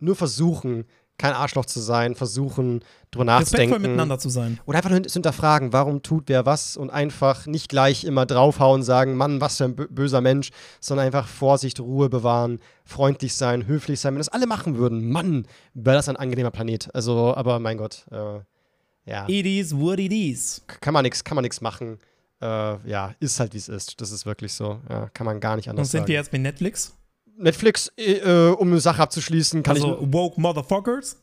nur 0.00 0.16
versuchen, 0.16 0.84
kein 1.18 1.32
Arschloch 1.34 1.66
zu 1.66 1.80
sein, 1.80 2.14
versuchen, 2.14 2.80
drüber 3.10 3.24
Respektvoll 3.26 3.26
nachzudenken. 3.40 3.82
miteinander 3.82 4.18
zu 4.18 4.28
sein. 4.28 4.58
Oder 4.66 4.78
einfach 4.78 4.90
nur 4.90 5.02
zu 5.02 5.12
hinterfragen, 5.12 5.72
warum 5.72 6.02
tut 6.02 6.24
wer 6.28 6.46
was 6.46 6.76
und 6.76 6.90
einfach 6.90 7.46
nicht 7.46 7.68
gleich 7.68 8.04
immer 8.04 8.24
draufhauen, 8.24 8.82
sagen, 8.82 9.16
Mann, 9.16 9.40
was 9.40 9.56
für 9.56 9.64
ein 9.64 9.74
bö- 9.76 9.88
böser 9.90 10.20
Mensch, 10.20 10.50
sondern 10.80 11.06
einfach 11.06 11.26
Vorsicht, 11.26 11.80
Ruhe 11.80 12.08
bewahren, 12.08 12.60
freundlich 12.84 13.34
sein, 13.34 13.66
höflich 13.66 13.98
sein. 14.00 14.14
Wenn 14.14 14.20
das 14.20 14.28
alle 14.28 14.46
machen 14.46 14.78
würden, 14.78 15.10
Mann, 15.10 15.46
wäre 15.74 15.96
das 15.96 16.08
ein 16.08 16.16
angenehmer 16.16 16.50
Planet. 16.52 16.88
Also, 16.94 17.34
aber 17.34 17.58
mein 17.58 17.76
Gott, 17.78 18.06
äh, 18.10 18.40
ja, 19.10 19.24
It 19.28 19.46
is 19.46 19.76
what 19.76 19.98
it 19.98 20.12
is. 20.12 20.62
kann 20.80 20.94
man 20.94 21.02
nichts, 21.02 21.24
kann 21.24 21.34
man 21.34 21.42
nichts 21.42 21.60
machen. 21.60 21.98
Äh, 22.40 22.46
ja, 22.88 23.14
ist 23.18 23.40
halt 23.40 23.54
wie 23.54 23.58
es 23.58 23.68
ist. 23.68 24.00
Das 24.00 24.12
ist 24.12 24.24
wirklich 24.24 24.52
so. 24.52 24.78
Ja, 24.88 25.08
kann 25.12 25.24
man 25.24 25.40
gar 25.40 25.56
nicht 25.56 25.66
Und 25.66 25.70
anders 25.70 25.90
sind 25.90 26.00
sagen. 26.02 26.08
wir 26.08 26.14
jetzt 26.16 26.30
bei 26.30 26.38
Netflix? 26.38 26.94
Netflix, 27.38 27.92
äh, 27.96 28.50
um 28.50 28.68
eine 28.68 28.80
Sache 28.80 29.02
abzuschließen, 29.02 29.62
kann 29.62 29.76
also 29.76 29.98
woke 30.00 30.40
Motherfuckers? 30.40 31.16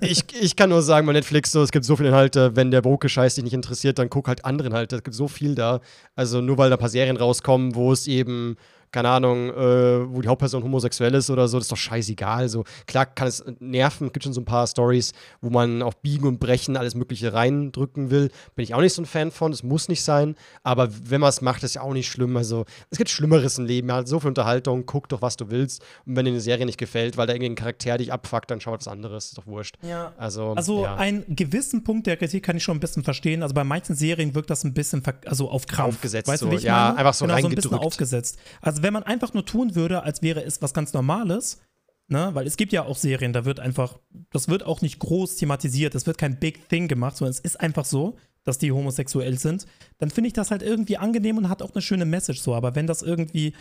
ich, 0.00 0.10
ich, 0.32 0.42
ich 0.42 0.56
kann 0.56 0.70
nur 0.70 0.82
sagen, 0.82 1.06
bei 1.06 1.12
Netflix 1.12 1.52
so, 1.52 1.62
es 1.62 1.72
gibt 1.72 1.84
so 1.84 1.96
viele 1.96 2.10
Inhalte, 2.10 2.54
wenn 2.56 2.70
der 2.70 2.84
woke 2.84 3.08
Scheiß 3.08 3.36
dich 3.36 3.44
nicht 3.44 3.54
interessiert, 3.54 3.98
dann 3.98 4.10
guck 4.10 4.28
halt 4.28 4.44
andere 4.44 4.68
Inhalte. 4.68 4.96
Es 4.96 5.02
gibt 5.02 5.16
so 5.16 5.28
viel 5.28 5.54
da. 5.54 5.80
Also 6.14 6.40
nur 6.40 6.58
weil 6.58 6.70
da 6.70 6.76
ein 6.76 6.78
paar 6.78 6.88
Serien 6.88 7.16
rauskommen, 7.16 7.74
wo 7.74 7.92
es 7.92 8.06
eben 8.06 8.56
keine 8.92 9.08
Ahnung, 9.10 9.50
äh, 9.50 10.12
wo 10.12 10.20
die 10.20 10.28
Hauptperson 10.28 10.62
homosexuell 10.62 11.14
ist 11.14 11.30
oder 11.30 11.48
so, 11.48 11.58
das 11.58 11.66
ist 11.66 11.72
doch 11.72 11.76
scheißegal. 11.76 12.48
So, 12.48 12.64
klar 12.86 13.06
kann 13.06 13.28
es 13.28 13.44
nerven, 13.60 14.12
gibt 14.12 14.24
schon 14.24 14.32
so 14.32 14.40
ein 14.40 14.44
paar 14.44 14.66
Stories, 14.66 15.12
wo 15.40 15.50
man 15.50 15.82
auf 15.82 15.96
Biegen 16.02 16.26
und 16.26 16.38
Brechen 16.40 16.76
alles 16.76 16.94
Mögliche 16.94 17.32
reindrücken 17.32 18.10
will. 18.10 18.30
Bin 18.54 18.62
ich 18.62 18.74
auch 18.74 18.80
nicht 18.80 18.92
so 18.94 19.02
ein 19.02 19.06
Fan 19.06 19.30
von, 19.30 19.50
das 19.50 19.62
muss 19.62 19.88
nicht 19.88 20.02
sein. 20.02 20.36
Aber 20.62 20.88
wenn 21.04 21.20
man 21.20 21.30
es 21.30 21.40
macht, 21.40 21.62
ist 21.62 21.74
ja 21.74 21.82
auch 21.82 21.92
nicht 21.92 22.08
schlimm. 22.08 22.36
Also, 22.36 22.64
es 22.90 22.98
gibt 22.98 23.10
Schlimmeres 23.10 23.58
im 23.58 23.66
Leben. 23.66 23.86
Man 23.88 23.96
hat 23.98 24.08
so 24.08 24.20
viel 24.20 24.28
Unterhaltung, 24.28 24.86
guck 24.86 25.08
doch, 25.08 25.22
was 25.22 25.36
du 25.36 25.50
willst. 25.50 25.82
Und 26.06 26.16
wenn 26.16 26.24
dir 26.24 26.30
eine 26.32 26.40
Serie 26.40 26.66
nicht 26.66 26.78
gefällt, 26.78 27.16
weil 27.16 27.26
da 27.26 27.32
irgendwie 27.34 27.50
ein 27.50 27.54
Charakter 27.56 27.98
dich 27.98 28.12
abfuckt, 28.12 28.50
dann 28.50 28.60
schau 28.60 28.72
halt 28.72 28.80
was 28.80 28.88
anderes. 28.88 29.26
Ist 29.26 29.38
doch 29.38 29.46
wurscht. 29.46 29.76
Ja. 29.82 30.12
Also, 30.16 30.52
Also 30.54 30.82
ja. 30.84 30.96
einen 30.96 31.24
gewissen 31.28 31.84
Punkt 31.84 32.06
der 32.06 32.16
Kritik 32.16 32.44
kann 32.44 32.56
ich 32.56 32.62
schon 32.62 32.76
ein 32.76 32.80
bisschen 32.80 33.04
verstehen. 33.04 33.42
Also 33.42 33.54
bei 33.54 33.64
manchen 33.64 33.94
Serien 33.94 34.34
wirkt 34.34 34.50
das 34.50 34.64
ein 34.64 34.74
bisschen 34.74 35.02
also 35.26 35.50
auf 35.50 35.66
Krampf. 35.66 35.96
Aufgesetzt 35.96 36.28
Weißt 36.28 36.42
du, 36.42 36.46
so. 36.46 36.52
wie 36.52 36.56
ich 36.56 36.62
Ja, 36.62 36.86
meine? 36.88 36.98
einfach 36.98 37.14
so 37.14 37.24
genau, 37.26 37.38
so 37.40 37.46
ein 37.46 37.54
bisschen 37.54 37.70
reingedrückt. 37.70 37.86
aufgesetzt. 37.86 38.38
Also 38.60 38.75
wenn 38.82 38.92
man 38.92 39.02
einfach 39.02 39.34
nur 39.34 39.44
tun 39.44 39.74
würde, 39.74 40.02
als 40.02 40.22
wäre 40.22 40.42
es 40.42 40.62
was 40.62 40.74
ganz 40.74 40.92
Normales, 40.92 41.60
Ne? 42.08 42.30
Weil 42.34 42.46
es 42.46 42.56
gibt 42.56 42.72
ja 42.72 42.84
auch 42.84 42.96
Serien, 42.96 43.32
da 43.32 43.44
wird 43.44 43.58
einfach, 43.58 43.98
das 44.30 44.48
wird 44.48 44.64
auch 44.64 44.80
nicht 44.80 45.00
groß 45.00 45.36
thematisiert, 45.36 45.94
das 45.94 46.06
wird 46.06 46.18
kein 46.18 46.38
Big 46.38 46.68
Thing 46.68 46.86
gemacht, 46.86 47.16
sondern 47.16 47.32
es 47.32 47.40
ist 47.40 47.58
einfach 47.58 47.84
so, 47.84 48.16
dass 48.44 48.58
die 48.58 48.70
homosexuell 48.70 49.38
sind. 49.38 49.66
Dann 49.98 50.10
finde 50.10 50.28
ich 50.28 50.32
das 50.32 50.52
halt 50.52 50.62
irgendwie 50.62 50.98
angenehm 50.98 51.36
und 51.36 51.48
hat 51.48 51.62
auch 51.62 51.74
eine 51.74 51.82
schöne 51.82 52.04
Message 52.04 52.40
so. 52.40 52.54
Aber 52.54 52.76
wenn 52.76 52.86
das 52.86 53.02
irgendwie 53.02 53.54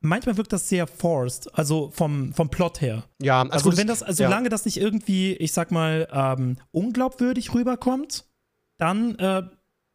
manchmal 0.00 0.36
wirkt 0.36 0.52
das 0.52 0.68
sehr 0.68 0.86
forced, 0.88 1.48
also 1.56 1.90
vom, 1.90 2.32
vom 2.34 2.50
Plot 2.50 2.80
her. 2.80 3.04
Ja, 3.22 3.42
also, 3.42 3.70
also 3.70 3.76
wenn 3.76 3.86
das, 3.86 4.02
also 4.02 4.24
solange 4.24 4.46
ja. 4.46 4.50
das 4.50 4.64
nicht 4.64 4.78
irgendwie, 4.78 5.34
ich 5.34 5.52
sag 5.52 5.70
mal, 5.70 6.08
ähm, 6.12 6.56
unglaubwürdig 6.72 7.54
rüberkommt, 7.54 8.24
dann 8.78 9.14
äh, 9.16 9.42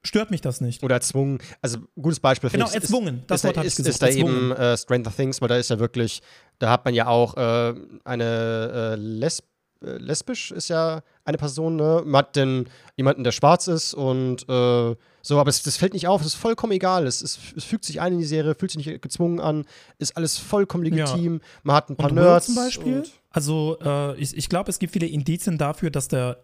stört 0.04 0.32
mich 0.32 0.42
das 0.42 0.62
nicht. 0.62 0.84
Oder 0.84 0.96
erzwungen. 0.96 1.40
Also, 1.62 1.80
gutes 2.00 2.20
Beispiel. 2.20 2.50
Genau, 2.50 2.68
ich, 2.68 2.76
erzwungen. 2.76 3.20
Ist, 3.20 3.32
das 3.32 3.44
Wort 3.44 3.58
habe 3.58 3.68
ich 3.68 3.76
gesagt. 3.76 3.94
Ist 3.94 4.02
da 4.02 4.08
erzwungen. 4.08 4.52
eben 4.52 4.52
äh, 4.52 4.78
Stranger 4.78 5.16
Things, 5.16 5.42
weil 5.42 5.48
da 5.48 5.58
ist 5.58 5.70
ja 5.70 5.80
wirklich, 5.80 6.22
da 6.60 6.70
hat 6.70 6.86
man 6.86 6.94
ja 6.94 7.08
auch 7.08 7.36
äh, 7.38 7.74
eine 8.04 8.94
äh, 8.94 8.96
Lesb 8.96 9.46
äh, 9.84 9.98
lesbisch 9.98 10.52
ist 10.52 10.70
ja 10.70 11.02
eine 11.26 11.38
Person, 11.38 11.76
ne? 11.76 12.04
Man 12.06 12.20
hat 12.20 12.36
den, 12.36 12.70
jemanden, 12.98 13.24
der 13.24 13.32
schwarz 13.32 13.68
ist 13.68 13.94
und 13.94 14.48
äh, 14.48 14.96
so, 15.24 15.40
aber 15.40 15.50
es, 15.50 15.64
das 15.64 15.78
fällt 15.78 15.94
nicht 15.94 16.08
auf, 16.08 16.22
es 16.22 16.28
ist 16.28 16.36
vollkommen 16.36 16.74
egal. 16.74 17.08
Es, 17.08 17.22
es, 17.22 17.40
es, 17.56 17.64
fügt 17.64 17.86
sich 17.86 18.00
ein 18.00 18.14
in 18.14 18.20
die 18.20 18.26
Serie, 18.26 18.56
fühlt 18.56 18.72
sich 18.72 18.86
nicht 18.86 19.02
gezwungen 19.02 19.40
an, 19.40 19.66
ist 19.98 20.18
alles 20.18 20.38
vollkommen 20.38 20.84
legitim. 20.84 21.34
Ja. 21.34 21.48
Man 21.64 21.76
hat 21.76 21.90
ein 21.90 21.96
paar 21.96 22.10
und 22.10 22.16
Nerds. 22.16 22.48
zum 22.48 22.56
Beispiel? 22.56 23.04
Also, 23.32 23.78
äh, 23.84 24.16
ich, 24.18 24.36
ich 24.38 24.50
glaube, 24.50 24.70
es 24.70 24.78
gibt 24.78 24.94
viele 24.94 25.08
Indizien 25.08 25.58
dafür, 25.58 25.90
dass 25.90 26.08
der 26.08 26.44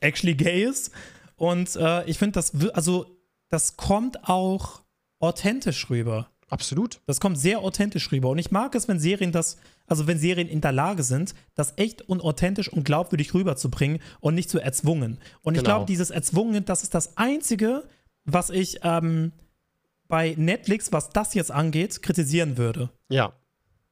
actually 0.00 0.34
gay 0.34 0.64
ist. 0.64 0.90
Und 1.38 1.74
äh, 1.76 2.04
ich 2.04 2.18
finde, 2.18 2.32
das, 2.32 2.52
also, 2.74 3.06
das 3.48 3.76
kommt 3.76 4.28
auch 4.28 4.82
authentisch 5.20 5.88
rüber. 5.88 6.30
Absolut. 6.50 7.00
Das 7.06 7.20
kommt 7.20 7.38
sehr 7.38 7.60
authentisch 7.60 8.10
rüber. 8.10 8.30
Und 8.30 8.38
ich 8.38 8.50
mag 8.50 8.74
es, 8.74 8.88
wenn 8.88 8.98
Serien 8.98 9.32
das, 9.32 9.58
also 9.86 10.06
wenn 10.06 10.18
Serien 10.18 10.48
in 10.48 10.60
der 10.60 10.72
Lage 10.72 11.02
sind, 11.02 11.34
das 11.54 11.74
echt 11.76 12.02
und 12.02 12.22
authentisch 12.22 12.72
und 12.72 12.84
glaubwürdig 12.84 13.34
rüberzubringen 13.34 14.00
und 14.20 14.34
nicht 14.34 14.50
zu 14.50 14.58
erzwungen. 14.58 15.18
Und 15.42 15.54
genau. 15.54 15.58
ich 15.58 15.64
glaube, 15.64 15.86
dieses 15.86 16.10
Erzwungen, 16.10 16.64
das 16.64 16.82
ist 16.82 16.94
das 16.94 17.16
Einzige, 17.16 17.84
was 18.24 18.50
ich 18.50 18.80
ähm, 18.82 19.32
bei 20.08 20.34
Netflix, 20.38 20.90
was 20.90 21.10
das 21.10 21.34
jetzt 21.34 21.50
angeht, 21.50 22.02
kritisieren 22.02 22.56
würde. 22.56 22.90
Ja. 23.10 23.34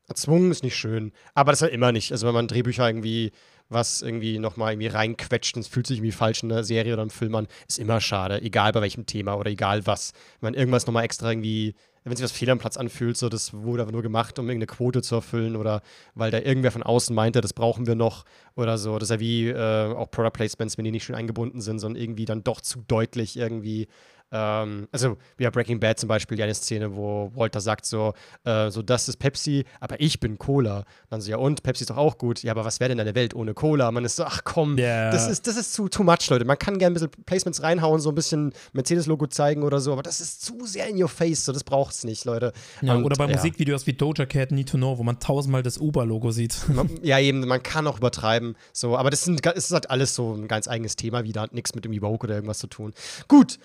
Erzwungen 0.09 0.51
ist 0.51 0.62
nicht 0.62 0.77
schön. 0.77 1.12
Aber 1.35 1.52
das 1.52 1.60
ist 1.60 1.68
ja 1.68 1.74
immer 1.74 1.93
nicht. 1.93 2.12
Also 2.12 2.27
wenn 2.27 2.35
man 2.35 2.48
Drehbücher 2.48 2.89
irgendwie 2.89 3.32
was 3.68 4.02
irgendwie 4.02 4.38
nochmal 4.38 4.72
irgendwie 4.72 4.88
reinquetscht 4.88 5.56
und 5.56 5.62
es 5.62 5.68
fühlt 5.68 5.86
sich 5.86 5.98
irgendwie 5.98 6.12
falsch 6.12 6.43
in 6.43 6.48
der 6.48 6.64
Serie 6.64 6.93
oder 6.93 7.02
im 7.02 7.10
Film 7.10 7.34
an, 7.34 7.48
ist 7.68 7.78
immer 7.78 8.01
schade, 8.01 8.40
egal 8.43 8.72
bei 8.72 8.80
welchem 8.82 9.06
Thema 9.06 9.34
oder 9.34 9.51
egal 9.51 9.86
was. 9.86 10.12
Wenn 10.40 10.52
man 10.52 10.59
irgendwas 10.59 10.86
nochmal 10.86 11.05
extra 11.05 11.30
irgendwie, 11.30 11.74
wenn 12.05 12.14
sich 12.14 12.24
was 12.24 12.32
fehl 12.32 12.51
am 12.51 12.59
Platz 12.59 12.76
anfühlt, 12.76 13.16
so 13.16 13.28
das 13.28 13.52
wurde 13.52 13.82
aber 13.82 13.93
nur 13.93 14.02
gemacht, 14.02 14.38
um 14.38 14.48
irgendeine 14.48 14.68
Quote 14.68 15.02
zu 15.02 15.16
erfüllen 15.16 15.56
oder 15.56 15.82
weil 16.14 16.30
da 16.30 16.38
irgendwer 16.38 16.70
von 16.70 16.84
außen 16.84 17.14
meinte, 17.14 17.40
das 17.40 17.52
brauchen 17.52 17.86
wir 17.86 17.97
noch 17.97 18.24
oder 18.55 18.78
so. 18.78 18.98
Das 18.98 19.10
ist 19.10 19.14
ja 19.14 19.20
wie 19.20 19.48
äh, 19.48 19.94
auch 19.94 20.10
Product 20.10 20.32
Placements, 20.32 20.78
wenn 20.78 20.84
die 20.84 20.93
nicht 20.93 21.05
schön 21.05 21.16
eingebunden 21.16 21.60
sind, 21.60 21.80
sondern 21.80 22.01
irgendwie 22.01 22.24
dann 22.24 22.44
doch 22.44 22.60
zu 22.60 22.84
deutlich 22.86 23.36
irgendwie 23.36 23.88
ähm, 24.32 24.89
also 24.90 25.16
wie 25.36 25.44
bei 25.44 25.51
Breaking 25.51 25.78
Bad 25.78 25.98
zum 25.98 26.09
Beispiel, 26.09 26.36
die 26.36 26.43
eine 26.43 26.55
Szene, 26.55 26.97
wo 26.97 27.31
Walter 27.35 27.61
sagt 27.61 27.86
so, 27.86 28.15
äh, 28.44 28.70
so 28.70 28.82
das 28.82 29.09
ist 29.09 29.19
Pepsi, 29.19 29.65
aber 29.81 30.01
ich 30.01 30.19
bin 30.19 30.39
Cola. 30.39 30.85
Dann 31.11 31.20
so, 31.20 31.31
ja 31.31 31.36
und, 31.36 31.62
Pepsi 31.62 31.85
ist 31.85 31.90
doch 31.90 31.97
auch 31.97 32.19
gut. 32.19 32.43
Ja, 32.43 32.53
aber 32.53 32.65
was 32.65 32.81
wäre 32.81 32.89
denn 32.89 33.01
eine 33.01 33.15
Welt 33.15 33.35
ohne 33.35 33.55
Cola? 33.55 33.90
Man 33.93 34.05
ist 34.05 34.16
so, 34.16 34.24
ach 34.24 34.43
komm, 34.44 34.78
yeah. 34.78 35.11
das 35.11 35.28
ist, 35.28 35.47
das 35.47 35.57
ist 35.57 35.73
zu 35.73 35.89
too 35.89 36.03
much, 36.03 36.28
Leute. 36.28 36.44
Man 36.44 36.59
kann 36.59 36.78
gerne 36.78 36.93
ein 36.93 36.94
bisschen 36.94 37.24
Placements 37.24 37.62
reinhauen, 37.62 38.01
so 38.01 38.11
ein 38.11 38.15
bisschen 38.15 38.53
Mercedes-Logo 38.73 39.28
zeigen 39.28 39.62
oder 39.62 39.81
so, 39.81 39.93
aber 39.93 40.03
das 40.03 40.20
ist 40.20 40.44
zu 40.44 40.66
sehr 40.66 40.89
in 40.89 41.01
your 41.01 41.09
face, 41.09 41.44
so 41.44 41.53
das 41.53 41.62
braucht 41.62 41.94
es 41.94 42.05
nicht, 42.05 42.24
Leute. 42.24 42.53
Ja, 42.82 42.94
und, 42.94 43.05
oder 43.05 43.16
bei 43.16 43.27
ja. 43.27 43.36
Musikvideos 43.36 43.86
wie 43.86 43.93
Doja 43.93 44.27
Cat 44.27 44.51
Need 44.51 44.70
to 44.70 44.77
Know, 44.77 44.98
wo 44.98 45.03
man 45.03 45.20
tausendmal 45.20 45.62
das 45.62 45.78
Uber-Logo 45.78 46.32
sieht. 46.32 46.57
ja, 47.03 47.19
eben, 47.20 47.47
man 47.47 47.62
kann 47.62 47.86
auch 47.86 47.98
übertreiben, 47.98 48.57
so, 48.73 48.97
aber 48.97 49.11
das, 49.11 49.24
sind, 49.24 49.44
das 49.47 49.57
ist 49.57 49.73
halt 49.73 49.90
alles 49.90 50.15
so 50.15 50.35
ein 50.35 50.48
ganz 50.48 50.66
eigenes 50.69 50.97
Thema 50.97 51.24
wieder, 51.24 51.43
hat 51.43 51.55
nichts 51.55 51.74
mit 51.74 51.85
dem 51.85 51.93
Evoke 51.93 52.27
oder 52.27 52.35
irgendwas 52.35 52.59
zu 52.59 52.66
tun. 52.66 52.93
Gut, 53.28 53.59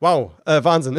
Wow, 0.00 0.32
äh, 0.44 0.62
Wahnsinn. 0.62 0.94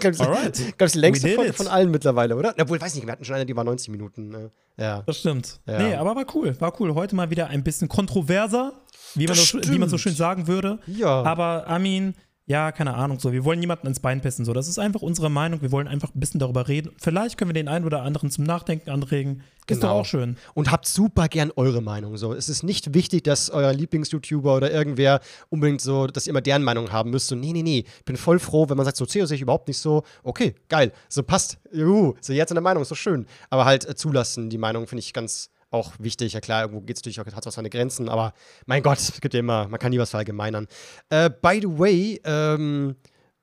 glaube, 0.00 0.20
Alright. 0.20 0.78
Glaub, 0.78 0.90
die 0.90 0.98
längste 0.98 1.34
Folge 1.34 1.52
von 1.52 1.66
allen 1.68 1.90
mittlerweile, 1.90 2.34
oder? 2.34 2.54
Obwohl, 2.58 2.80
weiß 2.80 2.94
nicht, 2.94 3.06
wir 3.06 3.12
hatten 3.12 3.24
schon 3.24 3.34
eine, 3.34 3.44
die 3.44 3.54
war 3.54 3.64
90 3.64 3.90
Minuten. 3.90 4.30
Ne? 4.30 4.50
Ja. 4.78 5.02
Das 5.06 5.18
stimmt. 5.18 5.60
Ja. 5.66 5.78
Nee, 5.78 5.94
aber 5.94 6.16
war 6.16 6.24
cool. 6.34 6.58
War 6.58 6.80
cool. 6.80 6.94
Heute 6.94 7.14
mal 7.14 7.28
wieder 7.28 7.48
ein 7.48 7.62
bisschen 7.62 7.88
kontroverser, 7.88 8.72
wie 9.14 9.26
man, 9.26 9.36
das, 9.36 9.54
wie 9.54 9.78
man 9.78 9.90
so 9.90 9.98
schön 9.98 10.14
sagen 10.14 10.46
würde. 10.46 10.78
Ja. 10.86 11.22
Aber, 11.24 11.66
I 11.68 11.78
mean, 11.78 12.14
ja, 12.46 12.72
keine 12.72 12.94
Ahnung, 12.94 13.20
so, 13.20 13.32
wir 13.32 13.44
wollen 13.44 13.60
niemanden 13.60 13.86
ins 13.86 14.00
Bein 14.00 14.20
pissen, 14.20 14.44
so, 14.44 14.52
das 14.52 14.66
ist 14.66 14.78
einfach 14.78 15.00
unsere 15.00 15.30
Meinung, 15.30 15.62
wir 15.62 15.70
wollen 15.70 15.86
einfach 15.86 16.12
ein 16.14 16.18
bisschen 16.18 16.40
darüber 16.40 16.66
reden. 16.66 16.90
Vielleicht 16.98 17.38
können 17.38 17.50
wir 17.50 17.54
den 17.54 17.68
einen 17.68 17.84
oder 17.84 18.02
anderen 18.02 18.30
zum 18.30 18.44
Nachdenken 18.44 18.90
anregen. 18.90 19.42
Ist 19.68 19.80
genau. 19.80 19.94
doch 19.94 20.00
auch 20.00 20.04
schön. 20.04 20.36
Und 20.54 20.72
habt 20.72 20.86
super 20.88 21.28
gern 21.28 21.52
eure 21.54 21.80
Meinung, 21.80 22.16
so. 22.16 22.34
Es 22.34 22.48
ist 22.48 22.64
nicht 22.64 22.94
wichtig, 22.94 23.22
dass 23.22 23.48
euer 23.48 23.72
Lieblings-YouTuber 23.72 24.56
oder 24.56 24.72
irgendwer 24.72 25.20
unbedingt 25.50 25.80
so, 25.80 26.08
dass 26.08 26.26
ihr 26.26 26.30
immer 26.30 26.40
deren 26.40 26.64
Meinung 26.64 26.90
haben 26.90 27.10
müsst, 27.10 27.28
so, 27.28 27.36
nee, 27.36 27.52
nee, 27.52 27.62
nee, 27.62 27.84
ich 27.98 28.04
bin 28.04 28.16
voll 28.16 28.40
froh, 28.40 28.68
wenn 28.68 28.76
man 28.76 28.84
sagt, 28.84 28.96
so, 28.96 29.06
CEO 29.06 29.24
sehe 29.26 29.36
ich 29.36 29.42
überhaupt 29.42 29.68
nicht 29.68 29.78
so, 29.78 30.02
okay, 30.24 30.56
geil, 30.68 30.92
so 31.08 31.22
passt, 31.22 31.58
juhu, 31.72 32.14
so 32.20 32.32
jetzt 32.32 32.50
in 32.50 32.56
der 32.56 32.62
Meinung, 32.62 32.82
ist 32.82 32.88
so 32.88 32.96
schön. 32.96 33.26
Aber 33.50 33.64
halt 33.64 33.88
äh, 33.88 33.94
zulassen, 33.94 34.50
die 34.50 34.58
Meinung 34.58 34.88
finde 34.88 35.00
ich 35.00 35.12
ganz, 35.12 35.50
auch 35.72 35.92
wichtig. 35.98 36.32
Ja 36.32 36.40
klar, 36.40 36.62
irgendwo 36.62 36.80
geht 36.80 36.96
es 36.96 37.02
natürlich 37.02 37.20
auch, 37.20 37.26
hat 37.26 37.46
auch 37.46 37.52
seine 37.52 37.70
Grenzen, 37.70 38.08
aber 38.08 38.34
mein 38.66 38.82
Gott, 38.82 38.98
es 38.98 39.20
gibt 39.20 39.34
ja 39.34 39.40
immer, 39.40 39.68
man 39.68 39.80
kann 39.80 39.90
nie 39.90 39.98
was 39.98 40.10
verallgemeinern. 40.10 40.66
Äh, 41.10 41.30
by 41.30 41.60
the 41.60 41.78
way, 41.78 42.20
ähm, 42.24 42.96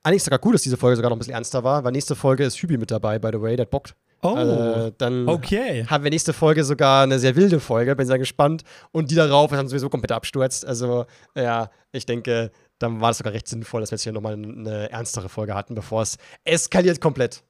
eigentlich 0.04 0.24
sogar 0.24 0.40
gut, 0.40 0.56
dass 0.56 0.62
diese 0.62 0.78
Folge 0.78 0.96
sogar 0.96 1.10
noch 1.10 1.18
ein 1.18 1.20
bisschen 1.20 1.34
ernster 1.34 1.64
war, 1.64 1.84
weil 1.84 1.92
nächste 1.92 2.16
Folge 2.16 2.44
ist 2.44 2.58
Hübi 2.62 2.78
mit 2.78 2.92
dabei, 2.92 3.20
by 3.20 3.30
the 3.34 3.42
way, 3.42 3.56
der 3.56 3.66
bockt. 3.66 3.96
Oh, 4.22 4.36
äh, 4.36 4.92
dann 4.98 5.30
okay. 5.30 5.86
haben 5.86 6.04
wir 6.04 6.12
nächste 6.12 6.34
Folge 6.34 6.66
sogar 6.66 7.04
eine 7.04 7.20
sehr 7.20 7.36
wilde 7.38 7.60
Folge, 7.60 7.96
bin 7.96 8.06
sehr 8.06 8.20
gespannt. 8.20 8.64
Und 8.92 9.12
die 9.12 9.16
darauf 9.16 9.52
ist 9.52 9.58
dann 9.58 9.70
sowieso 9.70 9.90
komplett 9.90 10.12
abstürzt. 10.12 10.66
Also, 10.66 11.06
ja, 11.36 11.70
ich 11.94 12.06
denke, 12.06 12.52
dann 12.80 13.00
war 13.00 13.12
es 13.12 13.18
sogar 13.18 13.34
recht 13.34 13.48
sinnvoll, 13.48 13.82
dass 13.82 13.92
wir 13.92 13.96
jetzt 13.96 14.04
hier 14.04 14.12
nochmal 14.12 14.34
eine 14.34 14.90
ernstere 14.92 15.30
Folge 15.30 15.54
hatten, 15.54 15.74
bevor 15.74 16.02
es 16.02 16.18
eskaliert 16.44 17.00
komplett. 17.00 17.44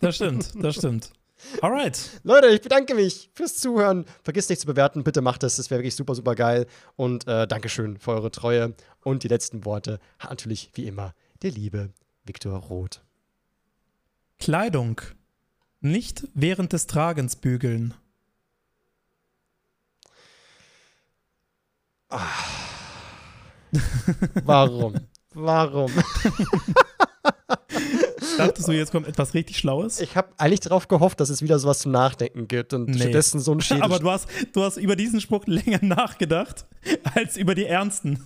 Das 0.00 0.16
stimmt, 0.16 0.52
das 0.62 0.76
stimmt. 0.76 1.10
Alright. 1.60 2.20
Leute, 2.22 2.48
ich 2.48 2.60
bedanke 2.60 2.94
mich 2.94 3.30
fürs 3.34 3.56
Zuhören. 3.56 4.04
Vergisst 4.22 4.50
nicht 4.50 4.60
zu 4.60 4.66
bewerten. 4.66 5.04
Bitte 5.04 5.20
macht 5.20 5.42
das. 5.42 5.56
Das 5.56 5.70
wäre 5.70 5.80
wirklich 5.80 5.94
super, 5.96 6.14
super 6.14 6.34
geil. 6.34 6.66
Und 6.96 7.26
äh, 7.26 7.46
Dankeschön 7.46 7.98
für 7.98 8.12
eure 8.12 8.30
Treue. 8.30 8.74
Und 9.02 9.22
die 9.22 9.28
letzten 9.28 9.64
Worte 9.64 9.98
hat 10.18 10.30
natürlich 10.30 10.70
wie 10.74 10.86
immer 10.86 11.14
der 11.42 11.50
liebe 11.50 11.90
Viktor 12.24 12.58
Roth. 12.58 13.02
Kleidung. 14.38 15.00
Nicht 15.80 16.28
während 16.34 16.72
des 16.72 16.86
Tragens 16.86 17.36
bügeln. 17.36 17.94
Warum? 24.44 24.94
Warum? 25.34 25.92
Dachtest 28.36 28.68
du, 28.68 28.72
jetzt 28.72 28.92
kommt 28.92 29.06
etwas 29.06 29.34
richtig 29.34 29.58
Schlaues? 29.58 30.00
Ich 30.00 30.16
habe 30.16 30.28
eigentlich 30.36 30.60
darauf 30.60 30.88
gehofft, 30.88 31.20
dass 31.20 31.30
es 31.30 31.42
wieder 31.42 31.58
sowas 31.58 31.80
zum 31.80 31.92
Nachdenken 31.92 32.48
gibt 32.48 32.72
und 32.72 32.88
nee. 32.88 32.98
stattdessen 32.98 33.40
so 33.40 33.52
ein 33.52 33.60
Schädel. 33.62 33.82
Aber 33.82 33.98
du 33.98 34.10
hast, 34.10 34.28
du 34.52 34.62
hast 34.62 34.76
über 34.76 34.96
diesen 34.96 35.20
Spruch 35.20 35.46
länger 35.46 35.78
nachgedacht 35.82 36.66
als 37.14 37.36
über 37.36 37.54
die 37.54 37.66
ernsten. 37.66 38.24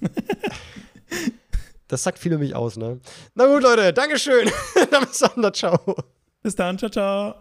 Das 1.88 2.02
sagt 2.02 2.18
viel 2.18 2.32
über 2.32 2.40
mich 2.40 2.54
aus, 2.54 2.76
ne? 2.76 3.00
Na 3.34 3.46
gut, 3.46 3.62
Leute, 3.62 3.92
Dankeschön. 3.92 4.50
Dann 4.90 5.06
bis 5.06 5.18
dann, 5.18 5.54
ciao. 5.54 5.96
Bis 6.42 6.54
dann, 6.54 6.78
ciao, 6.78 6.90
ciao. 6.90 7.34